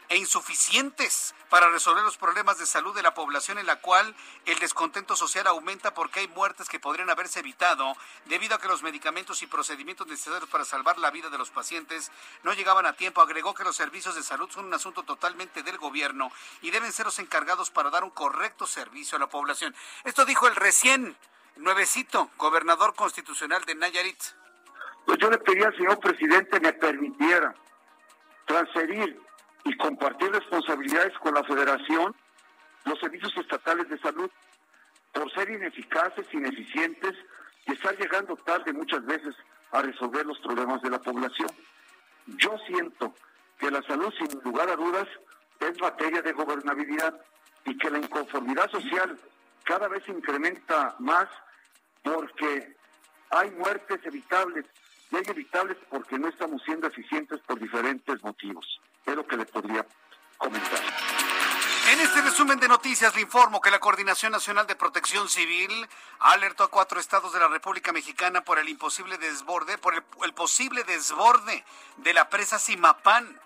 e 0.08 0.16
insuficientes 0.16 1.34
para 1.50 1.70
resolver 1.70 2.02
los 2.02 2.16
problemas 2.16 2.58
de 2.58 2.66
salud 2.66 2.94
de 2.94 3.02
la 3.02 3.14
población 3.14 3.58
en 3.58 3.66
la 3.66 3.80
cual 3.80 4.14
el 4.46 4.58
descontento 4.58 5.16
social 5.16 5.46
aumenta 5.46 5.94
porque 5.94 6.20
hay 6.20 6.28
muertes 6.28 6.68
que 6.68 6.80
podrían 6.80 7.10
haberse 7.10 7.40
evitado 7.40 7.94
debido 8.26 8.54
a 8.54 8.58
que 8.58 8.68
los 8.68 8.82
medicamentos 8.82 9.42
y 9.42 9.46
procedimientos 9.46 10.06
necesarios 10.06 10.48
para 10.48 10.64
salvar 10.64 10.98
la 10.98 11.10
vida 11.10 11.30
de 11.30 11.38
los 11.38 11.50
pacientes 11.50 12.10
no 12.42 12.52
llegaban 12.52 12.86
a 12.86 12.94
tiempo. 12.94 13.20
Agregó 13.20 13.54
que 13.54 13.64
los 13.64 13.76
servicios 13.76 14.14
de 14.14 14.22
salud 14.22 14.50
son 14.50 14.66
un 14.66 14.74
asunto 14.74 15.02
totalmente 15.02 15.62
del 15.62 15.78
gobierno 15.78 16.30
y 16.62 16.70
deben 16.70 16.92
ser 16.92 17.06
los 17.06 17.18
encargados 17.18 17.70
para 17.70 17.90
dar 17.90 18.04
un 18.04 18.10
correcto 18.10 18.66
servicio 18.66 19.16
a 19.16 19.20
la 19.20 19.28
población. 19.28 19.74
Esto 20.04 20.24
dijo 20.24 20.46
el 20.46 20.56
recién 20.56 21.16
nuevecito 21.56 22.30
gobernador 22.36 22.94
constitucional 22.94 23.64
de 23.64 23.74
Nayarit. 23.74 24.22
Pues 25.06 25.18
yo 25.18 25.30
le 25.30 25.38
pedía 25.38 25.68
al 25.68 25.76
señor 25.76 25.98
presidente 25.98 26.60
me 26.60 26.72
permitiera 26.72 27.54
transferir 28.46 29.27
y 29.64 29.76
compartir 29.76 30.30
responsabilidades 30.30 31.16
con 31.18 31.34
la 31.34 31.44
federación, 31.44 32.14
los 32.84 32.98
servicios 33.00 33.36
estatales 33.36 33.88
de 33.88 33.98
salud, 33.98 34.30
por 35.12 35.32
ser 35.32 35.50
ineficaces, 35.50 36.26
ineficientes 36.32 37.14
y 37.66 37.72
estar 37.72 37.96
llegando 37.98 38.36
tarde 38.36 38.72
muchas 38.72 39.04
veces 39.04 39.34
a 39.72 39.82
resolver 39.82 40.24
los 40.26 40.38
problemas 40.40 40.80
de 40.82 40.90
la 40.90 40.98
población. 40.98 41.48
Yo 42.26 42.56
siento 42.66 43.14
que 43.58 43.70
la 43.70 43.82
salud, 43.82 44.12
sin 44.18 44.40
lugar 44.42 44.68
a 44.70 44.76
dudas, 44.76 45.08
es 45.60 45.80
materia 45.80 46.22
de 46.22 46.32
gobernabilidad 46.32 47.20
y 47.64 47.76
que 47.76 47.90
la 47.90 47.98
inconformidad 47.98 48.70
social 48.70 49.18
cada 49.64 49.88
vez 49.88 50.02
incrementa 50.08 50.94
más 50.98 51.28
porque 52.02 52.76
hay 53.30 53.50
muertes 53.50 54.00
evitables 54.04 54.64
y 55.10 55.16
hay 55.16 55.22
evitables 55.26 55.76
porque 55.90 56.18
no 56.18 56.28
estamos 56.28 56.62
siendo 56.62 56.86
eficientes 56.86 57.40
por 57.40 57.58
diferentes 57.58 58.22
motivos. 58.22 58.80
Es 59.06 59.14
lo 59.14 59.26
que 59.26 59.36
le 59.36 59.46
podría 59.46 59.86
comentar. 60.36 60.80
En 61.90 62.00
este 62.00 62.20
resumen 62.20 62.60
de 62.60 62.68
noticias 62.68 63.14
le 63.14 63.22
informo 63.22 63.62
que 63.62 63.70
la 63.70 63.80
Coordinación 63.80 64.30
Nacional 64.30 64.66
de 64.66 64.76
Protección 64.76 65.26
Civil 65.26 65.88
alertó 66.18 66.64
a 66.64 66.68
cuatro 66.68 67.00
estados 67.00 67.32
de 67.32 67.40
la 67.40 67.48
República 67.48 67.92
Mexicana 67.92 68.42
por 68.42 68.58
el 68.58 68.68
imposible 68.68 69.16
desborde, 69.16 69.78
por 69.78 69.94
el, 69.94 70.34
posible 70.34 70.84
desborde 70.84 71.64
de 71.96 72.12
la 72.12 72.28
presa 72.28 72.58
Simapán. 72.58 73.40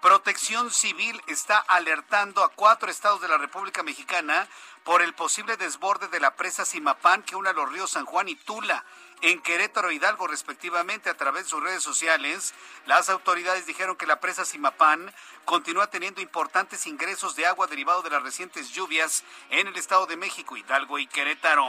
Protección 0.00 0.70
Civil 0.70 1.20
está 1.26 1.58
alertando 1.58 2.44
a 2.44 2.50
cuatro 2.50 2.88
estados 2.88 3.20
de 3.20 3.26
la 3.26 3.36
República 3.36 3.82
Mexicana 3.82 4.46
por 4.84 5.02
el 5.02 5.12
posible 5.12 5.56
desborde 5.56 6.06
de 6.06 6.20
la 6.20 6.36
presa 6.36 6.64
Simapán 6.64 7.24
que 7.24 7.34
une 7.34 7.52
los 7.52 7.72
ríos 7.72 7.90
San 7.90 8.06
Juan 8.06 8.28
y 8.28 8.36
Tula 8.36 8.84
en 9.22 9.40
Querétaro 9.40 9.90
e 9.90 9.94
Hidalgo 9.94 10.26
respectivamente 10.26 11.10
a 11.10 11.16
través 11.16 11.44
de 11.44 11.50
sus 11.50 11.62
redes 11.62 11.82
sociales, 11.82 12.54
las 12.86 13.08
autoridades 13.08 13.66
dijeron 13.66 13.96
que 13.96 14.06
la 14.06 14.20
presa 14.20 14.44
Simapán 14.44 15.12
continúa 15.44 15.88
teniendo 15.88 16.20
importantes 16.20 16.86
ingresos 16.86 17.34
de 17.34 17.46
agua 17.46 17.66
derivado 17.66 18.02
de 18.02 18.10
las 18.10 18.22
recientes 18.22 18.70
lluvias 18.70 19.24
en 19.50 19.66
el 19.66 19.76
Estado 19.76 20.06
de 20.06 20.16
México, 20.16 20.56
Hidalgo 20.56 20.98
y 20.98 21.06
Querétaro. 21.06 21.68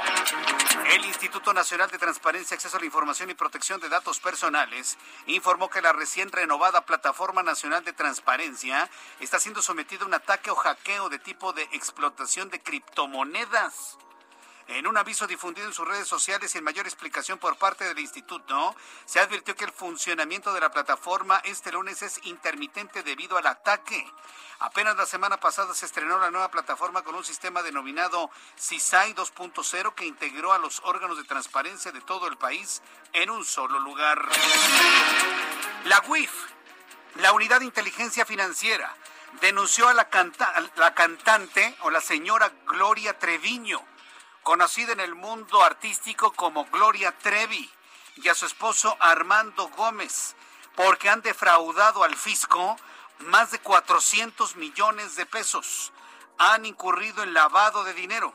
El 0.92 1.06
Instituto 1.06 1.54
Nacional 1.54 1.90
de 1.90 1.98
Transparencia, 1.98 2.56
Acceso 2.56 2.78
a 2.78 2.80
la 2.80 2.86
Información 2.86 3.30
y 3.30 3.36
Protección 3.36 3.80
de 3.80 3.90
Datos 3.90 4.20
Personales 4.20 4.98
informó 5.28 5.70
que 5.70 5.82
la 5.82 5.94
recién 5.94 6.32
renovada 6.32 6.86
Plataforma 6.86 7.42
Nacional 7.42 7.84
de 7.84 7.94
Transparencia 7.94 8.90
está 9.20 9.40
siendo 9.40 9.62
sometida 9.62 10.04
a 10.04 10.08
un 10.08 10.14
ataque 10.14 10.52
o 10.52 10.56
hackeo 10.56 11.10
de 11.10 11.20
tipo 11.20 11.54
de 11.54 11.64
explotación 11.72 12.50
de 12.50 12.62
criptomonedas. 12.62 13.98
En 14.70 14.86
un 14.86 14.98
aviso 14.98 15.26
difundido 15.26 15.66
en 15.66 15.74
sus 15.74 15.88
redes 15.88 16.08
sociales 16.08 16.54
y 16.54 16.60
en 16.60 16.64
mayor 16.64 16.86
explicación 16.86 17.40
por 17.40 17.58
parte 17.58 17.86
del 17.86 17.98
instituto, 17.98 18.76
se 19.04 19.20
advirtió 19.20 19.56
que 19.56 19.66
el 19.66 19.72
funcionamiento 19.72 20.54
de 20.54 20.60
la 20.60 20.70
plataforma 20.70 21.42
este 21.44 21.72
lunes 21.72 22.04
es 22.04 22.24
intermitente 22.26 23.02
debido 23.02 23.36
al 23.40 23.48
ataque. 23.48 24.06
Apenas 24.60 24.96
la 24.96 25.08
semana 25.08 25.38
pasada 25.40 25.74
se 25.74 25.88
estrenó 25.88 26.20
la 26.20 26.30
nueva 26.30 26.52
plataforma 26.52 27.02
con 27.02 27.16
un 27.16 27.24
sistema 27.24 27.64
denominado 27.64 28.30
CISAI 28.60 29.16
2.0 29.16 29.96
que 29.96 30.06
integró 30.06 30.54
a 30.54 30.60
los 30.60 30.82
órganos 30.84 31.18
de 31.18 31.24
transparencia 31.24 31.92
de 31.92 32.02
todo 32.02 32.28
el 32.28 32.38
país 32.38 32.84
en 33.14 33.32
un 33.32 33.46
solo 33.46 33.80
lugar. 33.80 34.30
La 35.86 36.04
UIF, 36.08 36.32
la 37.16 37.34
Unidad 37.34 37.60
de 37.60 37.66
Inteligencia 37.66 38.24
Financiera, 38.24 38.96
denunció 39.42 39.88
a 39.88 39.96
la, 39.96 40.08
la 40.76 40.94
cantante 40.94 41.76
o 41.82 41.90
la 41.90 42.02
señora 42.02 42.52
Gloria 42.68 43.18
Treviño 43.18 43.84
conocida 44.44 44.94
en 44.94 45.00
el 45.00 45.16
mundo 45.16 45.64
artístico 45.64 46.34
como 46.34 46.66
Gloria 46.66 47.18
Trevi, 47.18 47.70
y 48.16 48.28
a 48.28 48.36
su 48.36 48.46
esposo 48.46 48.98
Armando 49.00 49.70
Gómez, 49.70 50.36
porque 50.76 51.10
han 51.10 51.22
defraudado 51.22 52.04
al 52.04 52.16
fisco 52.16 52.76
más 53.20 53.52
de 53.52 53.60
400 53.60 54.56
millones 54.56 55.16
de 55.16 55.26
pesos. 55.26 55.92
Han 56.38 56.66
incurrido 56.66 57.24
en 57.24 57.34
lavado 57.34 57.84
de 57.84 57.94
dinero. 57.94 58.34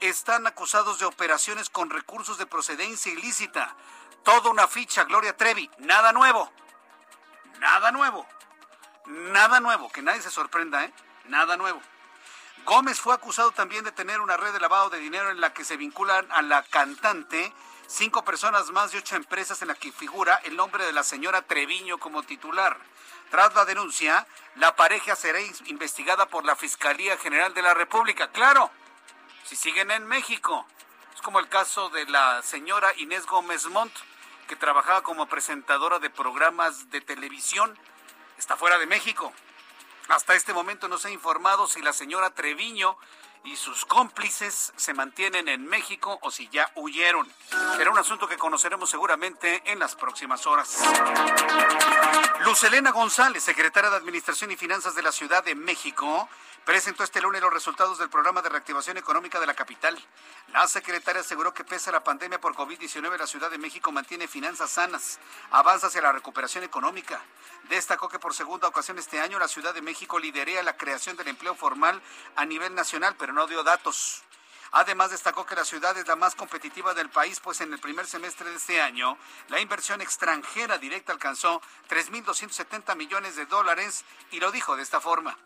Están 0.00 0.46
acusados 0.46 0.98
de 0.98 1.06
operaciones 1.06 1.70
con 1.70 1.90
recursos 1.90 2.38
de 2.38 2.46
procedencia 2.46 3.12
ilícita. 3.12 3.76
Toda 4.22 4.50
una 4.50 4.66
ficha, 4.66 5.04
Gloria 5.04 5.36
Trevi. 5.36 5.70
Nada 5.78 6.12
nuevo. 6.12 6.50
Nada 7.60 7.92
nuevo. 7.92 8.26
Nada 9.06 9.60
nuevo. 9.60 9.90
Que 9.90 10.02
nadie 10.02 10.22
se 10.22 10.30
sorprenda, 10.30 10.84
¿eh? 10.84 10.92
Nada 11.26 11.56
nuevo. 11.56 11.80
Gómez 12.64 12.98
fue 12.98 13.14
acusado 13.14 13.50
también 13.52 13.84
de 13.84 13.92
tener 13.92 14.20
una 14.20 14.38
red 14.38 14.52
de 14.52 14.60
lavado 14.60 14.88
de 14.88 14.98
dinero 14.98 15.30
en 15.30 15.40
la 15.40 15.52
que 15.52 15.64
se 15.64 15.76
vinculan 15.76 16.26
a 16.32 16.40
la 16.40 16.62
cantante 16.62 17.52
cinco 17.86 18.24
personas 18.24 18.70
más 18.70 18.90
de 18.90 18.98
ocho 18.98 19.16
empresas 19.16 19.60
en 19.60 19.68
la 19.68 19.74
que 19.74 19.92
figura 19.92 20.40
el 20.44 20.56
nombre 20.56 20.86
de 20.86 20.92
la 20.92 21.02
señora 21.02 21.42
Treviño 21.42 21.98
como 21.98 22.22
titular. 22.22 22.78
Tras 23.30 23.54
la 23.54 23.66
denuncia, 23.66 24.26
la 24.56 24.74
pareja 24.76 25.14
será 25.14 25.40
investigada 25.66 26.26
por 26.26 26.46
la 26.46 26.56
Fiscalía 26.56 27.18
General 27.18 27.52
de 27.52 27.62
la 27.62 27.74
República. 27.74 28.28
Claro, 28.28 28.70
si 29.44 29.56
siguen 29.56 29.90
en 29.90 30.06
México. 30.06 30.66
Es 31.14 31.20
como 31.20 31.40
el 31.40 31.48
caso 31.48 31.90
de 31.90 32.06
la 32.06 32.42
señora 32.42 32.94
Inés 32.96 33.26
Gómez 33.26 33.66
Montt, 33.66 33.94
que 34.48 34.56
trabajaba 34.56 35.02
como 35.02 35.26
presentadora 35.26 35.98
de 35.98 36.08
programas 36.08 36.90
de 36.90 37.02
televisión. 37.02 37.78
Está 38.38 38.56
fuera 38.56 38.78
de 38.78 38.86
México. 38.86 39.32
Hasta 40.08 40.34
este 40.34 40.52
momento 40.52 40.88
no 40.88 40.98
se 40.98 41.08
ha 41.08 41.12
informado 41.12 41.66
si 41.66 41.80
la 41.80 41.92
señora 41.92 42.30
Treviño 42.30 42.96
y 43.44 43.56
sus 43.56 43.84
cómplices 43.84 44.72
se 44.74 44.94
mantienen 44.94 45.48
en 45.48 45.66
México 45.66 46.18
o 46.22 46.30
si 46.30 46.48
ya 46.48 46.70
huyeron. 46.74 47.30
Será 47.76 47.90
un 47.90 47.98
asunto 47.98 48.26
que 48.26 48.38
conoceremos 48.38 48.88
seguramente 48.88 49.62
en 49.66 49.78
las 49.78 49.94
próximas 49.94 50.46
horas. 50.46 50.78
Luz 52.44 52.64
Elena 52.64 52.90
González, 52.90 53.44
secretaria 53.44 53.90
de 53.90 53.96
Administración 53.96 54.50
y 54.50 54.56
Finanzas 54.56 54.94
de 54.94 55.02
la 55.02 55.12
Ciudad 55.12 55.44
de 55.44 55.54
México, 55.54 56.28
presentó 56.64 57.04
este 57.04 57.20
lunes 57.20 57.42
los 57.42 57.52
resultados 57.52 57.98
del 57.98 58.08
programa 58.08 58.40
de 58.40 58.48
reactivación 58.48 58.96
económica 58.96 59.38
de 59.38 59.46
la 59.46 59.54
capital. 59.54 59.98
La 60.52 60.66
secretaria 60.66 61.20
aseguró 61.20 61.52
que 61.52 61.64
pese 61.64 61.90
a 61.90 61.92
la 61.92 62.02
pandemia 62.02 62.40
por 62.40 62.54
COVID-19, 62.54 63.18
la 63.18 63.26
Ciudad 63.26 63.50
de 63.50 63.58
México 63.58 63.92
mantiene 63.92 64.28
finanzas 64.28 64.70
sanas, 64.70 65.18
avanza 65.50 65.88
hacia 65.88 66.00
la 66.00 66.12
recuperación 66.12 66.64
económica. 66.64 67.20
Destacó 67.68 68.08
que 68.08 68.18
por 68.18 68.34
segunda 68.34 68.68
ocasión 68.68 68.98
este 68.98 69.20
año 69.20 69.38
la 69.38 69.48
Ciudad 69.48 69.74
de 69.74 69.82
México 69.82 70.18
liderea 70.18 70.62
la 70.62 70.76
creación 70.76 71.16
del 71.16 71.28
empleo 71.28 71.54
formal 71.54 72.00
a 72.36 72.46
nivel 72.46 72.74
nacional, 72.74 73.14
pero 73.18 73.33
no 73.34 73.46
dio 73.46 73.62
datos. 73.62 74.22
Además, 74.76 75.10
destacó 75.10 75.46
que 75.46 75.54
la 75.54 75.64
ciudad 75.64 75.96
es 75.96 76.08
la 76.08 76.16
más 76.16 76.34
competitiva 76.34 76.94
del 76.94 77.08
país, 77.08 77.38
pues 77.38 77.60
en 77.60 77.72
el 77.72 77.78
primer 77.78 78.06
semestre 78.06 78.50
de 78.50 78.56
este 78.56 78.80
año, 78.80 79.16
la 79.48 79.60
inversión 79.60 80.00
extranjera 80.00 80.78
directa 80.78 81.12
alcanzó 81.12 81.62
3.270 81.88 82.96
millones 82.96 83.36
de 83.36 83.46
dólares 83.46 84.04
y 84.32 84.40
lo 84.40 84.50
dijo 84.50 84.74
de 84.74 84.82
esta 84.82 85.00
forma. 85.00 85.38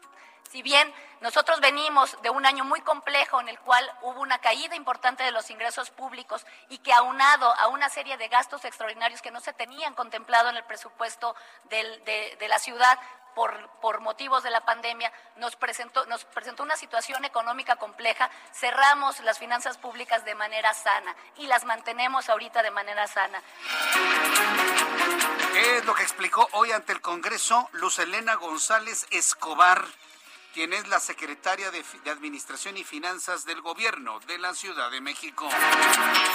Si 0.51 0.63
bien 0.63 0.93
nosotros 1.21 1.61
venimos 1.61 2.17
de 2.23 2.31
un 2.31 2.47
año 2.47 2.65
muy 2.65 2.81
complejo 2.81 3.41
en 3.41 3.49
el 3.49 3.59
cual 3.61 3.85
hubo 4.03 4.21
una 4.21 4.39
caída 4.39 4.77
importante 4.77 5.23
de 5.23 5.31
los 5.31 5.51
ingresos 5.51 5.91
públicos 5.91 6.47
y 6.71 6.79
que 6.79 6.93
aunado 6.93 7.53
a 7.59 7.69
una 7.69 7.91
serie 7.91 8.17
de 8.17 8.29
gastos 8.29 8.65
extraordinarios 8.65 9.21
que 9.21 9.31
no 9.31 9.41
se 9.41 9.53
tenían 9.53 9.95
contemplado 9.95 10.49
en 10.49 10.57
el 10.57 10.65
presupuesto 10.65 11.37
de, 11.69 12.47
la 12.49 12.59
ciudad, 12.59 12.99
por, 13.35 14.01
motivos 14.01 14.43
de 14.43 14.51
la 14.51 14.65
pandemia, 14.65 15.13
nos 15.37 15.55
presentó, 15.55 16.07
nos 16.07 16.25
presentó 16.25 16.63
una 16.63 16.77
situación 16.77 17.25
económica 17.25 17.77
compleja, 17.77 18.31
cerramos 18.53 19.21
las 19.21 19.39
finanzas 19.39 19.77
públicas 19.77 20.25
de 20.25 20.35
manera 20.35 20.73
sana 20.73 21.15
y 21.37 21.47
las 21.47 21.65
mantenemos 21.65 22.29
ahorita 22.29 22.63
de 22.63 22.71
manera 22.71 23.07
sana. 23.07 23.43
¿Qué 25.53 25.77
es 25.77 25.85
lo 25.85 25.95
que 25.95 26.03
explicó 26.03 26.49
hoy 26.53 26.73
ante 26.73 26.93
el 26.93 27.01
Congreso 27.01 27.69
Luz 27.73 27.99
Elena 27.99 28.35
González 28.35 29.07
Escobar? 29.11 29.85
Quien 30.55 30.73
es 30.73 30.89
la 30.89 31.01
secretaria 31.01 31.71
de, 31.71 31.85
Administración 32.11 32.77
y 32.77 32.85
Finanzas 32.85 33.45
del 33.45 33.61
Gobierno 33.61 34.19
de 34.27 34.39
la 34.39 34.55
Ciudad 34.55 34.91
de 34.91 35.01
México. 35.01 35.49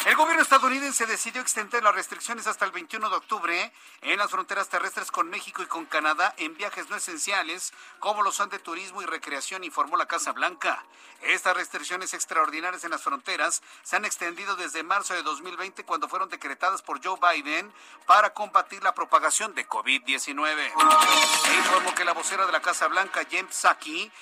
El 0.05 0.15
gobierno 0.15 0.43
estadounidense 0.43 1.05
decidió 1.05 1.41
extender 1.41 1.83
las 1.83 1.95
restricciones 1.95 2.47
hasta 2.47 2.65
el 2.65 2.71
21 2.71 3.09
de 3.09 3.15
octubre 3.15 3.71
en 4.01 4.19
las 4.19 4.29
fronteras 4.29 4.69
terrestres 4.69 5.11
con 5.11 5.29
México 5.29 5.63
y 5.63 5.65
con 5.65 5.85
Canadá 5.85 6.33
en 6.37 6.55
viajes 6.55 6.89
no 6.89 6.95
esenciales, 6.95 7.73
como 7.99 8.21
los 8.21 8.35
son 8.35 8.49
de 8.49 8.59
turismo 8.59 9.01
y 9.01 9.05
recreación, 9.05 9.63
informó 9.63 9.97
la 9.97 10.05
Casa 10.05 10.31
Blanca. 10.31 10.83
Estas 11.21 11.55
restricciones 11.55 12.13
extraordinarias 12.13 12.83
en 12.83 12.91
las 12.91 13.01
fronteras 13.01 13.61
se 13.81 13.95
han 13.95 14.05
extendido 14.05 14.55
desde 14.55 14.83
marzo 14.83 15.13
de 15.13 15.23
2020, 15.23 15.85
cuando 15.85 16.09
fueron 16.09 16.29
decretadas 16.29 16.81
por 16.81 17.03
Joe 17.03 17.17
Biden 17.19 17.71
para 18.05 18.33
combatir 18.33 18.83
la 18.83 18.93
propagación 18.93 19.55
de 19.55 19.67
COVID-19. 19.67 20.71
informó 21.57 21.95
que 21.95 22.05
la 22.05 22.13
vocera 22.13 22.45
de 22.45 22.51
la 22.51 22.61
Casa 22.61 22.87
Blanca, 22.87 23.25
Jen 23.29 23.47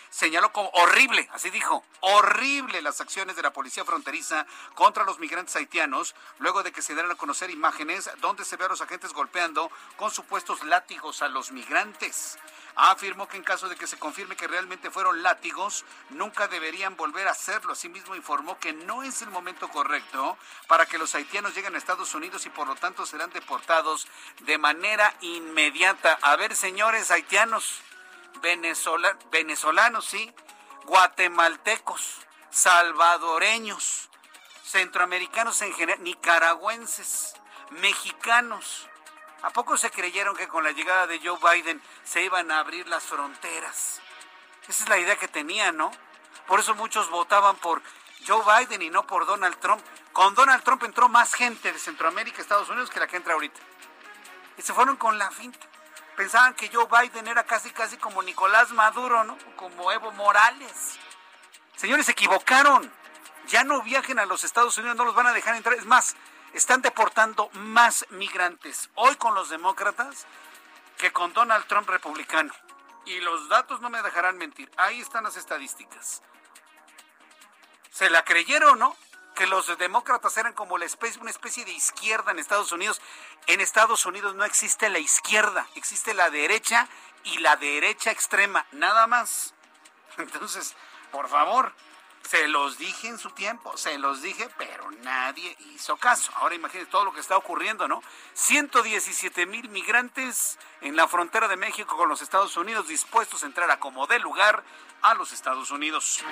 Señaló 0.10 0.52
como 0.52 0.70
horrible, 0.74 1.30
así 1.34 1.50
dijo, 1.50 1.84
horrible 2.02 2.82
las 2.82 3.02
acciones 3.02 3.36
de 3.36 3.42
la 3.42 3.54
policía 3.54 3.86
fronteriza 3.86 4.46
contra 4.76 5.04
los 5.04 5.20
migrantes 5.20 5.56
haitianos, 5.56 6.16
luego 6.40 6.64
de 6.64 6.72
que 6.72 6.82
se 6.82 6.94
dieran 6.94 7.12
a 7.12 7.16
conocer 7.16 7.50
imágenes 7.50 8.10
donde 8.20 8.46
se 8.46 8.58
ve 8.58 8.66
a 8.66 8.70
los 8.70 8.82
agentes 8.82 9.14
golpeando 9.14 9.72
con 9.98 10.12
supuestos 10.12 10.64
látigos 10.64 11.22
a 11.22 11.30
los 11.30 11.52
migrantes. 11.52 12.38
Afirmó 12.76 13.28
que 13.28 13.38
en 13.38 13.44
caso 13.44 13.68
de 13.68 13.76
que 13.76 13.88
se 13.88 14.00
confirme 14.00 14.36
que 14.36 14.48
realmente 14.48 14.92
fueron 14.92 15.24
látigos, 15.24 15.84
nunca 16.10 16.48
deberían 16.48 16.96
volver 16.96 17.28
a 17.28 17.32
hacerlo. 17.32 17.74
Asimismo, 17.74 18.16
informó 18.16 18.58
que 18.60 18.74
no 18.74 19.04
es 19.04 19.22
el 19.22 19.30
momento 19.30 19.68
correcto 19.70 20.38
para 20.68 20.86
que 20.86 20.98
los 20.98 21.14
haitianos 21.14 21.54
lleguen 21.54 21.76
a 21.76 21.78
Estados 21.78 22.14
Unidos 22.14 22.46
y 22.46 22.50
por 22.50 22.68
lo 22.68 22.76
tanto 22.76 23.06
serán 23.06 23.32
deportados 23.32 24.08
de 24.42 24.58
manera 24.58 25.14
inmediata. 25.22 26.18
A 26.22 26.36
ver, 26.38 26.56
señores 26.56 27.12
haitianos, 27.12 27.82
venezolanos, 28.42 30.06
sí, 30.06 30.34
guatemaltecos, 30.86 32.20
salvadoreños, 32.50 34.10
centroamericanos 34.64 35.62
en 35.62 35.74
general, 35.74 36.04
nicaragüenses, 36.04 37.34
mexicanos. 37.72 38.88
¿A 39.42 39.50
poco 39.50 39.78
se 39.78 39.90
creyeron 39.90 40.36
que 40.36 40.48
con 40.48 40.64
la 40.64 40.72
llegada 40.72 41.08
de 41.08 41.20
Joe 41.20 41.40
Biden 41.40 41.82
se 42.04 42.24
iban 42.24 42.52
a 42.52 42.60
abrir 42.60 42.88
las 42.88 43.04
fronteras? 43.04 44.02
Esa 44.68 44.84
es 44.84 44.90
la 44.90 45.00
idea 45.00 45.16
que 45.16 45.28
tenían, 45.28 45.78
¿no? 45.78 45.92
Por 46.48 46.60
eso 46.60 46.76
muchos 46.76 47.10
votaban 47.10 47.56
por 47.58 47.82
Joe 48.28 48.44
Biden 48.46 48.82
y 48.82 48.90
no 48.90 49.08
por 49.08 49.26
Donald 49.26 49.58
Trump. 49.60 49.82
Con 50.14 50.36
Donald 50.36 50.64
Trump 50.64 50.84
entró 50.84 51.10
más 51.10 51.34
gente 51.34 51.72
de 51.72 51.80
Centroamérica 51.80 52.42
Estados 52.42 52.70
Unidos 52.70 52.90
que 52.90 53.00
la 53.00 53.08
que 53.08 53.18
entra 53.18 53.34
ahorita. 53.34 53.60
Y 54.58 54.62
se 54.62 54.74
fueron 54.74 54.98
con 54.98 55.18
la 55.18 55.32
finta 55.32 55.71
pensaban 56.16 56.54
que 56.54 56.70
Joe 56.70 56.88
Biden 56.88 57.28
era 57.28 57.44
casi 57.44 57.72
casi 57.72 57.98
como 57.98 58.22
Nicolás 58.22 58.72
Maduro, 58.72 59.24
¿no? 59.24 59.38
Como 59.56 59.92
Evo 59.92 60.12
Morales. 60.12 61.00
Señores, 61.76 62.06
se 62.06 62.12
equivocaron. 62.12 62.92
Ya 63.48 63.64
no 63.64 63.82
viajen 63.82 64.20
a 64.20 64.26
los 64.26 64.44
Estados 64.44 64.78
Unidos, 64.78 64.96
no 64.96 65.06
los 65.06 65.16
van 65.16 65.28
a 65.28 65.34
dejar 65.34 65.56
entrar. 65.56 65.76
Es 65.76 65.86
más, 65.86 66.16
están 66.54 66.82
deportando 66.82 67.50
más 67.54 68.06
migrantes 68.10 68.90
hoy 68.96 69.16
con 69.16 69.34
los 69.36 69.50
demócratas 69.50 70.26
que 70.98 71.12
con 71.12 71.34
Donald 71.34 71.66
Trump 71.66 71.90
republicano. 71.90 72.54
Y 73.06 73.20
los 73.22 73.50
datos 73.50 73.82
no 73.82 73.90
me 73.90 74.02
dejarán 74.04 74.38
mentir. 74.38 74.72
Ahí 74.78 75.02
están 75.02 75.24
las 75.24 75.38
estadísticas. 75.38 76.22
se 77.90 78.10
la 78.10 78.24
creyeron, 78.24 78.80
¿no? 78.80 78.96
Que 79.36 79.48
los 79.48 79.76
demócratas 79.78 80.38
eran 80.38 80.54
como 80.54 80.78
la 80.78 80.86
especie, 80.86 81.20
una 81.20 81.32
especie 81.32 81.66
de 81.66 81.72
izquierda 81.72 82.32
en 82.32 82.40
Estados 82.40 82.72
Unidos. 82.72 83.02
En 83.48 83.60
Estados 83.62 84.06
Unidos 84.06 84.36
no 84.36 84.46
existe 84.46 84.90
la 84.90 85.00
izquierda, 85.00 85.68
existe 85.76 86.14
la 86.14 86.30
derecha 86.30 86.88
y 87.24 87.40
la 87.40 87.56
derecha 87.56 88.12
extrema, 88.12 88.66
nada 88.72 89.08
más. 89.08 89.54
Entonces, 90.18 90.76
por 91.12 91.28
favor, 91.28 91.74
se 92.28 92.48
los 92.48 92.78
dije 92.78 93.08
en 93.08 93.18
su 93.18 93.32
tiempo, 93.32 93.76
se 93.78 93.98
los 93.98 94.22
dije, 94.22 94.48
pero 94.58 94.90
nadie 95.04 95.56
hizo 95.74 95.98
caso. 95.98 96.32
Ahora 96.36 96.56
imagínense 96.56 96.92
todo 96.92 97.06
lo 97.06 97.14
que 97.14 97.20
está 97.20 97.36
ocurriendo, 97.36 97.88
¿no? 97.88 98.02
117 98.34 99.46
mil 99.46 99.70
migrantes 99.70 100.58
en 100.82 100.96
la 100.96 101.08
frontera 101.08 101.48
de 101.48 101.58
México 101.58 101.98
con 101.98 102.10
los 102.10 102.22
Estados 102.22 102.56
Unidos 102.58 102.88
dispuestos 102.88 103.44
a 103.44 103.48
entrar 103.48 103.70
a 103.72 103.80
como 103.80 104.08
de 104.08 104.20
lugar 104.20 104.64
a 105.02 105.14
los 105.16 105.32
Estados 105.32 105.72
Unidos. 105.72 106.24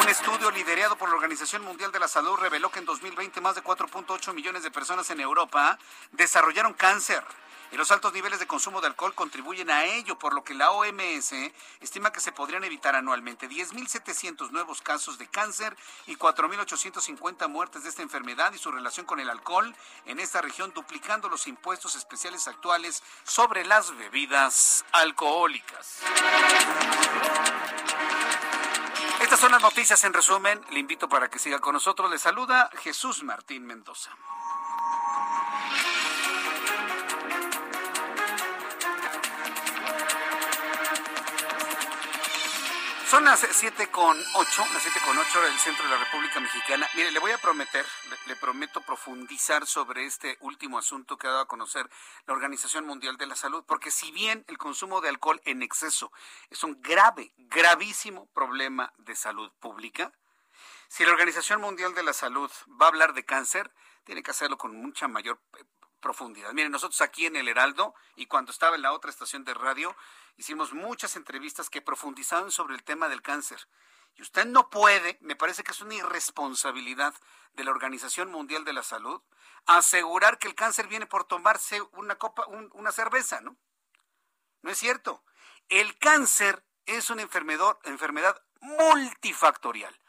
Un 0.00 0.08
estudio 0.08 0.50
liderado 0.50 0.96
por 0.96 1.08
la 1.08 1.14
Organización 1.14 1.62
Mundial 1.62 1.90
de 1.92 1.98
la 1.98 2.08
Salud 2.08 2.36
reveló 2.36 2.70
que 2.70 2.80
en 2.80 2.84
2020 2.84 3.40
más 3.40 3.54
de 3.54 3.62
4.8 3.62 4.34
millones 4.34 4.62
de 4.62 4.70
personas 4.70 5.08
en 5.10 5.20
Europa 5.20 5.78
desarrollaron 6.12 6.74
cáncer 6.74 7.22
y 7.72 7.76
los 7.76 7.90
altos 7.90 8.12
niveles 8.12 8.38
de 8.38 8.46
consumo 8.46 8.80
de 8.80 8.86
alcohol 8.86 9.14
contribuyen 9.14 9.70
a 9.70 9.84
ello, 9.84 10.18
por 10.18 10.34
lo 10.34 10.44
que 10.44 10.54
la 10.54 10.70
OMS 10.70 11.32
estima 11.80 12.12
que 12.12 12.20
se 12.20 12.32
podrían 12.32 12.64
evitar 12.64 12.94
anualmente 12.94 13.48
10.700 13.48 14.50
nuevos 14.50 14.82
casos 14.82 15.18
de 15.18 15.26
cáncer 15.26 15.76
y 16.06 16.16
4.850 16.16 17.48
muertes 17.48 17.82
de 17.82 17.88
esta 17.88 18.02
enfermedad 18.02 18.52
y 18.52 18.58
su 18.58 18.70
relación 18.70 19.06
con 19.06 19.20
el 19.20 19.30
alcohol 19.30 19.74
en 20.06 20.20
esta 20.20 20.40
región, 20.42 20.72
duplicando 20.74 21.28
los 21.28 21.46
impuestos 21.46 21.96
especiales 21.96 22.48
actuales 22.48 23.02
sobre 23.24 23.64
las 23.64 23.96
bebidas 23.96 24.84
alcohólicas. 24.92 26.00
Estas 29.20 29.40
son 29.40 29.50
las 29.50 29.62
noticias 29.62 30.04
en 30.04 30.12
resumen. 30.12 30.60
Le 30.70 30.78
invito 30.78 31.08
para 31.08 31.28
que 31.28 31.38
siga 31.38 31.58
con 31.58 31.72
nosotros. 31.72 32.10
Le 32.10 32.18
saluda 32.18 32.70
Jesús 32.82 33.22
Martín 33.22 33.66
Mendoza. 33.66 34.10
Son 43.08 43.24
las 43.24 43.46
siete 43.52 43.88
con 43.88 44.18
ocho, 44.34 44.64
las 44.72 44.82
siete 44.82 44.98
con 45.04 45.16
ocho 45.16 45.40
del 45.40 45.56
centro 45.58 45.84
de 45.84 45.90
la 45.92 46.04
República 46.04 46.40
Mexicana. 46.40 46.88
Mire, 46.94 47.12
le 47.12 47.20
voy 47.20 47.30
a 47.30 47.38
prometer, 47.38 47.86
le, 48.26 48.34
prometo 48.34 48.80
profundizar 48.80 49.64
sobre 49.64 50.06
este 50.06 50.36
último 50.40 50.76
asunto 50.76 51.16
que 51.16 51.28
ha 51.28 51.30
dado 51.30 51.42
a 51.42 51.48
conocer 51.48 51.88
la 52.26 52.34
Organización 52.34 52.84
Mundial 52.84 53.16
de 53.16 53.26
la 53.26 53.36
Salud, 53.36 53.62
porque 53.64 53.92
si 53.92 54.10
bien 54.10 54.44
el 54.48 54.58
consumo 54.58 55.00
de 55.00 55.08
alcohol 55.08 55.40
en 55.44 55.62
exceso 55.62 56.10
es 56.50 56.64
un 56.64 56.82
grave, 56.82 57.32
gravísimo 57.36 58.26
problema 58.34 58.92
de 58.98 59.14
salud 59.14 59.52
pública, 59.60 60.12
si 60.88 61.04
la 61.04 61.12
Organización 61.12 61.60
Mundial 61.60 61.94
de 61.94 62.02
la 62.02 62.12
Salud 62.12 62.50
va 62.68 62.86
a 62.86 62.88
hablar 62.88 63.14
de 63.14 63.24
cáncer, 63.24 63.70
tiene 64.02 64.24
que 64.24 64.32
hacerlo 64.32 64.58
con 64.58 64.74
mucha 64.74 65.06
mayor 65.06 65.40
eh, 65.56 65.64
profundidad. 66.00 66.52
Miren, 66.54 66.72
nosotros 66.72 67.00
aquí 67.00 67.26
en 67.26 67.36
el 67.36 67.46
Heraldo 67.46 67.94
y 68.16 68.26
cuando 68.26 68.50
estaba 68.50 68.74
en 68.74 68.82
la 68.82 68.92
otra 68.92 69.10
estación 69.10 69.44
de 69.44 69.54
radio, 69.54 69.94
hicimos 70.36 70.72
muchas 70.72 71.16
entrevistas 71.16 71.70
que 71.70 71.82
profundizaban 71.82 72.50
sobre 72.50 72.74
el 72.74 72.84
tema 72.84 73.08
del 73.08 73.22
cáncer. 73.22 73.68
Y 74.14 74.22
usted 74.22 74.46
no 74.46 74.70
puede, 74.70 75.18
me 75.20 75.36
parece 75.36 75.62
que 75.62 75.72
es 75.72 75.80
una 75.80 75.94
irresponsabilidad 75.94 77.14
de 77.52 77.64
la 77.64 77.70
Organización 77.70 78.30
Mundial 78.30 78.64
de 78.64 78.72
la 78.72 78.82
Salud, 78.82 79.20
asegurar 79.66 80.38
que 80.38 80.48
el 80.48 80.54
cáncer 80.54 80.86
viene 80.88 81.06
por 81.06 81.24
tomarse 81.24 81.82
una 81.92 82.16
copa, 82.16 82.46
un, 82.46 82.70
una 82.74 82.92
cerveza, 82.92 83.40
¿no? 83.40 83.56
No 84.62 84.70
es 84.70 84.78
cierto. 84.78 85.22
El 85.68 85.98
cáncer 85.98 86.64
es 86.86 87.10
una 87.10 87.22
enfermedad, 87.22 87.78
enfermedad 87.84 88.42
multifactorial, 88.60 90.00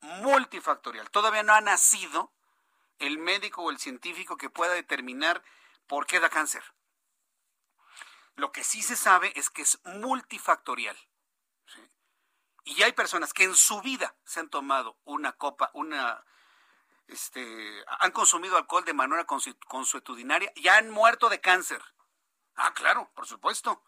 multifactorial. 0.00 1.10
Todavía 1.10 1.42
no 1.42 1.52
ha 1.52 1.60
nacido 1.60 2.32
el 2.98 3.18
médico 3.18 3.62
o 3.62 3.70
el 3.70 3.78
científico 3.78 4.36
que 4.36 4.50
pueda 4.50 4.74
determinar 4.74 5.42
por 5.86 6.06
qué 6.06 6.20
da 6.20 6.30
cáncer. 6.30 6.62
Lo 8.40 8.52
que 8.52 8.64
sí 8.64 8.82
se 8.82 8.96
sabe 8.96 9.34
es 9.36 9.50
que 9.50 9.60
es 9.60 9.78
multifactorial. 9.84 10.96
¿sí? 11.66 11.80
Y 12.64 12.82
hay 12.82 12.92
personas 12.92 13.34
que 13.34 13.44
en 13.44 13.54
su 13.54 13.82
vida 13.82 14.16
se 14.24 14.40
han 14.40 14.48
tomado 14.48 14.98
una 15.04 15.32
copa, 15.32 15.70
una, 15.74 16.24
este, 17.06 17.84
han 17.98 18.12
consumido 18.12 18.56
alcohol 18.56 18.86
de 18.86 18.94
manera 18.94 19.26
consuetudinaria 19.26 20.50
y 20.56 20.68
han 20.68 20.88
muerto 20.88 21.28
de 21.28 21.42
cáncer. 21.42 21.82
Ah, 22.54 22.72
claro, 22.72 23.10
por 23.14 23.26
supuesto. 23.26 23.84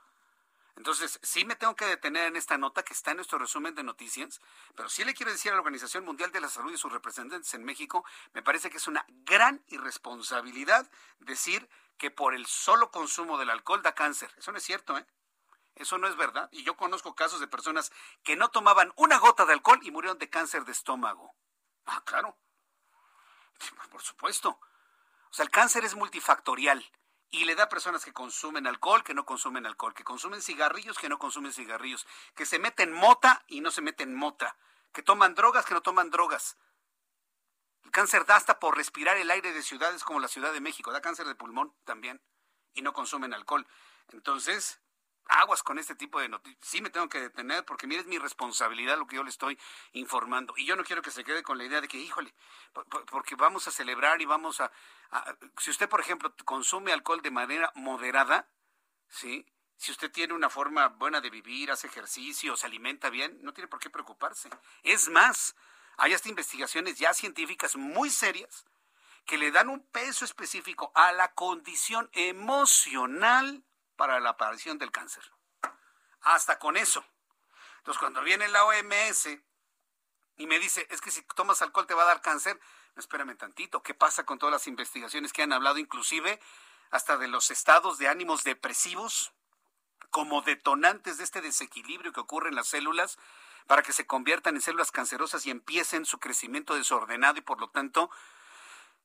Entonces, 0.77 1.19
sí 1.23 1.47
me 1.47 1.57
tengo 1.57 1.75
que 1.75 1.87
detener 1.87 2.27
en 2.27 2.37
esta 2.37 2.59
nota 2.59 2.83
que 2.83 2.93
está 2.93 3.13
en 3.13 3.19
nuestro 3.19 3.39
resumen 3.39 3.75
de 3.75 3.83
noticias, 3.83 4.39
pero 4.75 4.91
sí 4.91 5.03
le 5.03 5.15
quiero 5.15 5.33
decir 5.33 5.51
a 5.51 5.55
la 5.55 5.61
Organización 5.61 6.05
Mundial 6.05 6.31
de 6.31 6.43
la 6.43 6.49
Salud 6.51 6.73
y 6.73 6.77
sus 6.77 6.93
representantes 6.93 7.55
en 7.55 7.65
México, 7.65 8.05
me 8.35 8.43
parece 8.43 8.69
que 8.69 8.77
es 8.77 8.87
una 8.87 9.07
gran 9.09 9.65
irresponsabilidad 9.69 10.91
decir 11.21 11.71
que 11.97 12.11
por 12.11 12.35
el 12.35 12.47
solo 12.47 12.91
consumo 12.91 13.39
del 13.39 13.51
alcohol 13.51 13.83
da 13.83 13.95
cáncer. 13.95 14.33
Eso 14.37 14.53
no 14.53 14.59
es 14.59 14.65
cierto, 14.65 14.99
¿eh? 14.99 15.07
Eso 15.75 15.99
no 15.99 16.07
es 16.07 16.17
verdad. 16.17 16.49
Y 16.53 16.65
yo 16.65 16.77
conozco 16.77 17.15
casos 17.15 17.41
de 17.41 17.47
personas 17.47 17.93
que 18.23 18.37
no 18.37 18.51
tomaban 18.51 18.93
una 18.97 19.19
gota 19.19 19.47
de 19.47 19.55
alcohol 19.55 19.81
y 19.83 19.91
murieron 19.91 20.19
de 20.19 20.29
cáncer 20.29 20.65
de 20.65 20.73
estómago. 20.73 21.35
Ah, 21.87 22.03
claro. 22.05 22.37
Por 23.91 24.03
supuesto. 24.03 24.61
O 25.31 25.35
sea, 25.35 25.45
el 25.45 25.51
cáncer 25.51 25.85
es 25.85 25.95
multifactorial 25.95 26.85
y 27.31 27.47
le 27.47 27.55
da 27.55 27.65
a 27.65 27.69
personas 27.69 28.05
que 28.05 28.13
consumen 28.13 28.67
alcohol, 28.67 29.03
que 29.03 29.15
no 29.15 29.25
consumen 29.25 29.65
alcohol, 29.65 29.95
que 29.95 30.05
consumen 30.05 30.43
cigarrillos, 30.43 30.99
que 30.99 31.09
no 31.09 31.19
consumen 31.19 31.53
cigarrillos, 31.53 32.07
que 32.35 32.45
se 32.45 32.59
meten 32.59 32.93
mota 32.93 33.43
y 33.47 33.63
no 33.63 33.71
se 33.71 33.81
meten 33.81 34.15
mota, 34.15 34.57
que 34.93 35.03
toman 35.03 35.35
drogas, 35.35 35.65
que 35.65 35.73
no 35.73 35.81
toman 35.81 36.11
drogas. 36.11 36.59
El 37.85 37.91
cáncer 37.91 38.25
da 38.25 38.37
hasta 38.37 38.59
por 38.59 38.77
respirar 38.77 39.17
el 39.17 39.31
aire 39.31 39.53
de 39.53 39.63
ciudades 39.63 40.05
como 40.05 40.21
la 40.21 40.29
Ciudad 40.29 40.53
de 40.53 40.61
México, 40.61 40.93
da 40.93 41.01
cáncer 41.01 41.27
de 41.27 41.35
pulmón 41.35 41.75
también 41.85 42.21
y 42.75 42.83
no 42.83 42.93
consumen 42.93 43.35
alcohol. 43.35 43.67
Entonces, 44.13 44.81
aguas 45.27 45.63
con 45.63 45.79
este 45.79 45.95
tipo 45.95 46.21
de 46.21 46.29
noticias. 46.29 46.59
Sí 46.63 46.81
me 46.81 46.91
tengo 46.91 47.09
que 47.09 47.21
detener 47.21 47.65
porque 47.65 47.87
mire, 47.87 48.01
es 48.01 48.07
mi 48.07 48.19
responsabilidad 48.19 48.99
lo 48.99 49.07
que 49.07 49.17
yo 49.17 49.25
le 49.25 49.31
estoy 49.31 49.59
informando. 49.93 50.55
Y 50.57 50.67
yo 50.67 50.77
no 50.77 50.85
quiero 50.85 51.03
que 51.03 51.11
se 51.11 51.25
quede 51.25 51.43
con 51.43 51.59
la 51.59 51.65
idea 51.65 51.81
de 51.81 51.89
que, 51.89 51.99
híjole, 51.99 52.35
porque 53.11 53.35
vamos 53.37 53.69
a 53.69 53.71
celebrar 53.71 54.21
y 54.21 54.27
vamos 54.27 54.61
a, 54.61 54.71
a... 55.11 55.37
si 55.59 55.71
usted, 55.71 55.89
por 55.89 56.01
ejemplo, 56.01 56.35
consume 56.45 56.93
alcohol 56.93 57.23
de 57.23 57.31
manera 57.31 57.73
moderada, 57.75 58.49
¿sí? 59.09 59.47
Si 59.77 59.91
usted 59.91 60.13
tiene 60.13 60.33
una 60.35 60.49
forma 60.49 60.89
buena 60.89 61.21
de 61.21 61.31
vivir, 61.31 61.71
hace 61.73 61.89
ejercicio, 61.89 62.57
se 62.57 62.67
alimenta 62.67 63.11
bien, 63.11 63.39
no 63.43 63.53
tiene 63.53 63.67
por 63.67 63.81
qué 63.81 63.91
preocuparse. 63.91 64.49
Es 64.85 65.09
más, 65.09 65.57
hay 65.97 66.15
hasta 66.15 66.29
investigaciones 66.29 66.99
ya 66.99 67.15
científicas 67.15 67.77
muy 67.77 68.11
serias 68.11 68.67
que 69.25 69.39
le 69.39 69.51
dan 69.51 69.69
un 69.69 69.87
peso 69.87 70.25
específico 70.25 70.91
a 70.95 71.13
la 71.13 71.33
condición 71.35 72.09
emocional 72.13 73.65
para 73.97 74.21
la 74.21 74.31
aparición 74.31 74.79
del 74.79 74.91
cáncer. 74.91 75.23
Hasta 76.23 76.59
con 76.59 76.77
eso. 76.77 77.05
Entonces, 77.79 78.01
cuando 78.01 78.23
viene 78.23 78.49
la 78.49 78.65
OMS 78.65 79.29
y 80.37 80.47
me 80.47 80.59
dice, 80.59 80.87
es 80.91 81.01
que 81.01 81.11
si 81.11 81.23
tomas 81.23 81.63
alcohol 81.63 81.87
te 81.87 81.95
va 81.95 82.03
a 82.03 82.07
dar 82.07 82.21
cáncer, 82.21 82.59
espérame 82.97 83.37
tantito, 83.37 83.83
¿qué 83.83 83.95
pasa 83.95 84.25
con 84.25 84.39
todas 84.39 84.53
las 84.53 84.67
investigaciones 84.67 85.33
que 85.33 85.43
han 85.43 85.53
hablado, 85.53 85.79
inclusive 85.79 86.41
hasta 86.91 87.17
de 87.17 87.29
los 87.29 87.51
estados 87.51 87.99
de 87.99 88.09
ánimos 88.09 88.45
depresivos, 88.45 89.33
como 90.11 90.43
detonantes 90.43 91.17
de 91.19 91.25
este 91.25 91.41
desequilibrio 91.41 92.13
que 92.13 92.21
ocurre 92.21 92.51
en 92.51 92.55
las 92.55 92.69
células, 92.69 93.19
para 93.67 93.83
que 93.83 93.93
se 93.93 94.07
conviertan 94.07 94.55
en 94.55 94.63
células 94.63 94.93
cancerosas 94.93 95.47
y 95.47 95.51
empiecen 95.51 96.05
su 96.05 96.19
crecimiento 96.19 96.75
desordenado 96.75 97.39
y 97.39 97.43
por 97.43 97.61
lo 97.61 97.71
tanto 97.71 98.11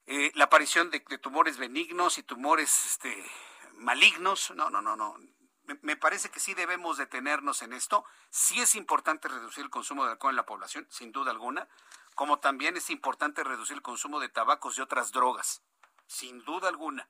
eh, 0.05 0.31
la 0.35 0.45
aparición 0.45 0.89
de, 0.89 0.99
tumores 0.99 1.57
benignos 1.57 2.17
y 2.17 2.23
tumores 2.23 2.85
este, 2.85 3.29
malignos. 3.73 4.51
No, 4.55 4.69
no, 4.69 4.81
no, 4.81 4.95
no. 4.95 5.17
Me, 5.81 5.97
parece 5.97 6.29
que 6.29 6.39
sí 6.39 6.53
debemos 6.53 6.97
detenernos 6.97 7.61
en 7.61 7.73
esto. 7.73 8.05
Sí 8.29 8.61
es 8.61 8.75
importante 8.75 9.27
reducir 9.27 9.65
el 9.65 9.69
consumo 9.69 10.05
de 10.05 10.11
alcohol 10.11 10.31
en 10.31 10.37
la 10.37 10.45
población, 10.45 10.87
sin 10.89 11.11
duda 11.11 11.31
alguna, 11.31 11.67
como 12.15 12.39
también 12.39 12.77
es 12.77 12.89
importante 12.89 13.43
reducir 13.43 13.75
el 13.75 13.81
consumo 13.81 14.21
de 14.21 14.29
tabacos 14.29 14.77
y 14.77 14.81
otras 14.81 15.11
drogas, 15.11 15.61
sin 16.07 16.43
duda 16.45 16.69
alguna. 16.69 17.09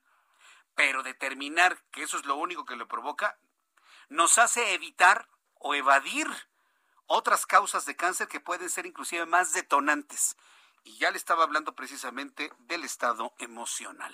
Pero 0.74 1.04
determinar 1.04 1.78
que 1.92 2.02
eso 2.02 2.18
es 2.18 2.26
lo 2.26 2.36
único 2.36 2.66
que 2.66 2.76
lo 2.76 2.88
provoca 2.88 3.38
nos 4.10 4.38
hace 4.38 4.74
evitar 4.74 5.28
o 5.60 5.76
evadir 5.76 6.28
otras 7.08 7.46
causas 7.46 7.86
de 7.86 7.96
cáncer 7.96 8.28
que 8.28 8.40
pueden 8.40 8.70
ser 8.70 8.86
inclusive 8.86 9.26
más 9.26 9.54
detonantes. 9.54 10.38
Y 10.84 10.98
ya 10.98 11.12
le 11.12 11.18
estaba 11.18 11.44
hablando 11.44 11.76
precisamente 11.76 12.52
del 12.60 12.84
estado 12.84 13.34
emocional. 13.40 14.14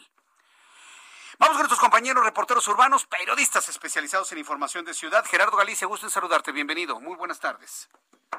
Vamos 1.39 1.55
con 1.55 1.63
nuestros 1.63 1.79
compañeros 1.79 2.23
reporteros 2.23 2.67
urbanos, 2.67 3.05
periodistas 3.07 3.67
especializados 3.67 4.31
en 4.31 4.37
información 4.37 4.85
de 4.85 4.93
ciudad. 4.93 5.25
Gerardo 5.25 5.57
Galicia, 5.57 5.87
gusto 5.87 6.05
en 6.05 6.11
saludarte. 6.11 6.51
Bienvenido. 6.51 6.99
Muy 6.99 7.15
buenas 7.15 7.39
tardes. 7.39 7.89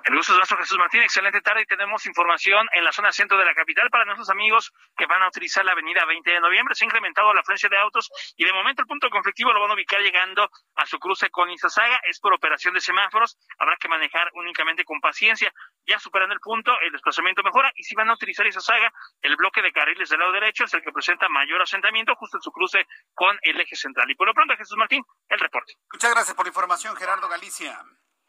El 0.05 0.16
gusto 0.16 0.32
es 0.32 0.38
nuestro 0.38 0.59
Jesús 0.59 0.78
Martín. 0.78 1.03
Excelente 1.03 1.40
tarde 1.40 1.62
y 1.62 1.66
tenemos 1.66 2.05
información 2.07 2.68
en 2.72 2.84
la 2.84 2.92
zona 2.92 3.12
centro 3.12 3.38
de 3.38 3.45
la 3.45 3.55
capital 3.55 3.88
para 3.90 4.05
nuestros 4.05 4.28
amigos 4.30 4.72
que 4.97 5.07
van 5.07 5.22
a 5.22 5.28
utilizar 5.28 5.64
la 5.64 5.72
avenida 5.72 6.05
20 6.05 6.30
de 6.30 6.40
noviembre. 6.40 6.74
Se 6.74 6.84
ha 6.84 6.86
incrementado 6.86 7.32
la 7.32 7.40
afluencia 7.40 7.68
de 7.68 7.78
autos 7.78 8.11
y 8.36 8.45
de 8.45 8.53
momento 8.53 8.82
el 8.82 8.86
punto 8.86 9.09
conflictivo 9.11 9.53
lo 9.53 9.61
van 9.61 9.70
a 9.70 9.74
ubicar 9.74 10.01
llegando 10.01 10.51
a 10.76 10.86
su 10.86 10.99
cruce 10.99 11.30
con 11.30 11.51
Izazaga. 11.51 12.01
Es 12.09 12.20
por 12.20 12.34
operación 12.34 12.74
de 12.74 12.80
semáforos. 12.80 13.38
Habrá 13.59 13.76
que 13.76 13.88
manejar 13.88 14.30
únicamente 14.34 14.84
con 14.84 15.01
paciencia. 15.01 15.53
Ya 15.87 15.99
superando 15.99 16.35
el 16.35 16.41
punto, 16.41 16.72
el 16.80 16.93
desplazamiento 16.93 17.43
mejora 17.43 17.70
y 17.76 17.82
si 17.85 17.95
van 17.95 18.09
a 18.11 18.14
utilizar 18.14 18.47
esa 18.47 18.61
saga, 18.61 18.93
el 19.20 19.37
bloque 19.37 19.62
de 19.62 19.72
carriles 19.72 20.09
del 20.09 20.20
lado 20.20 20.32
derecho 20.32 20.64
es 20.64 20.74
el 20.74 20.82
que 20.82 20.93
presenta 20.93 21.28
mayor 21.28 21.61
asentamiento 21.62 22.14
justo 22.16 22.39
en 22.39 22.43
su 22.43 22.51
cruce 22.51 22.87
con 23.14 23.39
el 23.43 23.61
eje 23.61 23.76
central. 23.76 24.11
Y 24.11 24.14
por 24.14 24.26
lo 24.26 24.35
pronto, 24.35 24.57
Jesús 24.57 24.76
Martín, 24.76 25.05
el 25.28 25.39
reporte. 25.39 25.74
Muchas 25.93 26.11
gracias 26.11 26.35
por 26.35 26.47
la 26.47 26.51
información, 26.51 26.97
Gerardo 26.97 27.28
Galicia. 27.28 27.78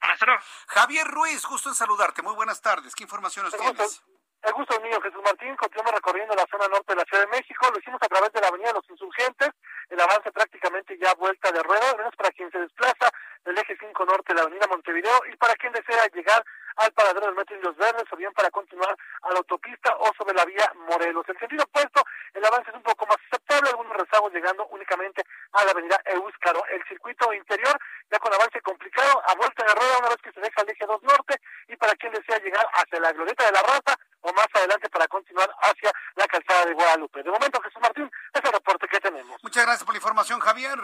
Hasta 0.02 0.26
luego. 0.26 0.42
Javier 0.68 1.08
Ruiz, 1.08 1.46
gusto 1.46 1.70
en 1.70 1.76
saludarte. 1.76 2.22
Muy 2.22 2.36
buenas 2.36 2.62
tardes. 2.62 2.94
¿Qué 2.94 3.04
información 3.04 3.46
nos 3.46 3.58
tienes? 3.58 4.04
El 4.46 4.54
gusto 4.54 4.80
mío, 4.82 5.02
Jesús 5.02 5.22
Martín. 5.24 5.56
Continuamos 5.56 5.94
recorriendo 5.94 6.36
la 6.36 6.46
zona 6.52 6.68
norte 6.68 6.94
de 6.94 6.98
la 6.98 7.06
Ciudad 7.06 7.24
de 7.24 7.32
México. 7.32 7.68
Lo 7.72 7.80
hicimos 7.80 8.00
a 8.04 8.08
través 8.08 8.32
de 8.32 8.42
la 8.42 8.48
Avenida 8.50 8.68
de 8.68 8.74
los 8.76 8.90
Insurgentes. 8.90 9.50
El 9.90 10.00
avance 10.00 10.32
prácticamente 10.32 10.98
ya 11.02 11.16
vuelta 11.16 11.52
de 11.52 11.64
rueda, 11.64 11.90
al 11.90 11.98
menos 11.98 12.16
para 12.16 12.30
quien 12.30 12.52
se 12.52 12.60
desplaza 12.60 13.10
del 13.44 13.58
eje 13.58 13.76
5 13.80 14.06
norte 14.06 14.34
de 14.34 14.36
la 14.36 14.42
Avenida 14.44 14.68
Montevideo 14.68 15.26
y 15.32 15.38
para 15.38 15.56
quien 15.56 15.74
desea 15.74 16.06
llegar 16.14 16.44
al 16.78 16.92
paradero 16.94 17.28
del 17.28 17.36
Metro 17.36 17.56
Indios 17.56 17.76
Verdes 17.78 18.06
o 18.12 18.16
bien 18.16 18.34
para 18.34 18.50
continuar 18.52 18.96
a 19.22 19.30
la 19.32 19.38
autopista 19.38 19.96
o 19.98 20.12
sobre 20.18 20.36
la 20.36 20.46
vía 20.46 20.72
Morelos. 20.88 21.28
En 21.30 21.40
sentido 21.40 21.64
opuesto, 21.64 22.04
el 22.34 22.46
avance 22.46 22.70
es 22.70 22.76
un 22.76 22.84
poco 22.84 23.06
más 23.06 23.18
aceptable, 23.28 23.70
algunos 23.70 23.98
rezagos 23.98 24.34
llegando 24.34 24.68
únicamente 24.68 25.24
a 25.54 25.66
la 25.66 25.72
avenida 25.72 26.00
Euscaro. 26.06 26.66
El 26.68 26.84
circuito 26.88 27.34
interior 27.34 27.80
ya 28.12 28.20
con 28.20 28.34
avance 28.34 28.62
complicado, 28.62 29.22
a 29.28 29.36
vuelta 29.36 29.64
de 29.66 29.74
rueda 29.74 30.00
una 30.00 30.10
vez 30.10 30.18
que 30.22 30.32
se 30.32 30.42
deja 30.42 30.62
el 30.62 30.70
eje 30.70 30.86
2 30.86 31.04
norte 31.04 31.42
y 31.68 31.76
para 31.78 31.96
quien 31.96 32.14
desea 32.14 32.40
llegar 32.40 32.66
hacia 32.74 33.00
la 33.00 33.12
glorieta 33.14 33.46
de 33.46 33.52
la 33.52 33.62
raza 33.62 33.98
o 34.22 34.34
más 34.34 34.48
adelante 34.54 34.90
para 34.90 35.08
continuar 35.08 35.50
hacia 35.62 35.92
la 36.16 36.28
calzada 36.28 36.66
de 36.66 36.74
Guadalupe. 36.74 37.24
De 37.24 37.30
momento, 37.30 37.62
Jesús 37.62 37.82
Martín, 37.82 38.12
es 38.34 38.44
el 38.44 38.52
reporte 38.52 38.88
que 38.88 39.00
tenemos. 39.00 39.42
Muchas 39.44 39.64
gracias 39.64 39.84
por 39.84 39.94
la 39.94 39.98
información, 39.98 40.40
Javier. 40.40 40.80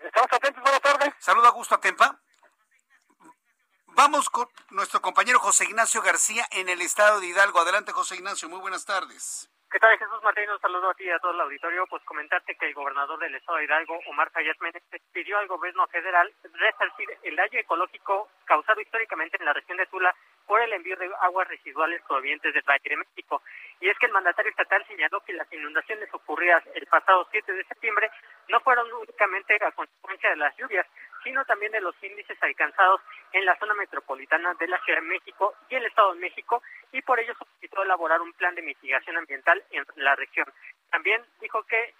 Estamos 0.00 0.28
atentos, 0.30 0.62
buenas 0.62 0.80
tardes. 0.80 1.14
Saludo 1.18 1.46
a 1.48 1.50
Gusto 1.50 1.74
Atempa. 1.74 2.18
Vamos 3.96 4.28
con 4.28 4.46
nuestro 4.68 5.00
compañero 5.00 5.38
José 5.38 5.64
Ignacio 5.64 6.02
García 6.02 6.44
en 6.52 6.68
el 6.68 6.82
estado 6.82 7.18
de 7.18 7.28
Hidalgo. 7.28 7.60
Adelante, 7.60 7.92
José 7.92 8.16
Ignacio, 8.16 8.46
muy 8.46 8.60
buenas 8.60 8.84
tardes. 8.84 9.48
¿Qué 9.72 9.78
tal, 9.78 9.96
Jesús 9.96 10.22
Martín? 10.22 10.50
Un 10.50 10.60
saludo 10.60 10.90
a 10.90 10.94
ti 10.94 11.04
y 11.04 11.10
a 11.10 11.18
todo 11.18 11.32
el 11.32 11.40
auditorio. 11.40 11.86
Pues 11.88 12.04
comentarte 12.04 12.54
que 12.56 12.66
el 12.66 12.74
gobernador 12.74 13.18
del 13.18 13.34
estado 13.34 13.56
de 13.56 13.64
Hidalgo, 13.64 13.98
Omar 14.10 14.30
Fayad 14.32 14.54
Méndez, 14.60 14.82
pidió 15.12 15.38
al 15.38 15.48
gobierno 15.48 15.86
federal 15.86 16.30
resarcir 16.52 17.08
el 17.22 17.36
daño 17.36 17.58
ecológico 17.58 18.28
causado 18.44 18.82
históricamente 18.82 19.38
en 19.40 19.46
la 19.46 19.54
región 19.54 19.78
de 19.78 19.86
Tula 19.86 20.14
por 20.46 20.60
el 20.60 20.74
envío 20.74 20.96
de 20.96 21.10
aguas 21.22 21.48
residuales 21.48 22.02
provenientes 22.06 22.52
del 22.52 22.62
Valle 22.68 22.90
de 22.90 22.96
México. 22.98 23.42
Y 23.80 23.88
es 23.88 23.98
que 23.98 24.06
el 24.06 24.12
mandatario 24.12 24.50
estatal 24.50 24.84
señaló 24.86 25.20
que 25.24 25.32
las 25.32 25.50
inundaciones 25.50 26.12
ocurridas 26.12 26.62
el 26.74 26.86
pasado 26.86 27.26
7 27.30 27.50
de 27.50 27.64
septiembre 27.64 28.10
no 28.48 28.60
fueron 28.60 28.90
únicamente 28.92 29.56
a 29.64 29.72
consecuencia 29.72 30.30
de 30.30 30.36
las 30.36 30.56
lluvias, 30.56 30.86
sino 31.24 31.44
también 31.44 31.72
de 31.72 31.80
los 31.80 31.94
índices 32.02 32.40
alcanzados 32.40 33.00
en 33.32 33.44
la 33.44 33.58
zona 33.58 33.74
metropolitana 33.74 34.54
de 34.54 34.68
la 34.68 34.78
Ciudad 34.84 35.00
de 35.00 35.06
México 35.06 35.54
y 35.68 35.74
el 35.74 35.84
Estado 35.86 36.14
de 36.14 36.20
México, 36.20 36.62
y 36.92 37.02
por 37.02 37.18
ello 37.18 37.34
solicitó 37.34 37.82
elaborar 37.82 38.20
un 38.20 38.32
plan 38.34 38.54
de 38.54 38.62
mitigación 38.62 39.16
ambiental 39.16 39.62
en 39.70 39.84
la 39.96 40.14
región. 40.14 40.46
También 40.90 41.24
dijo 41.40 41.62
que 41.64 41.94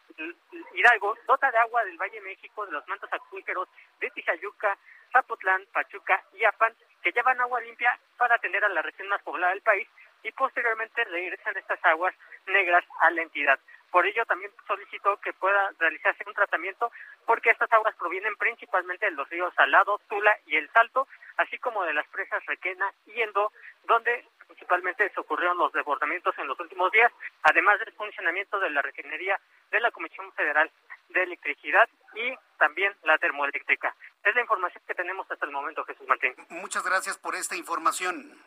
Hidalgo 0.74 1.16
dota 1.26 1.50
de 1.50 1.58
agua 1.58 1.84
del 1.84 1.98
Valle 1.98 2.20
de 2.20 2.28
México, 2.28 2.64
de 2.64 2.72
los 2.72 2.86
mantos 2.86 3.12
acuíferos 3.12 3.68
de 4.00 4.10
Tizayuca, 4.10 4.78
Zapotlán, 5.12 5.66
Pachuca 5.72 6.22
y 6.34 6.44
Apan, 6.44 6.74
que 7.02 7.12
llevan 7.12 7.40
agua 7.40 7.60
limpia 7.60 7.98
para 8.16 8.36
atender 8.36 8.64
a 8.64 8.68
la 8.68 8.82
región 8.82 9.08
más 9.08 9.22
poblada 9.22 9.52
del 9.52 9.62
país 9.62 9.88
y 10.22 10.32
posteriormente 10.32 11.04
regresan 11.04 11.56
estas 11.56 11.84
aguas 11.84 12.14
negras 12.46 12.84
a 13.00 13.10
la 13.10 13.22
entidad. 13.22 13.58
Por 13.96 14.04
ello 14.04 14.26
también 14.26 14.52
solicitó 14.66 15.16
que 15.22 15.32
pueda 15.32 15.72
realizarse 15.78 16.22
un 16.26 16.34
tratamiento 16.34 16.92
porque 17.24 17.48
estas 17.48 17.72
aguas 17.72 17.96
provienen 17.96 18.36
principalmente 18.36 19.06
de 19.06 19.12
los 19.12 19.26
ríos 19.30 19.54
Salado, 19.54 19.98
Tula 20.06 20.36
y 20.44 20.56
El 20.56 20.68
Salto, 20.68 21.08
así 21.38 21.56
como 21.56 21.82
de 21.82 21.94
las 21.94 22.06
presas 22.08 22.44
Requena 22.44 22.92
y 23.06 23.22
Endo, 23.22 23.50
donde 23.84 24.28
principalmente 24.46 25.08
se 25.08 25.18
ocurrieron 25.18 25.56
los 25.56 25.72
desbordamientos 25.72 26.36
en 26.36 26.46
los 26.46 26.60
últimos 26.60 26.92
días, 26.92 27.10
además 27.42 27.78
del 27.78 27.94
funcionamiento 27.94 28.60
de 28.60 28.68
la 28.68 28.82
refinería 28.82 29.40
de 29.70 29.80
la 29.80 29.90
Comisión 29.90 30.30
Federal 30.34 30.70
de 31.08 31.22
Electricidad 31.22 31.88
y 32.16 32.36
también 32.58 32.94
la 33.02 33.16
termoeléctrica. 33.16 33.96
Es 34.22 34.34
la 34.34 34.42
información 34.42 34.84
que 34.86 34.94
tenemos 34.94 35.26
hasta 35.30 35.46
el 35.46 35.52
momento, 35.52 35.82
Jesús 35.86 36.06
Martín. 36.06 36.34
Muchas 36.50 36.84
gracias 36.84 37.16
por 37.16 37.34
esta 37.34 37.56
información. 37.56 38.38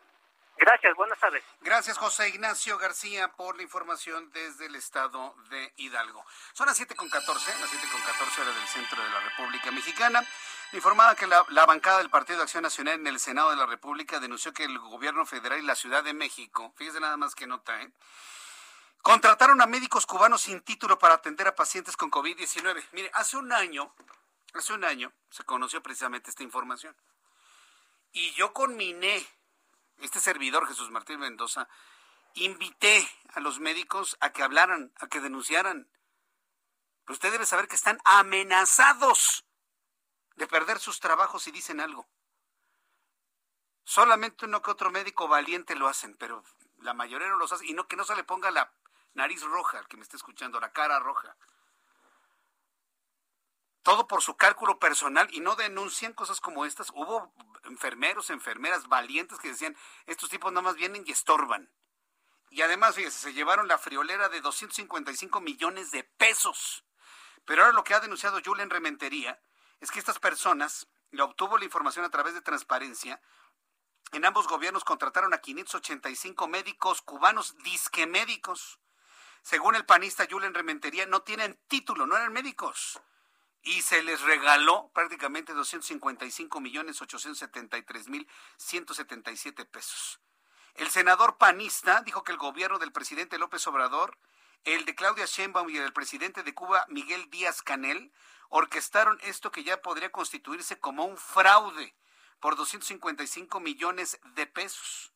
Gracias, 0.59 0.93
buenas 0.97 1.17
tardes. 1.17 1.41
Gracias, 1.61 1.97
José 1.97 2.27
Ignacio 2.27 2.77
García, 2.77 3.29
por 3.29 3.55
la 3.55 3.63
información 3.63 4.29
desde 4.33 4.65
el 4.65 4.75
estado 4.75 5.33
de 5.49 5.71
Hidalgo. 5.77 6.25
Son 6.51 6.67
las 6.67 6.77
7.14, 6.77 7.09
las 7.09 7.71
7.14 7.71 8.41
horas 8.41 8.55
del 8.55 8.67
centro 8.67 9.01
de 9.01 9.09
la 9.09 9.21
República 9.21 9.71
Mexicana. 9.71 10.21
Informada 10.73 11.15
que 11.15 11.27
la, 11.27 11.65
bancada 11.65 11.99
del 11.99 12.09
Partido 12.09 12.39
de 12.39 12.43
Acción 12.43 12.63
Nacional 12.63 12.95
en 12.95 13.07
el 13.07 13.21
Senado 13.21 13.51
de 13.51 13.55
la 13.55 13.67
República 13.67 14.19
denunció 14.19 14.51
que 14.51 14.65
el 14.65 14.77
gobierno 14.79 15.25
federal 15.25 15.59
y 15.59 15.65
la 15.65 15.75
Ciudad 15.75 16.03
de 16.03 16.13
México, 16.13 16.73
fíjese 16.75 16.99
nada 16.99 17.15
más 17.15 17.35
que 17.35 17.47
nota, 17.47 17.81
¿eh? 17.81 17.89
contrataron 19.01 19.61
a 19.61 19.65
médicos 19.65 20.05
cubanos 20.05 20.41
sin 20.41 20.59
título 20.59 20.99
para 20.99 21.13
atender 21.13 21.47
a 21.47 21.55
pacientes 21.55 21.95
con 21.95 22.11
COVID-19. 22.11 22.83
Mire, 22.91 23.09
hace 23.13 23.37
un 23.37 23.53
año, 23.53 23.93
hace 24.53 24.73
un 24.73 24.83
año 24.83 25.13
se 25.29 25.45
conoció 25.45 25.81
precisamente 25.81 26.29
esta 26.29 26.43
información. 26.43 26.93
Y 28.11 28.31
yo 28.31 28.51
con 28.51 28.75
mi 28.75 28.89
INE, 28.89 29.25
este 30.01 30.19
servidor 30.19 30.67
Jesús 30.67 30.91
Martín 30.91 31.19
Mendoza, 31.19 31.67
invité 32.35 33.09
a 33.33 33.39
los 33.39 33.59
médicos 33.59 34.17
a 34.19 34.31
que 34.31 34.43
hablaran, 34.43 34.93
a 34.99 35.07
que 35.07 35.19
denunciaran. 35.19 35.89
Pero 37.03 37.13
usted 37.13 37.31
debe 37.31 37.45
saber 37.45 37.67
que 37.67 37.75
están 37.75 37.99
amenazados 38.05 39.45
de 40.35 40.47
perder 40.47 40.79
sus 40.79 40.99
trabajos 40.99 41.43
si 41.43 41.51
dicen 41.51 41.79
algo. 41.79 42.07
Solamente 43.83 44.45
uno 44.45 44.61
que 44.61 44.71
otro 44.71 44.91
médico 44.91 45.27
valiente 45.27 45.75
lo 45.75 45.87
hacen, 45.87 46.15
pero 46.17 46.43
la 46.77 46.93
mayoría 46.93 47.27
no 47.27 47.37
los 47.37 47.51
hace. 47.51 47.65
Y 47.65 47.73
no 47.73 47.87
que 47.87 47.95
no 47.95 48.05
se 48.05 48.15
le 48.15 48.23
ponga 48.23 48.51
la 48.51 48.71
nariz 49.13 49.41
roja 49.41 49.79
al 49.79 49.87
que 49.87 49.97
me 49.97 50.03
esté 50.03 50.15
escuchando, 50.15 50.59
la 50.59 50.71
cara 50.71 50.99
roja. 50.99 51.35
Todo 53.89 54.07
por 54.07 54.21
su 54.21 54.37
cálculo 54.37 54.77
personal 54.77 55.27
y 55.31 55.39
no 55.39 55.55
denuncian 55.55 56.13
cosas 56.13 56.39
como 56.39 56.63
estas. 56.63 56.91
Hubo 56.91 57.33
enfermeros, 57.63 58.29
enfermeras 58.29 58.87
valientes 58.87 59.39
que 59.39 59.47
decían, 59.47 59.75
estos 60.05 60.29
tipos 60.29 60.51
nada 60.51 60.61
más 60.61 60.75
vienen 60.75 61.03
y 61.07 61.11
estorban. 61.11 61.71
Y 62.51 62.61
además, 62.61 62.93
fíjese, 62.93 63.17
se 63.17 63.33
llevaron 63.33 63.67
la 63.67 63.79
friolera 63.79 64.29
de 64.29 64.41
255 64.41 65.41
millones 65.41 65.89
de 65.89 66.03
pesos. 66.03 66.85
Pero 67.45 67.63
ahora 67.63 67.73
lo 67.73 67.83
que 67.83 67.95
ha 67.95 67.99
denunciado 67.99 68.39
Julen 68.45 68.69
Rementería 68.69 69.41
es 69.79 69.89
que 69.89 69.97
estas 69.97 70.19
personas, 70.19 70.87
le 71.09 71.23
obtuvo 71.23 71.57
la 71.57 71.65
información 71.65 72.05
a 72.05 72.11
través 72.11 72.35
de 72.35 72.41
transparencia, 72.41 73.19
en 74.11 74.23
ambos 74.23 74.47
gobiernos 74.47 74.83
contrataron 74.83 75.33
a 75.33 75.41
585 75.41 76.47
médicos 76.47 77.01
cubanos, 77.01 77.57
disque 77.63 78.05
médicos. 78.05 78.79
Según 79.41 79.73
el 79.73 79.87
panista 79.87 80.27
Julen 80.29 80.53
Rementería, 80.53 81.07
no 81.07 81.23
tienen 81.23 81.59
título, 81.67 82.05
no 82.05 82.15
eran 82.15 82.31
médicos. 82.31 83.01
Y 83.61 83.81
se 83.81 84.01
les 84.03 84.21
regaló 84.21 84.89
prácticamente 84.93 85.53
255 85.53 86.61
millones 86.61 87.01
873 87.01 88.07
mil 88.07 88.27
177 88.57 89.65
pesos. 89.65 90.19
El 90.75 90.89
senador 90.89 91.37
panista 91.37 92.01
dijo 92.01 92.23
que 92.23 92.31
el 92.31 92.37
gobierno 92.37 92.79
del 92.79 92.91
presidente 92.91 93.37
López 93.37 93.65
Obrador, 93.67 94.17
el 94.63 94.85
de 94.85 94.95
Claudia 94.95 95.25
Sheinbaum 95.25 95.69
y 95.69 95.77
el 95.77 95.83
del 95.83 95.93
presidente 95.93 96.43
de 96.43 96.53
Cuba, 96.53 96.85
Miguel 96.87 97.29
Díaz 97.29 97.61
Canel, 97.61 98.13
orquestaron 98.49 99.19
esto 99.23 99.51
que 99.51 99.63
ya 99.63 99.81
podría 99.81 100.11
constituirse 100.11 100.79
como 100.79 101.05
un 101.05 101.17
fraude 101.17 101.95
por 102.39 102.55
255 102.55 103.59
millones 103.59 104.19
de 104.35 104.47
pesos. 104.47 105.13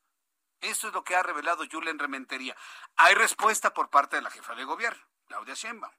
Eso 0.61 0.87
es 0.87 0.93
lo 0.93 1.03
que 1.03 1.15
ha 1.15 1.23
revelado 1.23 1.65
Julen 1.69 1.99
Rementería. 1.99 2.55
Hay 2.95 3.15
respuesta 3.15 3.73
por 3.73 3.89
parte 3.89 4.15
de 4.15 4.21
la 4.21 4.31
jefa 4.31 4.55
de 4.55 4.63
gobierno, 4.63 5.01
Claudia 5.27 5.53
Sheinbaum. 5.53 5.93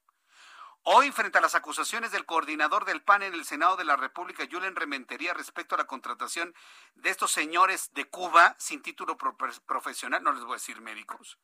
Hoy, 0.87 1.13
frente 1.13 1.39
a 1.39 1.41
las 1.41 1.55
acusaciones 1.55 2.13
del 2.13 2.27
coordinador 2.27 2.85
del 2.85 3.01
PAN 3.01 3.23
en 3.23 3.33
el 3.33 3.47
Senado 3.47 3.75
de 3.77 3.85
la 3.85 3.97
República, 3.97 4.47
Julen 4.51 4.77
Rementería, 4.77 5.33
respecto 5.33 5.75
a 5.75 5.79
la 5.79 5.87
contratación 5.87 6.55
de 6.95 7.09
estos 7.09 7.33
señores 7.33 7.95
de 7.95 8.05
Cuba 8.05 8.55
sin 8.59 8.83
título 8.83 9.17
pro 9.17 9.35
profesional, 9.67 10.23
no 10.23 10.33
les 10.33 10.43
voy 10.43 10.53
a 10.53 10.57
decir 10.57 10.83
médicos, 10.83 11.39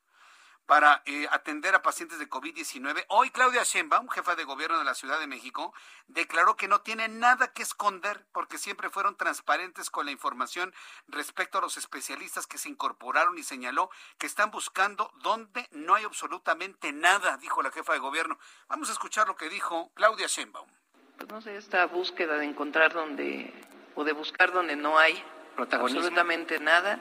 para 0.70 1.02
eh, 1.05 1.26
atender 1.32 1.74
a 1.74 1.82
pacientes 1.82 2.20
de 2.20 2.30
COVID-19. 2.30 3.05
Hoy 3.09 3.30
Claudia 3.30 3.64
Sheinbaum, 3.64 4.06
jefa 4.09 4.36
de 4.36 4.44
gobierno 4.44 4.78
de 4.78 4.84
la 4.84 4.94
Ciudad 4.94 5.18
de 5.18 5.26
México, 5.26 5.74
declaró 6.06 6.55
que 6.55 6.68
no 6.68 6.80
tiene 6.80 7.09
nada 7.09 7.52
que 7.52 7.64
esconder 7.64 8.24
porque 8.30 8.56
siempre 8.56 8.88
fueron 8.88 9.16
transparentes 9.16 9.90
con 9.90 10.06
la 10.06 10.12
información 10.12 10.72
respecto 11.09 11.59
a 11.59 11.60
los 11.60 11.76
especialistas 11.76 12.47
que 12.47 12.56
se 12.56 12.68
incorporaron 12.68 13.36
y 13.36 13.42
señaló 13.42 13.90
que 14.16 14.28
están 14.28 14.52
buscando 14.52 15.10
donde 15.24 15.66
no 15.72 15.97
hay 15.97 16.05
absolutamente 16.05 16.92
nada, 16.92 17.36
dijo 17.38 17.62
la 17.62 17.72
jefa 17.72 17.94
de 17.94 17.98
gobierno. 17.98 18.38
Vamos 18.68 18.90
a 18.90 18.92
escuchar 18.92 19.26
lo 19.26 19.34
que 19.34 19.48
dijo 19.48 19.90
Claudia 19.94 20.28
Sheinbaum. 20.28 20.68
Pues 21.16 21.28
no 21.28 21.40
sé, 21.40 21.56
esta 21.56 21.84
búsqueda 21.86 22.36
de 22.36 22.44
encontrar 22.44 22.92
donde 22.92 23.52
o 23.97 24.05
de 24.05 24.12
buscar 24.12 24.52
donde 24.52 24.76
no 24.76 25.01
hay 25.01 25.20
absolutamente 25.56 26.60
nada 26.60 27.01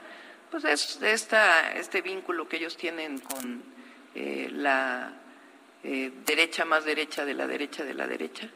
pues 0.50 0.64
es 0.64 1.00
esta, 1.02 1.72
este 1.74 2.02
vínculo 2.02 2.48
que 2.48 2.56
ellos 2.56 2.76
tienen 2.76 3.18
con 3.18 3.62
eh, 4.14 4.48
la 4.52 5.12
eh, 5.84 6.12
derecha 6.26 6.64
más 6.64 6.84
derecha 6.84 7.24
de 7.24 7.34
la 7.34 7.46
derecha 7.46 7.84
de 7.84 7.94
la 7.94 8.06
derecha. 8.06 8.48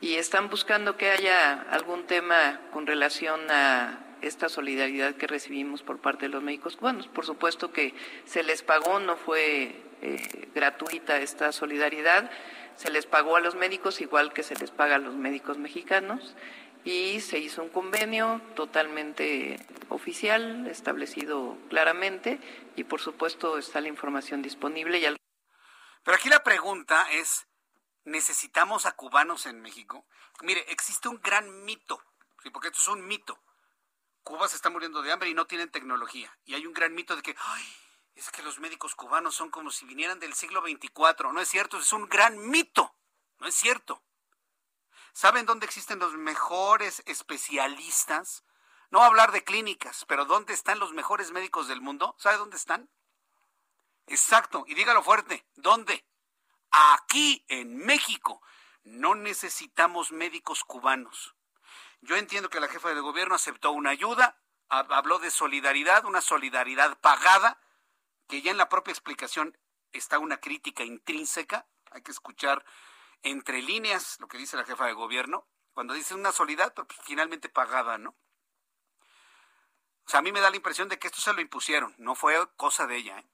Y 0.00 0.14
están 0.14 0.50
buscando 0.50 0.96
que 0.96 1.10
haya 1.10 1.62
algún 1.70 2.06
tema 2.06 2.60
con 2.70 2.86
relación 2.86 3.40
a 3.50 3.98
esta 4.20 4.48
solidaridad 4.48 5.14
que 5.14 5.26
recibimos 5.26 5.82
por 5.82 5.98
parte 5.98 6.26
de 6.26 6.30
los 6.30 6.42
médicos. 6.42 6.76
Cubanos. 6.76 7.08
Por 7.08 7.24
supuesto 7.24 7.72
que 7.72 7.94
se 8.26 8.42
les 8.42 8.62
pagó, 8.62 9.00
no 9.00 9.16
fue 9.16 9.74
eh, 10.02 10.48
gratuita 10.54 11.18
esta 11.18 11.52
solidaridad, 11.52 12.30
se 12.76 12.90
les 12.90 13.06
pagó 13.06 13.36
a 13.36 13.40
los 13.40 13.54
médicos 13.54 14.02
igual 14.02 14.34
que 14.34 14.42
se 14.42 14.54
les 14.56 14.70
paga 14.70 14.96
a 14.96 14.98
los 14.98 15.14
médicos 15.14 15.56
mexicanos 15.56 16.36
y 16.86 17.20
se 17.20 17.40
hizo 17.40 17.64
un 17.64 17.68
convenio 17.68 18.40
totalmente 18.54 19.58
oficial, 19.88 20.68
establecido 20.68 21.58
claramente 21.68 22.38
y 22.76 22.84
por 22.84 23.00
supuesto 23.00 23.58
está 23.58 23.80
la 23.80 23.88
información 23.88 24.40
disponible. 24.40 24.98
Y 24.98 25.16
Pero 26.04 26.16
aquí 26.16 26.28
la 26.28 26.44
pregunta 26.44 27.10
es, 27.10 27.48
¿necesitamos 28.04 28.86
a 28.86 28.92
cubanos 28.92 29.46
en 29.46 29.60
México? 29.60 30.06
Mire, 30.42 30.64
existe 30.68 31.08
un 31.08 31.20
gran 31.20 31.64
mito, 31.64 32.00
porque 32.52 32.68
esto 32.68 32.80
es 32.80 32.88
un 32.88 33.04
mito. 33.04 33.36
Cuba 34.22 34.46
se 34.46 34.54
está 34.54 34.70
muriendo 34.70 35.02
de 35.02 35.10
hambre 35.10 35.28
y 35.28 35.34
no 35.34 35.48
tienen 35.48 35.72
tecnología. 35.72 36.38
Y 36.44 36.54
hay 36.54 36.66
un 36.66 36.72
gran 36.72 36.94
mito 36.94 37.16
de 37.16 37.22
que, 37.22 37.34
ay, 37.36 37.64
es 38.14 38.30
que 38.30 38.44
los 38.44 38.60
médicos 38.60 38.94
cubanos 38.94 39.34
son 39.34 39.50
como 39.50 39.72
si 39.72 39.86
vinieran 39.86 40.20
del 40.20 40.34
siglo 40.34 40.62
XXIV. 40.62 41.32
No 41.32 41.40
es 41.40 41.48
cierto, 41.48 41.78
es 41.78 41.92
un 41.92 42.08
gran 42.08 42.48
mito. 42.48 42.94
No 43.40 43.48
es 43.48 43.56
cierto. 43.56 44.04
¿Saben 45.16 45.46
dónde 45.46 45.64
existen 45.64 45.98
los 45.98 46.12
mejores 46.12 47.02
especialistas? 47.06 48.44
No 48.90 49.02
hablar 49.02 49.32
de 49.32 49.44
clínicas, 49.44 50.04
pero 50.04 50.26
¿dónde 50.26 50.52
están 50.52 50.78
los 50.78 50.92
mejores 50.92 51.30
médicos 51.30 51.68
del 51.68 51.80
mundo? 51.80 52.14
¿Sabe 52.18 52.36
dónde 52.36 52.58
están? 52.58 52.90
Exacto, 54.06 54.66
y 54.68 54.74
dígalo 54.74 55.02
fuerte, 55.02 55.46
¿dónde? 55.54 56.06
Aquí, 56.70 57.46
en 57.48 57.78
México. 57.78 58.42
No 58.84 59.14
necesitamos 59.14 60.12
médicos 60.12 60.64
cubanos. 60.64 61.34
Yo 62.02 62.16
entiendo 62.16 62.50
que 62.50 62.60
la 62.60 62.68
jefa 62.68 62.90
de 62.90 63.00
gobierno 63.00 63.36
aceptó 63.36 63.70
una 63.70 63.88
ayuda, 63.88 64.38
habló 64.68 65.18
de 65.18 65.30
solidaridad, 65.30 66.04
una 66.04 66.20
solidaridad 66.20 66.98
pagada, 66.98 67.58
que 68.28 68.42
ya 68.42 68.50
en 68.50 68.58
la 68.58 68.68
propia 68.68 68.92
explicación 68.92 69.56
está 69.92 70.18
una 70.18 70.36
crítica 70.40 70.84
intrínseca. 70.84 71.66
Hay 71.90 72.02
que 72.02 72.10
escuchar 72.10 72.62
entre 73.22 73.62
líneas 73.62 74.18
lo 74.20 74.28
que 74.28 74.38
dice 74.38 74.56
la 74.56 74.64
jefa 74.64 74.86
de 74.86 74.92
gobierno, 74.92 75.46
cuando 75.72 75.94
dice 75.94 76.14
una 76.14 76.32
solidaridad 76.32 76.74
pues, 76.74 76.98
finalmente 77.02 77.48
pagada, 77.48 77.98
¿no? 77.98 78.16
O 80.06 80.08
sea, 80.08 80.20
a 80.20 80.22
mí 80.22 80.30
me 80.30 80.40
da 80.40 80.50
la 80.50 80.56
impresión 80.56 80.88
de 80.88 80.98
que 80.98 81.08
esto 81.08 81.20
se 81.20 81.32
lo 81.32 81.40
impusieron, 81.40 81.94
no 81.98 82.14
fue 82.14 82.36
cosa 82.56 82.86
de 82.86 82.96
ella. 82.96 83.18
¿eh? 83.18 83.26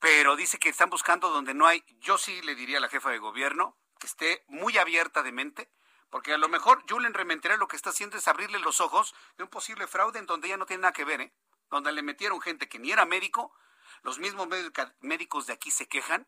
Pero 0.00 0.36
dice 0.36 0.58
que 0.58 0.70
están 0.70 0.88
buscando 0.88 1.28
donde 1.28 1.52
no 1.54 1.66
hay. 1.66 1.84
Yo 2.00 2.16
sí 2.16 2.40
le 2.42 2.54
diría 2.54 2.78
a 2.78 2.80
la 2.80 2.88
jefa 2.88 3.10
de 3.10 3.18
gobierno 3.18 3.76
que 4.00 4.06
esté 4.06 4.42
muy 4.48 4.78
abierta 4.78 5.22
de 5.22 5.30
mente, 5.30 5.70
porque 6.10 6.32
a 6.32 6.38
lo 6.38 6.48
mejor 6.48 6.84
Julen 6.88 7.14
Rementería 7.14 7.56
lo 7.56 7.68
que 7.68 7.76
está 7.76 7.90
haciendo 7.90 8.16
es 8.16 8.26
abrirle 8.26 8.58
los 8.58 8.80
ojos 8.80 9.14
de 9.36 9.44
un 9.44 9.50
posible 9.50 9.86
fraude 9.86 10.18
en 10.18 10.26
donde 10.26 10.48
ella 10.48 10.56
no 10.56 10.66
tiene 10.66 10.80
nada 10.80 10.92
que 10.92 11.04
ver, 11.04 11.20
¿eh? 11.20 11.32
donde 11.70 11.92
le 11.92 12.02
metieron 12.02 12.40
gente 12.40 12.68
que 12.68 12.78
ni 12.78 12.90
era 12.90 13.04
médico, 13.04 13.54
los 14.02 14.18
mismos 14.18 14.48
médicos 15.00 15.46
de 15.46 15.52
aquí 15.52 15.70
se 15.70 15.86
quejan, 15.86 16.26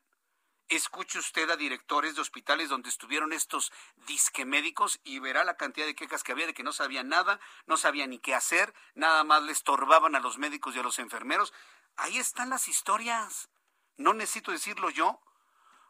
Escuche 0.68 1.18
usted 1.18 1.50
a 1.50 1.56
directores 1.56 2.14
de 2.14 2.22
hospitales 2.22 2.70
donde 2.70 2.88
estuvieron 2.88 3.32
estos 3.32 3.70
disque 4.06 4.46
médicos 4.46 4.98
y 5.04 5.18
verá 5.18 5.44
la 5.44 5.56
cantidad 5.56 5.86
de 5.86 5.94
quejas 5.94 6.22
que 6.22 6.32
había 6.32 6.46
de 6.46 6.54
que 6.54 6.62
no 6.62 6.72
sabían 6.72 7.08
nada, 7.08 7.38
no 7.66 7.76
sabían 7.76 8.10
ni 8.10 8.18
qué 8.18 8.34
hacer, 8.34 8.72
nada 8.94 9.24
más 9.24 9.42
le 9.42 9.52
estorbaban 9.52 10.14
a 10.14 10.20
los 10.20 10.38
médicos 10.38 10.74
y 10.74 10.78
a 10.78 10.82
los 10.82 10.98
enfermeros. 10.98 11.52
Ahí 11.96 12.18
están 12.18 12.48
las 12.48 12.66
historias. 12.68 13.50
No 13.96 14.14
necesito 14.14 14.52
decirlo 14.52 14.88
yo. 14.88 15.20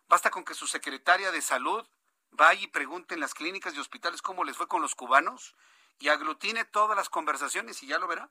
Basta 0.09 0.31
con 0.31 0.45
que 0.45 0.55
su 0.55 0.67
secretaria 0.67 1.31
de 1.31 1.41
salud 1.41 1.87
vaya 2.31 2.63
y 2.63 2.67
pregunte 2.67 3.15
en 3.15 3.21
las 3.21 3.33
clínicas 3.33 3.75
y 3.75 3.79
hospitales 3.79 4.23
cómo 4.23 4.43
les 4.43 4.57
fue 4.57 4.67
con 4.67 4.83
los 4.83 4.97
cubanos 4.97 5.55
y 6.01 6.09
aglutine 6.09 6.65
todas 6.65 6.97
las 6.97 7.09
conversaciones 7.09 7.83
y 7.83 7.87
ya 7.87 7.99
lo 7.99 8.09
verá. 8.09 8.31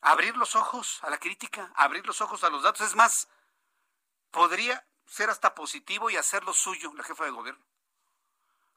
Abrir 0.00 0.36
los 0.36 0.54
ojos 0.56 1.00
a 1.02 1.10
la 1.10 1.18
crítica, 1.18 1.72
abrir 1.74 2.06
los 2.06 2.20
ojos 2.20 2.44
a 2.44 2.50
los 2.50 2.62
datos. 2.62 2.86
Es 2.86 2.94
más, 2.94 3.28
podría 4.30 4.86
ser 5.12 5.28
hasta 5.28 5.54
positivo 5.54 6.08
y 6.08 6.16
hacerlo 6.16 6.54
suyo 6.54 6.90
la 6.94 7.04
jefa 7.04 7.26
de 7.26 7.32
gobierno. 7.32 7.62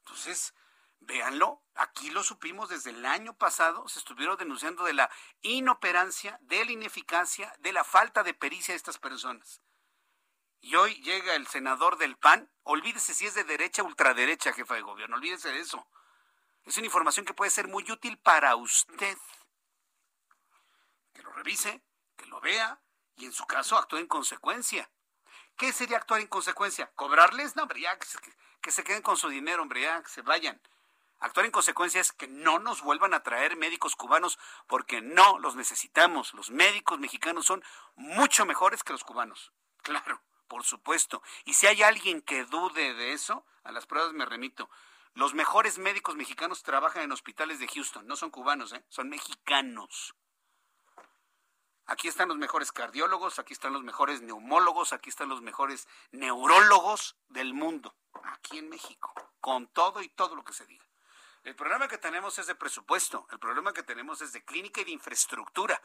Entonces, 0.00 0.52
véanlo, 1.00 1.62
aquí 1.74 2.10
lo 2.10 2.22
supimos 2.22 2.68
desde 2.68 2.90
el 2.90 3.06
año 3.06 3.34
pasado, 3.38 3.88
se 3.88 3.98
estuvieron 3.98 4.36
denunciando 4.36 4.84
de 4.84 4.92
la 4.92 5.10
inoperancia, 5.40 6.38
de 6.42 6.62
la 6.66 6.72
ineficacia, 6.72 7.54
de 7.60 7.72
la 7.72 7.84
falta 7.84 8.22
de 8.22 8.34
pericia 8.34 8.72
de 8.72 8.76
estas 8.76 8.98
personas. 8.98 9.62
Y 10.60 10.74
hoy 10.74 11.02
llega 11.02 11.34
el 11.36 11.46
senador 11.46 11.96
del 11.96 12.18
PAN, 12.18 12.50
olvídese 12.64 13.14
si 13.14 13.24
es 13.24 13.34
de 13.34 13.44
derecha 13.44 13.82
o 13.82 13.86
ultraderecha, 13.86 14.52
jefa 14.52 14.74
de 14.74 14.82
gobierno, 14.82 15.16
olvídese 15.16 15.48
de 15.48 15.60
eso. 15.60 15.88
Es 16.64 16.76
una 16.76 16.86
información 16.86 17.24
que 17.24 17.32
puede 17.32 17.50
ser 17.50 17.66
muy 17.66 17.90
útil 17.90 18.18
para 18.18 18.56
usted. 18.56 19.16
Que 21.14 21.22
lo 21.22 21.32
revise, 21.32 21.82
que 22.14 22.26
lo 22.26 22.42
vea 22.42 22.78
y 23.16 23.24
en 23.24 23.32
su 23.32 23.46
caso 23.46 23.78
actúe 23.78 23.96
en 23.96 24.06
consecuencia. 24.06 24.90
¿Qué 25.56 25.72
sería 25.72 25.96
actuar 25.96 26.20
en 26.20 26.26
consecuencia? 26.26 26.90
¿Cobrarles? 26.94 27.56
No, 27.56 27.62
hombre, 27.62 27.80
ya 27.80 27.98
que 27.98 28.70
se, 28.70 28.84
queden 28.84 29.02
con 29.02 29.16
su 29.16 29.28
dinero, 29.28 29.62
hombre, 29.62 29.82
ya 29.82 30.02
que 30.02 30.10
se 30.10 30.20
vayan. 30.20 30.60
Actuar 31.18 31.46
en 31.46 31.52
consecuencia 31.52 31.98
es 32.00 32.12
que 32.12 32.28
no 32.28 32.58
nos 32.58 32.82
vuelvan 32.82 33.14
a 33.14 33.22
traer 33.22 33.56
médicos 33.56 33.96
cubanos 33.96 34.38
porque 34.66 35.00
no 35.00 35.38
los 35.38 35.56
necesitamos. 35.56 36.34
Los 36.34 36.50
médicos 36.50 36.98
mexicanos 36.98 37.46
son 37.46 37.64
mucho 37.94 38.44
mejores 38.44 38.84
que 38.84 38.92
los 38.92 39.02
cubanos. 39.02 39.50
Claro, 39.82 40.20
por 40.46 40.62
supuesto. 40.62 41.22
Y 41.46 41.54
si 41.54 41.66
hay 41.66 41.82
alguien 41.82 42.20
que 42.20 42.44
dude 42.44 42.92
de 42.92 43.12
eso, 43.14 43.46
a 43.64 43.72
las 43.72 43.86
pruebas 43.86 44.12
me 44.12 44.26
remito. 44.26 44.68
Los 45.14 45.32
mejores 45.32 45.78
médicos 45.78 46.16
mexicanos 46.16 46.62
trabajan 46.62 47.02
en 47.02 47.12
hospitales 47.12 47.60
de 47.60 47.68
Houston. 47.68 48.06
No 48.06 48.16
son 48.16 48.30
cubanos, 48.30 48.74
¿eh? 48.74 48.84
son 48.90 49.08
mexicanos. 49.08 50.14
Aquí 51.88 52.08
están 52.08 52.28
los 52.28 52.36
mejores 52.36 52.72
cardiólogos, 52.72 53.38
aquí 53.38 53.52
están 53.52 53.72
los 53.72 53.84
mejores 53.84 54.20
neumólogos, 54.20 54.92
aquí 54.92 55.08
están 55.08 55.28
los 55.28 55.40
mejores 55.40 55.86
neurólogos 56.10 57.16
del 57.28 57.54
mundo, 57.54 57.94
aquí 58.24 58.58
en 58.58 58.68
México, 58.68 59.12
con 59.40 59.68
todo 59.68 60.02
y 60.02 60.08
todo 60.08 60.34
lo 60.34 60.44
que 60.44 60.52
se 60.52 60.66
diga. 60.66 60.84
El 61.44 61.54
problema 61.54 61.86
que 61.86 61.98
tenemos 61.98 62.40
es 62.40 62.48
de 62.48 62.56
presupuesto, 62.56 63.28
el 63.30 63.38
problema 63.38 63.72
que 63.72 63.84
tenemos 63.84 64.20
es 64.20 64.32
de 64.32 64.44
clínica 64.44 64.80
y 64.80 64.84
de 64.84 64.90
infraestructura, 64.90 65.80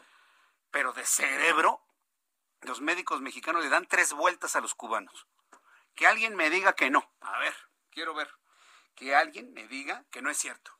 pero 0.71 0.91
de 0.91 1.05
cerebro, 1.05 1.81
los 2.61 2.81
médicos 2.81 3.21
mexicanos 3.21 3.63
le 3.63 3.69
dan 3.69 3.85
tres 3.85 4.13
vueltas 4.13 4.55
a 4.55 4.61
los 4.61 4.73
cubanos. 4.73 5.27
Que 5.93 6.07
alguien 6.07 6.35
me 6.35 6.49
diga 6.49 6.73
que 6.73 6.89
no. 6.89 7.11
A 7.19 7.37
ver, 7.37 7.53
quiero 7.91 8.15
ver. 8.15 8.33
Que 8.95 9.15
alguien 9.15 9.53
me 9.53 9.67
diga 9.67 10.03
que 10.09 10.23
no 10.23 10.31
es 10.31 10.37
cierto. 10.37 10.71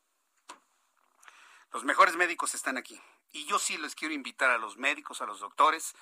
Los 1.72 1.84
mejores 1.84 2.16
médicos 2.16 2.56
están 2.56 2.78
aquí. 2.78 3.00
Y 3.32 3.46
yo 3.46 3.60
sí 3.60 3.78
les 3.78 3.96
quiero 3.96 4.14
invitar 4.14 4.50
a 4.50 4.58
los 4.58 4.78
médicos, 4.78 5.22
a 5.22 5.26
los 5.26 5.40
doctores, 5.40 5.96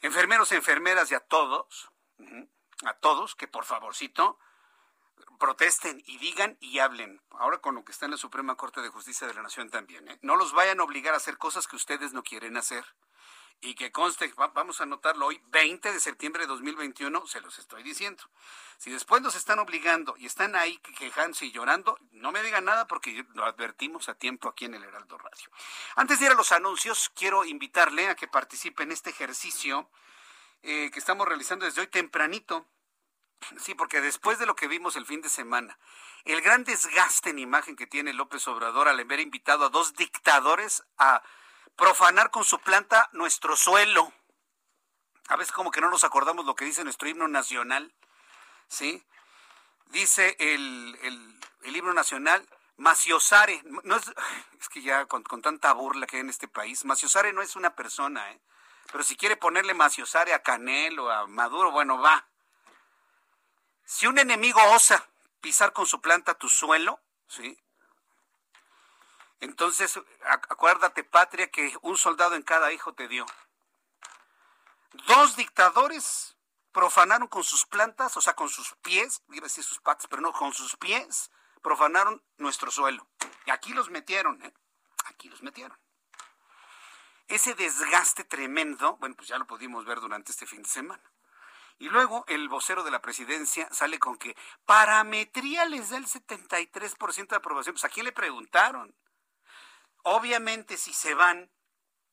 enfermeros, 0.00 0.52
enfermeras 0.52 1.10
y 1.10 1.14
a 1.14 1.20
todos, 1.20 1.90
a 2.84 2.94
todos, 2.94 3.34
que 3.34 3.48
por 3.48 3.64
favorcito 3.64 4.38
protesten 5.38 6.02
y 6.06 6.18
digan 6.18 6.56
y 6.60 6.78
hablen. 6.78 7.20
Ahora 7.30 7.58
con 7.58 7.74
lo 7.74 7.84
que 7.84 7.92
está 7.92 8.04
en 8.04 8.12
la 8.12 8.16
Suprema 8.16 8.56
Corte 8.56 8.80
de 8.80 8.90
Justicia 8.90 9.26
de 9.26 9.34
la 9.34 9.42
Nación 9.42 9.70
también. 9.70 10.08
¿eh? 10.08 10.18
No 10.22 10.36
los 10.36 10.52
vayan 10.52 10.80
a 10.80 10.84
obligar 10.84 11.14
a 11.14 11.16
hacer 11.16 11.36
cosas 11.38 11.66
que 11.66 11.76
ustedes 11.76 12.12
no 12.12 12.22
quieren 12.22 12.56
hacer 12.56 12.84
y 13.64 13.74
que 13.76 13.92
conste, 13.92 14.32
vamos 14.54 14.80
a 14.80 14.82
anotarlo 14.82 15.26
hoy, 15.26 15.40
20 15.46 15.92
de 15.92 16.00
septiembre 16.00 16.42
de 16.42 16.48
2021, 16.48 17.26
se 17.28 17.40
los 17.40 17.60
estoy 17.60 17.84
diciendo. 17.84 18.24
Si 18.76 18.90
después 18.90 19.22
nos 19.22 19.36
están 19.36 19.60
obligando 19.60 20.16
y 20.18 20.26
están 20.26 20.56
ahí 20.56 20.78
quejándose 20.98 21.46
y 21.46 21.52
llorando, 21.52 21.96
no 22.10 22.32
me 22.32 22.42
digan 22.42 22.64
nada 22.64 22.88
porque 22.88 23.24
lo 23.34 23.44
advertimos 23.44 24.08
a 24.08 24.14
tiempo 24.14 24.48
aquí 24.48 24.64
en 24.64 24.74
el 24.74 24.82
Heraldo 24.82 25.16
Radio. 25.16 25.48
Antes 25.94 26.18
de 26.18 26.26
ir 26.26 26.32
a 26.32 26.34
los 26.34 26.50
anuncios, 26.50 27.12
quiero 27.14 27.44
invitarle 27.44 28.08
a 28.08 28.16
que 28.16 28.26
participe 28.26 28.82
en 28.82 28.90
este 28.90 29.10
ejercicio 29.10 29.88
eh, 30.62 30.90
que 30.92 30.98
estamos 30.98 31.28
realizando 31.28 31.64
desde 31.64 31.82
hoy 31.82 31.86
tempranito. 31.86 32.66
Sí, 33.58 33.74
porque 33.74 34.00
después 34.00 34.40
de 34.40 34.46
lo 34.46 34.56
que 34.56 34.66
vimos 34.66 34.96
el 34.96 35.06
fin 35.06 35.20
de 35.20 35.28
semana, 35.28 35.78
el 36.24 36.40
gran 36.40 36.64
desgaste 36.64 37.30
en 37.30 37.38
imagen 37.38 37.76
que 37.76 37.86
tiene 37.86 38.12
López 38.12 38.46
Obrador 38.48 38.88
al 38.88 38.98
haber 38.98 39.20
invitado 39.20 39.66
a 39.66 39.68
dos 39.68 39.94
dictadores 39.94 40.84
a 40.98 41.22
profanar 41.76 42.30
con 42.30 42.44
su 42.44 42.58
planta 42.60 43.08
nuestro 43.12 43.56
suelo. 43.56 44.12
A 45.28 45.36
veces 45.36 45.52
como 45.52 45.70
que 45.70 45.80
no 45.80 45.90
nos 45.90 46.04
acordamos 46.04 46.44
lo 46.44 46.54
que 46.54 46.64
dice 46.64 46.84
nuestro 46.84 47.08
himno 47.08 47.28
nacional, 47.28 47.94
¿sí? 48.68 49.04
Dice 49.86 50.36
el, 50.38 50.98
el, 51.62 51.76
himno 51.76 51.92
nacional, 51.92 52.46
Maciosare, 52.76 53.62
no 53.64 53.96
es, 53.96 54.12
es 54.60 54.68
que 54.68 54.82
ya 54.82 55.06
con, 55.06 55.22
tanta 55.42 55.72
burla 55.72 56.06
que 56.06 56.16
hay 56.16 56.20
en 56.20 56.30
este 56.30 56.48
país, 56.48 56.84
Maciosare 56.84 57.32
no 57.32 57.42
es 57.42 57.56
una 57.56 57.74
persona, 57.74 58.30
¿eh? 58.32 58.40
Pero 58.90 59.04
si 59.04 59.16
quiere 59.16 59.36
ponerle 59.36 59.74
Maciosare 59.74 60.34
a 60.34 60.42
Canel 60.42 60.98
o 60.98 61.10
a 61.10 61.26
Maduro, 61.26 61.70
bueno, 61.70 61.98
va. 61.98 62.26
Si 63.84 64.06
un 64.06 64.18
enemigo 64.18 64.60
osa 64.72 65.08
pisar 65.40 65.72
con 65.72 65.86
su 65.86 66.00
planta 66.00 66.34
tu 66.34 66.48
suelo, 66.48 67.00
¿sí? 67.26 67.58
Entonces, 69.42 69.98
acuérdate, 70.48 71.02
patria, 71.02 71.50
que 71.50 71.76
un 71.82 71.96
soldado 71.96 72.36
en 72.36 72.42
cada 72.42 72.72
hijo 72.72 72.94
te 72.94 73.08
dio. 73.08 73.26
Dos 75.08 75.34
dictadores 75.34 76.36
profanaron 76.70 77.26
con 77.26 77.42
sus 77.42 77.66
plantas, 77.66 78.16
o 78.16 78.20
sea, 78.20 78.36
con 78.36 78.48
sus 78.48 78.76
pies, 78.82 79.20
iba 79.30 79.44
a 79.44 79.48
decir 79.48 79.64
sus 79.64 79.80
patas, 79.80 80.06
pero 80.06 80.22
no, 80.22 80.32
con 80.32 80.54
sus 80.54 80.76
pies, 80.76 81.32
profanaron 81.60 82.22
nuestro 82.36 82.70
suelo. 82.70 83.08
Y 83.44 83.50
aquí 83.50 83.72
los 83.72 83.90
metieron, 83.90 84.40
¿eh? 84.44 84.54
Aquí 85.06 85.28
los 85.28 85.42
metieron. 85.42 85.76
Ese 87.26 87.54
desgaste 87.56 88.22
tremendo, 88.22 88.96
bueno, 88.98 89.16
pues 89.16 89.26
ya 89.26 89.38
lo 89.38 89.46
pudimos 89.48 89.84
ver 89.84 89.98
durante 89.98 90.30
este 90.30 90.46
fin 90.46 90.62
de 90.62 90.68
semana. 90.68 91.02
Y 91.80 91.88
luego 91.88 92.24
el 92.28 92.48
vocero 92.48 92.84
de 92.84 92.92
la 92.92 93.02
presidencia 93.02 93.68
sale 93.72 93.98
con 93.98 94.18
que 94.18 94.36
parametría 94.66 95.64
les 95.64 95.90
da 95.90 95.96
el 95.96 96.06
73% 96.06 97.26
de 97.26 97.36
aprobación. 97.36 97.74
Pues 97.74 97.84
a 97.84 97.88
quién 97.88 98.06
le 98.06 98.12
preguntaron. 98.12 98.94
Obviamente 100.02 100.76
si 100.76 100.92
se 100.92 101.14
van 101.14 101.50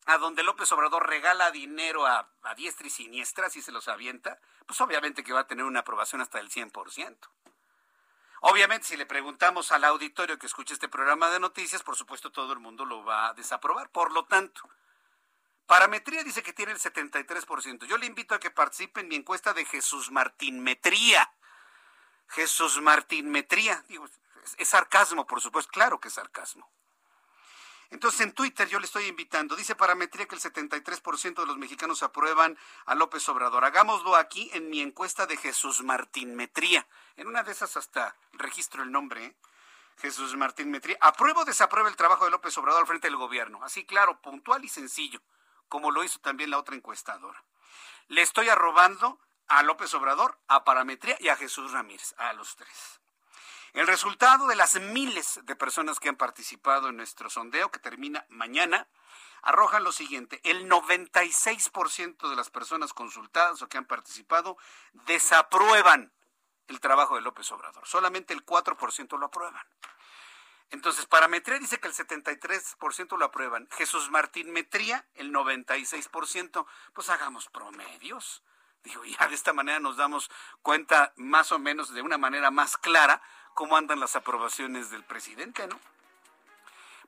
a 0.05 0.17
donde 0.17 0.43
López 0.43 0.71
Obrador 0.71 1.07
regala 1.07 1.51
dinero 1.51 2.05
a, 2.07 2.31
diestra 2.55 2.87
y 2.87 2.89
siniestra, 2.89 3.49
si 3.49 3.61
se 3.61 3.71
los 3.71 3.87
avienta, 3.87 4.39
pues 4.65 4.81
obviamente 4.81 5.23
que 5.23 5.33
va 5.33 5.41
a 5.41 5.47
tener 5.47 5.65
una 5.65 5.81
aprobación 5.81 6.21
hasta 6.21 6.39
el 6.39 6.49
100%. 6.49 7.17
Obviamente, 8.41 8.87
si 8.87 8.97
le 8.97 9.05
preguntamos 9.05 9.71
al 9.71 9.83
auditorio 9.83 10.39
que 10.39 10.47
escuche 10.47 10.73
este 10.73 10.87
programa 10.87 11.29
de 11.29 11.39
noticias, 11.39 11.83
por 11.83 11.95
supuesto 11.95 12.31
todo 12.31 12.53
el 12.53 12.59
mundo 12.59 12.85
lo 12.85 13.03
va 13.03 13.27
a 13.27 13.33
desaprobar. 13.33 13.89
Por 13.91 14.11
lo 14.11 14.25
tanto, 14.25 14.61
Parametría 15.67 16.23
dice 16.23 16.41
que 16.41 16.53
tiene 16.53 16.71
el 16.71 16.79
73%. 16.79 17.85
Yo 17.85 17.97
le 17.97 18.05
invito 18.05 18.33
a 18.33 18.39
que 18.39 18.49
participe 18.49 19.01
en 19.01 19.09
mi 19.09 19.15
encuesta 19.15 19.53
de 19.53 19.65
Jesús 19.65 20.09
Martín 20.09 20.61
Metría. 20.61 21.31
Jesús 22.29 22.81
Martín 22.81 23.29
Metría. 23.29 23.83
Digo, 23.89 24.05
es, 24.05 24.55
es 24.57 24.69
sarcasmo, 24.69 25.27
por 25.27 25.41
supuesto. 25.41 25.71
Claro 25.71 25.99
que 25.99 26.07
es 26.07 26.13
sarcasmo. 26.13 26.71
Entonces 27.91 28.21
en 28.21 28.33
Twitter 28.33 28.67
yo 28.67 28.79
le 28.79 28.85
estoy 28.85 29.05
invitando, 29.05 29.55
dice 29.55 29.75
Parametría 29.75 30.27
que 30.27 30.35
el 30.35 30.41
73% 30.41 31.33
de 31.33 31.45
los 31.45 31.57
mexicanos 31.57 32.03
aprueban 32.03 32.57
a 32.85 32.93
López 32.93 33.27
Obrador. 33.29 33.65
Hagámoslo 33.65 34.15
aquí 34.15 34.49
en 34.53 34.69
mi 34.69 34.81
encuesta 34.81 35.25
de 35.25 35.37
Jesús 35.37 35.81
Martín 35.81 36.35
Metría. 36.35 36.87
En 37.15 37.27
una 37.27 37.41
de 37.43 37.51
esas 37.51 37.77
hasta 37.77 38.15
registro 38.33 38.83
el 38.83 38.91
nombre, 38.91 39.25
¿eh? 39.25 39.35
Jesús 39.97 40.35
Martín 40.35 40.71
Metría. 40.71 40.97
¿Apruebo 41.01 41.41
o 41.41 41.45
desaprueba 41.45 41.89
el 41.89 41.95
trabajo 41.95 42.25
de 42.25 42.31
López 42.31 42.57
Obrador 42.57 42.81
al 42.81 42.87
frente 42.87 43.07
del 43.07 43.17
gobierno? 43.17 43.63
Así 43.63 43.85
claro, 43.85 44.21
puntual 44.21 44.63
y 44.63 44.69
sencillo, 44.69 45.21
como 45.67 45.91
lo 45.91 46.03
hizo 46.03 46.19
también 46.19 46.51
la 46.51 46.57
otra 46.57 46.75
encuestadora. 46.75 47.43
Le 48.07 48.21
estoy 48.21 48.49
arrobando 48.49 49.19
a 49.47 49.63
López 49.63 49.93
Obrador, 49.93 50.39
a 50.47 50.63
Parametría 50.63 51.17
y 51.19 51.27
a 51.27 51.35
Jesús 51.35 51.71
Ramírez, 51.71 52.13
a 52.17 52.33
los 52.33 52.55
tres. 52.55 53.01
El 53.73 53.87
resultado 53.87 54.47
de 54.47 54.55
las 54.55 54.79
miles 54.79 55.39
de 55.43 55.55
personas 55.55 55.99
que 55.99 56.09
han 56.09 56.15
participado 56.15 56.89
en 56.89 56.97
nuestro 56.97 57.29
sondeo, 57.29 57.71
que 57.71 57.79
termina 57.79 58.25
mañana, 58.29 58.87
arrojan 59.41 59.83
lo 59.83 59.91
siguiente. 59.91 60.41
El 60.43 60.69
96% 60.69 62.29
de 62.29 62.35
las 62.35 62.49
personas 62.49 62.93
consultadas 62.93 63.61
o 63.61 63.69
que 63.69 63.77
han 63.77 63.85
participado 63.85 64.57
desaprueban 65.05 66.11
el 66.67 66.79
trabajo 66.79 67.15
de 67.15 67.21
López 67.21 67.51
Obrador. 67.51 67.87
Solamente 67.87 68.33
el 68.33 68.45
4% 68.45 69.17
lo 69.17 69.27
aprueban. 69.27 69.65
Entonces, 70.71 71.07
Parametría 71.07 71.57
dice 71.57 71.79
que 71.79 71.87
el 71.87 71.95
73% 71.95 73.17
lo 73.17 73.25
aprueban. 73.25 73.67
Jesús 73.71 74.11
Martín 74.11 74.51
Metría, 74.51 75.07
el 75.15 75.33
96%. 75.33 76.65
Pues 76.93 77.09
hagamos 77.09 77.49
promedios. 77.49 78.43
Digo, 78.83 79.03
ya 79.03 79.27
de 79.27 79.35
esta 79.35 79.51
manera 79.51 79.79
nos 79.79 79.97
damos 79.97 80.29
cuenta 80.61 81.11
más 81.17 81.51
o 81.51 81.59
menos 81.59 81.93
de 81.93 82.01
una 82.01 82.17
manera 82.17 82.51
más 82.51 82.77
clara 82.77 83.21
cómo 83.59 83.75
andan 83.75 83.99
las 83.99 84.15
aprobaciones 84.15 84.89
del 84.89 85.03
presidente, 85.03 85.67
¿no? 85.67 85.77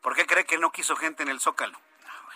¿Por 0.01 0.17
qué 0.17 0.25
cree 0.25 0.43
que 0.43 0.57
no 0.57 0.69
quiso 0.69 0.97
gente 0.97 1.23
en 1.23 1.29
el 1.29 1.39
Zócalo? 1.39 1.79
Ah. 2.05 2.29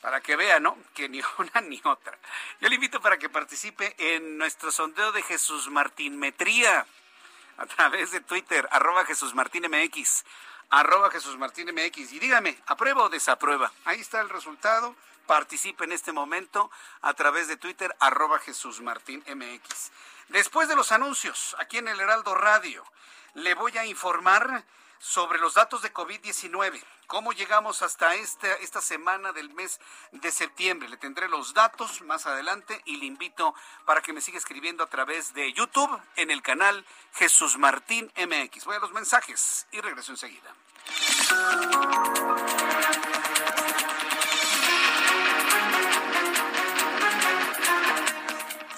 Para 0.00 0.20
que 0.20 0.34
vea, 0.34 0.58
¿no? 0.58 0.76
Que 0.92 1.08
ni 1.08 1.22
una 1.38 1.60
ni 1.60 1.80
otra. 1.84 2.18
Yo 2.60 2.68
le 2.68 2.74
invito 2.74 3.00
para 3.00 3.16
que 3.16 3.28
participe 3.28 3.94
en 3.96 4.38
nuestro 4.38 4.72
sondeo 4.72 5.12
de 5.12 5.22
Jesús 5.22 5.70
Martín 5.70 6.18
Metría 6.18 6.84
a 7.58 7.66
través 7.66 8.10
de 8.10 8.18
Twitter, 8.18 8.68
arroba 8.72 9.04
Jesús 9.04 9.34
Martín 9.34 9.66
MX, 9.70 10.24
arroba 10.70 11.12
Jesús 11.12 11.38
Martín 11.38 11.72
MX. 11.72 12.12
Y 12.12 12.18
dígame, 12.18 12.58
¿aprueba 12.66 13.04
o 13.04 13.08
desaprueba? 13.08 13.70
Ahí 13.84 14.00
está 14.00 14.20
el 14.20 14.30
resultado. 14.30 14.96
Participe 15.28 15.84
en 15.84 15.92
este 15.92 16.10
momento 16.10 16.72
a 17.02 17.14
través 17.14 17.46
de 17.46 17.56
Twitter, 17.56 17.94
arroba 18.00 18.40
Jesús 18.40 18.80
Martín 18.80 19.22
MX. 19.32 19.92
Después 20.28 20.68
de 20.68 20.76
los 20.76 20.92
anuncios, 20.92 21.54
aquí 21.58 21.78
en 21.78 21.88
el 21.88 22.00
Heraldo 22.00 22.34
Radio, 22.34 22.84
le 23.34 23.54
voy 23.54 23.76
a 23.76 23.84
informar 23.84 24.64
sobre 24.98 25.38
los 25.38 25.54
datos 25.54 25.82
de 25.82 25.92
COVID-19. 25.92 26.82
¿Cómo 27.06 27.32
llegamos 27.32 27.82
hasta 27.82 28.14
esta, 28.14 28.54
esta 28.54 28.80
semana 28.80 29.32
del 29.32 29.50
mes 29.50 29.78
de 30.12 30.30
septiembre? 30.30 30.88
Le 30.88 30.96
tendré 30.96 31.28
los 31.28 31.52
datos 31.52 32.00
más 32.02 32.26
adelante 32.26 32.80
y 32.86 32.96
le 32.96 33.04
invito 33.04 33.54
para 33.84 34.00
que 34.00 34.14
me 34.14 34.22
siga 34.22 34.38
escribiendo 34.38 34.82
a 34.82 34.86
través 34.86 35.34
de 35.34 35.52
YouTube 35.52 36.00
en 36.16 36.30
el 36.30 36.40
canal 36.40 36.86
Jesús 37.12 37.58
Martín 37.58 38.10
MX. 38.16 38.64
Voy 38.64 38.76
a 38.76 38.78
los 38.78 38.92
mensajes 38.92 39.66
y 39.72 39.80
regreso 39.82 40.12
enseguida. 40.12 40.54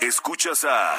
Escuchas 0.00 0.64
a 0.64 0.98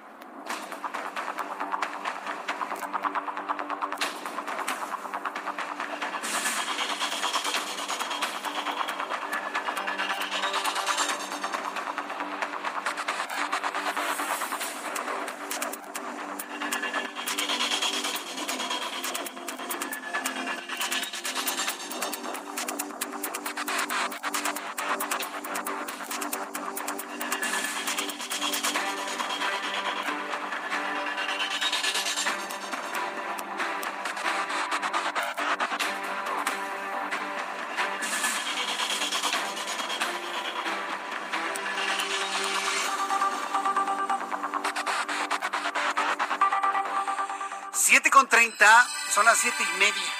Siete 49.41 49.63
y 49.63 49.79
media. 49.79 50.13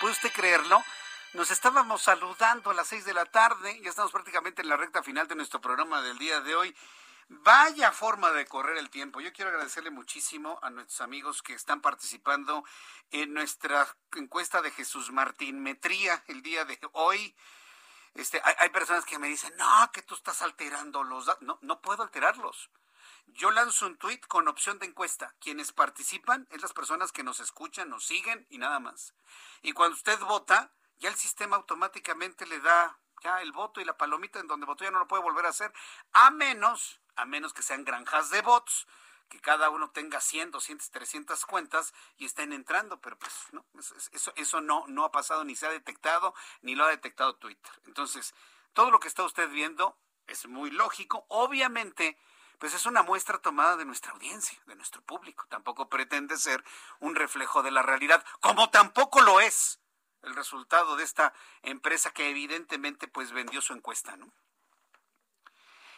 ¿Puede 0.00 0.12
usted 0.12 0.30
creerlo? 0.30 0.80
Nos 1.32 1.50
estábamos 1.50 2.00
saludando 2.00 2.70
a 2.70 2.74
las 2.74 2.86
seis 2.86 3.04
de 3.04 3.12
la 3.12 3.24
tarde, 3.24 3.80
ya 3.82 3.90
estamos 3.90 4.12
prácticamente 4.12 4.62
en 4.62 4.68
la 4.68 4.76
recta 4.76 5.02
final 5.02 5.26
de 5.26 5.34
nuestro 5.34 5.60
programa 5.60 6.00
del 6.00 6.16
día 6.16 6.40
de 6.40 6.54
hoy. 6.54 6.76
Vaya 7.26 7.90
forma 7.90 8.30
de 8.30 8.46
correr 8.46 8.76
el 8.76 8.88
tiempo. 8.88 9.20
Yo 9.20 9.32
quiero 9.32 9.50
agradecerle 9.50 9.90
muchísimo 9.90 10.60
a 10.62 10.70
nuestros 10.70 11.00
amigos 11.00 11.42
que 11.42 11.54
están 11.54 11.80
participando 11.80 12.64
en 13.10 13.34
nuestra 13.34 13.84
encuesta 14.14 14.62
de 14.62 14.70
Jesús 14.70 15.10
Martín 15.10 15.60
Metría 15.60 16.22
el 16.28 16.40
día 16.40 16.64
de 16.64 16.78
hoy. 16.92 17.34
Este, 18.14 18.40
hay, 18.44 18.54
hay 18.58 18.68
personas 18.68 19.04
que 19.04 19.18
me 19.18 19.26
dicen, 19.26 19.52
no, 19.56 19.90
que 19.92 20.02
tú 20.02 20.14
estás 20.14 20.40
alterando 20.42 21.02
los 21.02 21.26
datos. 21.26 21.42
No, 21.42 21.58
no 21.62 21.80
puedo 21.80 22.04
alterarlos. 22.04 22.70
Yo 23.26 23.50
lanzo 23.50 23.86
un 23.86 23.96
tuit 23.98 24.26
con 24.26 24.48
opción 24.48 24.78
de 24.78 24.86
encuesta. 24.86 25.34
Quienes 25.40 25.72
participan 25.72 26.46
es 26.50 26.62
las 26.62 26.72
personas 26.72 27.12
que 27.12 27.24
nos 27.24 27.40
escuchan, 27.40 27.88
nos 27.88 28.04
siguen 28.04 28.46
y 28.50 28.58
nada 28.58 28.78
más. 28.80 29.14
Y 29.62 29.72
cuando 29.72 29.96
usted 29.96 30.18
vota, 30.20 30.72
ya 30.98 31.08
el 31.08 31.16
sistema 31.16 31.56
automáticamente 31.56 32.46
le 32.46 32.60
da 32.60 32.98
ya 33.22 33.40
el 33.40 33.52
voto 33.52 33.80
y 33.80 33.84
la 33.84 33.96
palomita 33.96 34.38
en 34.38 34.46
donde 34.46 34.66
votó 34.66 34.84
ya 34.84 34.90
no 34.90 34.98
lo 34.98 35.08
puede 35.08 35.22
volver 35.22 35.46
a 35.46 35.48
hacer, 35.48 35.72
a 36.12 36.30
menos, 36.30 37.00
a 37.16 37.24
menos 37.24 37.52
que 37.54 37.62
sean 37.62 37.84
granjas 37.84 38.30
de 38.30 38.42
votos, 38.42 38.86
que 39.28 39.40
cada 39.40 39.70
uno 39.70 39.90
tenga 39.90 40.20
100, 40.20 40.50
200, 40.50 40.90
300 40.90 41.46
cuentas 41.46 41.94
y 42.18 42.26
estén 42.26 42.52
entrando, 42.52 43.00
pero 43.00 43.18
pues 43.18 43.32
no, 43.52 43.64
eso, 44.12 44.32
eso 44.36 44.60
no, 44.60 44.84
no 44.88 45.04
ha 45.04 45.10
pasado 45.10 45.42
ni 45.44 45.56
se 45.56 45.66
ha 45.66 45.70
detectado, 45.70 46.34
ni 46.60 46.74
lo 46.74 46.84
ha 46.84 46.90
detectado 46.90 47.36
Twitter. 47.36 47.72
Entonces, 47.86 48.34
todo 48.74 48.90
lo 48.90 49.00
que 49.00 49.08
está 49.08 49.24
usted 49.24 49.48
viendo 49.50 49.96
Es 50.26 50.46
muy 50.46 50.70
lógico. 50.70 51.26
Obviamente, 51.28 52.18
pues 52.64 52.72
es 52.72 52.86
una 52.86 53.02
muestra 53.02 53.36
tomada 53.42 53.76
de 53.76 53.84
nuestra 53.84 54.12
audiencia, 54.12 54.58
de 54.64 54.74
nuestro 54.74 55.02
público. 55.02 55.44
Tampoco 55.50 55.90
pretende 55.90 56.38
ser 56.38 56.64
un 56.98 57.14
reflejo 57.14 57.62
de 57.62 57.70
la 57.70 57.82
realidad, 57.82 58.24
como 58.40 58.70
tampoco 58.70 59.20
lo 59.20 59.38
es 59.38 59.80
el 60.22 60.34
resultado 60.34 60.96
de 60.96 61.04
esta 61.04 61.34
empresa 61.60 62.14
que 62.14 62.30
evidentemente 62.30 63.06
pues 63.06 63.32
vendió 63.32 63.60
su 63.60 63.74
encuesta, 63.74 64.16
¿no? 64.16 64.32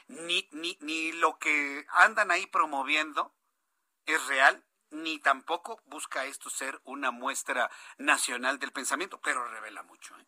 Ni, 0.09 0.49
ni, 0.51 0.77
ni 0.81 1.13
lo 1.13 1.39
que 1.39 1.87
andan 1.89 2.33
ahí 2.33 2.49
promoviendo 2.49 3.33
es 4.05 4.27
real, 4.27 4.65
ni 4.91 5.21
tampoco 5.21 5.81
busca 5.85 6.25
esto 6.25 6.51
ser 6.51 6.81
una 6.83 7.13
muestra 7.13 7.71
nacional 7.97 8.59
del 8.59 8.73
pensamiento, 8.73 9.21
pero 9.21 9.47
revela 9.47 9.85
mucho. 9.85 10.19
¿eh? 10.19 10.27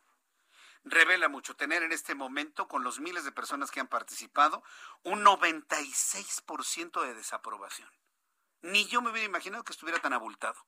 Revela 0.91 1.29
mucho 1.29 1.57
tener 1.57 1.83
en 1.83 1.93
este 1.93 2.15
momento, 2.15 2.69
con 2.69 2.85
los 2.85 3.01
miles 3.01 3.25
de 3.25 3.33
personas 3.33 3.71
que 3.71 3.81
han 3.81 3.89
participado, 3.89 4.63
un 5.03 5.25
96% 5.25 7.03
de 7.03 7.15
desaprobación. 7.15 7.91
Ni 8.63 8.87
yo 8.87 9.01
me 9.03 9.11
hubiera 9.11 9.27
imaginado 9.27 9.65
que 9.65 9.73
estuviera 9.73 10.01
tan 10.01 10.13
abultado. 10.13 10.65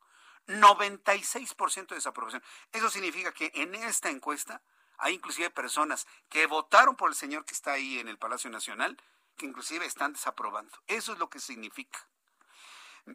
96% 0.46 1.88
de 1.88 1.94
desaprobación. 1.96 2.42
Eso 2.72 2.90
significa 2.90 3.32
que 3.32 3.50
en 3.54 3.74
esta 3.74 4.10
encuesta 4.10 4.62
hay 4.98 5.14
inclusive 5.14 5.50
personas 5.50 6.06
que 6.28 6.46
votaron 6.46 6.96
por 6.96 7.10
el 7.10 7.14
señor 7.14 7.44
que 7.44 7.54
está 7.54 7.72
ahí 7.72 7.98
en 7.98 8.08
el 8.08 8.18
Palacio 8.18 8.50
Nacional, 8.50 9.00
que 9.36 9.46
inclusive 9.46 9.86
están 9.86 10.12
desaprobando. 10.12 10.78
Eso 10.86 11.12
es 11.12 11.18
lo 11.18 11.30
que 11.30 11.40
significa. 11.40 12.09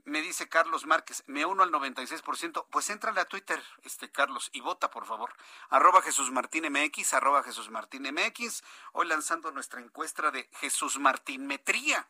Me 0.03 0.22
dice 0.22 0.49
Carlos 0.49 0.86
Márquez, 0.86 1.24
me 1.28 1.45
uno 1.45 1.64
al 1.64 1.72
96%. 1.72 2.68
Pues 2.70 2.90
entrale 2.90 3.22
a 3.22 3.26
Twitter, 3.26 3.62
este 3.84 4.12
Carlos, 4.12 4.49
y 4.53 4.62
vota, 4.62 4.90
por 4.90 5.06
favor. 5.06 5.34
Arroba 5.70 6.02
Jesús 6.02 6.32
Martín 6.32 6.66
MX, 6.72 7.14
arroba 7.14 7.44
Jesús 7.44 7.70
Martín 7.70 8.03
MX. 8.03 8.64
Hoy 8.94 9.07
lanzando 9.07 9.52
nuestra 9.52 9.82
encuesta 9.82 10.32
de 10.32 10.49
Jesús 10.53 10.99
Martín 10.99 11.48
Metría 11.48 12.10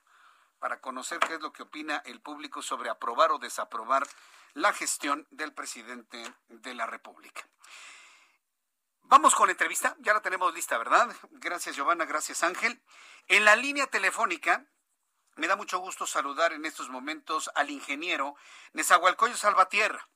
para 0.60 0.80
conocer 0.82 1.20
qué 1.20 1.36
es 1.36 1.42
lo 1.42 1.54
que 1.54 1.64
opina 1.64 2.02
el 2.06 2.22
público 2.22 2.62
sobre 2.62 2.90
aprobar 2.90 3.32
o 3.32 3.40
desaprobar 3.40 4.08
la 4.54 4.74
gestión 4.74 5.28
del 5.32 5.54
presidente 5.54 6.34
de 6.48 6.74
la 6.74 6.86
República. 6.88 7.48
Vamos 9.04 9.36
con 9.36 9.50
entrevista, 9.50 9.96
ya 10.00 10.14
la 10.14 10.22
tenemos 10.22 10.54
lista, 10.54 10.78
¿verdad? 10.78 11.16
Gracias 11.32 11.76
Giovanna, 11.76 12.06
gracias 12.06 12.42
Ángel. 12.42 12.82
En 13.28 13.46
la 13.46 13.56
línea 13.56 13.86
telefónica 13.88 14.66
me 15.36 15.48
da 15.48 15.56
mucho 15.56 15.80
gusto 15.80 16.08
saludar 16.08 16.54
en 16.54 16.66
estos 16.66 16.90
momentos 16.90 17.50
al 17.56 17.70
ingeniero 17.70 18.36
Nezahualcóyotl 18.74 19.38
Salvatierra. 19.38 20.08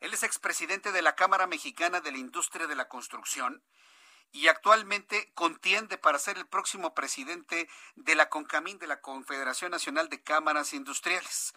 Él 0.00 0.14
es 0.14 0.22
expresidente 0.22 0.92
de 0.92 1.02
la 1.02 1.16
Cámara 1.16 1.46
Mexicana 1.46 2.00
de 2.00 2.12
la 2.12 2.18
Industria 2.18 2.66
de 2.66 2.76
la 2.76 2.88
Construcción 2.88 3.62
y 4.30 4.48
actualmente 4.48 5.32
contiende 5.34 5.98
para 5.98 6.18
ser 6.18 6.38
el 6.38 6.46
próximo 6.46 6.94
presidente 6.94 7.68
de 7.96 8.14
la 8.14 8.28
CONCAMIN, 8.28 8.78
de 8.78 8.86
la 8.86 9.00
Confederación 9.00 9.70
Nacional 9.70 10.08
de 10.08 10.22
Cámaras 10.22 10.72
Industriales. 10.72 11.54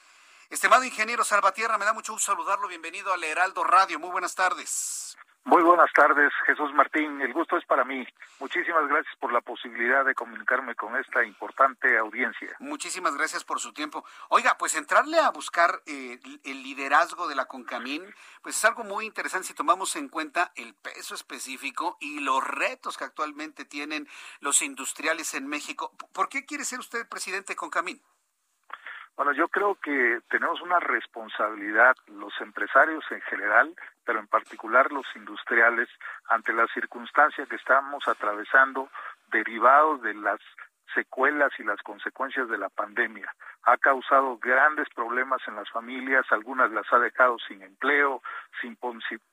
Estimado 0.49 0.83
ingeniero 0.83 1.23
Salvatierra, 1.23 1.77
me 1.77 1.85
da 1.85 1.93
mucho 1.93 2.13
gusto 2.13 2.31
saludarlo. 2.31 2.67
Bienvenido 2.67 3.13
al 3.13 3.23
Heraldo 3.23 3.63
Radio. 3.63 3.99
Muy 3.99 4.09
buenas 4.09 4.35
tardes. 4.35 5.17
Muy 5.43 5.63
buenas 5.63 5.91
tardes, 5.93 6.31
Jesús 6.45 6.71
Martín. 6.73 7.19
El 7.19 7.33
gusto 7.33 7.57
es 7.57 7.65
para 7.65 7.83
mí. 7.83 8.07
Muchísimas 8.39 8.87
gracias 8.87 9.15
por 9.15 9.33
la 9.33 9.41
posibilidad 9.41 10.05
de 10.05 10.13
comunicarme 10.13 10.75
con 10.75 10.95
esta 10.95 11.25
importante 11.25 11.97
audiencia. 11.97 12.55
Muchísimas 12.59 13.15
gracias 13.15 13.43
por 13.43 13.59
su 13.59 13.73
tiempo. 13.73 14.05
Oiga, 14.29 14.55
pues 14.59 14.75
entrarle 14.75 15.17
a 15.17 15.31
buscar 15.31 15.81
eh, 15.87 16.19
el 16.43 16.61
liderazgo 16.61 17.27
de 17.27 17.33
la 17.33 17.45
CONCAMIN, 17.45 18.03
pues 18.43 18.55
es 18.55 18.65
algo 18.65 18.83
muy 18.83 19.05
interesante 19.05 19.47
si 19.47 19.55
tomamos 19.55 19.95
en 19.95 20.09
cuenta 20.09 20.51
el 20.55 20.75
peso 20.75 21.15
específico 21.15 21.97
y 21.99 22.19
los 22.19 22.47
retos 22.47 22.95
que 22.95 23.05
actualmente 23.05 23.65
tienen 23.65 24.07
los 24.41 24.61
industriales 24.61 25.33
en 25.33 25.47
México. 25.47 25.91
¿Por 26.13 26.29
qué 26.29 26.45
quiere 26.45 26.65
ser 26.65 26.79
usted 26.79 27.09
presidente 27.09 27.53
de 27.53 27.57
CONCAMIN? 27.57 27.99
Bueno, 29.15 29.33
yo 29.33 29.49
creo 29.49 29.75
que 29.75 30.21
tenemos 30.29 30.61
una 30.61 30.79
responsabilidad, 30.79 31.95
los 32.07 32.33
empresarios 32.41 33.03
en 33.11 33.21
general, 33.21 33.75
pero 34.05 34.19
en 34.19 34.27
particular 34.27 34.91
los 34.91 35.05
industriales, 35.15 35.89
ante 36.29 36.53
la 36.53 36.67
circunstancia 36.73 37.45
que 37.45 37.55
estamos 37.55 38.07
atravesando 38.07 38.89
derivados 39.31 40.01
de 40.01 40.13
las 40.13 40.39
secuelas 40.93 41.51
y 41.57 41.63
las 41.63 41.81
consecuencias 41.81 42.49
de 42.49 42.57
la 42.57 42.69
pandemia. 42.69 43.33
Ha 43.63 43.77
causado 43.77 44.37
grandes 44.37 44.87
problemas 44.93 45.41
en 45.47 45.55
las 45.55 45.69
familias, 45.69 46.25
algunas 46.31 46.71
las 46.71 46.91
ha 46.91 46.99
dejado 46.99 47.37
sin 47.47 47.61
empleo, 47.61 48.21
sin 48.59 48.77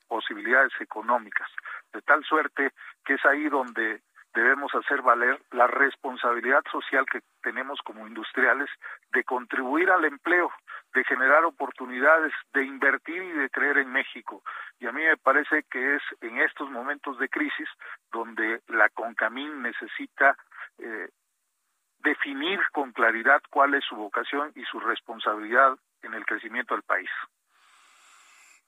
posibilidades 0.07 0.71
económicas, 0.79 1.49
de 1.93 2.01
tal 2.01 2.23
suerte 2.23 2.71
que 3.05 3.15
es 3.15 3.25
ahí 3.25 3.49
donde 3.49 4.01
debemos 4.33 4.73
hacer 4.75 5.01
valer 5.01 5.41
la 5.51 5.67
responsabilidad 5.67 6.63
social 6.71 7.05
que 7.11 7.21
tenemos 7.41 7.79
como 7.83 8.07
industriales 8.07 8.69
de 9.11 9.23
contribuir 9.23 9.89
al 9.89 10.05
empleo, 10.05 10.51
de 10.93 11.03
generar 11.03 11.45
oportunidades, 11.45 12.33
de 12.53 12.63
invertir 12.63 13.21
y 13.21 13.31
de 13.31 13.49
creer 13.49 13.77
en 13.77 13.91
México. 13.91 14.43
Y 14.79 14.87
a 14.87 14.91
mí 14.91 15.03
me 15.03 15.17
parece 15.17 15.63
que 15.63 15.95
es 15.95 16.01
en 16.21 16.39
estos 16.39 16.69
momentos 16.69 17.17
de 17.19 17.29
crisis 17.29 17.69
donde 18.11 18.61
la 18.67 18.89
CONCAMIN 18.89 19.61
necesita 19.61 20.35
eh, 20.79 21.09
definir 21.99 22.59
con 22.71 22.91
claridad 22.91 23.41
cuál 23.49 23.73
es 23.75 23.83
su 23.85 23.95
vocación 23.95 24.51
y 24.55 24.63
su 24.63 24.79
responsabilidad 24.79 25.77
en 26.01 26.13
el 26.13 26.25
crecimiento 26.25 26.73
del 26.73 26.83
país. 26.83 27.09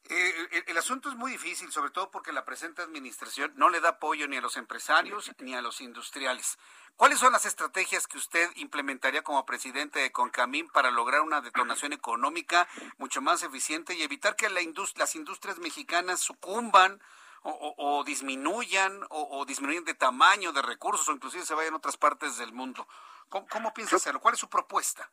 Eh, 0.10 0.64
el, 0.68 0.78
asunto 0.78 1.10
es 1.10 1.16
muy 1.16 1.32
difícil, 1.32 1.72
sobre 1.72 1.92
todo 1.92 2.10
porque 2.12 2.34
la 2.34 2.44
presente 2.44 2.82
administración 2.82 3.54
no 3.56 3.70
le 3.70 3.80
da 3.80 3.90
apoyo 3.90 4.28
ni 4.28 4.38
a 4.38 4.42
los 4.42 4.58
empresarios 4.58 5.32
ni 5.40 5.54
a 5.54 5.62
los 5.62 5.80
industriales. 5.80 6.58
¿Cuáles 6.98 7.20
son 7.20 7.32
las 7.32 7.46
estrategias 7.46 8.08
que 8.08 8.18
usted 8.18 8.50
implementaría 8.56 9.24
como 9.24 9.46
presidente 9.46 10.00
de 10.00 10.12
Concamín 10.12 10.68
para 10.70 10.92
lograr 10.92 11.22
una 11.22 11.42
detonación 11.42 11.94
económica 11.94 12.68
mucho 12.98 13.22
más 13.22 13.44
eficiente 13.44 13.94
y 13.94 14.04
evitar 14.04 14.36
que 14.36 14.50
las 14.50 15.16
industrias 15.16 15.60
mexicanas 15.60 16.20
sucumban 16.20 17.02
o, 17.44 18.04
disminuyan 18.06 19.02
o, 19.10 19.46
disminuyan 19.46 19.86
de 19.86 19.96
tamaño, 19.96 20.52
de 20.52 20.62
recursos 20.62 21.08
o 21.10 21.14
inclusive 21.14 21.46
se 21.46 21.56
vayan 21.56 21.74
a 21.74 21.78
otras 21.78 21.98
partes 21.98 22.38
del 22.38 22.54
mundo? 22.54 22.88
¿Cómo, 23.30 23.48
cómo 23.48 23.74
piensa 23.74 23.96
hacerlo? 23.96 24.20
¿Cuál 24.20 24.34
es 24.34 24.40
su 24.40 24.50
propuesta? 24.50 25.10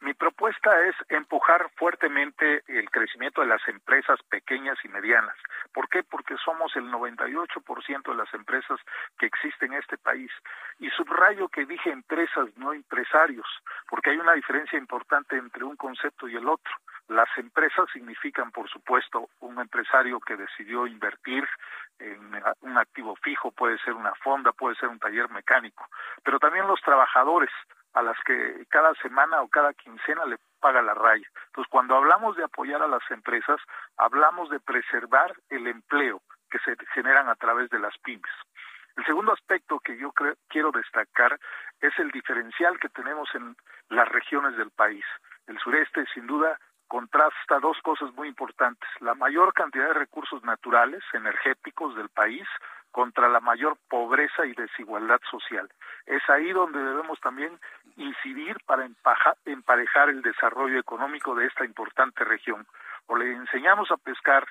Mi 0.00 0.14
propuesta 0.14 0.70
es 0.86 0.94
empujar 1.08 1.70
fuertemente 1.76 2.62
el 2.68 2.88
crecimiento 2.90 3.40
de 3.40 3.48
las 3.48 3.66
empresas 3.66 4.20
pequeñas 4.30 4.78
y 4.84 4.88
medianas. 4.88 5.36
¿Por 5.72 5.88
qué? 5.88 6.04
Porque 6.04 6.36
somos 6.36 6.74
el 6.76 6.84
98% 6.84 8.02
de 8.10 8.14
las 8.14 8.32
empresas 8.32 8.78
que 9.18 9.26
existen 9.26 9.72
en 9.72 9.80
este 9.80 9.98
país. 9.98 10.30
Y 10.78 10.88
subrayo 10.90 11.48
que 11.48 11.66
dije 11.66 11.90
empresas, 11.90 12.48
no 12.56 12.72
empresarios, 12.72 13.46
porque 13.88 14.10
hay 14.10 14.18
una 14.18 14.34
diferencia 14.34 14.78
importante 14.78 15.36
entre 15.36 15.64
un 15.64 15.76
concepto 15.76 16.28
y 16.28 16.36
el 16.36 16.48
otro. 16.48 16.72
Las 17.08 17.28
empresas 17.36 17.88
significan, 17.92 18.52
por 18.52 18.68
supuesto, 18.68 19.30
un 19.40 19.58
empresario 19.58 20.20
que 20.20 20.36
decidió 20.36 20.86
invertir 20.86 21.48
en 21.98 22.40
un 22.60 22.78
activo 22.78 23.16
fijo, 23.16 23.50
puede 23.50 23.78
ser 23.78 23.94
una 23.94 24.14
fonda, 24.16 24.52
puede 24.52 24.76
ser 24.76 24.88
un 24.90 24.98
taller 24.98 25.28
mecánico, 25.30 25.88
pero 26.22 26.38
también 26.38 26.68
los 26.68 26.80
trabajadores 26.82 27.50
a 27.94 28.02
las 28.02 28.16
que 28.24 28.66
cada 28.68 28.94
semana 28.94 29.42
o 29.42 29.48
cada 29.48 29.72
quincena 29.74 30.24
le 30.26 30.38
paga 30.60 30.82
la 30.82 30.94
raya. 30.94 31.26
Entonces, 31.46 31.70
cuando 31.70 31.96
hablamos 31.96 32.36
de 32.36 32.44
apoyar 32.44 32.82
a 32.82 32.88
las 32.88 33.02
empresas, 33.10 33.60
hablamos 33.96 34.50
de 34.50 34.60
preservar 34.60 35.34
el 35.48 35.66
empleo 35.66 36.20
que 36.50 36.58
se 36.60 36.76
generan 36.94 37.28
a 37.28 37.34
través 37.34 37.70
de 37.70 37.78
las 37.78 37.96
pymes. 37.98 38.30
El 38.96 39.04
segundo 39.04 39.32
aspecto 39.32 39.78
que 39.78 39.96
yo 39.96 40.12
quiero 40.48 40.72
destacar 40.72 41.38
es 41.80 41.96
el 41.98 42.10
diferencial 42.10 42.80
que 42.80 42.88
tenemos 42.88 43.28
en 43.34 43.56
las 43.90 44.08
regiones 44.08 44.56
del 44.56 44.70
país. 44.70 45.04
El 45.46 45.58
sureste, 45.60 46.04
sin 46.12 46.26
duda, 46.26 46.58
contrasta 46.88 47.60
dos 47.60 47.78
cosas 47.82 48.12
muy 48.14 48.26
importantes. 48.26 48.88
La 49.00 49.14
mayor 49.14 49.52
cantidad 49.54 49.88
de 49.88 49.94
recursos 49.94 50.42
naturales, 50.42 51.02
energéticos 51.12 51.94
del 51.94 52.08
país, 52.08 52.46
contra 52.90 53.28
la 53.28 53.40
mayor 53.40 53.76
pobreza 53.88 54.46
y 54.46 54.54
desigualdad 54.54 55.20
social. 55.30 55.70
Es 56.06 56.22
ahí 56.28 56.50
donde 56.52 56.82
debemos 56.82 57.20
también 57.20 57.60
incidir 57.98 58.56
para 58.64 58.88
emparejar 59.44 60.08
el 60.08 60.22
desarrollo 60.22 60.78
económico 60.78 61.34
de 61.34 61.46
esta 61.46 61.64
importante 61.64 62.24
región. 62.24 62.66
O 63.06 63.16
le 63.16 63.32
enseñamos 63.32 63.90
a 63.90 63.96
pescar 63.96 64.46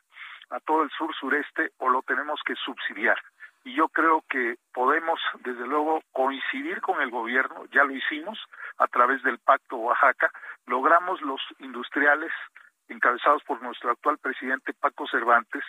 a 0.49 0.59
todo 0.59 0.83
el 0.83 0.89
sur 0.91 1.13
sureste 1.15 1.71
o 1.77 1.89
lo 1.89 2.01
tenemos 2.03 2.39
que 2.45 2.55
subsidiar. 2.55 3.17
Y 3.63 3.73
yo 3.75 3.89
creo 3.89 4.23
que 4.29 4.57
podemos, 4.73 5.19
desde 5.39 5.67
luego, 5.67 6.01
coincidir 6.13 6.79
con 6.81 7.01
el 7.01 7.09
gobierno, 7.09 7.65
ya 7.71 7.83
lo 7.83 7.93
hicimos 7.93 8.39
a 8.77 8.87
través 8.87 9.21
del 9.23 9.39
Pacto 9.39 9.75
Oaxaca, 9.77 10.31
logramos 10.65 11.21
los 11.21 11.41
industriales 11.59 12.31
encabezados 12.87 13.43
por 13.43 13.61
nuestro 13.61 13.91
actual 13.91 14.17
presidente 14.19 14.73
Paco 14.73 15.07
Cervantes, 15.07 15.63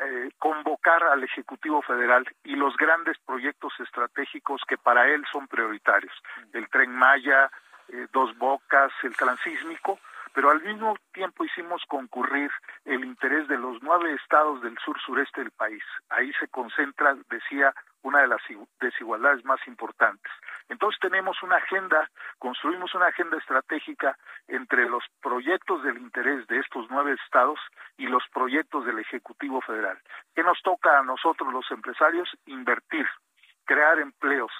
eh, 0.00 0.30
convocar 0.38 1.02
al 1.04 1.24
Ejecutivo 1.24 1.82
Federal 1.82 2.24
y 2.44 2.54
los 2.54 2.76
grandes 2.76 3.18
proyectos 3.26 3.72
estratégicos 3.80 4.62
que 4.68 4.78
para 4.78 5.08
él 5.08 5.24
son 5.32 5.48
prioritarios, 5.48 6.12
el 6.52 6.68
tren 6.68 6.90
Maya, 6.92 7.50
eh, 7.88 8.06
Dos 8.12 8.36
Bocas, 8.38 8.92
el 9.02 9.16
transísmico, 9.16 9.98
pero 10.34 10.50
al 10.50 10.62
mismo 10.62 10.96
tiempo 11.12 11.44
hicimos 11.44 11.82
concurrir 11.88 12.50
el 12.84 13.04
interés 13.04 13.48
de 13.48 13.58
los 13.58 13.82
nueve 13.82 14.14
estados 14.14 14.62
del 14.62 14.78
sur 14.78 14.96
sureste 15.00 15.40
del 15.40 15.50
país. 15.50 15.82
Ahí 16.10 16.32
se 16.34 16.46
concentra, 16.48 17.16
decía, 17.28 17.74
una 18.02 18.20
de 18.20 18.28
las 18.28 18.40
desigualdades 18.80 19.44
más 19.44 19.58
importantes. 19.66 20.30
Entonces 20.68 21.00
tenemos 21.00 21.42
una 21.42 21.56
agenda, 21.56 22.10
construimos 22.38 22.94
una 22.94 23.06
agenda 23.06 23.38
estratégica 23.38 24.16
entre 24.46 24.88
los 24.88 25.04
proyectos 25.22 25.82
del 25.82 25.98
interés 25.98 26.46
de 26.46 26.58
estos 26.58 26.86
nueve 26.90 27.16
estados 27.24 27.58
y 27.96 28.06
los 28.06 28.22
proyectos 28.32 28.84
del 28.84 28.98
Ejecutivo 28.98 29.60
Federal. 29.62 29.98
¿Qué 30.34 30.42
nos 30.42 30.60
toca 30.62 30.98
a 30.98 31.02
nosotros 31.02 31.52
los 31.52 31.70
empresarios? 31.70 32.28
Invertir, 32.46 33.06
crear 33.64 33.98
empleos, 33.98 34.52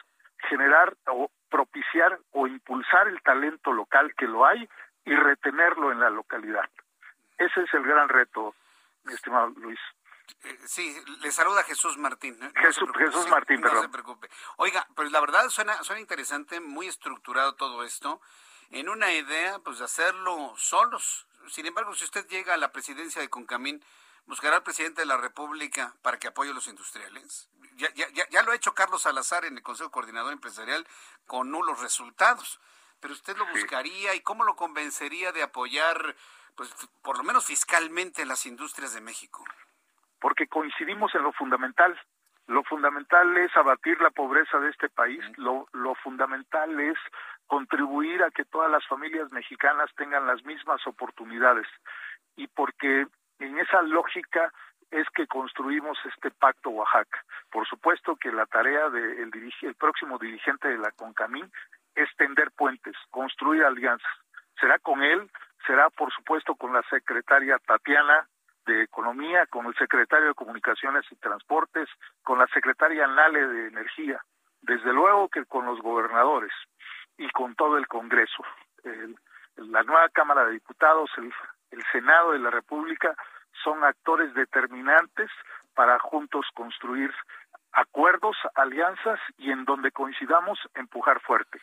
generar 0.48 0.94
o 1.06 1.30
propiciar 1.51 2.18
o 2.32 2.47
impulsar 2.47 3.09
el 3.09 3.20
talento 3.22 3.72
local 3.72 4.14
que 4.14 4.26
lo 4.26 4.47
hay 4.47 4.68
y 5.05 5.14
retenerlo 5.14 5.93
en 5.93 6.01
la 6.01 6.10
localidad. 6.10 6.68
Ese 7.39 7.62
es 7.62 7.74
el 7.74 7.82
gran 7.82 8.09
reto, 8.09 8.55
mi 9.05 9.14
estimado 9.14 9.48
Luis. 9.56 9.78
Eh, 10.44 10.59
sí, 10.66 10.97
le 11.20 11.32
saluda 11.32 11.62
Jesús 11.65 11.98
Martín. 11.98 12.39
Jesús, 12.55 12.89
Jesús 12.97 13.28
Martín, 13.28 13.60
no 13.60 13.82
se 13.82 13.89
preocupe. 13.89 14.28
Oiga, 14.56 14.86
pues 14.94 15.10
la 15.10 15.20
verdad 15.20 15.48
suena, 15.48 15.82
suena 15.82 16.01
interesante, 16.01 16.60
muy 16.60 16.86
estructurado 16.86 17.55
todo 17.55 17.82
esto, 17.82 18.20
en 18.70 18.89
una 18.89 19.12
idea 19.12 19.59
pues 19.59 19.78
de 19.78 19.85
hacerlo 19.85 20.55
solos. 20.56 21.27
Sin 21.48 21.66
embargo, 21.66 21.94
si 21.94 22.05
usted 22.05 22.27
llega 22.28 22.55
a 22.55 22.59
la 22.59 22.73
presidencia 22.73 23.20
de 23.20 23.28
Concamín, 23.28 23.85
¿buscará 24.27 24.56
al 24.56 24.62
presidente 24.62 25.01
de 25.02 25.06
la 25.06 25.16
República 25.16 25.97
para 26.02 26.19
que 26.19 26.28
apoye 26.28 26.51
a 26.51 26.55
los 26.55 26.69
industriales? 26.69 27.48
Ya, 27.74 27.93
ya, 27.94 28.28
ya 28.28 28.43
lo 28.43 28.52
ha 28.52 28.56
hecho 28.56 28.74
Carlos 28.74 29.02
Salazar 29.02 29.44
en 29.44 29.56
el 29.56 29.62
Consejo 29.62 29.90
Coordinador 29.90 30.32
Empresarial 30.32 30.86
con 31.27 31.51
nulos 31.51 31.81
resultados. 31.81 32.60
Pero 33.01 33.15
usted 33.15 33.36
lo 33.36 33.47
buscaría 33.47 34.15
y 34.15 34.20
cómo 34.20 34.43
lo 34.43 34.56
convencería 34.56 35.31
de 35.31 35.44
apoyar, 35.44 36.16
pues 36.56 36.69
por 37.02 37.16
lo 37.16 37.23
menos 37.23 37.44
fiscalmente, 37.44 38.27
las 38.27 38.44
industrias 38.47 38.93
de 38.93 39.01
México 39.01 39.44
porque 40.20 40.47
coincidimos 40.47 41.15
en 41.15 41.23
lo 41.23 41.32
fundamental. 41.32 41.99
Lo 42.47 42.62
fundamental 42.65 43.36
es 43.36 43.55
abatir 43.57 44.01
la 44.01 44.11
pobreza 44.11 44.59
de 44.59 44.70
este 44.70 44.89
país, 44.89 45.20
lo, 45.36 45.66
lo 45.73 45.95
fundamental 45.97 46.81
es 46.81 46.97
contribuir 47.47 48.23
a 48.23 48.31
que 48.31 48.45
todas 48.45 48.70
las 48.70 48.86
familias 48.86 49.31
mexicanas 49.32 49.90
tengan 49.97 50.27
las 50.27 50.43
mismas 50.45 50.86
oportunidades 50.86 51.66
y 52.36 52.47
porque 52.47 53.07
en 53.40 53.59
esa 53.59 53.82
lógica 53.82 54.53
es 54.90 55.07
que 55.11 55.27
construimos 55.27 55.99
este 56.07 56.31
pacto 56.31 56.70
Oaxaca. 56.70 57.23
Por 57.51 57.66
supuesto 57.66 58.16
que 58.16 58.32
la 58.32 58.47
tarea 58.47 58.89
del 58.89 59.31
de 59.31 59.53
el 59.62 59.74
próximo 59.74 60.19
dirigente 60.19 60.69
de 60.69 60.78
la 60.78 60.90
CONCAMIN 60.93 61.51
es 61.95 62.09
tender 62.16 62.51
puentes, 62.53 62.97
construir 63.11 63.65
alianzas. 63.65 64.09
Será 64.59 64.78
con 64.78 65.03
él, 65.03 65.31
será 65.66 65.90
por 65.90 66.12
supuesto 66.12 66.55
con 66.55 66.73
la 66.73 66.82
secretaria 66.89 67.59
Tatiana, 67.59 68.27
de 68.69 68.82
Economía, 68.82 69.47
con 69.47 69.66
el 69.66 69.74
secretario 69.74 70.28
de 70.28 70.35
Comunicaciones 70.35 71.05
y 71.11 71.16
Transportes, 71.16 71.89
con 72.23 72.39
la 72.39 72.47
secretaria 72.49 73.07
Nale 73.07 73.47
de 73.49 73.69
Energía, 73.69 74.20
desde 74.61 74.93
luego 74.93 75.28
que 75.28 75.47
con 75.47 75.65
los 75.65 75.81
gobernadores 75.81 76.53
y 77.16 77.28
con 77.31 77.55
todo 77.55 77.78
el 77.78 77.89
Congreso. 77.89 78.45
la 79.57 79.82
nueva 79.82 80.09
Cámara 80.11 80.45
de 80.45 80.53
Diputados, 80.53 81.11
el, 81.16 81.32
el 81.70 81.82
Senado 81.90 82.32
de 82.32 82.39
la 82.39 82.51
República 82.51 83.16
son 83.65 83.82
actores 83.82 84.32
determinantes 84.35 85.31
para 85.74 85.99
juntos 85.99 86.47
construir 86.55 87.12
acuerdos, 87.73 88.36
alianzas 88.55 89.19
y 89.39 89.51
en 89.51 89.65
donde 89.65 89.90
coincidamos 89.93 90.59
empujar 90.74 91.20
fuerte. 91.20 91.61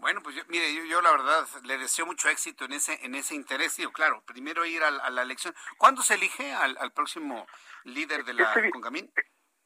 Bueno, 0.00 0.20
pues 0.22 0.36
mire, 0.48 0.72
yo, 0.88 1.00
la 1.00 1.10
verdad 1.10 1.46
le 1.64 1.78
deseo 1.78 2.06
mucho 2.06 2.28
éxito 2.28 2.64
en 2.64 2.72
ese 2.72 3.04
en 3.04 3.14
ese 3.14 3.34
interés. 3.34 3.76
Digo, 3.76 3.92
claro, 3.92 4.22
primero 4.26 4.64
ir 4.64 4.82
a, 4.82 4.90
la 5.10 5.22
elección. 5.22 5.54
¿Cuándo 5.78 6.02
se 6.02 6.14
elige 6.14 6.52
al, 6.52 6.92
próximo 6.92 7.46
líder 7.84 8.24
de 8.24 8.34
la 8.34 8.42
este, 8.44 8.70
Concamín? 8.70 9.10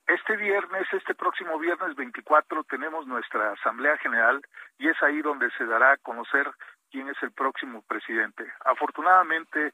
Este 0.07 0.37
viernes, 0.37 0.87
este 0.93 1.15
próximo 1.15 1.59
viernes 1.59 1.95
24, 1.95 2.65
tenemos 2.65 3.07
nuestra 3.07 3.53
Asamblea 3.53 3.97
General 3.99 4.41
y 4.79 4.89
es 4.89 5.01
ahí 5.03 5.23
donde 5.23 5.51
se 5.53 5.67
dará 5.67 5.93
a 5.93 5.97
conocer 5.99 6.51
quién 6.91 7.09
es 7.09 7.17
el 7.23 7.33
próximo 7.33 7.83
presidente. 7.83 8.45
Afortunadamente, 8.65 9.73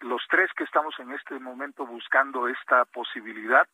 los 0.00 0.22
tres 0.28 0.50
que 0.56 0.64
estamos 0.64 0.98
en 0.98 1.12
este 1.12 1.38
momento 1.38 1.86
buscando 1.86 2.48
esta 2.48 2.84
posibilidad 2.86 3.66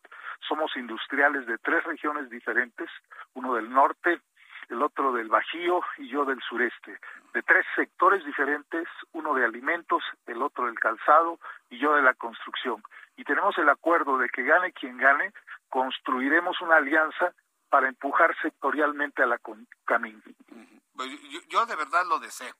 somos 0.46 0.76
industriales 0.76 1.46
de 1.46 1.58
tres 1.58 1.82
regiones 1.84 2.30
diferentes, 2.30 2.88
uno 3.34 3.54
del 3.54 3.70
norte, 3.70 4.20
el 4.68 4.82
otro 4.82 5.12
del 5.12 5.28
Bajío 5.28 5.80
y 5.96 6.08
yo 6.08 6.24
del 6.24 6.40
sureste, 6.42 6.98
de 7.32 7.42
tres 7.42 7.64
sectores 7.74 8.24
diferentes, 8.24 8.86
uno 9.12 9.34
de 9.34 9.44
alimentos, 9.44 10.02
el 10.26 10.42
otro 10.42 10.66
del 10.66 10.78
calzado 10.78 11.38
y 11.70 11.78
yo 11.78 11.94
de 11.94 12.02
la 12.02 12.14
construcción. 12.14 12.82
Y 13.16 13.24
tenemos 13.24 13.56
el 13.58 13.68
acuerdo 13.68 14.18
de 14.18 14.28
que 14.28 14.42
gane 14.42 14.72
quien 14.72 14.96
gane, 14.98 15.32
construiremos 15.68 16.60
una 16.60 16.76
alianza 16.76 17.32
para 17.70 17.88
empujar 17.88 18.34
sectorialmente 18.42 19.22
a 19.22 19.26
la 19.26 19.40
camino. 19.84 20.20
Pues 20.94 21.10
yo, 21.30 21.40
yo 21.48 21.66
de 21.66 21.76
verdad 21.76 22.04
lo 22.06 22.18
deseo, 22.18 22.54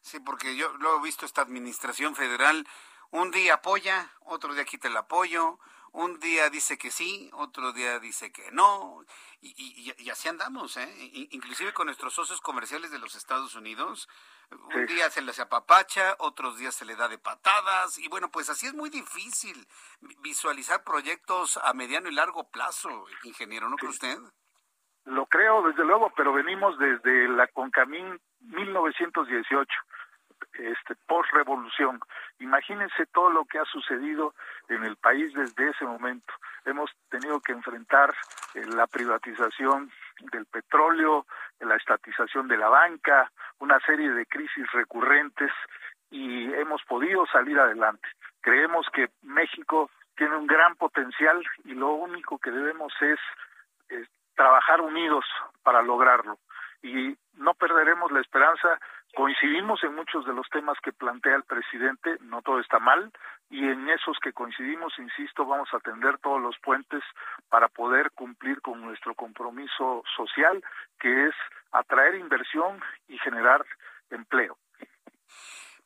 sí, 0.00 0.20
porque 0.20 0.56
yo 0.56 0.72
lo 0.78 0.98
he 0.98 1.02
visto 1.02 1.26
esta 1.26 1.42
administración 1.42 2.14
federal, 2.14 2.66
un 3.10 3.30
día 3.30 3.54
apoya, 3.54 4.10
otro 4.20 4.54
día 4.54 4.64
quita 4.64 4.88
el 4.88 4.96
apoyo, 4.96 5.58
un 5.98 6.20
día 6.20 6.48
dice 6.48 6.78
que 6.78 6.92
sí, 6.92 7.28
otro 7.32 7.72
día 7.72 7.98
dice 7.98 8.30
que 8.30 8.52
no, 8.52 9.04
y, 9.40 10.10
así 10.10 10.28
andamos, 10.28 10.76
¿eh? 10.76 10.88
inclusive 11.30 11.72
con 11.72 11.86
nuestros 11.86 12.14
socios 12.14 12.40
comerciales 12.40 12.92
de 12.92 13.00
los 13.00 13.16
Estados 13.16 13.56
Unidos. 13.56 14.08
Un 14.74 14.86
día 14.86 15.10
se 15.10 15.22
les 15.22 15.40
apapacha, 15.40 16.14
otros 16.20 16.56
días 16.56 16.74
se 16.76 16.84
le 16.84 16.94
da 16.94 17.08
de 17.08 17.18
patadas, 17.18 17.98
y 17.98 18.08
bueno, 18.08 18.30
pues 18.30 18.48
así 18.48 18.66
es 18.66 18.74
muy 18.74 18.90
difícil 18.90 19.66
visualizar 20.20 20.84
proyectos 20.84 21.56
a 21.56 21.74
mediano 21.74 22.08
y 22.08 22.14
largo 22.14 22.48
plazo, 22.48 23.06
ingeniero, 23.24 23.68
¿no 23.68 23.76
cree 23.76 23.90
usted? 23.90 24.18
Lo 25.04 25.26
creo, 25.26 25.62
desde 25.62 25.84
luego, 25.84 26.12
pero 26.16 26.32
venimos 26.32 26.78
desde 26.78 27.28
la 27.28 27.48
Concamín 27.48 28.20
1918 28.40 29.68
este, 30.58 30.94
post-revolución. 31.06 32.00
Imagínense 32.38 33.06
todo 33.06 33.30
lo 33.30 33.44
que 33.44 33.58
ha 33.58 33.64
sucedido 33.64 34.34
en 34.68 34.84
el 34.84 34.96
país 34.96 35.32
desde 35.34 35.70
ese 35.70 35.84
momento. 35.84 36.32
Hemos 36.64 36.90
tenido 37.10 37.40
que 37.40 37.52
enfrentar 37.52 38.14
eh, 38.54 38.64
la 38.66 38.86
privatización 38.86 39.90
del 40.32 40.46
petróleo, 40.46 41.26
la 41.60 41.76
estatización 41.76 42.48
de 42.48 42.56
la 42.56 42.68
banca, 42.68 43.30
una 43.58 43.80
serie 43.80 44.10
de 44.10 44.26
crisis 44.26 44.70
recurrentes 44.72 45.52
y 46.10 46.52
hemos 46.54 46.82
podido 46.84 47.26
salir 47.26 47.58
adelante. 47.58 48.08
Creemos 48.40 48.86
que 48.92 49.10
México 49.22 49.90
tiene 50.16 50.36
un 50.36 50.46
gran 50.46 50.74
potencial 50.76 51.44
y 51.64 51.74
lo 51.74 51.90
único 51.90 52.38
que 52.38 52.50
debemos 52.50 52.92
es 53.00 53.18
trabajar 54.38 54.80
unidos 54.80 55.24
para 55.64 55.82
lograrlo. 55.82 56.38
Y 56.80 57.18
no 57.34 57.54
perderemos 57.54 58.10
la 58.12 58.20
esperanza 58.20 58.80
Coincidimos 59.14 59.82
en 59.84 59.94
muchos 59.94 60.24
de 60.26 60.32
los 60.32 60.48
temas 60.50 60.78
que 60.82 60.92
plantea 60.92 61.36
el 61.36 61.42
presidente, 61.44 62.18
no 62.20 62.42
todo 62.42 62.60
está 62.60 62.78
mal, 62.78 63.10
y 63.50 63.64
en 63.64 63.88
esos 63.88 64.18
que 64.22 64.32
coincidimos, 64.32 64.92
insisto, 64.98 65.46
vamos 65.46 65.68
a 65.72 65.78
atender 65.78 66.18
todos 66.18 66.40
los 66.40 66.58
puentes 66.58 67.02
para 67.48 67.68
poder 67.68 68.10
cumplir 68.12 68.60
con 68.60 68.80
nuestro 68.80 69.14
compromiso 69.14 70.04
social, 70.16 70.62
que 71.00 71.28
es 71.28 71.34
atraer 71.72 72.16
inversión 72.16 72.80
y 73.08 73.18
generar 73.18 73.64
empleo. 74.10 74.58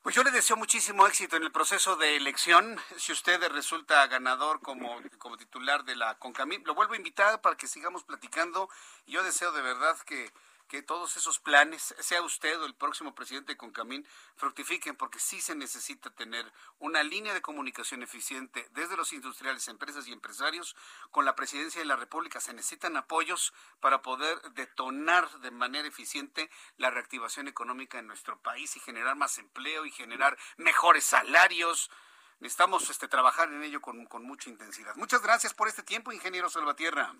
Pues 0.03 0.15
yo 0.15 0.23
le 0.23 0.31
deseo 0.31 0.57
muchísimo 0.57 1.07
éxito 1.07 1.37
en 1.37 1.43
el 1.43 1.51
proceso 1.53 1.95
de 1.95 2.17
elección. 2.17 2.77
Si 2.97 3.13
usted 3.13 3.41
resulta 3.53 4.05
ganador 4.07 4.59
como, 4.59 5.01
como 5.17 5.37
titular 5.37 5.85
de 5.85 5.95
la 5.95 6.15
CONCAMI, 6.15 6.57
lo 6.65 6.75
vuelvo 6.75 6.91
a 6.93 6.97
invitar 6.97 7.39
para 7.39 7.55
que 7.55 7.67
sigamos 7.67 8.03
platicando. 8.03 8.67
Yo 9.07 9.23
deseo 9.23 9.53
de 9.53 9.61
verdad 9.61 9.95
que 10.05 10.29
que 10.73 10.81
todos 10.81 11.17
esos 11.17 11.37
planes, 11.37 11.93
sea 11.99 12.23
usted 12.23 12.59
o 12.59 12.65
el 12.65 12.73
próximo 12.73 13.13
presidente 13.13 13.55
con 13.55 13.69
Camín, 13.69 14.07
fructifiquen, 14.37 14.95
porque 14.95 15.19
sí 15.19 15.39
se 15.39 15.53
necesita 15.53 16.09
tener 16.09 16.51
una 16.79 17.03
línea 17.03 17.35
de 17.35 17.43
comunicación 17.43 18.01
eficiente 18.01 18.67
desde 18.71 18.97
los 18.97 19.13
industriales, 19.13 19.67
empresas 19.67 20.07
y 20.07 20.11
empresarios 20.11 20.75
con 21.11 21.25
la 21.25 21.35
presidencia 21.35 21.79
de 21.79 21.85
la 21.85 21.95
República. 21.95 22.39
Se 22.39 22.55
necesitan 22.55 22.97
apoyos 22.97 23.53
para 23.81 24.01
poder 24.01 24.41
detonar 24.53 25.29
de 25.41 25.51
manera 25.51 25.87
eficiente 25.87 26.49
la 26.77 26.89
reactivación 26.89 27.47
económica 27.47 27.99
en 27.99 28.07
nuestro 28.07 28.41
país 28.41 28.75
y 28.75 28.79
generar 28.79 29.15
más 29.15 29.37
empleo 29.37 29.85
y 29.85 29.91
generar 29.91 30.39
mejores 30.57 31.03
salarios. 31.03 31.91
Necesitamos 32.39 32.89
este, 32.89 33.07
trabajar 33.07 33.47
en 33.49 33.61
ello 33.61 33.79
con, 33.79 34.07
con 34.07 34.23
mucha 34.23 34.49
intensidad. 34.49 34.95
Muchas 34.95 35.21
gracias 35.21 35.53
por 35.53 35.67
este 35.67 35.83
tiempo, 35.83 36.11
ingeniero 36.11 36.49
Salvatierra. 36.49 37.13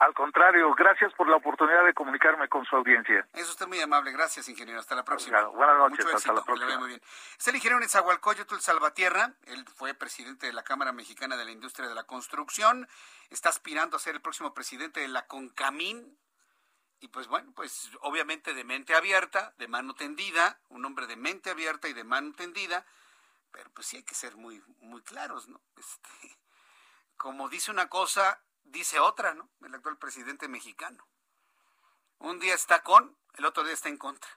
Al 0.00 0.14
contrario, 0.14 0.74
gracias 0.74 1.12
por 1.12 1.28
la 1.28 1.36
oportunidad 1.36 1.84
de 1.84 1.92
comunicarme 1.92 2.48
con 2.48 2.64
su 2.64 2.74
audiencia. 2.74 3.28
Es 3.34 3.50
usted 3.50 3.66
muy 3.66 3.82
amable. 3.82 4.10
Gracias, 4.12 4.48
ingeniero. 4.48 4.80
Hasta 4.80 4.94
la 4.94 5.04
próxima. 5.04 5.42
buenas 5.48 5.76
noches. 5.76 6.06
hasta 6.06 6.32
la 6.32 6.42
próxima. 6.42 6.78
Muy 6.78 6.88
bien. 6.88 7.02
Es 7.38 7.46
el 7.46 7.56
ingeniero 7.56 7.80
Nezahualcóyotl 7.80 8.60
Salvatierra. 8.60 9.34
Él 9.42 9.62
fue 9.66 9.92
presidente 9.92 10.46
de 10.46 10.54
la 10.54 10.62
Cámara 10.62 10.92
Mexicana 10.92 11.36
de 11.36 11.44
la 11.44 11.50
Industria 11.50 11.86
de 11.86 11.94
la 11.94 12.04
Construcción. 12.04 12.88
Está 13.28 13.50
aspirando 13.50 13.98
a 13.98 14.00
ser 14.00 14.14
el 14.14 14.22
próximo 14.22 14.54
presidente 14.54 15.00
de 15.00 15.08
la 15.08 15.26
CONCAMIN. 15.26 16.18
Y 17.00 17.08
pues 17.08 17.28
bueno, 17.28 17.52
pues 17.54 17.90
obviamente 18.00 18.54
de 18.54 18.64
mente 18.64 18.94
abierta, 18.94 19.52
de 19.58 19.68
mano 19.68 19.92
tendida, 19.94 20.60
un 20.70 20.82
hombre 20.86 21.08
de 21.08 21.16
mente 21.16 21.50
abierta 21.50 21.88
y 21.88 21.92
de 21.92 22.04
mano 22.04 22.32
tendida, 22.34 22.86
pero 23.50 23.68
pues 23.74 23.86
sí 23.86 23.98
hay 23.98 24.02
que 24.02 24.14
ser 24.14 24.36
muy, 24.36 24.62
muy 24.80 25.02
claros, 25.02 25.46
¿no? 25.48 25.60
Este, 25.76 26.38
como 27.18 27.50
dice 27.50 27.70
una 27.70 27.90
cosa, 27.90 28.40
dice 28.64 29.00
otra, 29.00 29.34
¿no? 29.34 29.48
El 29.62 29.74
actual 29.74 29.98
presidente 29.98 30.48
mexicano. 30.48 31.06
Un 32.18 32.38
día 32.38 32.54
está 32.54 32.82
con 32.82 33.16
el 33.34 33.44
otro 33.44 33.64
día 33.64 33.72
está 33.72 33.88
en 33.88 33.96
contra. 33.96 34.30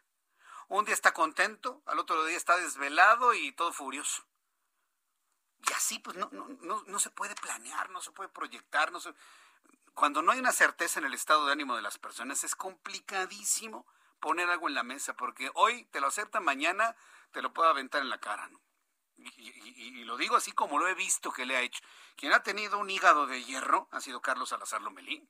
Un 0.67 0.85
día 0.85 0.93
está 0.93 1.13
contento, 1.13 1.83
al 1.85 1.99
otro 1.99 2.23
día 2.25 2.37
está 2.37 2.57
desvelado 2.57 3.33
y 3.33 3.51
todo 3.51 3.73
furioso. 3.73 4.25
Y 5.67 5.73
así 5.73 5.99
pues 5.99 6.17
no, 6.17 6.29
no, 6.31 6.83
no, 6.85 6.99
se 6.99 7.09
puede 7.09 7.35
planear, 7.35 7.89
no 7.89 8.01
se 8.01 8.11
puede 8.11 8.29
proyectar, 8.29 8.91
no 8.91 8.99
se... 8.99 9.13
cuando 9.93 10.21
no 10.21 10.31
hay 10.31 10.39
una 10.39 10.51
certeza 10.51 10.99
en 10.99 11.05
el 11.05 11.13
estado 11.13 11.45
de 11.45 11.53
ánimo 11.53 11.75
de 11.75 11.81
las 11.81 11.97
personas 11.97 12.43
es 12.43 12.55
complicadísimo 12.55 13.85
poner 14.19 14.49
algo 14.49 14.67
en 14.67 14.75
la 14.75 14.83
mesa, 14.83 15.15
porque 15.15 15.51
hoy 15.53 15.85
te 15.85 16.01
lo 16.01 16.07
acepta, 16.07 16.39
mañana 16.39 16.95
te 17.31 17.41
lo 17.41 17.53
puede 17.53 17.69
aventar 17.69 18.01
en 18.01 18.09
la 18.09 18.19
cara, 18.19 18.47
¿no? 18.47 18.61
Y, 19.15 19.49
y, 19.99 20.03
lo 20.05 20.17
digo 20.17 20.35
así 20.35 20.51
como 20.51 20.79
lo 20.79 20.87
he 20.87 20.95
visto 20.95 21.31
que 21.31 21.45
le 21.45 21.55
ha 21.55 21.61
hecho. 21.61 21.83
Quien 22.15 22.33
ha 22.33 22.43
tenido 22.43 22.77
un 22.77 22.89
hígado 22.89 23.27
de 23.27 23.43
hierro 23.43 23.87
ha 23.91 24.01
sido 24.01 24.21
Carlos 24.21 24.49
Salazar 24.49 24.81
Lomelín. 24.81 25.29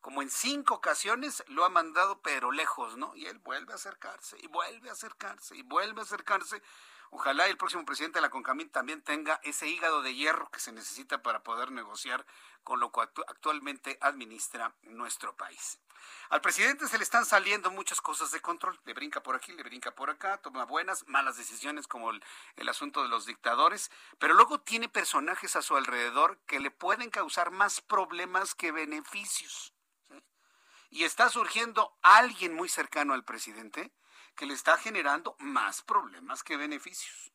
Como 0.00 0.22
en 0.22 0.30
cinco 0.30 0.74
ocasiones 0.74 1.42
lo 1.48 1.64
ha 1.64 1.68
mandado 1.68 2.20
pero 2.22 2.52
lejos, 2.52 2.96
¿no? 2.96 3.14
Y 3.16 3.26
él 3.26 3.38
vuelve 3.38 3.72
a 3.72 3.76
acercarse 3.76 4.36
y 4.40 4.46
vuelve 4.46 4.90
a 4.90 4.92
acercarse 4.92 5.56
y 5.56 5.62
vuelve 5.62 6.00
a 6.00 6.04
acercarse 6.04 6.62
Ojalá 7.10 7.46
el 7.46 7.56
próximo 7.56 7.84
presidente 7.84 8.18
de 8.18 8.22
la 8.22 8.30
CONCAMIN 8.30 8.70
también 8.70 9.02
tenga 9.02 9.40
ese 9.42 9.66
hígado 9.66 10.02
de 10.02 10.14
hierro 10.14 10.50
que 10.50 10.60
se 10.60 10.72
necesita 10.72 11.22
para 11.22 11.42
poder 11.42 11.70
negociar 11.70 12.26
con 12.64 12.80
lo 12.80 12.92
que 12.92 13.00
actualmente 13.00 13.98
administra 14.00 14.74
nuestro 14.82 15.34
país. 15.36 15.80
Al 16.28 16.40
presidente 16.40 16.86
se 16.86 16.98
le 16.98 17.04
están 17.04 17.24
saliendo 17.24 17.70
muchas 17.70 18.00
cosas 18.00 18.30
de 18.30 18.40
control. 18.40 18.78
Le 18.84 18.92
brinca 18.92 19.22
por 19.22 19.34
aquí, 19.34 19.52
le 19.52 19.62
brinca 19.62 19.94
por 19.94 20.10
acá, 20.10 20.36
toma 20.38 20.64
buenas, 20.64 21.06
malas 21.08 21.36
decisiones 21.36 21.86
como 21.86 22.10
el, 22.10 22.22
el 22.56 22.68
asunto 22.68 23.02
de 23.02 23.08
los 23.08 23.26
dictadores, 23.26 23.90
pero 24.18 24.34
luego 24.34 24.60
tiene 24.60 24.88
personajes 24.88 25.56
a 25.56 25.62
su 25.62 25.76
alrededor 25.76 26.38
que 26.46 26.60
le 26.60 26.70
pueden 26.70 27.10
causar 27.10 27.50
más 27.50 27.80
problemas 27.80 28.54
que 28.54 28.72
beneficios. 28.72 29.72
Y 30.90 31.04
está 31.04 31.28
surgiendo 31.28 31.96
alguien 32.02 32.54
muy 32.54 32.68
cercano 32.68 33.12
al 33.12 33.24
presidente 33.24 33.92
que 34.38 34.46
le 34.46 34.54
está 34.54 34.78
generando 34.78 35.34
más 35.40 35.82
problemas 35.82 36.44
que 36.44 36.56
beneficios. 36.56 37.32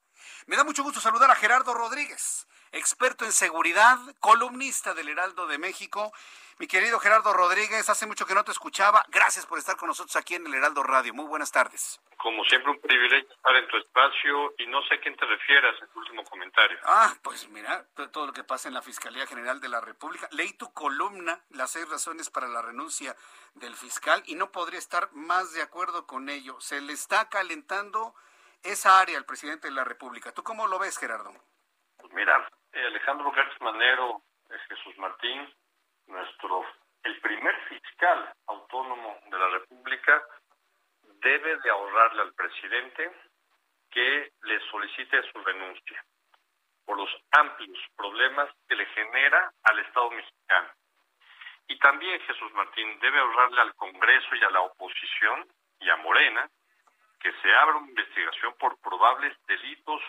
Me 0.47 0.55
da 0.55 0.63
mucho 0.63 0.83
gusto 0.83 1.01
saludar 1.01 1.29
a 1.29 1.35
Gerardo 1.35 1.73
Rodríguez, 1.73 2.47
experto 2.71 3.25
en 3.25 3.33
seguridad, 3.33 3.99
columnista 4.21 4.93
del 4.93 5.09
Heraldo 5.09 5.45
de 5.45 5.57
México. 5.57 6.13
Mi 6.59 6.67
querido 6.67 6.99
Gerardo 6.99 7.33
Rodríguez, 7.33 7.89
hace 7.89 8.05
mucho 8.05 8.27
que 8.27 8.35
no 8.35 8.43
te 8.43 8.51
escuchaba. 8.51 9.03
Gracias 9.09 9.45
por 9.45 9.57
estar 9.57 9.75
con 9.75 9.87
nosotros 9.87 10.15
aquí 10.15 10.35
en 10.35 10.45
el 10.45 10.53
Heraldo 10.53 10.83
Radio. 10.83 11.13
Muy 11.13 11.25
buenas 11.25 11.51
tardes. 11.51 11.99
Como 12.17 12.43
siempre, 12.45 12.71
un 12.71 12.79
privilegio 12.79 13.29
estar 13.33 13.55
en 13.55 13.67
tu 13.67 13.77
espacio 13.77 14.53
y 14.59 14.67
no 14.67 14.81
sé 14.83 14.95
a 14.95 14.99
quién 15.01 15.15
te 15.15 15.25
refieras 15.25 15.75
en 15.81 15.87
tu 15.89 15.99
último 15.99 16.23
comentario. 16.25 16.77
Ah, 16.83 17.13
pues 17.23 17.49
mira, 17.49 17.85
todo 18.11 18.27
lo 18.27 18.33
que 18.33 18.43
pasa 18.43 18.67
en 18.67 18.75
la 18.75 18.83
Fiscalía 18.83 19.25
General 19.25 19.59
de 19.59 19.67
la 19.67 19.81
República. 19.81 20.29
Leí 20.31 20.53
tu 20.53 20.71
columna, 20.73 21.43
Las 21.49 21.71
seis 21.71 21.89
razones 21.89 22.29
para 22.29 22.47
la 22.47 22.61
renuncia 22.61 23.15
del 23.55 23.75
fiscal, 23.75 24.21
y 24.27 24.35
no 24.35 24.51
podría 24.51 24.79
estar 24.79 25.09
más 25.13 25.53
de 25.53 25.63
acuerdo 25.63 26.05
con 26.05 26.29
ello. 26.29 26.61
Se 26.61 26.81
le 26.81 26.93
está 26.93 27.29
calentando 27.29 28.13
esa 28.61 28.99
área 28.99 29.17
al 29.17 29.25
presidente 29.25 29.67
de 29.67 29.73
la 29.73 29.83
República. 29.83 30.31
¿Tú 30.31 30.43
cómo 30.43 30.67
lo 30.67 30.77
ves, 30.77 30.97
Gerardo? 30.97 31.33
Pues 31.97 32.13
mira, 32.13 32.47
eh, 32.73 32.85
Alejandro 32.85 33.31
Gertz 33.31 33.59
Manero, 33.59 34.21
Jesús 34.69 34.97
Martín, 34.97 35.53
nuestro 36.07 36.65
el 37.03 37.19
primer 37.19 37.55
fiscal 37.67 38.33
autónomo 38.47 39.19
de 39.25 39.37
la 39.37 39.49
República 39.49 40.23
debe 41.21 41.57
de 41.57 41.69
ahorrarle 41.69 42.21
al 42.21 42.33
presidente 42.33 43.11
que 43.91 44.31
le 44.43 44.59
solicite 44.71 45.21
su 45.31 45.39
renuncia 45.43 46.03
por 46.85 46.97
los 46.97 47.09
amplios 47.31 47.79
problemas 47.95 48.49
que 48.67 48.75
le 48.75 48.85
genera 48.87 49.51
al 49.63 49.79
Estado 49.79 50.11
mexicano. 50.11 50.69
Y 51.67 51.77
también 51.79 52.19
Jesús 52.21 52.51
Martín 52.53 52.99
debe 52.99 53.19
ahorrarle 53.19 53.61
al 53.61 53.75
Congreso 53.75 54.35
y 54.35 54.43
a 54.43 54.49
la 54.49 54.61
oposición 54.61 55.47
y 55.79 55.89
a 55.89 55.97
Morena 55.97 56.49
que 57.19 57.31
se 57.41 57.53
abra 57.55 57.77
una 57.77 57.89
investigación 57.89 58.53
por 58.59 58.77
probables 58.81 59.33
delitos 59.47 60.01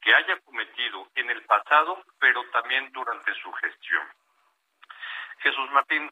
que 0.00 0.14
haya 0.14 0.40
cometido 0.40 1.08
en 1.14 1.30
el 1.30 1.44
pasado, 1.44 2.02
pero 2.18 2.42
también 2.50 2.90
durante 2.92 3.34
su 3.34 3.52
gestión. 3.52 4.08
Jesús 5.40 5.70
Martín, 5.70 6.10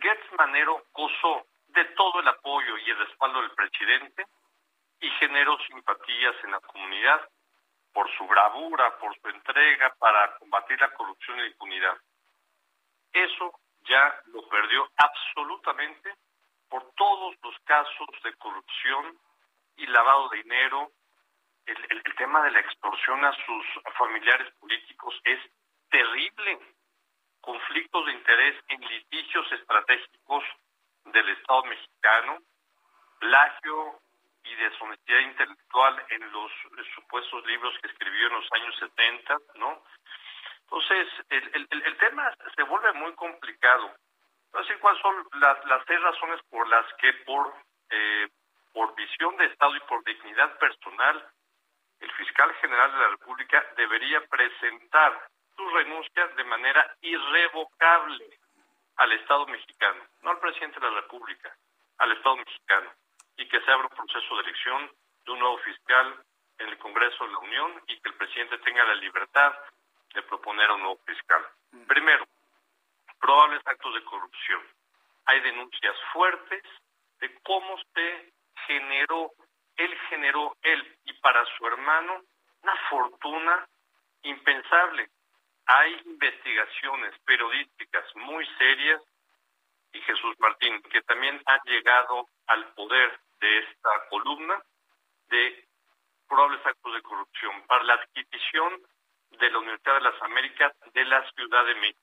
Gertz 0.00 0.32
Manero 0.38 0.84
gozó 0.92 1.46
de 1.68 1.84
todo 1.96 2.20
el 2.20 2.28
apoyo 2.28 2.78
y 2.78 2.90
el 2.90 2.98
respaldo 2.98 3.40
del 3.42 3.50
presidente 3.52 4.26
y 5.00 5.10
generó 5.10 5.58
simpatías 5.66 6.34
en 6.44 6.52
la 6.52 6.60
comunidad 6.60 7.28
por 7.92 8.10
su 8.16 8.26
bravura, 8.26 8.98
por 8.98 9.18
su 9.20 9.28
entrega 9.28 9.94
para 9.98 10.36
combatir 10.38 10.80
la 10.80 10.92
corrupción 10.94 11.38
y 11.38 11.40
la 11.42 11.46
impunidad. 11.48 11.96
Eso 13.12 13.58
ya 13.88 14.20
lo 14.26 14.46
perdió 14.48 14.90
absolutamente 14.96 16.14
por 16.68 16.92
todos 16.94 17.34
los 17.42 17.58
casos 17.64 18.08
de 18.24 18.34
corrupción 18.34 19.18
y 19.76 19.86
lavado 19.86 20.28
de 20.30 20.42
dinero. 20.42 20.92
El, 21.64 22.02
tema 22.16 22.42
de 22.44 22.50
la 22.50 22.60
extorsión 22.60 23.24
a 23.24 23.32
sus 23.44 23.66
familiares 23.98 24.50
políticos 24.54 25.14
es 25.24 25.38
terrible 25.90 26.75
conflictos 27.46 28.04
de 28.06 28.12
interés 28.12 28.56
en 28.68 28.80
litigios 28.80 29.50
estratégicos 29.52 30.44
del 31.04 31.28
Estado 31.28 31.62
mexicano, 31.64 32.38
plagio 33.20 34.00
y 34.42 34.54
deshonestidad 34.56 35.20
intelectual 35.20 36.04
en 36.10 36.32
los 36.32 36.50
supuestos 36.96 37.46
libros 37.46 37.72
que 37.80 37.88
escribió 37.88 38.26
en 38.26 38.34
los 38.34 38.52
años 38.52 38.74
70, 38.80 39.38
¿no? 39.54 39.82
Entonces, 40.62 41.06
el, 41.30 41.96
tema 41.98 42.34
se 42.56 42.62
vuelve 42.64 42.92
muy 42.94 43.14
complicado. 43.14 43.94
Así 44.54 44.74
cuáles 44.80 45.00
son 45.00 45.14
las, 45.34 45.58
seis 45.86 46.00
razones 46.00 46.40
por 46.50 46.68
las 46.68 46.84
que 46.94 47.12
por, 47.24 47.54
eh, 47.90 48.28
por 48.72 48.92
visión 48.96 49.36
de 49.36 49.46
Estado 49.46 49.76
y 49.76 49.80
por 49.80 50.02
dignidad 50.02 50.58
personal, 50.58 51.30
el 52.00 52.10
fiscal 52.12 52.52
general 52.54 52.92
de 52.92 52.98
la 52.98 53.08
República 53.10 53.64
debería 53.76 54.20
presentar 54.26 55.28
su 55.56 55.68
renuncia 55.70 56.26
de 56.28 56.44
manera 56.44 56.96
irrevocable 57.00 58.38
al 58.96 59.12
Estado 59.12 59.46
mexicano, 59.46 60.02
no 60.22 60.30
al 60.30 60.38
presidente 60.38 60.80
de 60.80 60.90
la 60.90 61.00
República, 61.00 61.56
al 61.98 62.12
Estado 62.12 62.36
mexicano, 62.36 62.92
y 63.36 63.48
que 63.48 63.60
se 63.60 63.70
abra 63.70 63.88
un 63.90 63.96
proceso 63.96 64.36
de 64.36 64.42
elección 64.42 64.90
de 65.24 65.32
un 65.32 65.38
nuevo 65.38 65.58
fiscal 65.58 66.24
en 66.58 66.68
el 66.68 66.78
Congreso 66.78 67.24
de 67.24 67.32
la 67.32 67.38
Unión 67.38 67.82
y 67.86 68.00
que 68.00 68.08
el 68.08 68.14
presidente 68.14 68.58
tenga 68.58 68.84
la 68.84 68.94
libertad 68.94 69.54
de 70.14 70.22
proponer 70.22 70.70
a 70.70 70.74
un 70.74 70.82
nuevo 70.82 70.98
fiscal. 71.04 71.46
Primero, 71.86 72.26
probables 73.20 73.60
actos 73.66 73.94
de 73.94 74.04
corrupción. 74.04 74.62
Hay 75.26 75.40
denuncias 75.40 75.96
fuertes 76.12 76.62
de 77.20 77.34
cómo 77.42 77.76
se 77.94 78.32
generó, 78.66 79.32
él 79.76 79.98
generó, 80.08 80.56
él 80.62 80.98
y 81.04 81.12
para 81.14 81.44
su 81.56 81.66
hermano, 81.66 82.22
una 82.62 82.76
fortuna 82.88 83.66
impensable 84.22 85.10
hay 85.66 86.00
investigaciones 86.04 87.18
periodísticas 87.24 88.04
muy 88.16 88.46
serias 88.58 89.02
y 89.92 90.00
Jesús 90.00 90.38
Martín, 90.38 90.80
que 90.82 91.02
también 91.02 91.40
han 91.46 91.60
llegado 91.64 92.28
al 92.46 92.72
poder 92.74 93.18
de 93.40 93.58
esta 93.58 93.90
columna 94.08 94.62
de 95.28 95.66
probables 96.28 96.64
actos 96.64 96.94
de 96.94 97.02
corrupción 97.02 97.66
para 97.66 97.84
la 97.84 97.94
adquisición 97.94 98.80
de 99.30 99.50
la 99.50 99.58
Universidad 99.58 99.94
de 99.94 100.00
las 100.02 100.22
Américas 100.22 100.72
de 100.92 101.04
la 101.04 101.28
Ciudad 101.32 101.66
de 101.66 101.74
México, 101.76 102.00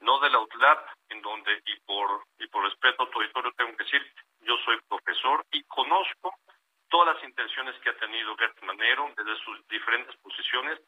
no 0.00 0.18
de 0.20 0.30
la 0.30 0.40
UTLAP, 0.40 0.88
en 1.10 1.22
donde, 1.22 1.62
y 1.66 1.80
por, 1.80 2.24
y 2.38 2.46
por 2.48 2.64
respeto 2.64 3.04
a 3.04 3.10
tu 3.10 3.20
auditorio, 3.20 3.52
tengo 3.52 3.76
que 3.76 3.84
decir, 3.84 4.14
yo 4.40 4.56
soy 4.64 4.80
profesor 4.88 5.44
y 5.52 5.62
conozco 5.64 6.34
todas 6.88 7.14
las 7.14 7.24
intenciones 7.24 7.78
que 7.80 7.90
ha 7.90 7.98
tenido 7.98 8.36
Gert 8.36 8.60
Manero 8.62 9.12
desde 9.16 9.36
sus 9.44 9.66
diferentes 9.68 10.16
posiciones 10.16 10.80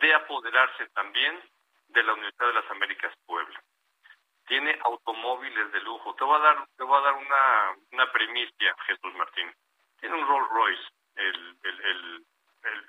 de 0.00 0.14
apoderarse 0.14 0.86
también 0.90 1.40
de 1.88 2.02
la 2.02 2.14
Universidad 2.14 2.48
de 2.48 2.54
las 2.54 2.70
Américas 2.70 3.14
Puebla. 3.26 3.62
Tiene 4.46 4.78
automóviles 4.84 5.72
de 5.72 5.80
lujo. 5.80 6.14
Te 6.14 6.24
voy 6.24 6.36
a 6.36 6.42
dar, 6.42 6.68
te 6.76 6.82
voy 6.82 6.98
a 6.98 7.02
dar 7.02 7.14
una, 7.14 7.76
una 7.92 8.12
primicia, 8.12 8.74
Jesús 8.86 9.14
Martín. 9.14 9.54
Tiene 10.00 10.16
un 10.16 10.26
Rolls 10.26 10.48
Royce, 10.50 10.82
el, 11.16 11.58
el, 11.62 11.80
el, 11.84 12.26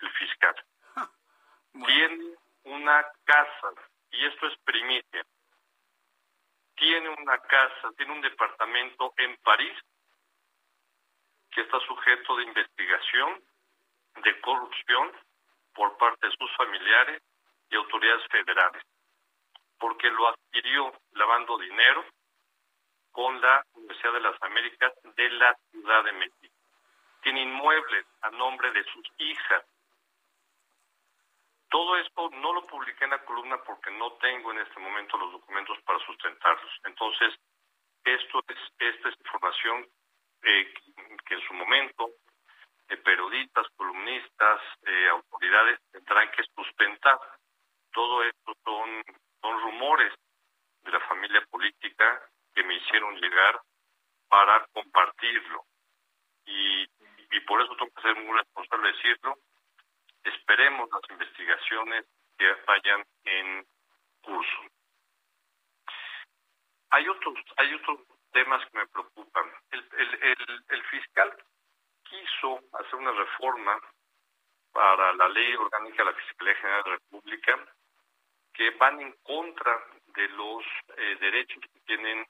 el, 0.02 0.12
fiscal. 0.12 0.56
Tiene 1.86 2.36
una 2.64 3.06
casa, 3.26 3.70
y 4.12 4.26
esto 4.26 4.48
es 4.48 4.58
primicia. 4.64 5.24
Tiene 6.76 7.10
una 7.10 7.38
casa, 7.40 7.92
tiene 7.98 8.14
un 8.14 8.22
departamento 8.22 9.14
en 9.18 9.38
París 9.38 9.78
que 11.52 11.62
está 11.62 11.80
sujeto 11.82 12.36
de 12.38 12.44
investigación, 12.46 13.44
de 14.24 14.42
corrupción, 14.42 15.12
por 15.74 15.98
parte 15.98 16.28
de 16.28 16.36
sus 16.38 16.56
familiares 16.56 17.22
y 17.70 17.76
autoridades 17.76 18.26
federales, 18.30 18.84
porque 19.80 20.10
lo 20.10 20.28
adquirió 20.28 20.94
lavando 21.14 21.58
dinero 21.58 22.06
con 23.12 23.40
la 23.42 23.64
Universidad 23.74 24.14
de 24.14 24.22
las 24.22 24.42
Américas 24.42 24.94
de 25.16 25.30
la 25.32 25.56
Ciudad 25.72 26.04
de 26.04 26.12
México. 26.14 26.56
Tiene 27.22 27.42
inmuebles 27.42 28.06
a 28.22 28.32
nombre 28.32 28.72
de 28.72 28.84
sus 28.86 29.06
hijas. 29.18 29.64
Todo 31.70 31.98
esto 31.98 32.30
no 32.32 32.54
lo 32.54 32.68
publiqué 32.68 33.06
en 33.06 33.12
la 33.12 33.24
columna 33.24 33.58
porque 33.64 33.92
no 33.92 34.14
tengo 34.14 34.52
en 34.52 34.60
este 34.60 34.80
momento 34.80 35.18
los 35.18 35.32
documentos 35.32 35.80
para 35.84 36.00
sustentarlos. 36.06 36.72
Entonces, 36.86 37.34
esto 38.04 38.44
es, 38.48 38.58
esta 38.80 39.10
es 39.10 39.16
información 39.20 39.88
eh, 40.44 40.74
que 41.26 41.36
en 41.36 41.42
su 41.48 41.54
momento 41.54 42.10
eh, 42.94 42.98
periodistas, 42.98 43.68
columnistas, 43.76 44.62
eh, 44.86 45.10
autoridades 45.10 45.80
tendrán 45.92 46.30
que 46.32 46.44
sustentar. 46.56 47.20
Todo 47.92 48.24
esto 48.24 48.54
son, 48.64 49.04
son 49.42 49.62
rumores 49.62 50.14
de 50.84 50.92
la 50.92 51.00
familia 51.02 51.42
política 51.50 52.22
que 52.54 52.64
me 52.64 52.76
hicieron 52.76 53.16
llegar 53.20 53.60
para 54.28 54.66
compartirlo. 54.74 55.66
Y, 56.46 56.84
y 56.84 57.40
por 57.48 57.62
eso 57.62 57.76
tengo 57.78 57.92
que 57.96 58.02
ser 58.02 58.16
muy 58.16 58.38
responsable 58.38 58.88
de 58.88 58.94
decirlo. 58.94 59.38
Esperemos 60.24 60.90
las 60.92 61.10
investigaciones 61.10 62.06
que 62.38 62.54
vayan 62.68 63.04
en 63.26 63.66
curso. 64.22 64.62
Hay 66.92 67.08
otros, 67.08 67.36
hay 67.58 67.74
otros 67.74 68.00
temas 68.32 68.64
que 68.70 68.78
me 68.78 68.88
preocupan. 68.88 69.52
El, 69.72 69.84
el, 70.70 70.84
fiscal 70.86 71.36
quiso 72.14 72.60
hacer 72.74 72.96
una 72.96 73.12
reforma 73.12 73.80
para 74.72 75.14
la 75.14 75.30
ley 75.30 75.56
orgánica 75.56 76.04
de 76.04 76.12
la 76.12 76.18
Fiscalía 76.18 76.56
General 76.56 76.84
de 76.84 76.90
la 76.90 76.96
República 76.98 77.60
que 78.54 78.70
van 78.72 79.02
en 79.02 79.12
contra 79.24 79.84
de 80.16 80.28
los 80.30 80.64
eh, 80.98 81.18
derechos 81.20 81.62
que 81.62 81.80
tienen 81.82 82.26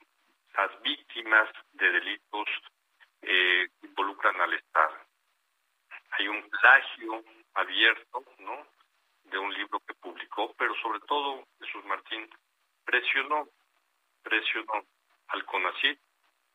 las 0.55 0.81
víctimas 0.81 1.49
de 1.73 1.91
delitos 1.91 2.47
eh, 3.21 3.67
que 3.79 3.87
involucran 3.87 4.39
al 4.39 4.53
Estado. 4.53 4.95
Hay 6.11 6.27
un 6.27 6.49
plagio 6.49 7.23
abierto, 7.55 8.23
¿no? 8.39 8.67
De 9.25 9.37
un 9.37 9.53
libro 9.53 9.79
que 9.81 9.93
publicó, 9.95 10.53
pero 10.57 10.73
sobre 10.81 10.99
todo 11.01 11.45
Jesús 11.59 11.83
Martín 11.85 12.29
presionó, 12.85 13.49
presionó 14.21 14.85
al 15.27 15.45
CONACYT 15.45 15.99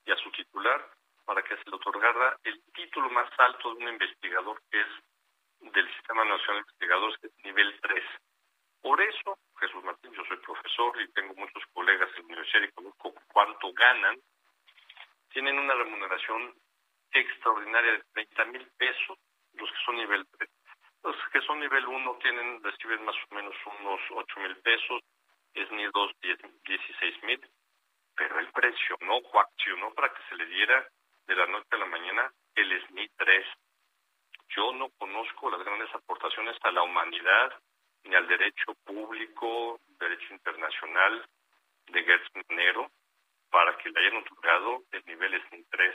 y 0.06 0.12
a 0.12 0.16
su 0.16 0.30
titular 0.30 0.97
para 1.28 1.42
que 1.42 1.58
se 1.58 1.68
le 1.68 1.76
otorgara 1.76 2.38
el 2.42 2.58
título 2.72 3.10
más 3.10 3.28
alto 3.36 3.74
de 3.74 3.84
un 3.84 3.88
investigador 3.90 4.62
que 4.70 4.80
es 4.80 5.72
del 5.74 5.86
Sistema 5.96 6.24
Nacional 6.24 6.64
de 6.64 6.70
Investigadores, 6.70 7.18
que 7.18 7.26
es 7.26 7.44
nivel 7.44 7.80
3. 7.82 8.04
Por 8.80 8.98
eso, 9.02 9.38
Jesús 9.60 9.84
Martín, 9.84 10.10
yo 10.14 10.24
soy 10.24 10.38
profesor 10.38 10.98
y 11.02 11.12
tengo 11.12 11.34
muchos 11.34 11.62
colegas 11.74 12.08
en 12.16 12.22
la 12.22 12.24
universidad 12.28 12.62
y 12.62 12.72
conozco 12.72 13.12
cuánto 13.30 13.70
ganan, 13.74 14.16
tienen 15.28 15.58
una 15.58 15.74
remuneración 15.74 16.54
extraordinaria 17.12 17.92
de 17.92 18.04
30 18.14 18.44
mil 18.46 18.66
pesos 18.78 19.18
los 19.52 19.70
que 19.70 19.84
son 19.84 19.96
nivel 19.96 20.26
3. 20.38 20.50
Los 21.02 21.16
que 21.30 21.42
son 21.42 21.60
nivel 21.60 21.86
1 21.86 22.18
tienen, 22.22 22.64
reciben 22.64 23.04
más 23.04 23.16
o 23.30 23.34
menos 23.34 23.54
unos 23.80 24.00
8 24.12 24.40
mil 24.40 24.56
pesos, 24.62 25.02
es 25.52 25.70
ni 25.72 25.84
2, 25.84 26.12
16 26.22 27.22
mil, 27.24 27.40
pero 28.16 28.38
él 28.38 28.48
presionó, 28.50 29.20
coaccionó 29.30 29.92
para 29.92 30.08
que 30.08 30.22
se 30.30 30.36
le 30.36 30.46
diera 30.46 30.88
de 31.28 31.36
la 31.36 31.46
noche 31.46 31.68
a 31.72 31.76
la 31.76 31.86
mañana 31.86 32.32
el 32.54 32.86
SNI 32.88 33.08
3. 33.16 33.46
Yo 34.56 34.72
no 34.72 34.88
conozco 34.98 35.50
las 35.50 35.62
grandes 35.62 35.94
aportaciones 35.94 36.56
a 36.62 36.72
la 36.72 36.82
humanidad 36.82 37.52
ni 38.04 38.14
al 38.14 38.26
derecho 38.26 38.74
público, 38.84 39.78
derecho 40.00 40.32
internacional 40.32 41.28
de 41.88 42.02
Gertz 42.02 42.28
Manero 42.34 42.90
para 43.50 43.76
que 43.76 43.90
le 43.90 44.00
hayan 44.00 44.22
otorgado 44.22 44.84
el 44.90 45.04
nivel 45.04 45.40
SNI 45.48 45.64
3. 45.70 45.94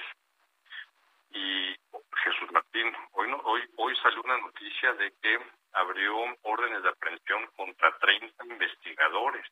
Y 1.32 1.76
Jesús 2.24 2.52
Martín, 2.52 2.96
hoy, 3.14 3.28
no, 3.28 3.38
hoy, 3.38 3.64
hoy 3.78 3.96
salió 4.04 4.22
una 4.22 4.38
noticia 4.38 4.94
de 4.94 5.12
que 5.20 5.40
abrió 5.74 6.16
órdenes 6.44 6.84
de 6.84 6.90
aprehensión 6.90 7.48
contra 7.56 7.98
30 7.98 8.46
investigadores 8.46 9.48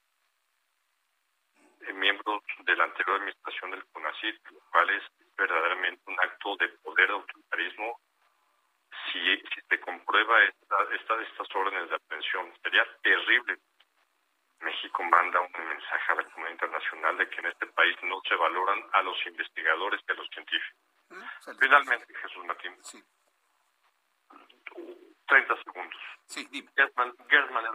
eh, 1.87 1.93
miembros 1.93 2.43
de 2.65 2.75
la 2.75 2.83
anterior 2.83 3.17
administración 3.17 3.71
del 3.71 3.83
CONACYT, 3.87 4.51
lo 4.51 4.59
cual 4.71 4.89
es 4.91 5.03
verdaderamente 5.41 6.01
un 6.05 6.19
acto 6.19 6.55
de 6.57 6.69
poder 6.83 7.09
autoritarismo 7.11 7.99
si, 9.11 9.19
si 9.37 9.61
se 9.69 9.79
comprueba 9.79 10.43
esta, 10.43 10.75
esta, 10.95 11.21
estas 11.21 11.55
órdenes 11.55 11.89
de 11.89 11.95
aprehensión. 11.95 12.53
Sería 12.61 12.85
terrible. 13.01 13.57
México 14.59 15.03
manda 15.03 15.41
un 15.41 15.67
mensaje 15.67 16.11
a 16.11 16.15
la 16.15 16.23
comunidad 16.25 16.53
internacional 16.53 17.17
de 17.17 17.29
que 17.29 17.39
en 17.39 17.47
este 17.47 17.65
país 17.67 17.95
no 18.03 18.21
se 18.27 18.35
valoran 18.35 18.79
a 18.93 19.01
los 19.01 19.17
investigadores 19.25 20.01
y 20.07 20.11
a 20.11 20.15
los 20.15 20.27
científicos. 20.29 20.79
Mm, 21.09 21.59
Finalmente, 21.59 22.13
Jesús 22.13 22.45
Martín. 22.45 22.77
Sí. 22.83 23.03
30 25.27 25.63
segundos. 25.63 26.01
Sí, 26.25 26.47
Gersman 26.75 27.13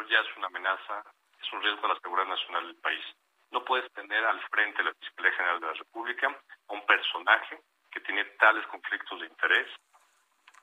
ya 0.08 0.20
es 0.20 0.36
una 0.36 0.46
amenaza, 0.46 1.02
es 1.40 1.52
un 1.52 1.62
riesgo 1.62 1.86
a 1.86 1.94
la 1.94 2.00
seguridad 2.00 2.28
nacional 2.28 2.66
del 2.66 2.76
país 2.76 3.04
no 3.50 3.64
puedes 3.64 3.90
tener 3.92 4.24
al 4.24 4.40
frente 4.48 4.78
de 4.78 4.88
la 4.90 4.94
Fiscalía 4.94 5.32
General 5.32 5.60
de 5.60 5.66
la 5.66 5.72
República 5.74 6.26
a 6.68 6.72
un 6.72 6.84
personaje 6.86 7.60
que 7.90 8.00
tiene 8.00 8.24
tales 8.38 8.66
conflictos 8.66 9.20
de 9.20 9.26
interés 9.26 9.68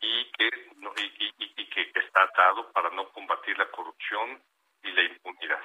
y 0.01 0.31
que, 0.31 0.49
y, 1.57 1.69
que 1.69 1.99
está 1.99 2.23
atado 2.23 2.71
para 2.71 2.89
no 2.89 3.09
combatir 3.09 3.57
la 3.57 3.69
corrupción 3.71 4.43
y 4.83 4.91
la 4.91 5.03
impunidad. 5.03 5.61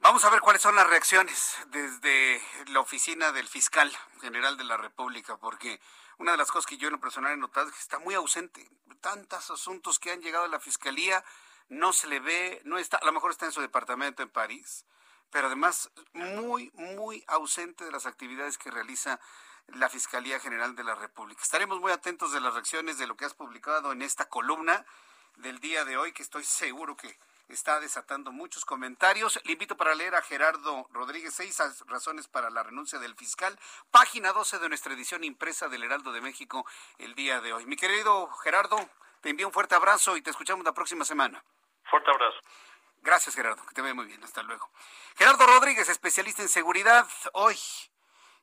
Vamos 0.00 0.24
a 0.24 0.30
ver 0.30 0.40
cuáles 0.40 0.60
son 0.60 0.74
las 0.74 0.88
reacciones 0.88 1.58
desde 1.68 2.42
la 2.72 2.80
oficina 2.80 3.32
del 3.32 3.46
fiscal 3.46 3.90
general 4.20 4.56
de 4.56 4.64
la 4.64 4.76
República, 4.76 5.36
porque 5.38 5.80
una 6.18 6.32
de 6.32 6.38
las 6.38 6.50
cosas 6.50 6.66
que 6.66 6.76
yo 6.76 6.88
en 6.88 6.94
lo 6.94 7.00
personal 7.00 7.32
he 7.32 7.36
notado 7.36 7.68
es 7.68 7.74
que 7.74 7.80
está 7.80 7.98
muy 7.98 8.14
ausente. 8.14 8.68
Tantos 9.00 9.50
asuntos 9.50 9.98
que 9.98 10.10
han 10.10 10.20
llegado 10.20 10.44
a 10.44 10.48
la 10.48 10.60
fiscalía, 10.60 11.24
no 11.68 11.92
se 11.92 12.06
le 12.06 12.20
ve, 12.20 12.60
no 12.64 12.78
está, 12.78 12.96
a 12.98 13.04
lo 13.04 13.12
mejor 13.12 13.30
está 13.30 13.46
en 13.46 13.52
su 13.52 13.60
departamento 13.60 14.22
en 14.22 14.28
París, 14.28 14.84
pero 15.30 15.46
además 15.46 15.90
muy, 16.12 16.70
muy 16.74 17.24
ausente 17.26 17.84
de 17.84 17.92
las 17.92 18.06
actividades 18.06 18.58
que 18.58 18.70
realiza 18.70 19.18
la 19.68 19.88
Fiscalía 19.88 20.40
General 20.40 20.74
de 20.74 20.84
la 20.84 20.94
República. 20.94 21.42
Estaremos 21.42 21.80
muy 21.80 21.92
atentos 21.92 22.32
de 22.32 22.40
las 22.40 22.54
reacciones 22.54 22.98
de 22.98 23.06
lo 23.06 23.16
que 23.16 23.24
has 23.24 23.34
publicado 23.34 23.92
en 23.92 24.02
esta 24.02 24.28
columna 24.28 24.84
del 25.36 25.60
día 25.60 25.84
de 25.84 25.96
hoy, 25.96 26.12
que 26.12 26.22
estoy 26.22 26.44
seguro 26.44 26.96
que 26.96 27.18
está 27.48 27.80
desatando 27.80 28.32
muchos 28.32 28.64
comentarios. 28.64 29.40
Le 29.44 29.52
invito 29.52 29.76
para 29.76 29.94
leer 29.94 30.14
a 30.14 30.22
Gerardo 30.22 30.86
Rodríguez, 30.92 31.34
seis 31.34 31.58
razones 31.86 32.28
para 32.28 32.50
la 32.50 32.62
renuncia 32.62 32.98
del 32.98 33.14
fiscal, 33.14 33.58
página 33.90 34.32
12 34.32 34.58
de 34.58 34.68
nuestra 34.68 34.94
edición 34.94 35.24
impresa 35.24 35.68
del 35.68 35.84
Heraldo 35.84 36.12
de 36.12 36.20
México 36.20 36.66
el 36.98 37.14
día 37.14 37.40
de 37.40 37.52
hoy. 37.52 37.66
Mi 37.66 37.76
querido 37.76 38.30
Gerardo, 38.42 38.76
te 39.22 39.30
envío 39.30 39.46
un 39.46 39.52
fuerte 39.52 39.74
abrazo 39.74 40.16
y 40.16 40.22
te 40.22 40.30
escuchamos 40.30 40.64
la 40.64 40.74
próxima 40.74 41.04
semana. 41.04 41.42
Fuerte 41.84 42.10
abrazo. 42.10 42.38
Gracias, 43.00 43.34
Gerardo. 43.34 43.64
Que 43.64 43.74
te 43.74 43.82
vea 43.82 43.94
muy 43.94 44.06
bien. 44.06 44.22
Hasta 44.22 44.42
luego. 44.42 44.70
Gerardo 45.16 45.46
Rodríguez, 45.46 45.88
especialista 45.88 46.42
en 46.42 46.48
seguridad. 46.48 47.06
Hoy 47.32 47.56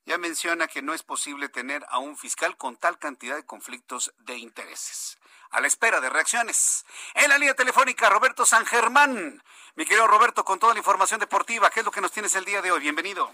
ya 0.06 0.18
menciona 0.18 0.68
que 0.68 0.82
no 0.82 0.94
es 0.94 1.04
posible 1.04 1.50
tener 1.50 1.86
a 1.90 2.00
un 2.00 2.18
fiscal 2.18 2.58
con 2.58 2.78
tal 2.78 2.98
cantidad 2.98 3.36
de 3.36 3.46
conflictos 3.46 4.14
de 4.20 4.38
intereses. 4.38 5.20
A 5.52 5.60
la 5.60 5.68
espera 5.68 6.00
de 6.00 6.10
reacciones. 6.10 6.86
En 7.14 7.30
la 7.30 7.38
línea 7.38 7.56
telefónica, 7.56 8.10
Roberto 8.10 8.46
San 8.46 8.66
Germán. 8.66 9.44
Mi 9.76 9.86
querido 9.86 10.08
Roberto, 10.08 10.46
con 10.46 10.60
toda 10.60 10.74
la 10.74 10.80
información 10.80 11.20
deportiva, 11.20 11.70
¿qué 11.70 11.82
es 11.82 11.86
lo 11.86 11.92
que 11.92 12.02
nos 12.02 12.12
tienes 12.12 12.36
el 12.36 12.46
día 12.46 12.62
de 12.62 12.72
hoy? 12.72 12.80
Bienvenido. 12.80 13.34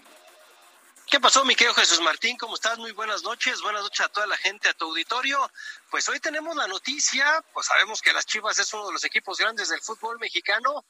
¿Qué 1.08 1.20
pasó, 1.20 1.44
mi 1.44 1.54
querido 1.54 1.72
Jesús 1.74 2.00
Martín? 2.00 2.36
¿Cómo 2.36 2.56
estás? 2.56 2.78
Muy 2.78 2.90
buenas 2.90 3.22
noches. 3.22 3.60
Buenas 3.60 3.82
noches 3.82 4.00
a 4.00 4.08
toda 4.08 4.26
la 4.26 4.36
gente, 4.38 4.68
a 4.68 4.74
tu 4.74 4.86
auditorio. 4.86 5.52
Pues 5.88 6.08
hoy 6.08 6.18
tenemos 6.18 6.56
la 6.56 6.66
noticia, 6.66 7.44
pues 7.52 7.66
sabemos 7.66 8.02
que 8.02 8.12
las 8.12 8.26
Chivas 8.26 8.58
es 8.58 8.74
uno 8.74 8.88
de 8.88 8.92
los 8.92 9.04
equipos 9.04 9.38
grandes 9.38 9.68
del 9.68 9.80
fútbol 9.80 10.18
mexicano 10.18 10.84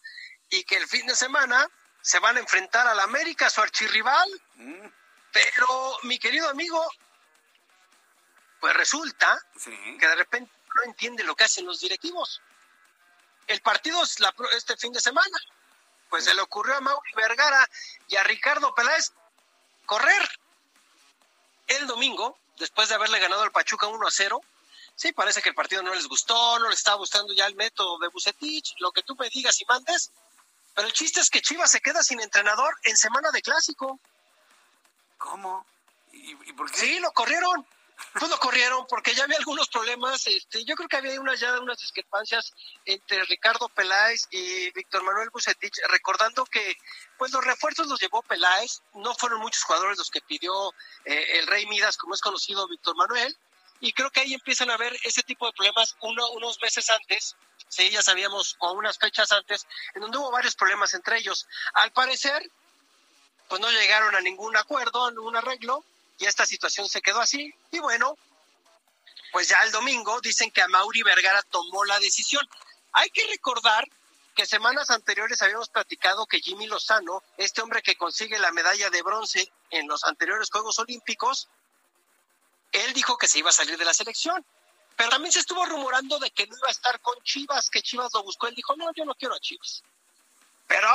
y 0.49 0.65
que 0.65 0.79
el 0.79 0.87
fin 0.89 1.07
de 1.07 1.15
semana 1.15 1.69
se 2.01 2.19
van 2.19 2.39
a 2.39 2.41
enfrentar 2.41 2.87
al 2.87 2.99
América, 3.01 3.51
su 3.51 3.61
archirrival. 3.61 4.43
Mm. 4.55 4.87
Pero, 5.33 5.99
mi 6.05 6.19
querido 6.19 6.49
amigo, 6.49 6.83
pues 8.59 8.75
resulta 8.75 9.39
que 9.63 10.09
de 10.09 10.15
repente 10.15 10.51
no 10.77 10.83
entiende 10.85 11.25
lo 11.25 11.37
que 11.37 11.45
hacen 11.45 11.67
los 11.67 11.81
directivos. 11.81 12.41
El 13.49 13.61
partido 13.61 14.03
es 14.03 14.17
este 14.57 14.79
fin 14.79 14.95
de 14.95 15.01
semana. 15.01 15.39
Pues 16.09 16.25
se 16.25 16.35
le 16.35 16.41
ocurrió 16.41 16.75
a 16.75 16.81
Mauri 16.81 17.13
Vergara 17.15 17.69
y 18.09 18.17
a 18.17 18.25
Ricardo 18.25 18.75
Peláez 18.75 19.13
correr. 19.87 20.29
El 21.67 21.87
domingo, 21.87 22.39
después 22.59 22.89
de 22.89 22.95
haberle 22.95 23.19
ganado 23.19 23.43
al 23.43 23.51
Pachuca 23.51 23.87
1 23.87 24.07
a 24.07 24.11
0, 24.11 24.41
sí, 24.95 25.13
parece 25.13 25.43
que 25.43 25.49
el 25.49 25.55
partido 25.55 25.83
no 25.83 25.95
les 25.95 26.07
gustó, 26.07 26.59
no 26.59 26.69
les 26.69 26.79
estaba 26.79 26.99
gustando 26.99 27.33
ya 27.33 27.47
el 27.47 27.57
método 27.57 27.99
de 27.99 28.09
Bucetich, 28.09 28.75
lo 28.79 28.93
que 28.93 29.03
tú 29.03 29.17
me 29.17 29.29
digas 29.31 29.61
y 29.61 29.65
mandes, 29.65 30.13
pero 30.75 30.89
el 30.89 30.93
chiste 30.93 31.21
es 31.21 31.31
que 31.31 31.41
Chivas 31.41 31.71
se 31.71 31.81
queda 31.81 32.03
sin 32.03 32.21
entrenador 32.21 32.77
en 32.85 32.97
semana 32.99 33.31
de 33.31 33.41
clásico. 33.41 33.99
¿Cómo? 35.17 35.65
¿Y, 36.13 36.53
por 36.53 36.71
qué? 36.71 36.79
Sí, 36.79 37.01
lo 37.01 37.11
corrieron. 37.13 37.67
Pues 38.19 38.31
lo 38.31 38.39
corrieron 38.39 38.87
porque 38.89 39.15
ya 39.15 39.25
había 39.25 39.39
algunos 39.39 39.69
problemas. 39.69 40.27
Este, 40.27 40.65
yo 40.65 40.75
creo 40.75 40.89
que 40.89 40.97
había 40.97 41.21
una, 41.21 41.35
ya 41.35 41.59
unas 41.61 41.79
discrepancias 41.79 42.53
entre 42.85 43.25
Ricardo 43.25 43.69
Peláez 43.69 44.27
y 44.31 44.71
Víctor 44.73 45.03
Manuel 45.03 45.31
Bucetich, 45.31 45.79
recordando 45.89 46.45
que 46.45 46.77
pues 47.19 47.33
los 47.33 47.45
refuerzos 47.45 47.87
los 47.87 48.01
llevó 48.01 48.23
Peláez, 48.23 48.83
no 48.95 49.15
fueron 49.15 49.41
muchos 49.41 49.63
jugadores 49.65 49.99
los 49.99 50.11
que 50.11 50.21
pidió 50.21 50.73
eh, 51.05 51.39
el 51.39 51.47
Rey 51.47 51.67
Midas, 51.67 51.97
como 51.97 52.15
es 52.15 52.21
conocido 52.21 52.69
Víctor 52.69 52.97
Manuel, 52.97 53.37
y 53.81 53.93
creo 53.93 54.11
que 54.11 54.21
ahí 54.21 54.35
empiezan 54.35 54.71
a 54.71 54.75
haber 54.75 54.97
ese 55.05 55.23
tipo 55.23 55.47
de 55.47 55.53
problemas 55.53 55.97
uno, 56.01 56.31
unos 56.31 56.61
meses 56.61 56.89
antes, 56.91 57.37
sí, 57.69 57.91
ya 57.91 58.03
sabíamos, 58.03 58.57
o 58.61 58.73
unas 58.73 58.99
fechas 58.99 59.33
antes, 59.33 59.67
en 59.95 60.03
donde 60.03 60.19
hubo 60.19 60.31
varios 60.31 60.55
problemas 60.55 60.95
entre 60.95 61.19
ellos. 61.19 61.47
Al 61.75 61.93
parecer, 61.93 62.51
pues 63.49 63.61
no 63.61 63.71
llegaron 63.71 64.15
a 64.15 64.21
ningún 64.21 64.57
acuerdo, 64.57 65.07
a 65.07 65.11
ningún 65.11 65.37
arreglo, 65.37 65.85
y 66.19 66.27
esta 66.27 66.47
situación 66.47 66.89
se 66.89 67.03
quedó 67.03 67.21
así. 67.21 67.53
Y 67.71 67.79
bueno, 67.79 68.17
pues 69.33 69.49
ya 69.49 69.63
el 69.65 69.73
domingo 69.73 70.21
dicen 70.21 70.51
que 70.51 70.63
a 70.63 70.69
Mauri 70.69 71.03
Vergara 71.03 71.43
tomó 71.43 71.85
la 71.85 71.99
decisión. 71.99 72.47
Hay 72.93 73.11
que 73.11 73.27
recordar 73.27 73.87
que 74.35 74.47
semanas 74.47 74.91
anteriores 74.91 75.41
habíamos 75.43 75.69
platicado 75.69 76.27
que 76.27 76.41
Jimmy 76.41 76.67
Lozano, 76.67 77.23
este 77.37 77.63
hombre 77.63 77.83
que 77.83 77.97
consigue 77.97 78.39
la 78.39 78.53
medalla 78.53 78.91
de 78.91 79.03
bronce 79.03 79.51
en 79.71 79.89
los 79.89 80.05
anteriores 80.05 80.51
Juegos 80.51 80.79
Olímpicos, 80.79 81.49
él 82.73 82.93
dijo 82.93 83.17
que 83.17 83.29
se 83.29 83.39
iba 83.39 83.51
a 83.51 83.55
salir 83.55 83.79
de 83.79 83.85
la 83.85 83.95
selección. 83.95 84.45
Pero 84.97 85.11
también 85.11 85.33
se 85.33 85.41
estuvo 85.41 85.65
rumorando 85.67 86.19
de 86.19 86.31
que 86.31 86.47
no 86.47 86.57
iba 86.57 86.69
a 86.69 86.71
estar 86.71 87.01
con 87.01 87.19
Chivas, 87.23 87.69
que 87.69 87.83
Chivas 87.83 88.13
lo 88.15 88.23
buscó. 88.23 88.47
Él 88.47 88.55
dijo, 88.55 88.75
no, 88.77 88.91
yo 88.95 89.05
no 89.05 89.15
quiero 89.15 89.35
a 89.35 89.41
Chivas. 89.41 89.83
Pero 90.67 90.89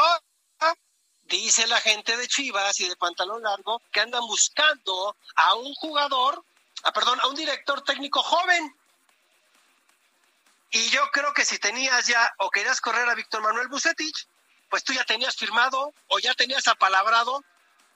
dice 1.37 1.67
la 1.67 1.79
gente 1.81 2.17
de 2.17 2.27
Chivas 2.27 2.79
y 2.79 2.89
de 2.89 2.95
pantalón 2.95 3.43
largo 3.43 3.81
que 3.91 4.01
andan 4.01 4.21
buscando 4.21 5.15
a 5.35 5.55
un 5.55 5.73
jugador, 5.75 6.43
ah, 6.83 6.91
perdón, 6.91 7.19
a 7.21 7.27
un 7.27 7.35
director 7.35 7.81
técnico 7.83 8.21
joven. 8.21 8.75
Y 10.71 10.89
yo 10.89 11.09
creo 11.11 11.33
que 11.33 11.45
si 11.45 11.57
tenías 11.57 12.07
ya 12.07 12.33
o 12.39 12.49
querías 12.49 12.79
correr 12.81 13.07
a 13.09 13.15
Víctor 13.15 13.41
Manuel 13.41 13.67
Bucetich, 13.67 14.27
pues 14.69 14.83
tú 14.83 14.93
ya 14.93 15.03
tenías 15.03 15.35
firmado 15.35 15.93
o 16.07 16.19
ya 16.19 16.33
tenías 16.33 16.67
apalabrado 16.67 17.43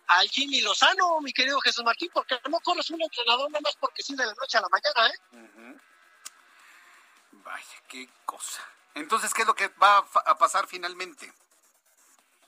al 0.07 0.27
Jimmy 0.29 0.61
Lozano, 0.61 1.19
mi 1.21 1.31
querido 1.33 1.59
Jesús 1.61 1.83
Martín, 1.83 2.11
porque 2.13 2.39
no 2.49 2.59
corres 2.59 2.89
un 2.89 3.01
entrenador 3.01 3.49
nada 3.49 3.61
más 3.61 3.75
porque 3.77 4.03
sí 4.03 4.15
de 4.15 4.25
la 4.25 4.33
noche 4.33 4.57
a 4.57 4.61
la 4.61 4.69
mañana, 4.69 5.07
¿eh? 5.07 5.79
Vaya, 7.31 7.81
qué 7.87 8.09
cosa. 8.25 8.61
Entonces, 8.93 9.33
¿qué 9.33 9.41
es 9.41 9.47
lo 9.47 9.55
que 9.55 9.67
va 9.69 9.97
a 9.97 10.37
pasar 10.37 10.67
finalmente? 10.67 11.33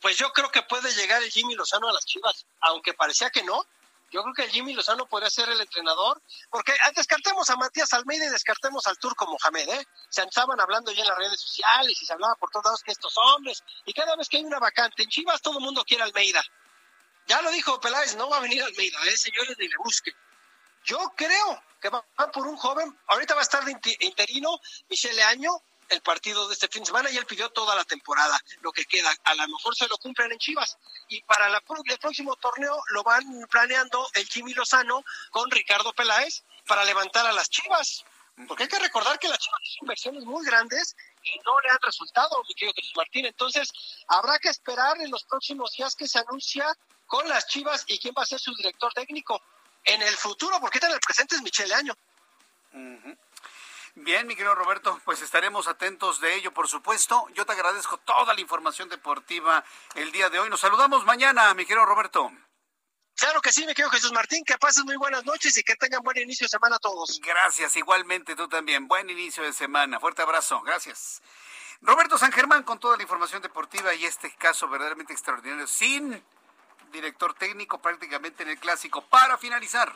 Pues 0.01 0.17
yo 0.17 0.31
creo 0.31 0.51
que 0.51 0.61
puede 0.63 0.91
llegar 0.93 1.21
el 1.23 1.31
Jimmy 1.31 1.55
Lozano 1.55 1.89
a 1.89 1.93
las 1.93 2.05
Chivas, 2.05 2.45
aunque 2.61 2.93
parecía 2.93 3.29
que 3.29 3.43
no. 3.43 3.65
Yo 4.09 4.21
creo 4.23 4.33
que 4.33 4.43
el 4.43 4.51
Jimmy 4.51 4.73
Lozano 4.73 5.05
podría 5.05 5.29
ser 5.29 5.49
el 5.49 5.59
entrenador, 5.59 6.21
porque 6.49 6.73
ah, 6.85 6.91
descartemos 6.95 7.49
a 7.49 7.57
Matías 7.57 7.91
Almeida 7.91 8.25
y 8.25 8.29
descartemos 8.29 8.87
al 8.87 8.97
turco 8.97 9.27
Mohamed, 9.27 9.67
¿eh? 9.67 9.87
Se 10.09 10.23
estaban 10.23 10.59
hablando 10.61 10.93
ya 10.93 11.01
en 11.01 11.09
las 11.09 11.17
redes 11.17 11.41
sociales 11.41 12.01
y 12.01 12.05
se 12.05 12.13
hablaba 12.13 12.35
por 12.35 12.49
todos 12.49 12.65
lados 12.65 12.83
que 12.83 12.93
estos 12.93 13.13
hombres, 13.17 13.61
y 13.85 13.91
cada 13.91 14.15
vez 14.15 14.29
que 14.29 14.37
hay 14.37 14.45
una 14.45 14.59
vacante 14.59 15.03
en 15.03 15.09
Chivas 15.09 15.41
todo 15.41 15.57
el 15.57 15.65
mundo 15.65 15.83
quiere 15.83 16.03
Almeida. 16.03 16.41
Ya 17.25 17.41
lo 17.41 17.51
dijo 17.51 17.81
Peláez, 17.81 18.15
no 18.15 18.29
va 18.29 18.37
a 18.37 18.39
venir 18.39 18.63
Almeida, 18.63 18.97
¿eh? 19.07 19.17
señores, 19.17 19.57
ni 19.59 19.67
le 19.67 19.75
busquen. 19.83 20.15
Yo 20.85 20.99
creo 21.17 21.61
que 21.81 21.89
va 21.89 22.01
por 22.31 22.47
un 22.47 22.55
joven, 22.55 22.97
ahorita 23.07 23.33
va 23.33 23.41
a 23.41 23.43
estar 23.43 23.65
de 23.65 23.77
interino 23.99 24.57
Michele 24.87 25.21
Año, 25.23 25.51
el 25.89 26.01
partido 26.01 26.47
de 26.47 26.53
este 26.53 26.67
fin 26.67 26.83
de 26.83 26.87
semana 26.87 27.09
y 27.09 27.17
él 27.17 27.25
pidió 27.25 27.49
toda 27.49 27.75
la 27.75 27.83
temporada, 27.83 28.39
lo 28.61 28.71
que 28.71 28.85
queda. 28.85 29.13
A 29.23 29.35
lo 29.35 29.47
mejor 29.47 29.75
se 29.75 29.87
lo 29.87 29.97
cumplen 29.97 30.31
en 30.31 30.39
Chivas. 30.39 30.77
Y 31.07 31.21
para 31.23 31.49
la, 31.49 31.61
el 31.85 31.99
próximo 31.99 32.35
torneo 32.35 32.77
lo 32.89 33.03
van 33.03 33.23
planeando 33.49 34.09
el 34.13 34.27
Jimmy 34.27 34.53
Lozano 34.53 35.03
con 35.31 35.49
Ricardo 35.51 35.93
Peláez 35.93 36.43
para 36.67 36.83
levantar 36.85 37.25
a 37.25 37.31
las 37.31 37.49
Chivas. 37.49 38.03
Porque 38.47 38.63
hay 38.63 38.69
que 38.69 38.79
recordar 38.79 39.17
que 39.17 39.27
las 39.27 39.39
Chivas 39.39 39.59
son 39.63 39.85
inversiones 39.85 40.23
muy 40.25 40.45
grandes 40.45 40.95
y 41.23 41.39
no 41.45 41.59
le 41.61 41.69
han 41.69 41.79
resultado, 41.81 42.43
mi 42.47 42.53
querido 42.53 42.73
Jesús 42.75 42.93
Martín. 42.95 43.25
Entonces, 43.25 43.71
habrá 44.07 44.37
que 44.39 44.49
esperar 44.49 44.99
en 45.01 45.09
los 45.09 45.23
próximos 45.23 45.71
días 45.71 45.95
que 45.95 46.07
se 46.07 46.19
anuncia 46.19 46.65
con 47.07 47.27
las 47.27 47.47
Chivas 47.47 47.83
y 47.87 47.97
quién 47.97 48.13
va 48.15 48.23
a 48.23 48.25
ser 48.25 48.39
su 48.39 48.53
director 48.55 48.93
técnico 48.93 49.41
en 49.83 50.01
el 50.01 50.15
futuro, 50.17 50.59
porque 50.59 50.79
en 50.83 50.91
el 50.91 50.99
presente 50.99 51.35
es 51.35 51.41
Michele 51.41 51.73
Año. 51.73 51.97
Bien, 53.99 54.27
mi 54.27 54.35
querido 54.35 54.53
Roberto, 54.53 55.01
pues 55.05 55.23
estaremos 55.23 55.67
atentos 55.67 56.21
de 56.21 56.35
ello, 56.35 56.53
por 56.53 56.67
supuesto. 56.67 57.27
Yo 57.33 57.47
te 57.47 57.53
agradezco 57.53 57.97
toda 57.97 58.35
la 58.35 58.39
información 58.39 58.87
deportiva 58.89 59.63
el 59.95 60.11
día 60.11 60.29
de 60.29 60.37
hoy. 60.37 60.51
Nos 60.51 60.59
saludamos 60.59 61.03
mañana, 61.03 61.51
mi 61.55 61.65
querido 61.65 61.83
Roberto. 61.83 62.31
Claro 63.15 63.41
que 63.41 63.51
sí, 63.51 63.65
mi 63.65 63.73
querido 63.73 63.89
Jesús 63.89 64.11
Martín, 64.13 64.43
que 64.45 64.55
pases 64.59 64.85
muy 64.85 64.97
buenas 64.97 65.25
noches 65.25 65.57
y 65.57 65.63
que 65.63 65.75
tengan 65.75 66.03
buen 66.03 66.17
inicio 66.19 66.45
de 66.45 66.49
semana 66.49 66.75
a 66.75 66.79
todos. 66.79 67.19
Gracias, 67.23 67.75
igualmente 67.75 68.35
tú 68.35 68.47
también. 68.47 68.87
Buen 68.87 69.09
inicio 69.09 69.41
de 69.41 69.51
semana. 69.51 69.99
Fuerte 69.99 70.21
abrazo, 70.21 70.61
gracias. 70.61 71.23
Roberto 71.81 72.19
San 72.19 72.31
Germán 72.31 72.61
con 72.61 72.79
toda 72.79 72.97
la 72.97 73.03
información 73.03 73.41
deportiva 73.41 73.95
y 73.95 74.05
este 74.05 74.31
caso 74.35 74.67
verdaderamente 74.69 75.13
extraordinario, 75.13 75.65
sin 75.65 76.23
director 76.91 77.33
técnico 77.33 77.81
prácticamente 77.81 78.43
en 78.43 78.49
el 78.49 78.59
clásico. 78.59 79.03
Para 79.07 79.39
finalizar, 79.39 79.91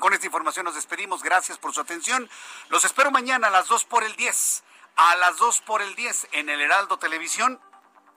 Con 0.01 0.15
esta 0.15 0.27
información 0.27 0.65
nos 0.65 0.75
despedimos. 0.75 1.23
Gracias 1.23 1.59
por 1.59 1.73
su 1.73 1.81
atención. 1.81 2.29
Los 2.71 2.85
espero 2.85 3.11
mañana 3.11 3.47
a 3.47 3.51
las 3.51 3.69
2 3.69 3.85
por 3.85 4.03
el 4.03 4.17
10. 4.17 4.65
A 4.97 5.17
las 5.17 5.37
2 5.37 5.61
por 5.61 5.83
el 5.83 5.95
10 5.95 6.29
en 6.33 6.49
el 6.49 6.61
Heraldo 6.61 6.99
Televisión. 6.99 7.61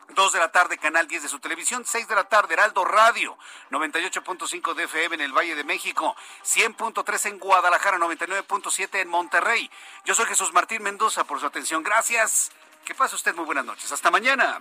2 0.10 0.34
de 0.34 0.40
la 0.40 0.52
tarde, 0.52 0.78
Canal 0.78 1.08
10 1.08 1.24
de 1.24 1.30
su 1.30 1.40
televisión, 1.40 1.86
6 1.86 2.08
de 2.08 2.16
la 2.16 2.26
tarde, 2.26 2.54
Heraldo 2.54 2.86
Radio, 2.86 3.38
98.5 3.72 4.74
de 4.74 4.84
FM 4.84 5.16
en 5.16 5.22
el 5.22 5.34
Valle 5.34 5.56
de 5.56 5.64
México, 5.64 6.16
100.3 6.44 7.30
en 7.30 7.40
Guadalajara, 7.40 7.98
99.7 7.98 9.00
en 9.00 9.08
Monterrey. 9.08 9.70
Yo 10.06 10.14
soy 10.14 10.26
Jesús 10.26 10.54
Martín 10.54 10.84
Mendoza 10.84 11.24
por 11.24 11.40
su 11.40 11.46
atención. 11.46 11.84
Gracias. 11.84 12.52
Que 12.86 12.94
pase 12.94 13.16
usted 13.16 13.34
muy 13.34 13.46
buenas 13.46 13.66
noches. 13.66 13.92
Hasta 13.92 14.12
mañana. 14.12 14.60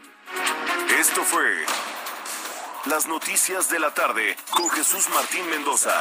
Esto 0.96 1.24
fue 1.24 1.66
Las 2.84 3.06
Noticias 3.06 3.68
de 3.68 3.80
la 3.80 3.92
Tarde 3.92 4.36
con 4.50 4.70
Jesús 4.70 5.08
Martín 5.08 5.48
Mendoza. 5.50 6.00